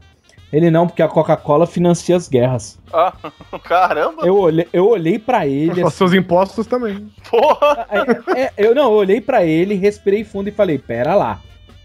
Ele 0.53 0.71
não, 0.71 0.87
porque 0.87 1.01
a 1.01 1.07
Coca-Cola 1.07 1.65
financia 1.65 2.15
as 2.15 2.29
guerras. 2.29 2.79
Ah, 2.93 3.13
caramba. 3.63 4.25
Eu 4.25 4.37
olhei, 4.37 4.67
eu 4.71 4.87
olhei 4.87 5.19
para 5.19 5.45
ele. 5.45 5.83
Os 5.83 5.93
seus 5.95 6.13
impostos 6.13 6.67
também. 6.67 7.11
Porra! 7.29 7.87
É, 7.89 8.41
é, 8.41 8.53
eu 8.57 8.73
não, 8.73 8.83
eu 8.83 8.97
olhei 8.97 9.19
para 9.19 9.43
ele, 9.43 9.75
respirei 9.75 10.23
fundo 10.23 10.47
e 10.47 10.53
falei: 10.53 10.77
pera 10.77 11.15
lá. 11.15 11.41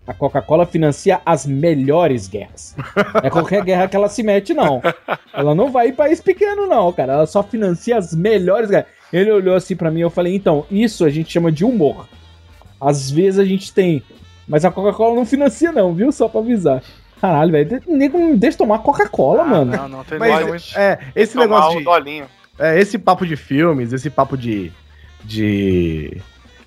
A 0.07 0.15
Coca-Cola 0.15 0.67
financia 0.67 1.21
as 1.25 1.47
melhores 1.47 2.27
guerras. 2.27 2.75
Não 3.15 3.21
é 3.23 3.31
qualquer 3.31 3.63
guerra 3.65 3.87
que 3.87 3.95
ela 3.95 4.09
se 4.09 4.23
mete, 4.23 4.53
não. 4.53 4.81
Ela 5.33 5.55
não 5.55 5.71
vai 5.71 5.89
em 5.89 5.93
país 5.93 6.21
pequeno, 6.21 6.67
não, 6.67 6.93
cara. 6.93 7.13
Ela 7.13 7.27
só 7.27 7.43
financia 7.43 7.97
as 7.97 8.15
melhores 8.15 8.71
guerras. 8.71 8.87
Ele 9.13 9.31
olhou 9.31 9.55
assim 9.55 9.75
para 9.75 9.91
mim 9.91 10.01
e 10.01 10.03
eu 10.03 10.11
falei: 10.11 10.35
então, 10.35 10.65
isso 10.71 11.05
a 11.05 11.11
gente 11.11 11.33
chama 11.33 11.51
de 11.51 11.65
humor. 11.65 12.09
Às 12.81 13.11
vezes 13.11 13.39
a 13.39 13.45
gente 13.45 13.73
tem. 13.73 14.03
Mas 14.49 14.65
a 14.65 14.71
Coca-Cola 14.71 15.15
não 15.15 15.27
financia, 15.27 15.71
não, 15.71 15.95
viu? 15.95 16.11
Só 16.11 16.29
pra 16.29 16.41
avisar. 16.41 16.83
Caralho, 17.21 17.53
velho. 17.53 17.83
Nego 17.87 18.19
não 18.19 18.37
deixa 18.37 18.59
tomar 18.59 18.79
Coca-Cola, 18.79 19.45
mano. 19.45 19.77
Não, 19.77 19.89
não 19.89 20.05
tem 20.05 20.19
Mas, 20.19 20.75
é, 20.75 20.99
esse 21.15 21.37
negócio 21.37 21.73
um 21.73 21.79
de. 21.79 21.85
dolinho. 21.85 22.27
É, 22.59 22.79
esse 22.81 22.99
papo 22.99 23.27
de 23.27 23.37
filmes, 23.37 23.93
esse 23.93 24.09
papo 24.09 24.37
de. 24.37 24.73
De. 25.23 26.21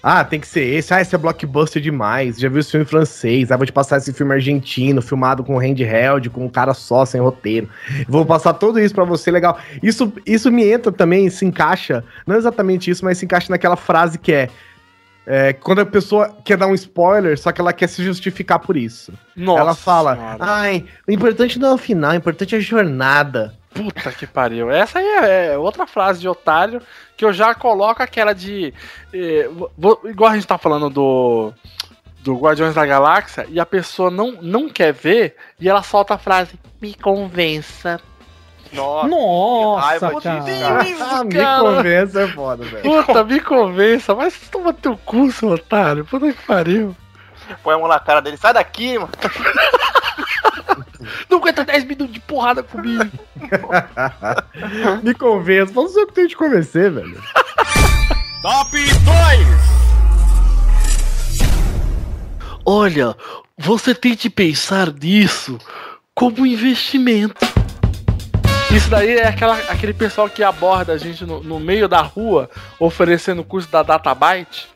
Ah, 0.06 0.26
tem 0.26 0.38
que 0.38 0.48
ser 0.48 0.66
esse. 0.66 0.94
Ah, 0.94 1.00
esse 1.00 1.16
é 1.16 1.18
blockbuster 1.18 1.82
demais. 1.82 2.38
Já 2.38 2.50
viu 2.50 2.60
esse 2.60 2.72
filme 2.72 2.86
francês? 2.86 3.50
Ah, 3.50 3.56
vou 3.56 3.66
te 3.66 3.72
passar 3.72 3.98
esse 3.98 4.12
filme 4.12 4.34
argentino, 4.34 5.02
filmado 5.02 5.46
com 5.46 5.58
handheld, 5.58 6.30
com 6.30 6.44
um 6.46 6.50
cara 6.50 6.74
só, 6.74 7.06
sem 7.06 7.22
roteiro. 7.22 7.70
Vou 8.06 8.26
passar 8.26 8.54
tudo 8.54 8.82
isso 8.82 8.94
pra 8.94 9.06
você, 9.06 9.32
legal. 9.32 9.58
Isso, 9.82 10.12
isso 10.26 10.52
me 10.52 10.70
entra 10.70 10.92
também, 10.92 11.30
se 11.30 11.46
encaixa. 11.46 12.04
Não 12.28 12.36
exatamente 12.36 12.92
isso, 12.92 13.06
mas 13.06 13.18
se 13.18 13.24
encaixa 13.24 13.48
naquela 13.50 13.78
frase 13.78 14.20
que 14.20 14.34
é. 14.34 14.50
é, 15.26 15.54
quando 15.54 15.80
a 15.80 15.86
pessoa 15.86 16.36
quer 16.44 16.58
dar 16.58 16.68
um 16.68 16.74
spoiler, 16.74 17.40
só 17.40 17.54
que 17.54 17.62
ela 17.62 17.72
quer 17.72 17.88
se 17.88 18.04
justificar 18.04 18.60
por 18.60 18.76
isso. 18.76 19.14
Nossa 19.38 19.62
ela 19.62 19.74
fala. 19.74 20.36
Ai, 20.38 20.84
o 21.08 21.14
importante 21.14 21.58
não 21.58 21.70
é 21.70 21.74
o 21.76 21.78
final, 21.78 22.12
o 22.12 22.16
importante 22.16 22.56
é 22.56 22.58
a 22.58 22.62
jornada. 22.62 23.54
Puta 23.74 24.12
que 24.12 24.28
pariu. 24.28 24.70
Essa 24.72 25.00
aí 25.00 25.06
é, 25.06 25.46
é 25.54 25.58
outra 25.58 25.86
frase 25.88 26.20
de 26.20 26.28
otário 26.28 26.82
que 27.18 27.26
eu 27.26 27.34
já 27.34 27.54
coloco 27.56 28.02
aquela 28.04 28.34
de. 28.34 28.74
eh, 29.14 29.50
igual 30.06 30.32
a 30.32 30.36
gente 30.36 30.48
tá 30.48 30.58
falando 30.58 30.90
do. 30.90 31.54
Do 32.22 32.36
Guardiões 32.38 32.74
da 32.74 32.86
Galáxia, 32.86 33.46
e 33.50 33.60
a 33.60 33.66
pessoa 33.66 34.10
não, 34.10 34.32
não 34.42 34.70
quer 34.70 34.94
ver, 34.94 35.36
e 35.60 35.68
ela 35.68 35.84
solta 35.84 36.14
a 36.14 36.18
frase: 36.18 36.58
Me 36.82 36.94
convença. 36.94 38.00
Nossa, 38.72 39.08
Nossa, 39.10 39.86
raiva 40.08 40.22
cara. 40.22 40.40
disso, 40.40 41.04
Ah, 41.04 41.24
me 41.26 41.32
cara. 41.34 41.62
convença, 41.62 42.22
é 42.22 42.28
foda, 42.30 42.64
velho. 42.64 42.82
Puta, 43.06 43.24
me 43.26 43.40
convença, 43.42 44.16
mas 44.16 44.40
toma 44.50 44.72
teu 44.74 44.98
cu, 44.98 45.30
seu 45.32 45.50
otário. 45.50 46.06
Puta 46.06 46.32
que 46.32 46.42
pariu. 46.48 46.96
Põe 47.62 47.76
a 47.76 47.78
mão 47.78 47.88
na 47.88 48.00
cara 48.00 48.22
dele. 48.22 48.38
Sai 48.38 48.54
daqui, 48.54 48.98
mano. 48.98 49.10
Não 51.30 51.38
aguenta 51.38 51.66
10 51.66 51.84
minutos 51.86 52.14
de 52.14 52.20
porrada 52.20 52.64
comigo. 52.64 53.12
Me 55.04 55.14
convença. 55.14 55.74
Não 55.74 55.88
sei 55.88 56.04
o 56.04 56.08
que 56.08 56.14
tem 56.14 56.28
de 56.28 56.36
convencer, 56.36 56.92
velho. 56.92 57.22
Top 58.42 58.72
2! 58.72 58.84
Olha, 62.66 63.16
você 63.58 63.94
tem 63.94 64.16
que 64.16 64.30
pensar 64.30 64.92
nisso 64.94 65.58
como 66.16 66.42
um 66.42 66.46
investimento. 66.46 67.46
Isso 68.72 68.90
daí 68.90 69.18
é 69.18 69.28
aquela, 69.28 69.56
aquele 69.70 69.94
pessoal 69.94 70.30
que 70.30 70.44
aborda 70.44 70.94
a 70.94 70.98
gente 70.98 71.26
no, 71.26 71.44
no 71.44 71.60
meio 71.60 71.88
da 71.88 72.02
rua 72.02 72.50
oferecendo 72.80 73.42
o 73.42 73.46
curso 73.46 73.70
da 73.70 73.84
Databyte. 73.84 74.73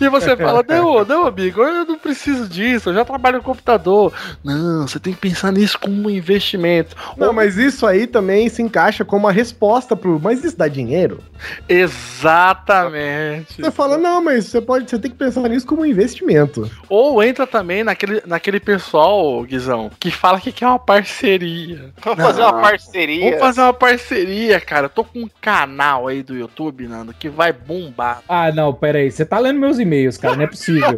E 0.00 0.08
você 0.08 0.36
fala, 0.36 0.62
não, 0.68 1.04
não, 1.04 1.26
amigo, 1.26 1.62
eu 1.62 1.84
não 1.86 1.98
preciso 1.98 2.46
disso, 2.48 2.90
eu 2.90 2.94
já 2.94 3.04
trabalho 3.04 3.38
no 3.38 3.44
computador. 3.44 4.12
Não, 4.44 4.86
você 4.86 5.00
tem 5.00 5.14
que 5.14 5.20
pensar 5.20 5.50
nisso 5.50 5.78
como 5.78 6.08
um 6.08 6.10
investimento. 6.10 6.94
Não, 7.16 7.32
mas 7.32 7.56
isso 7.56 7.86
aí 7.86 8.06
também 8.06 8.48
se 8.48 8.60
encaixa 8.60 9.04
como 9.04 9.26
a 9.26 9.32
resposta 9.32 9.96
pro. 9.96 10.20
Mas 10.20 10.44
isso 10.44 10.58
dá 10.58 10.68
dinheiro? 10.68 11.20
Exatamente. 11.68 13.62
Você 13.62 13.70
fala, 13.70 13.96
não, 13.96 14.22
mas 14.22 14.46
você 14.46 14.60
pode. 14.60 14.90
Você 14.90 14.98
tem 14.98 15.10
que 15.10 15.16
pensar 15.16 15.48
nisso 15.48 15.66
como 15.66 15.82
um 15.82 15.86
investimento. 15.86 16.70
Ou 16.88 17.22
entra 17.22 17.46
também 17.46 17.82
naquele, 17.82 18.22
naquele 18.26 18.60
pessoal, 18.60 19.42
Guizão, 19.42 19.90
que 19.98 20.10
fala 20.10 20.40
que 20.40 20.52
quer 20.52 20.66
uma 20.66 20.78
parceria. 20.78 21.92
Vamos 22.02 22.22
fazer 22.22 22.42
uma 22.42 22.60
parceria. 22.60 23.24
Vamos 23.24 23.40
fazer 23.40 23.60
uma 23.62 23.72
parceria, 23.72 24.60
cara. 24.60 24.86
Eu 24.86 24.90
tô 24.90 25.02
com 25.04 25.20
um 25.20 25.30
canal 25.40 26.08
aí 26.08 26.22
do 26.22 26.36
YouTube, 26.36 26.86
Nando, 26.86 27.14
que 27.14 27.28
vai 27.28 27.52
bombar. 27.52 28.01
Ah, 28.28 28.52
não, 28.52 28.72
pera 28.72 28.98
aí. 28.98 29.10
Você 29.10 29.24
tá 29.24 29.38
lendo 29.38 29.60
meus 29.60 29.78
e-mails, 29.78 30.16
cara. 30.16 30.36
Não 30.36 30.44
é 30.44 30.46
possível. 30.46 30.96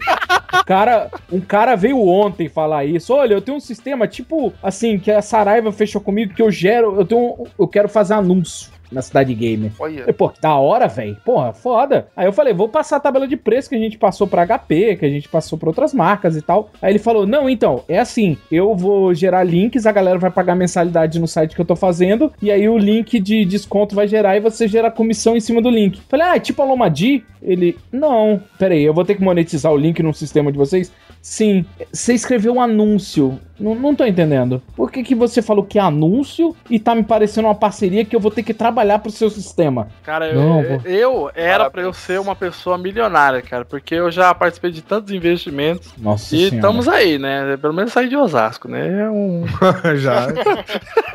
Cara, 0.66 1.10
um 1.30 1.40
cara 1.40 1.76
veio 1.76 2.00
ontem 2.00 2.48
falar 2.48 2.84
isso. 2.84 3.12
Olha, 3.12 3.34
eu 3.34 3.42
tenho 3.42 3.56
um 3.56 3.60
sistema 3.60 4.06
tipo 4.06 4.52
assim 4.62 4.98
que 4.98 5.10
a 5.10 5.20
Saraiva 5.20 5.72
fechou 5.72 6.00
comigo 6.00 6.34
que 6.34 6.42
eu 6.42 6.50
gero, 6.50 6.96
eu 6.98 7.04
tenho, 7.04 7.46
eu 7.58 7.68
quero 7.68 7.88
fazer 7.88 8.14
anúncio 8.14 8.73
na 8.94 9.02
cidade 9.02 9.34
gamer. 9.34 9.72
Olha. 9.78 10.12
Pô, 10.12 10.28
que 10.30 10.40
da 10.40 10.54
hora, 10.54 10.86
velho. 10.86 11.16
Porra, 11.24 11.52
foda. 11.52 12.08
Aí 12.16 12.26
eu 12.26 12.32
falei, 12.32 12.54
vou 12.54 12.68
passar 12.68 12.96
a 12.96 13.00
tabela 13.00 13.26
de 13.26 13.36
preço 13.36 13.68
que 13.68 13.74
a 13.74 13.78
gente 13.78 13.98
passou 13.98 14.26
pra 14.26 14.46
HP, 14.46 14.96
que 14.96 15.04
a 15.04 15.10
gente 15.10 15.28
passou 15.28 15.58
pra 15.58 15.68
outras 15.68 15.92
marcas 15.92 16.36
e 16.36 16.42
tal. 16.42 16.70
Aí 16.80 16.92
ele 16.92 16.98
falou: 16.98 17.26
Não, 17.26 17.48
então, 17.48 17.82
é 17.88 17.98
assim, 17.98 18.36
eu 18.50 18.74
vou 18.74 19.12
gerar 19.14 19.44
links, 19.44 19.86
a 19.86 19.92
galera 19.92 20.18
vai 20.18 20.30
pagar 20.30 20.54
mensalidade 20.54 21.18
no 21.18 21.26
site 21.26 21.54
que 21.54 21.60
eu 21.60 21.66
tô 21.66 21.76
fazendo, 21.76 22.32
e 22.40 22.50
aí 22.50 22.68
o 22.68 22.78
link 22.78 23.18
de 23.18 23.44
desconto 23.44 23.94
vai 23.94 24.06
gerar 24.06 24.36
e 24.36 24.40
você 24.40 24.68
gera 24.68 24.90
comissão 24.90 25.36
em 25.36 25.40
cima 25.40 25.60
do 25.60 25.70
link. 25.70 26.00
Falei, 26.08 26.26
ah, 26.26 26.36
é 26.36 26.40
tipo 26.40 26.62
a 26.62 26.64
Lomadi? 26.64 27.24
Ele, 27.42 27.76
não, 27.92 28.40
peraí, 28.58 28.82
eu 28.82 28.94
vou 28.94 29.04
ter 29.04 29.14
que 29.16 29.22
monetizar 29.22 29.72
o 29.72 29.76
link 29.76 30.02
no 30.02 30.14
sistema 30.14 30.50
de 30.50 30.58
vocês? 30.58 30.90
Sim. 31.20 31.64
Você 31.90 32.12
escreveu 32.12 32.52
um 32.52 32.60
anúncio. 32.60 33.38
Não, 33.58 33.74
não 33.74 33.94
tô 33.94 34.04
entendendo. 34.04 34.62
Por 34.74 34.90
que, 34.90 35.02
que 35.02 35.14
você 35.14 35.40
falou 35.40 35.64
que 35.64 35.78
é 35.78 35.82
anúncio 35.82 36.54
e 36.68 36.78
tá 36.78 36.94
me 36.94 37.02
parecendo 37.04 37.46
uma 37.48 37.54
parceria 37.54 38.04
que 38.04 38.14
eu 38.14 38.20
vou 38.20 38.30
ter 38.30 38.42
que 38.42 38.52
trabalhar 38.52 38.98
pro 38.98 39.10
seu 39.10 39.30
sistema? 39.30 39.88
Cara, 40.02 40.28
eu, 40.28 40.40
Não, 40.40 40.62
eu, 40.62 40.80
eu 40.84 41.30
era 41.34 41.70
pra 41.70 41.82
eu 41.82 41.92
ser 41.92 42.20
uma 42.20 42.34
pessoa 42.34 42.76
milionária, 42.76 43.40
cara, 43.42 43.64
porque 43.64 43.94
eu 43.94 44.10
já 44.10 44.34
participei 44.34 44.70
de 44.70 44.82
tantos 44.82 45.12
investimentos 45.12 45.92
Nossa 45.96 46.34
e 46.34 46.38
senhora. 46.38 46.56
estamos 46.56 46.88
aí, 46.88 47.18
né? 47.18 47.56
Pelo 47.56 47.74
menos 47.74 47.92
sair 47.92 48.08
de 48.08 48.16
Osasco, 48.16 48.68
né? 48.68 49.02
É 49.02 49.10
um. 49.10 49.44
Já. 49.96 50.26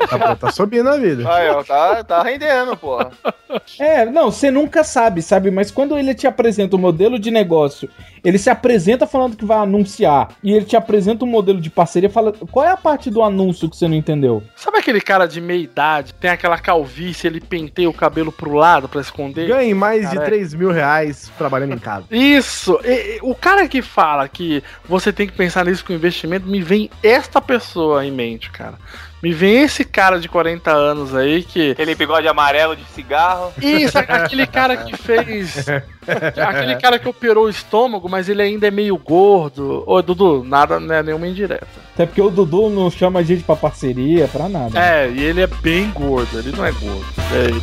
tá, 0.08 0.36
tá 0.36 0.52
subindo 0.52 0.88
a 0.88 0.96
vida. 0.96 1.30
Aí, 1.32 1.48
ó, 1.50 1.62
tá, 1.62 2.02
tá 2.02 2.22
rendendo, 2.22 2.76
porra. 2.76 3.10
É, 3.78 4.04
não, 4.06 4.30
você 4.30 4.50
nunca 4.50 4.82
sabe, 4.84 5.22
sabe? 5.22 5.50
Mas 5.50 5.70
quando 5.70 5.98
ele 5.98 6.14
te 6.14 6.26
apresenta 6.26 6.76
o 6.76 6.78
modelo 6.78 7.18
de 7.18 7.30
negócio, 7.30 7.88
ele 8.24 8.38
se 8.38 8.50
apresenta 8.50 9.06
falando 9.06 9.36
que 9.36 9.44
vai 9.44 9.58
anunciar 9.58 10.30
e 10.42 10.52
ele 10.52 10.64
te 10.64 10.76
apresenta 10.76 11.24
um 11.24 11.28
modelo 11.28 11.60
de 11.60 11.70
parceria, 11.70 12.10
fala, 12.10 12.32
qual 12.50 12.64
é 12.66 12.70
a 12.70 12.76
parte 12.76 13.10
do 13.10 13.22
anúncio 13.22 13.68
que 13.68 13.76
você 13.76 13.88
não 13.88 13.94
entendeu? 13.96 14.42
Sabe 14.56 14.78
aquele 14.78 15.00
cara 15.00 15.26
de 15.26 15.40
meia 15.40 15.62
idade, 15.62 16.14
tem 16.14 16.30
aquela 16.30 16.58
calvície, 16.58 17.26
ele 17.26 17.40
penteia 17.40 17.88
o 17.88 17.94
cabelo 17.94 18.30
pro 18.32 18.52
lado 18.52 18.88
pra 18.88 19.00
esconder? 19.00 19.48
Ganhe 19.48 19.74
mais 19.74 20.08
de 20.10 20.16
Cara, 20.16 20.26
é. 20.26 20.30
3 20.30 20.54
mil 20.54 20.70
reais 20.70 21.30
trabalhando 21.38 21.74
em 21.74 21.78
casa. 21.78 22.04
Isso! 22.10 22.78
E- 22.84 23.16
e- 23.16 23.18
o 23.22 23.34
cara 23.34 23.66
que 23.68 23.82
fala 23.82 24.28
que 24.28 24.62
você 24.88 25.12
tem 25.12 25.26
que 25.26 25.32
pensar 25.32 25.64
nisso 25.64 25.84
com 25.84 25.92
investimento, 25.92 26.46
me 26.46 26.60
vem 26.60 26.90
esta 27.02 27.40
pessoa 27.40 28.04
em 28.04 28.10
mente, 28.12 28.50
cara. 28.50 28.74
Me 29.22 29.32
vem 29.34 29.62
esse 29.62 29.84
cara 29.84 30.18
de 30.18 30.28
40 30.28 30.70
anos 30.70 31.14
aí 31.14 31.42
que. 31.42 31.72
Aquele 31.72 31.94
bigode 31.94 32.26
amarelo 32.26 32.74
de 32.74 32.84
cigarro. 32.86 33.52
Isso, 33.60 33.98
aquele 33.98 34.46
cara 34.46 34.78
que 34.78 34.96
fez. 34.98 35.66
Aquele 36.36 36.76
cara 36.76 36.98
que 36.98 37.06
operou 37.06 37.44
o 37.44 37.50
estômago, 37.50 38.08
mas 38.08 38.30
ele 38.30 38.40
ainda 38.40 38.66
é 38.66 38.70
meio 38.70 38.96
gordo. 38.96 39.84
Ô, 39.86 40.00
Dudu, 40.00 40.42
nada, 40.42 40.80
não 40.80 40.94
é 40.94 41.02
nenhuma 41.02 41.28
indireta. 41.28 41.66
Até 41.92 42.06
porque 42.06 42.22
o 42.22 42.30
Dudu 42.30 42.70
não 42.70 42.90
chama 42.90 43.20
a 43.20 43.22
gente 43.22 43.42
pra 43.42 43.54
parceria, 43.54 44.26
pra 44.26 44.48
nada. 44.48 44.78
É, 44.78 45.10
e 45.10 45.22
ele 45.22 45.42
é 45.42 45.46
bem 45.46 45.90
gordo, 45.90 46.38
ele 46.38 46.56
não 46.56 46.64
é 46.64 46.72
gordo. 46.72 47.04
É, 47.32 47.44
ele... 47.44 47.60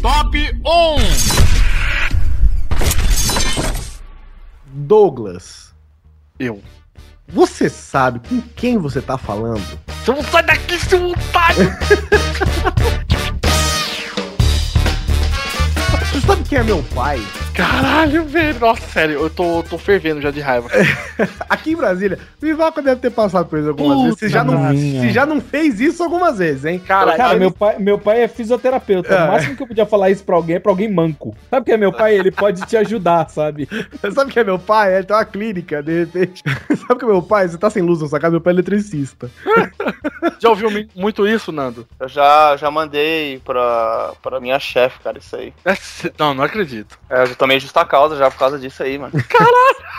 Top 0.00 0.38
1! 0.38 1.40
Douglas, 4.72 5.69
Eu. 6.40 6.62
você 7.28 7.68
sabe 7.68 8.18
com 8.26 8.40
quem 8.56 8.78
você 8.78 9.02
tá 9.02 9.18
falando? 9.18 9.62
Você 10.02 10.10
não 10.10 10.22
sai 10.22 10.42
daqui, 10.42 10.78
seu 10.78 11.10
otário! 11.10 11.70
Você 16.10 16.20
sabe 16.26 16.42
quem 16.48 16.58
é 16.58 16.62
meu 16.62 16.82
pai? 16.94 17.20
Caralho, 17.60 18.24
velho. 18.24 18.58
Nossa, 18.58 18.86
sério, 18.88 19.20
eu 19.20 19.30
tô, 19.30 19.62
tô 19.62 19.76
fervendo 19.76 20.20
já 20.20 20.30
de 20.30 20.40
raiva. 20.40 20.68
Aqui 21.48 21.72
em 21.72 21.76
Brasília, 21.76 22.18
o 22.40 22.46
Vivaco 22.46 22.80
deve 22.80 23.00
ter 23.00 23.10
passado 23.10 23.46
por 23.46 23.58
isso 23.58 23.68
algumas 23.68 23.96
Puta 23.96 24.04
vezes. 24.04 24.18
Se 24.18 24.28
já, 24.28 24.44
não, 24.44 24.70
se 24.74 25.10
já 25.10 25.26
não 25.26 25.40
fez 25.40 25.80
isso 25.80 26.02
algumas 26.02 26.38
vezes, 26.38 26.64
hein? 26.64 26.78
Cara, 26.78 27.16
Cara, 27.16 27.38
meu 27.38 27.50
pai, 27.50 27.78
meu 27.78 27.98
pai 27.98 28.22
é 28.22 28.28
fisioterapeuta. 28.28 29.14
É. 29.14 29.24
O 29.24 29.28
máximo 29.28 29.56
que 29.56 29.62
eu 29.62 29.66
podia 29.66 29.86
falar 29.86 30.10
isso 30.10 30.24
pra 30.24 30.36
alguém 30.36 30.56
é 30.56 30.58
pra 30.58 30.72
alguém 30.72 30.90
manco. 30.90 31.36
Sabe 31.50 31.62
o 31.62 31.64
que 31.64 31.72
é 31.72 31.76
meu 31.76 31.92
pai? 31.92 32.14
Ele 32.14 32.30
pode 32.30 32.62
te 32.62 32.76
ajudar, 32.76 33.28
sabe? 33.28 33.68
Sabe 34.12 34.32
quem 34.32 34.40
é 34.40 34.44
meu 34.44 34.58
pai? 34.58 34.94
Ele 34.96 35.04
tem 35.04 35.16
uma 35.16 35.24
clínica, 35.24 35.82
de 35.82 36.00
repente. 36.00 36.42
Sabe 36.86 36.98
que 36.98 37.04
é 37.04 37.08
meu 37.08 37.22
pai? 37.22 37.48
Você 37.48 37.58
tá 37.58 37.68
sem 37.68 37.82
luz 37.82 38.00
na 38.00 38.08
sua 38.08 38.18
casa, 38.18 38.32
meu 38.32 38.40
pai 38.40 38.52
é 38.52 38.54
eletricista. 38.54 39.30
Já 40.38 40.48
ouviu 40.48 40.70
muito 40.94 41.26
isso, 41.26 41.52
Nando? 41.52 41.86
Eu 41.98 42.08
já, 42.08 42.56
já 42.56 42.70
mandei 42.70 43.40
pra, 43.44 44.12
pra 44.22 44.40
minha 44.40 44.58
chefe, 44.58 44.98
cara, 45.00 45.18
isso 45.18 45.36
aí. 45.36 45.52
É 45.64 45.74
Não, 46.18 46.34
não 46.34 46.44
acredito. 46.44 46.98
É, 47.08 47.22
eu 47.22 47.26
já 47.26 47.34
tô 47.34 47.46
tomei 47.50 47.58
justa 47.58 47.84
causa 47.84 48.16
já 48.16 48.30
por 48.30 48.38
causa 48.38 48.58
disso 48.58 48.82
aí, 48.82 48.96
mano. 48.96 49.12
Caralho! 49.28 49.90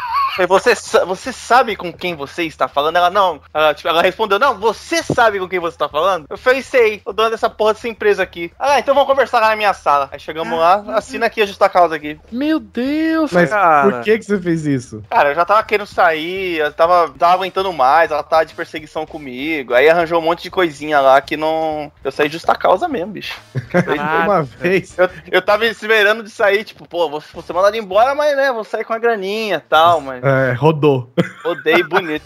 Você, 0.47 0.73
você 1.05 1.33
sabe 1.33 1.75
com 1.75 1.91
quem 1.91 2.15
você 2.15 2.43
está 2.43 2.67
falando? 2.67 2.95
Ela 2.95 3.09
não. 3.09 3.41
Ela, 3.53 3.73
tipo, 3.73 3.89
ela 3.89 4.01
respondeu: 4.01 4.39
Não, 4.39 4.57
você 4.57 5.03
sabe 5.03 5.39
com 5.39 5.47
quem 5.47 5.59
você 5.59 5.75
está 5.75 5.89
falando? 5.89 6.25
Eu 6.29 6.37
falei: 6.37 6.61
Sei, 6.61 7.01
o 7.05 7.11
dono 7.11 7.29
dessa 7.29 7.49
porra 7.49 7.73
dessa 7.73 7.87
empresa 7.87 8.23
aqui. 8.23 8.51
Ah, 8.57 8.79
então 8.79 8.93
vamos 8.93 9.09
conversar 9.09 9.39
lá 9.41 9.49
na 9.49 9.55
minha 9.55 9.73
sala. 9.73 10.09
Aí 10.11 10.19
chegamos 10.19 10.57
lá, 10.57 10.83
assina 10.95 11.25
aqui 11.25 11.41
a 11.41 11.45
justa 11.45 11.67
causa 11.67 11.95
aqui. 11.95 12.19
Meu 12.31 12.59
Deus, 12.59 13.31
Mas 13.31 13.49
cara. 13.49 13.91
por 13.91 14.03
que 14.03 14.17
que 14.17 14.25
você 14.25 14.39
fez 14.39 14.65
isso? 14.65 15.03
Cara, 15.09 15.29
eu 15.29 15.35
já 15.35 15.45
tava 15.45 15.63
querendo 15.63 15.87
sair, 15.87 16.59
eu 16.59 16.71
tava, 16.71 17.09
tava 17.17 17.33
aguentando 17.33 17.71
mais, 17.73 18.09
ela 18.09 18.23
tava 18.23 18.45
de 18.45 18.53
perseguição 18.53 19.05
comigo. 19.05 19.73
Aí 19.73 19.89
arranjou 19.89 20.19
um 20.19 20.23
monte 20.23 20.43
de 20.43 20.51
coisinha 20.51 21.01
lá 21.01 21.19
que 21.21 21.35
não. 21.35 21.91
Eu 22.03 22.11
saí 22.11 22.29
justa 22.29 22.55
causa 22.55 22.87
mesmo, 22.87 23.11
bicho. 23.11 23.37
Uma 24.23 24.43
vez. 24.43 24.97
Eu, 24.97 25.09
eu 25.29 25.41
tava 25.41 25.65
esperando 25.65 26.23
de 26.23 26.29
sair, 26.29 26.63
tipo, 26.63 26.87
pô, 26.87 27.09
vou, 27.09 27.21
vou 27.33 27.41
ser 27.43 27.53
mandado 27.53 27.75
embora, 27.77 28.13
mas 28.15 28.35
né, 28.35 28.51
vou 28.51 28.63
sair 28.63 28.83
com 28.83 28.93
a 28.93 28.99
graninha 28.99 29.57
e 29.57 29.69
tal, 29.69 30.01
mas 30.01 30.23
É, 30.23 30.53
rodou. 30.53 31.11
odeio 31.45 31.87
bonito. 31.87 32.25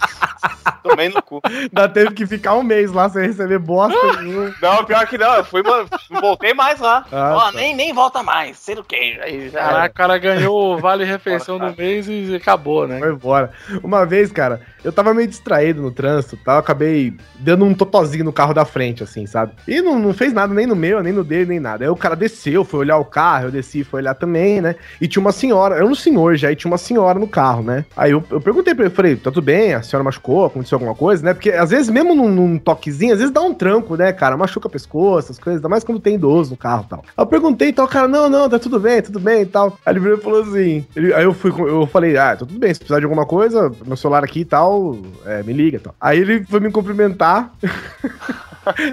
Tomei 0.84 1.10
no 1.10 1.22
cu. 1.22 1.42
Ainda 1.44 1.90
teve 1.90 2.12
que 2.14 2.26
ficar 2.28 2.54
um 2.54 2.64
mês 2.64 2.92
lá 2.92 3.10
sem 3.10 3.24
receber 3.26 3.58
bosta 3.60 3.98
nenhuma. 4.22 4.54
Não, 4.62 4.84
pior 4.86 5.06
que 5.08 5.18
não, 5.18 5.34
eu 5.36 5.44
fui, 5.46 5.64
mano, 5.64 5.88
não 6.10 6.22
voltei 6.22 6.54
mais 6.54 6.80
lá. 6.80 7.06
Ah, 7.12 7.34
Ó, 7.36 7.52
tá. 7.52 7.52
nem, 7.54 7.76
nem 7.76 7.94
volta 7.94 8.22
mais, 8.22 8.58
sei 8.58 8.76
do 8.76 8.84
que. 8.84 8.96
Aí 8.96 9.50
já. 9.50 9.60
Caraca, 9.60 9.92
o 9.92 9.98
cara 9.98 10.18
ganhou 10.18 10.76
o 10.76 10.78
vale 10.78 11.04
refeição 11.04 11.58
do 11.58 11.76
mês 11.76 12.08
e 12.08 12.36
acabou, 12.36 12.88
né? 12.88 13.00
Foi 13.00 13.12
embora. 13.14 13.52
Uma 13.84 14.06
vez, 14.06 14.32
cara, 14.32 14.62
eu 14.84 14.92
tava 14.94 15.14
meio 15.14 15.28
distraído 15.28 15.82
no 15.82 15.92
trânsito, 15.92 16.38
tá? 16.38 16.54
Eu 16.54 16.60
acabei 16.60 17.14
dando 17.40 17.66
um 17.66 17.74
totozinho 17.74 18.24
no 18.26 18.34
carro 18.34 18.54
da 18.54 18.66
frente, 18.66 19.02
assim, 19.04 19.26
sabe? 19.26 19.54
E 19.68 19.82
não, 19.82 19.98
não 19.98 20.14
fez 20.14 20.34
nada 20.34 20.54
nem 20.54 20.68
no 20.68 20.76
meu, 20.76 21.02
nem 21.02 21.14
no 21.14 21.24
dele, 21.24 21.46
nem 21.50 21.60
nada. 21.60 21.84
Aí 21.84 21.90
o 21.90 21.96
cara 21.96 22.16
desceu, 22.16 22.64
foi 22.64 22.82
olhar 22.82 22.98
o 22.98 23.06
carro, 23.06 23.46
eu 23.46 23.52
desci, 23.52 23.84
foi 23.84 24.02
olhar 24.02 24.14
também, 24.14 24.62
né? 24.62 24.76
E 25.00 25.08
tinha 25.08 25.22
uma 25.22 25.32
senhora, 25.32 25.76
era 25.76 25.86
um 25.86 25.96
senhor 25.96 26.36
já, 26.36 26.52
e 26.52 26.56
tinha 26.56 26.72
uma 26.72 26.78
senhora 26.78 27.20
no 27.20 27.28
carro, 27.28 27.64
né? 27.64 27.86
Aí 27.96 28.12
eu, 28.12 28.24
eu 28.30 28.40
perguntei 28.42 28.74
pra 28.74 28.86
ele, 28.86 28.94
falei, 28.94 29.16
tá 29.16 29.32
tudo 29.32 29.44
bem? 29.44 29.74
A 29.74 29.82
senhora 29.82 30.04
machucou? 30.04 30.46
Aconteceu 30.46 30.76
alguma 30.78 30.96
coisa, 30.96 31.24
né? 31.24 31.34
Porque 31.34 31.52
às 31.52 31.70
vezes, 31.70 31.90
mesmo 31.90 32.14
num, 32.16 32.30
num 32.30 32.58
toquezinho, 32.58 33.14
às 33.14 33.20
vezes 33.20 33.34
dá 33.34 33.42
um 33.42 33.54
tranco, 33.54 33.96
né, 33.96 34.12
cara? 34.14 34.38
Machuca 34.38 34.70
pescoço, 34.70 35.28
essas 35.28 35.40
coisas, 35.40 35.60
ainda 35.60 35.70
mais 35.70 35.84
quando 35.84 36.00
tem 36.00 36.16
idoso 36.16 36.52
no 36.52 36.58
carro 36.58 36.84
e 36.86 36.90
tal. 36.90 37.00
Aí 37.18 37.24
eu 37.24 37.28
perguntei 37.28 37.70
e 37.70 37.74
tal, 37.74 37.86
o 37.86 37.90
cara, 37.90 38.08
não, 38.08 38.30
não, 38.30 38.50
tá 38.50 38.58
tudo 38.60 38.80
bem, 38.80 39.02
tudo 39.02 39.20
bem 39.20 39.42
e 39.42 39.46
tal. 39.46 39.78
Aí 39.86 39.96
ele 39.96 40.18
falou 40.18 40.42
assim, 40.42 40.86
ele- 40.96 41.14
aí 41.14 41.24
eu 41.24 41.34
fui, 41.34 41.52
eu 41.52 41.86
falei, 41.88 42.18
ah, 42.18 42.32
tá 42.32 42.46
tudo 42.46 42.58
bem, 42.60 42.74
se 42.74 42.80
precisar 42.80 43.00
de 43.00 43.06
alguma 43.06 43.26
coisa, 43.26 43.72
meu 43.86 43.96
celular 43.98 44.24
aqui 44.24 44.42
e 44.42 44.46
tal, 44.46 44.98
é, 45.26 45.44
me 45.44 45.54
liga 45.54 45.78
e 45.78 45.80
tal. 45.80 45.96
Aí 46.00 46.20
ele 46.20 46.44
foi 46.46 46.60
me 46.60 46.72
cumprimentar. 46.72 47.52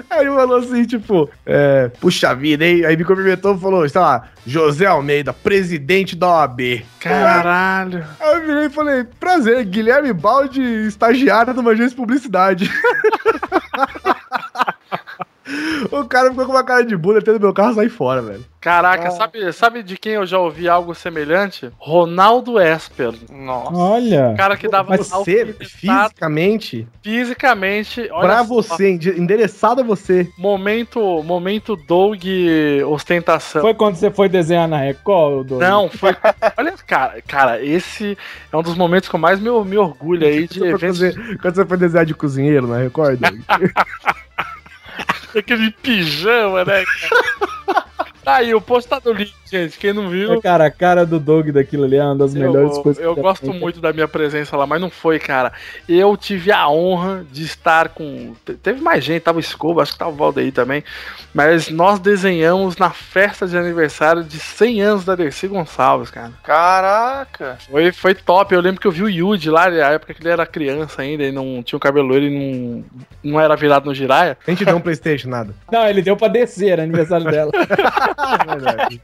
Aí 0.09 0.21
ele 0.21 0.35
falou 0.35 0.57
assim, 0.57 0.85
tipo, 0.85 1.29
é, 1.45 1.89
puxa 1.99 2.33
vida, 2.33 2.65
hein? 2.65 2.85
Aí 2.85 2.95
me 2.95 3.03
cumprimentou 3.03 3.55
e 3.55 3.59
falou, 3.59 3.87
sei 3.87 4.01
lá, 4.01 4.27
José 4.45 4.85
Almeida, 4.85 5.33
presidente 5.33 6.15
da 6.15 6.27
OAB. 6.27 6.83
Caralho. 6.99 8.05
Aí 8.19 8.35
eu 8.35 8.45
virei 8.45 8.65
e 8.65 8.69
falei, 8.69 9.03
prazer, 9.19 9.63
Guilherme 9.65 10.13
Balde, 10.13 10.61
estagiário 10.61 11.53
de 11.53 11.59
uma 11.59 11.71
agência 11.71 11.91
de 11.91 11.95
publicidade. 11.95 12.71
o 15.91 16.05
cara 16.05 16.29
ficou 16.29 16.45
com 16.45 16.51
uma 16.51 16.63
cara 16.63 16.85
de 16.85 16.95
bunda 16.95 17.19
dentro 17.19 17.39
do 17.39 17.43
meu 17.43 17.53
carro 17.53 17.71
e 17.71 17.75
saí 17.75 17.89
fora, 17.89 18.21
velho. 18.21 18.45
Caraca, 18.61 19.11
sabe, 19.11 19.51
sabe 19.51 19.83
de 19.83 19.97
quem 19.97 20.13
eu 20.13 20.25
já 20.25 20.39
ouvi 20.39 20.69
algo 20.69 20.95
semelhante? 20.95 21.69
Ronaldo 21.77 22.57
Esper. 22.57 23.11
Nossa. 23.29 23.75
Olha. 23.75 24.29
O 24.29 24.37
cara 24.37 24.55
que 24.55 24.69
dava 24.69 24.91
Mas 24.91 25.11
no 25.11 25.17
você, 25.17 25.53
fisicamente, 25.59 26.87
fisicamente. 27.03 28.07
olha 28.09 28.21
pra 28.29 28.37
só, 28.37 28.45
você, 28.45 28.91
ende- 28.91 29.19
endereçado 29.19 29.81
a 29.81 29.83
você. 29.83 30.29
Momento, 30.37 31.21
momento 31.23 31.75
Doug 31.75 32.21
ostentação. 32.87 33.61
Foi 33.61 33.73
quando 33.73 33.95
você 33.95 34.09
foi 34.09 34.29
desenhar 34.29 34.67
na 34.67 34.77
Record, 34.77 35.47
Douglas? 35.47 35.69
Não, 35.69 35.89
foi. 35.89 36.15
Olha, 36.57 36.73
cara, 36.87 37.21
cara, 37.27 37.61
esse 37.61 38.17
é 38.49 38.55
um 38.57 38.63
dos 38.63 38.75
momentos 38.77 39.09
que 39.09 39.15
eu 39.15 39.19
mais 39.19 39.41
me, 39.41 39.49
me 39.65 39.77
orgulho 39.77 40.25
aí 40.25 40.47
de 40.47 40.63
eventos. 40.63 40.99
fazer- 40.99 41.37
quando 41.41 41.55
você 41.55 41.65
foi 41.65 41.77
desenhar 41.77 42.05
de 42.05 42.13
cozinheiro, 42.13 42.65
não 42.65 42.77
recorda? 42.77 43.29
Aquele 45.35 45.71
pijama, 45.71 46.63
né, 46.65 46.83
cara? 46.85 47.82
Tá 48.23 48.35
aí, 48.35 48.53
o 48.55 48.61
post 48.61 48.89
tá 48.89 49.01
no 49.03 49.11
link, 49.11 49.33
gente. 49.51 49.77
Quem 49.77 49.91
não 49.93 50.09
viu. 50.09 50.33
É, 50.33 50.41
Cara, 50.41 50.65
a 50.65 50.71
cara 50.71 51.05
do 51.05 51.19
Doug 51.19 51.49
daquilo 51.49 51.83
ali 51.83 51.97
é 51.97 52.03
uma 52.03 52.15
das 52.15 52.33
melhores 52.33 52.77
Eu, 52.77 52.83
coisas 52.83 53.03
eu 53.03 53.15
já 53.15 53.21
gosto 53.21 53.41
feitas. 53.41 53.59
muito 53.61 53.81
da 53.81 53.91
minha 53.91 54.07
presença 54.07 54.55
lá, 54.55 54.65
mas 54.65 54.79
não 54.79 54.89
foi, 54.89 55.19
cara. 55.19 55.51
Eu 55.87 56.15
tive 56.15 56.51
a 56.51 56.67
honra 56.69 57.25
de 57.31 57.43
estar 57.43 57.89
com. 57.89 58.33
te- 58.45 58.53
Teve 58.53 58.81
mais 58.81 59.03
gente, 59.03 59.21
tava 59.23 59.37
o 59.37 59.41
Escoba, 59.41 59.81
acho 59.81 59.91
que 59.93 59.97
tava 59.99 60.11
o 60.11 60.15
Valdeir 60.15 60.53
também. 60.53 60.83
Mas 61.33 61.69
nós 61.69 61.99
desenhamos 61.99 62.77
na 62.77 62.91
festa 62.91 63.47
de 63.47 63.57
aniversário 63.57 64.23
de 64.23 64.39
100 64.39 64.81
anos 64.81 65.03
da 65.05 65.15
Dercy 65.15 65.47
Gonçalves, 65.47 66.09
cara. 66.11 66.31
Caraca. 66.43 67.57
Foi, 67.69 67.91
foi 67.91 68.13
top. 68.15 68.53
Eu 68.53 68.61
lembro 68.61 68.79
que 68.79 68.87
eu 68.87 68.91
vi 68.91 69.03
o 69.03 69.09
Yudi 69.09 69.49
lá, 69.49 69.69
na 69.69 69.89
época 69.91 70.13
que 70.13 70.21
ele 70.21 70.29
era 70.29 70.45
criança 70.45 71.01
ainda, 71.01 71.23
e 71.23 71.31
não 71.31 71.61
tinha 71.63 71.75
o 71.77 71.79
cabelo 71.79 72.07
loiro 72.07 72.25
e 72.25 72.29
não, 72.29 73.31
não 73.31 73.39
era 73.41 73.55
virado 73.55 73.85
no 73.85 73.93
giraia. 73.95 74.37
A 74.47 74.51
gente 74.51 74.63
deu 74.63 74.75
um 74.77 74.79
Playstation, 74.81 75.27
nada. 75.29 75.53
Não, 75.71 75.87
ele 75.87 76.01
deu 76.01 76.15
pra 76.15 76.27
descer, 76.27 76.69
era 76.73 76.83
aniversário 76.83 77.25
dela. 77.29 77.51
Verdade. 78.47 79.01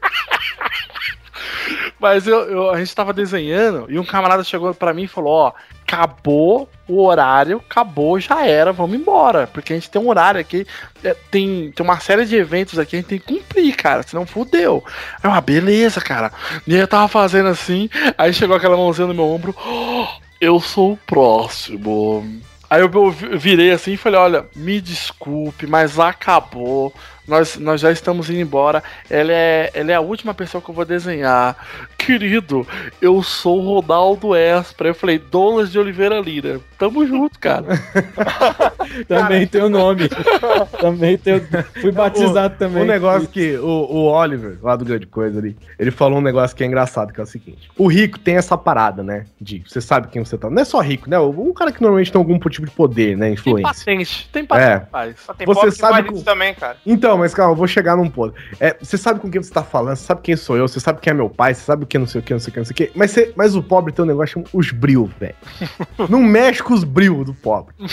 Mas 1.98 2.26
eu, 2.26 2.40
eu- 2.50 2.70
a 2.70 2.78
gente 2.78 2.94
tava 2.94 3.12
desenhando 3.12 3.86
e 3.88 3.98
um 3.98 4.04
camarada 4.04 4.42
chegou 4.44 4.72
pra 4.74 4.92
mim 4.94 5.02
e 5.04 5.08
falou: 5.08 5.32
Ó, 5.32 5.52
acabou 5.86 6.68
o 6.88 7.02
horário, 7.04 7.58
acabou, 7.68 8.18
já 8.18 8.44
era, 8.46 8.72
vamos 8.72 8.98
embora. 8.98 9.46
Porque 9.46 9.72
a 9.72 9.76
gente 9.76 9.90
tem 9.90 10.00
um 10.00 10.08
horário 10.08 10.40
aqui, 10.40 10.66
é, 11.04 11.14
tem, 11.30 11.70
tem 11.72 11.84
uma 11.84 12.00
série 12.00 12.24
de 12.24 12.36
eventos 12.36 12.78
aqui, 12.78 12.96
a 12.96 12.98
gente 13.00 13.08
tem 13.08 13.18
que 13.18 13.26
cumprir, 13.26 13.74
cara, 13.76 14.02
senão 14.02 14.26
fudeu. 14.26 14.82
Aí 15.22 15.30
eu, 15.30 15.34
ah, 15.34 15.40
beleza, 15.40 16.00
cara. 16.00 16.32
E 16.66 16.74
eu 16.74 16.88
tava 16.88 17.06
fazendo 17.08 17.48
assim, 17.48 17.88
aí 18.16 18.32
chegou 18.32 18.56
aquela 18.56 18.76
mãozinha 18.76 19.06
no 19.06 19.14
meu 19.14 19.24
ombro: 19.26 19.54
"Oh, 19.64 20.06
Eu 20.40 20.58
sou 20.60 20.92
o 20.92 20.96
próximo. 20.96 22.40
Aí 22.68 22.80
eu 22.80 22.90
eu 22.92 23.10
vi- 23.10 23.36
virei 23.36 23.70
assim 23.72 23.92
e 23.92 23.96
falei: 23.96 24.18
Olha, 24.18 24.46
me 24.56 24.80
desculpe, 24.80 25.66
mas 25.66 25.98
acabou. 25.98 26.94
Nós, 27.30 27.56
nós 27.56 27.80
já 27.80 27.92
estamos 27.92 28.28
indo 28.28 28.40
embora. 28.40 28.82
Ela 29.08 29.30
é, 29.32 29.70
ela 29.72 29.92
é 29.92 29.94
a 29.94 30.00
última 30.00 30.34
pessoa 30.34 30.60
que 30.60 30.68
eu 30.68 30.74
vou 30.74 30.84
desenhar. 30.84 31.56
Querido, 31.96 32.66
eu 33.00 33.22
sou 33.22 33.60
Ronaldo 33.60 34.34
Espra. 34.34 34.88
Eu 34.88 34.94
falei: 34.96 35.16
Douglas 35.16 35.70
de 35.70 35.78
Oliveira 35.78 36.18
Lira. 36.18 36.60
Tamo 36.80 37.06
junto, 37.06 37.38
cara. 37.38 37.66
Também 39.06 39.46
tem 39.46 39.62
o 39.62 39.68
nome. 39.68 40.08
Também 40.80 41.18
tem 41.18 41.34
o... 41.36 41.42
Fui 41.80 41.92
batizado 41.92 42.54
também. 42.58 42.82
Um 42.82 42.86
negócio 42.86 43.28
que 43.28 43.54
o, 43.58 43.66
o 43.66 44.04
Oliver, 44.10 44.56
lá 44.62 44.74
do 44.76 44.84
Grande 44.84 45.06
Coisa 45.06 45.38
ali, 45.38 45.56
ele 45.78 45.90
falou 45.90 46.18
um 46.18 46.22
negócio 46.22 46.56
que 46.56 46.64
é 46.64 46.66
engraçado, 46.66 47.12
que 47.12 47.20
é 47.20 47.22
o 47.22 47.26
seguinte. 47.26 47.70
O 47.76 47.86
rico 47.86 48.18
tem 48.18 48.36
essa 48.36 48.56
parada, 48.56 49.02
né? 49.02 49.26
De 49.40 49.62
você 49.66 49.80
sabe 49.80 50.08
quem 50.08 50.24
você 50.24 50.38
tá. 50.38 50.48
Não 50.48 50.62
é 50.62 50.64
só 50.64 50.80
rico, 50.80 51.08
né? 51.08 51.18
O, 51.18 51.28
o 51.50 51.52
cara 51.54 51.70
que 51.70 51.82
normalmente 51.82 52.10
tem 52.10 52.18
algum 52.18 52.38
tipo 52.38 52.64
de 52.66 52.72
poder, 52.72 53.14
né? 53.16 53.26
Tem 53.26 53.34
Influência. 53.34 53.62
patente. 53.74 54.28
Tem 54.32 54.44
patente, 54.46 54.66
É. 54.68 54.74
rapaz. 54.76 55.16
Tem 55.36 55.46
Você 55.46 55.54
pobre 55.54 55.70
que 55.72 55.76
sabe 55.76 55.92
faz 55.94 56.06
com- 56.06 56.14
isso 56.14 56.24
também, 56.24 56.54
cara. 56.54 56.76
Então, 56.86 57.18
mas 57.18 57.34
calma, 57.34 57.52
eu 57.52 57.56
vou 57.56 57.66
chegar 57.66 57.94
num 57.96 58.08
ponto. 58.08 58.34
É, 58.58 58.74
você 58.80 58.96
sabe 58.96 59.20
com 59.20 59.30
quem 59.30 59.42
você 59.42 59.52
tá 59.52 59.62
falando, 59.62 59.96
você 59.96 60.06
sabe 60.06 60.22
quem 60.22 60.34
sou 60.34 60.56
eu, 60.56 60.66
você 60.66 60.80
sabe 60.80 60.98
quem 61.00 61.10
é 61.10 61.14
meu 61.14 61.28
pai, 61.28 61.52
você 61.54 61.60
sabe 61.62 61.84
o 61.84 61.86
que 61.86 61.98
não 61.98 62.06
sei 62.06 62.20
o 62.20 62.24
que, 62.24 62.32
não 62.32 62.40
sei 62.40 62.50
o 62.50 62.52
que, 62.52 62.58
não 62.58 62.64
sei 62.64 62.72
o 62.72 62.76
que. 62.76 62.90
Mas, 62.94 63.10
você- 63.10 63.32
mas 63.36 63.54
o 63.54 63.62
pobre 63.62 63.92
tem 63.92 64.02
um 64.04 64.08
negócio 64.08 64.32
chamado 64.34 64.48
os 64.54 64.70
bril, 64.72 65.10
velho. 65.20 65.34
não 66.08 66.20
mexe 66.22 66.62
com 66.70 66.74
os 66.74 66.84
bril 66.84 67.24
do 67.24 67.34
pobre. 67.34 67.74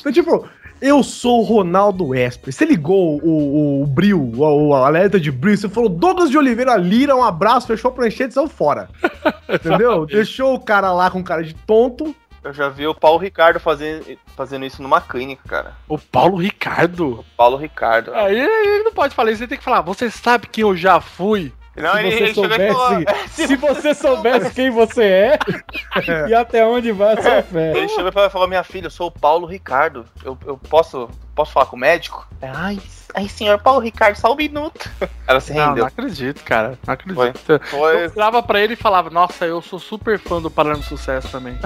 Então, 0.00 0.12
tipo, 0.12 0.48
eu 0.80 1.02
sou 1.02 1.40
o 1.40 1.42
Ronaldo 1.42 2.14
Esper. 2.14 2.52
Você 2.52 2.64
ligou 2.64 3.18
o, 3.22 3.28
o, 3.28 3.82
o 3.82 3.86
bril, 3.86 4.20
o, 4.20 4.68
o 4.68 4.74
alerta 4.74 5.18
de 5.18 5.30
bril, 5.30 5.56
você 5.56 5.68
falou 5.68 5.88
Douglas 5.88 6.30
de 6.30 6.36
Oliveira 6.36 6.76
Lira, 6.76 7.16
um 7.16 7.24
abraço, 7.24 7.66
fechou 7.66 7.90
a 7.90 7.94
prancheta 7.94 8.30
e 8.30 8.34
saiu 8.34 8.48
fora. 8.48 8.88
Entendeu? 9.48 10.04
Deixou 10.06 10.54
o 10.54 10.60
cara 10.60 10.92
lá 10.92 11.10
com 11.10 11.24
cara 11.24 11.42
de 11.42 11.54
tonto. 11.54 12.14
Eu 12.42 12.52
já 12.52 12.68
vi 12.68 12.86
o 12.86 12.94
Paulo 12.94 13.18
Ricardo 13.18 13.58
fazendo, 13.58 14.04
fazendo 14.36 14.64
isso 14.64 14.82
numa 14.82 15.00
clínica, 15.00 15.42
cara. 15.46 15.74
O 15.88 15.98
Paulo 15.98 16.36
Ricardo. 16.36 17.20
O 17.20 17.24
Paulo 17.36 17.56
Ricardo. 17.56 18.14
Aí 18.14 18.38
ele 18.38 18.84
não 18.84 18.92
pode 18.92 19.14
falar 19.14 19.30
isso, 19.30 19.42
ele 19.42 19.48
tem 19.48 19.58
que 19.58 19.64
falar: 19.64 19.82
Você 19.82 20.10
sabe 20.10 20.46
quem 20.46 20.62
eu 20.62 20.76
já 20.76 21.00
fui? 21.00 21.52
Não, 21.76 21.92
se 21.92 21.98
ele, 22.00 22.10
você 22.10 22.16
ele 22.24 22.34
chegou 22.34 22.56
e 22.56 22.72
falou. 22.72 22.88
soubesse, 22.88 23.28
se 23.46 23.56
você 23.56 23.94
soubesse 23.94 24.50
quem 24.54 24.70
você 24.70 25.02
é 25.04 25.38
e 26.28 26.34
até 26.34 26.66
onde 26.66 26.92
vai 26.92 27.14
a 27.14 27.22
sua 27.22 27.42
fé. 27.42 27.72
Ele 27.76 27.88
chegou 27.88 28.08
e 28.08 28.30
falou: 28.30 28.48
Minha 28.48 28.64
filha, 28.64 28.86
eu 28.86 28.90
sou 28.90 29.06
o 29.06 29.10
Paulo 29.10 29.46
Ricardo. 29.46 30.04
Eu, 30.24 30.36
eu 30.46 30.56
posso, 30.58 31.08
posso 31.34 31.52
falar 31.52 31.66
com 31.66 31.76
o 31.76 31.78
médico? 31.78 32.26
É, 32.42 32.50
Ai, 32.52 32.78
ai, 33.14 33.28
senhor 33.28 33.58
Paulo 33.60 33.80
Ricardo, 33.80 34.16
só 34.16 34.32
um 34.32 34.36
minuto. 34.36 34.90
Ela 35.26 35.40
se 35.40 35.52
Não, 35.54 35.68
rendeu. 35.68 35.82
não 35.84 35.88
acredito, 35.88 36.42
cara. 36.42 36.78
Não 36.86 36.94
acredito. 36.94 37.38
Foi. 37.46 37.58
Foi. 37.60 38.04
Eu 38.04 38.10
virava 38.10 38.42
pra 38.42 38.60
ele 38.60 38.74
e 38.74 38.76
falava: 38.76 39.08
Nossa, 39.08 39.46
eu 39.46 39.62
sou 39.62 39.78
super 39.78 40.18
fã 40.18 40.40
do 40.42 40.50
Parando 40.50 40.82
Sucesso 40.82 41.28
também. 41.28 41.56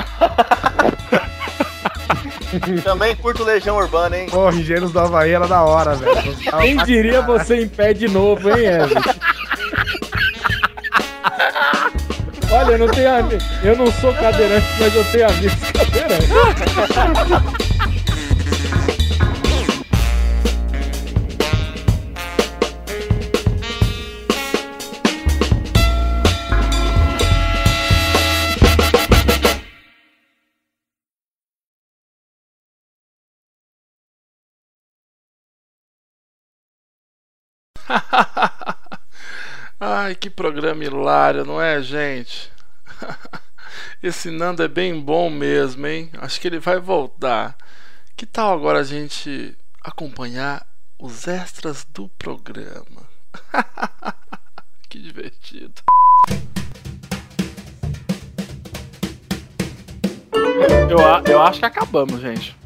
Também 2.83 3.15
curto 3.17 3.45
Legião 3.45 3.77
Urbana, 3.77 4.19
hein? 4.19 4.29
Porra, 4.31 4.57
Engenheiros 4.57 4.93
da 4.93 5.03
Havaí 5.03 5.33
era 5.33 5.47
da 5.47 5.63
hora, 5.63 5.95
velho. 5.95 6.37
Quem 6.61 6.77
diria 6.85 7.21
você 7.23 7.63
em 7.63 7.69
pé 7.69 7.93
de 7.93 8.09
novo, 8.09 8.51
hein, 8.51 8.67
Everton? 8.67 9.15
Olha, 12.53 12.73
eu 12.73 12.79
não 12.79 12.89
tenho 12.89 13.09
Eu 13.63 13.77
não 13.77 13.87
sou 14.01 14.13
cadeirante, 14.15 14.67
mas 14.79 14.95
eu 14.95 15.05
tenho 15.11 15.29
amigos 15.29 15.59
cadeirantes. 15.73 17.74
Ai, 39.81 40.15
que 40.15 40.31
programa 40.31 40.85
hilário, 40.85 41.45
não 41.45 41.61
é, 41.61 41.83
gente? 41.83 42.51
Esse 44.03 44.31
Nando 44.31 44.63
é 44.63 44.69
bem 44.69 45.01
bom 45.01 45.29
mesmo, 45.31 45.87
hein? 45.87 46.11
Acho 46.19 46.41
que 46.41 46.49
ele 46.49 46.59
vai 46.59 46.79
voltar. 46.79 47.57
Que 48.17 48.27
tal 48.27 48.53
agora 48.53 48.81
a 48.81 48.85
gente 48.85 49.57
acompanhar 49.83 50.67
os 50.99 51.27
extras 51.27 51.85
do 51.85 52.09
programa? 52.11 53.03
que 54.89 54.99
divertido. 54.99 55.83
Eu, 60.89 60.99
eu 61.33 61.43
acho 61.43 61.59
que 61.59 61.67
acabamos, 61.67 62.21
gente. 62.21 62.57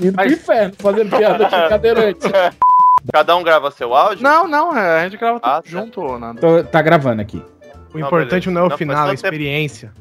Indo 0.00 0.12
pro 0.12 0.32
inferno, 0.32 0.74
fazendo 0.78 1.16
piada 1.16 1.44
de 1.44 1.50
cadeirante. 1.68 2.26
Cada 3.12 3.36
um 3.36 3.42
grava 3.42 3.70
seu 3.70 3.94
áudio? 3.94 4.22
Não, 4.22 4.46
não, 4.46 4.76
é, 4.76 5.00
a 5.00 5.04
gente 5.08 5.16
grava 5.18 5.40
tudo 5.40 5.50
Ah, 5.50 5.62
tá. 5.62 5.68
junto, 5.68 6.18
Nando. 6.18 6.40
Tô- 6.40 6.64
tá 6.64 6.82
gravando 6.82 7.22
aqui. 7.22 7.42
O 7.94 7.98
importante 7.98 8.48
não 8.50 8.62
é 8.62 8.64
o 8.64 8.68
Não, 8.68 8.76
final, 8.78 9.06
é 9.08 9.10
a 9.10 9.14
experiência. 9.14 9.92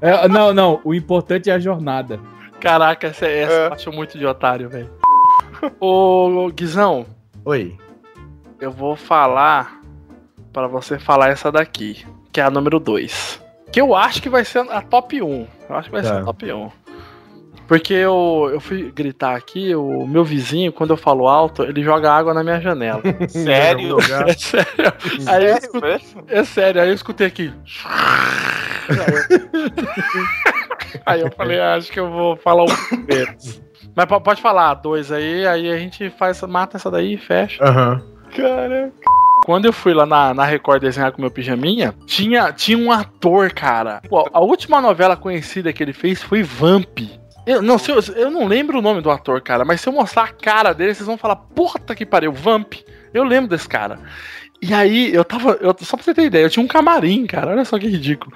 É, 0.00 0.28
não, 0.28 0.52
não. 0.54 0.80
O 0.84 0.94
importante 0.94 1.50
é 1.50 1.54
a 1.54 1.58
jornada. 1.58 2.18
Caraca, 2.60 3.08
essa, 3.08 3.26
essa 3.26 3.52
É. 3.52 3.66
eu 3.68 3.72
acho 3.72 3.92
muito 3.92 4.18
de 4.18 4.24
otário, 4.26 4.68
velho. 4.68 4.90
Ô, 5.80 6.48
Guizão, 6.54 7.06
Oi. 7.44 7.76
eu 8.60 8.70
vou 8.70 8.96
falar 8.96 9.80
pra 10.52 10.66
você 10.66 10.98
falar 10.98 11.28
essa 11.28 11.50
daqui, 11.52 12.06
que 12.32 12.40
é 12.40 12.44
a 12.44 12.50
número 12.50 12.78
2. 12.80 13.42
Que 13.72 13.80
eu 13.80 13.94
acho 13.94 14.22
que 14.22 14.28
vai 14.30 14.44
ser 14.44 14.60
a 14.70 14.80
top 14.80 15.20
1. 15.20 15.46
Eu 15.68 15.76
acho 15.76 15.88
que 15.88 15.92
vai 15.94 16.02
Tá. 16.02 16.08
ser 16.08 16.20
a 16.20 16.24
top 16.24 16.50
1. 16.52 16.70
Porque 17.68 17.92
eu, 17.94 18.48
eu 18.52 18.60
fui 18.60 18.92
gritar 18.94 19.34
aqui, 19.36 19.74
o 19.74 20.06
meu 20.06 20.24
vizinho, 20.24 20.72
quando 20.72 20.90
eu 20.90 20.96
falo 20.96 21.26
alto, 21.26 21.62
ele 21.64 21.82
joga 21.82 22.12
água 22.12 22.32
na 22.32 22.44
minha 22.44 22.60
janela. 22.60 23.02
Sério? 23.28 23.96
É 24.26 24.32
sério. 24.34 24.92
Aí 25.26 25.44
eu 25.46 25.56
escutei, 25.56 26.00
é 26.28 26.44
sério, 26.44 26.80
aí 26.82 26.88
eu 26.88 26.94
escutei 26.94 27.26
aqui. 27.26 27.52
Aí 31.04 31.20
eu 31.20 31.30
falei, 31.36 31.60
"Ah, 31.60 31.74
acho 31.74 31.90
que 31.92 32.00
eu 32.00 32.10
vou 32.10 32.36
falar 32.36 32.64
um 32.64 32.66
primeiro. 32.88 33.34
Mas 33.94 34.06
po- 34.06 34.20
pode 34.20 34.40
falar, 34.42 34.74
dois 34.74 35.10
aí, 35.12 35.46
aí 35.46 35.70
a 35.70 35.76
gente 35.78 36.10
faz, 36.10 36.40
mata 36.42 36.76
essa 36.76 36.90
daí 36.90 37.14
e 37.14 37.18
fecha. 37.18 37.62
Aham. 37.64 38.02
Caraca. 38.34 38.92
Quando 39.44 39.64
eu 39.66 39.72
fui 39.72 39.94
lá 39.94 40.04
na, 40.04 40.34
na 40.34 40.44
Record 40.44 40.80
desenhar 40.82 41.12
com 41.12 41.20
meu 41.22 41.30
pijaminha, 41.30 41.94
tinha, 42.06 42.52
tinha 42.52 42.76
um 42.76 42.90
ator, 42.90 43.52
cara. 43.52 44.00
Pô, 44.08 44.28
a 44.32 44.40
última 44.40 44.80
novela 44.80 45.16
conhecida 45.16 45.72
que 45.72 45.82
ele 45.82 45.92
fez 45.92 46.22
foi 46.22 46.42
Vamp. 46.42 46.98
Eu 47.46 47.62
não, 47.62 47.76
eu, 47.76 48.14
eu 48.16 48.30
não 48.30 48.44
lembro 48.44 48.80
o 48.80 48.82
nome 48.82 49.00
do 49.00 49.10
ator, 49.10 49.40
cara, 49.40 49.64
mas 49.64 49.80
se 49.80 49.88
eu 49.88 49.92
mostrar 49.92 50.24
a 50.24 50.32
cara 50.32 50.72
dele, 50.72 50.94
vocês 50.94 51.06
vão 51.06 51.16
falar, 51.16 51.36
puta 51.36 51.94
que 51.94 52.04
pariu, 52.04 52.32
Vamp. 52.32 52.74
Eu 53.14 53.22
lembro 53.22 53.48
desse 53.48 53.68
cara. 53.68 54.00
E 54.60 54.72
aí, 54.72 55.14
eu 55.14 55.24
tava. 55.24 55.58
Eu, 55.60 55.74
só 55.80 55.96
pra 55.96 56.04
você 56.04 56.14
ter 56.14 56.24
ideia, 56.24 56.44
eu 56.44 56.50
tinha 56.50 56.64
um 56.64 56.68
camarim, 56.68 57.26
cara. 57.26 57.50
Olha 57.50 57.64
só 57.64 57.78
que 57.78 57.86
ridículo. 57.86 58.34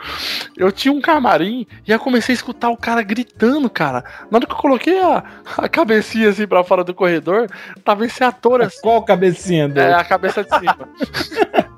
Eu 0.57 0.71
tinha 0.71 0.93
um 0.93 1.01
camarim 1.01 1.67
e 1.87 1.93
aí 1.93 1.97
eu 1.97 2.01
comecei 2.01 2.35
a 2.35 2.37
escutar 2.37 2.69
o 2.69 2.77
cara 2.77 3.03
gritando, 3.03 3.71
cara. 3.71 4.05
Na 4.31 4.39
hora 4.39 4.47
que 4.47 4.53
eu 4.53 4.57
coloquei 4.57 5.01
a, 5.01 5.25
a 5.57 5.69
cabecinha 5.69 6.29
assim 6.29 6.47
pra 6.47 6.63
fora 6.63 6.85
do 6.85 6.95
corredor, 6.95 7.49
tava 7.83 8.05
esse 8.05 8.23
ator 8.23 8.61
assim. 8.61 8.81
Qual 8.83 9.03
cabecinha 9.03 9.69
dele? 9.69 9.89
É, 9.89 9.95
a 9.95 10.05
cabeça 10.05 10.45
de 10.45 10.51
cima. 10.51 10.89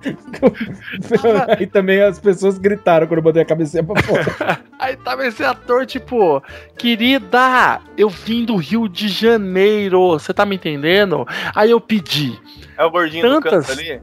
e 1.60 1.66
também 1.66 2.02
as 2.02 2.19
pessoas 2.19 2.59
gritaram 2.59 3.06
quando 3.06 3.19
eu 3.19 3.23
botei 3.23 3.43
a 3.43 3.47
cabecinha 3.47 3.85
pra 3.85 4.02
fora. 4.02 4.60
Aí 4.78 4.97
tava 4.97 5.24
esse 5.27 5.44
ator, 5.44 5.86
tipo, 5.86 6.43
querida, 6.77 7.81
eu 7.97 8.09
vim 8.09 8.44
do 8.44 8.56
Rio 8.56 8.89
de 8.89 9.06
Janeiro, 9.06 10.19
você 10.19 10.35
tá 10.35 10.44
me 10.44 10.56
entendendo? 10.56 11.24
Aí 11.55 11.70
eu 11.70 11.81
pedi. 11.81 12.36
É 12.77 12.85
o 12.85 12.90
gordinho 12.90 13.23
Tantas- 13.23 13.66
do 13.66 13.69
canto 13.69 13.81
ali? 13.81 14.02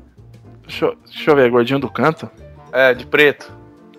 Deixa, 0.69 0.85
eu- 0.85 0.97
deixa 1.03 1.31
eu 1.31 1.35
ver, 1.35 1.49
gordinho 1.49 1.79
do 1.79 1.89
canto? 1.89 2.29
É, 2.71 2.93
de 2.93 3.03
preto. 3.05 3.51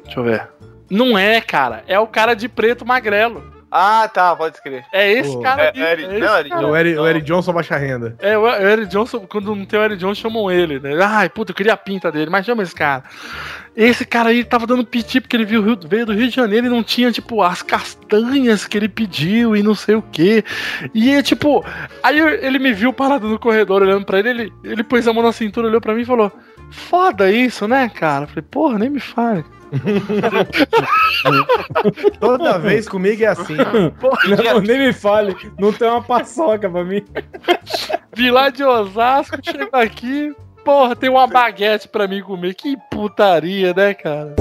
Deixa 0.05 0.21
eu 0.21 0.25
ver. 0.25 0.49
Não 0.89 1.19
é, 1.19 1.41
cara, 1.41 1.83
é 1.89 1.99
o 1.99 2.07
cara 2.07 2.35
de 2.35 2.49
preto 2.49 2.87
magrelo. 2.87 3.51
Ah, 3.73 4.09
tá, 4.13 4.35
pode 4.35 4.57
escrever. 4.57 4.85
É 4.93 5.13
esse 5.13 5.33
Pô. 5.33 5.43
cara 5.43 5.63
É, 5.63 5.73
aí. 5.73 5.81
é 5.83 5.93
Eric- 5.93 6.15
é 6.15 6.19
não, 6.19 6.37
Eric 6.39 6.51
cara. 6.51 6.67
O 6.67 6.77
Eric, 6.77 6.99
o 6.99 7.07
Eric 7.07 7.25
Johnson 7.27 7.53
baixa 7.53 7.77
renda. 7.77 8.17
É, 8.19 8.37
o 8.37 8.49
Eric 8.49 8.89
Johnson, 8.91 9.21
quando 9.29 9.55
não 9.55 9.65
tem 9.65 9.79
o 9.79 9.83
Eric 9.85 10.01
Johnson, 10.01 10.21
chamam 10.23 10.51
ele, 10.51 10.81
né? 10.81 10.93
Ai, 11.01 11.29
puta, 11.29 11.53
eu 11.53 11.55
queria 11.55 11.75
a 11.75 11.77
pinta 11.77 12.11
dele, 12.11 12.29
mas 12.31 12.45
chama 12.45 12.65
esse 12.65 12.75
cara. 12.75 13.05
Esse 13.77 14.05
cara 14.05 14.31
aí 14.31 14.43
tava 14.43 14.67
dando 14.67 14.85
piti 14.85 15.21
porque 15.21 15.37
ele 15.37 15.45
viu, 15.45 15.61
o 15.61 15.65
Rio- 15.65 15.79
veio 15.87 16.05
do 16.05 16.13
Rio 16.13 16.29
de 16.29 16.35
Janeiro 16.35 16.67
e 16.67 16.71
não 16.71 16.83
tinha, 16.83 17.13
tipo, 17.13 17.41
as 17.43 17.63
castanhas 17.63 18.67
que 18.67 18.77
ele 18.77 18.89
pediu 18.89 19.55
e 19.55 19.63
não 19.63 19.77
sei 19.77 19.95
o 19.95 20.03
que. 20.03 20.45
E 20.93 21.13
é 21.13 21.23
tipo, 21.23 21.65
aí 22.03 22.19
ele 22.19 22.59
me 22.59 22.73
viu 22.73 22.93
parado 22.93 23.29
no 23.29 23.39
corredor 23.39 23.83
olhando 23.83 24.05
pra 24.05 24.19
ele, 24.19 24.31
ele, 24.31 24.53
ele 24.65 24.83
pôs 24.83 25.07
a 25.07 25.13
mão 25.13 25.23
na 25.23 25.31
cintura, 25.33 25.69
olhou 25.69 25.81
pra 25.81 25.95
mim 25.95 26.03
e 26.03 26.07
falou: 26.07 26.33
Foda 26.71 27.31
isso, 27.31 27.67
né, 27.67 27.89
cara? 27.89 28.25
Eu 28.25 28.29
falei, 28.29 28.45
porra, 28.51 28.79
nem 28.79 28.91
me 28.91 29.01
fale. 29.01 29.45
Toda 32.19 32.59
vez 32.59 32.89
comigo 32.89 33.23
é 33.23 33.27
assim. 33.27 33.57
Não, 33.57 34.61
nem 34.61 34.79
me 34.79 34.93
fale. 34.93 35.37
Não 35.59 35.73
tem 35.73 35.89
uma 35.89 36.03
paçoca 36.03 36.69
pra 36.69 36.85
mim. 36.85 37.05
Vi 38.15 38.31
lá 38.31 38.51
de 38.51 38.65
Osasco, 38.65 39.39
chego 39.43 39.77
aqui, 39.77 40.35
porra, 40.65 40.97
tem 40.97 41.09
uma 41.09 41.27
baguete 41.27 41.89
pra 41.89 42.09
mim 42.09 42.23
comer. 42.23 42.55
Que 42.55 42.77
putaria, 42.91 43.73
né, 43.73 43.95
cara? 43.95 44.35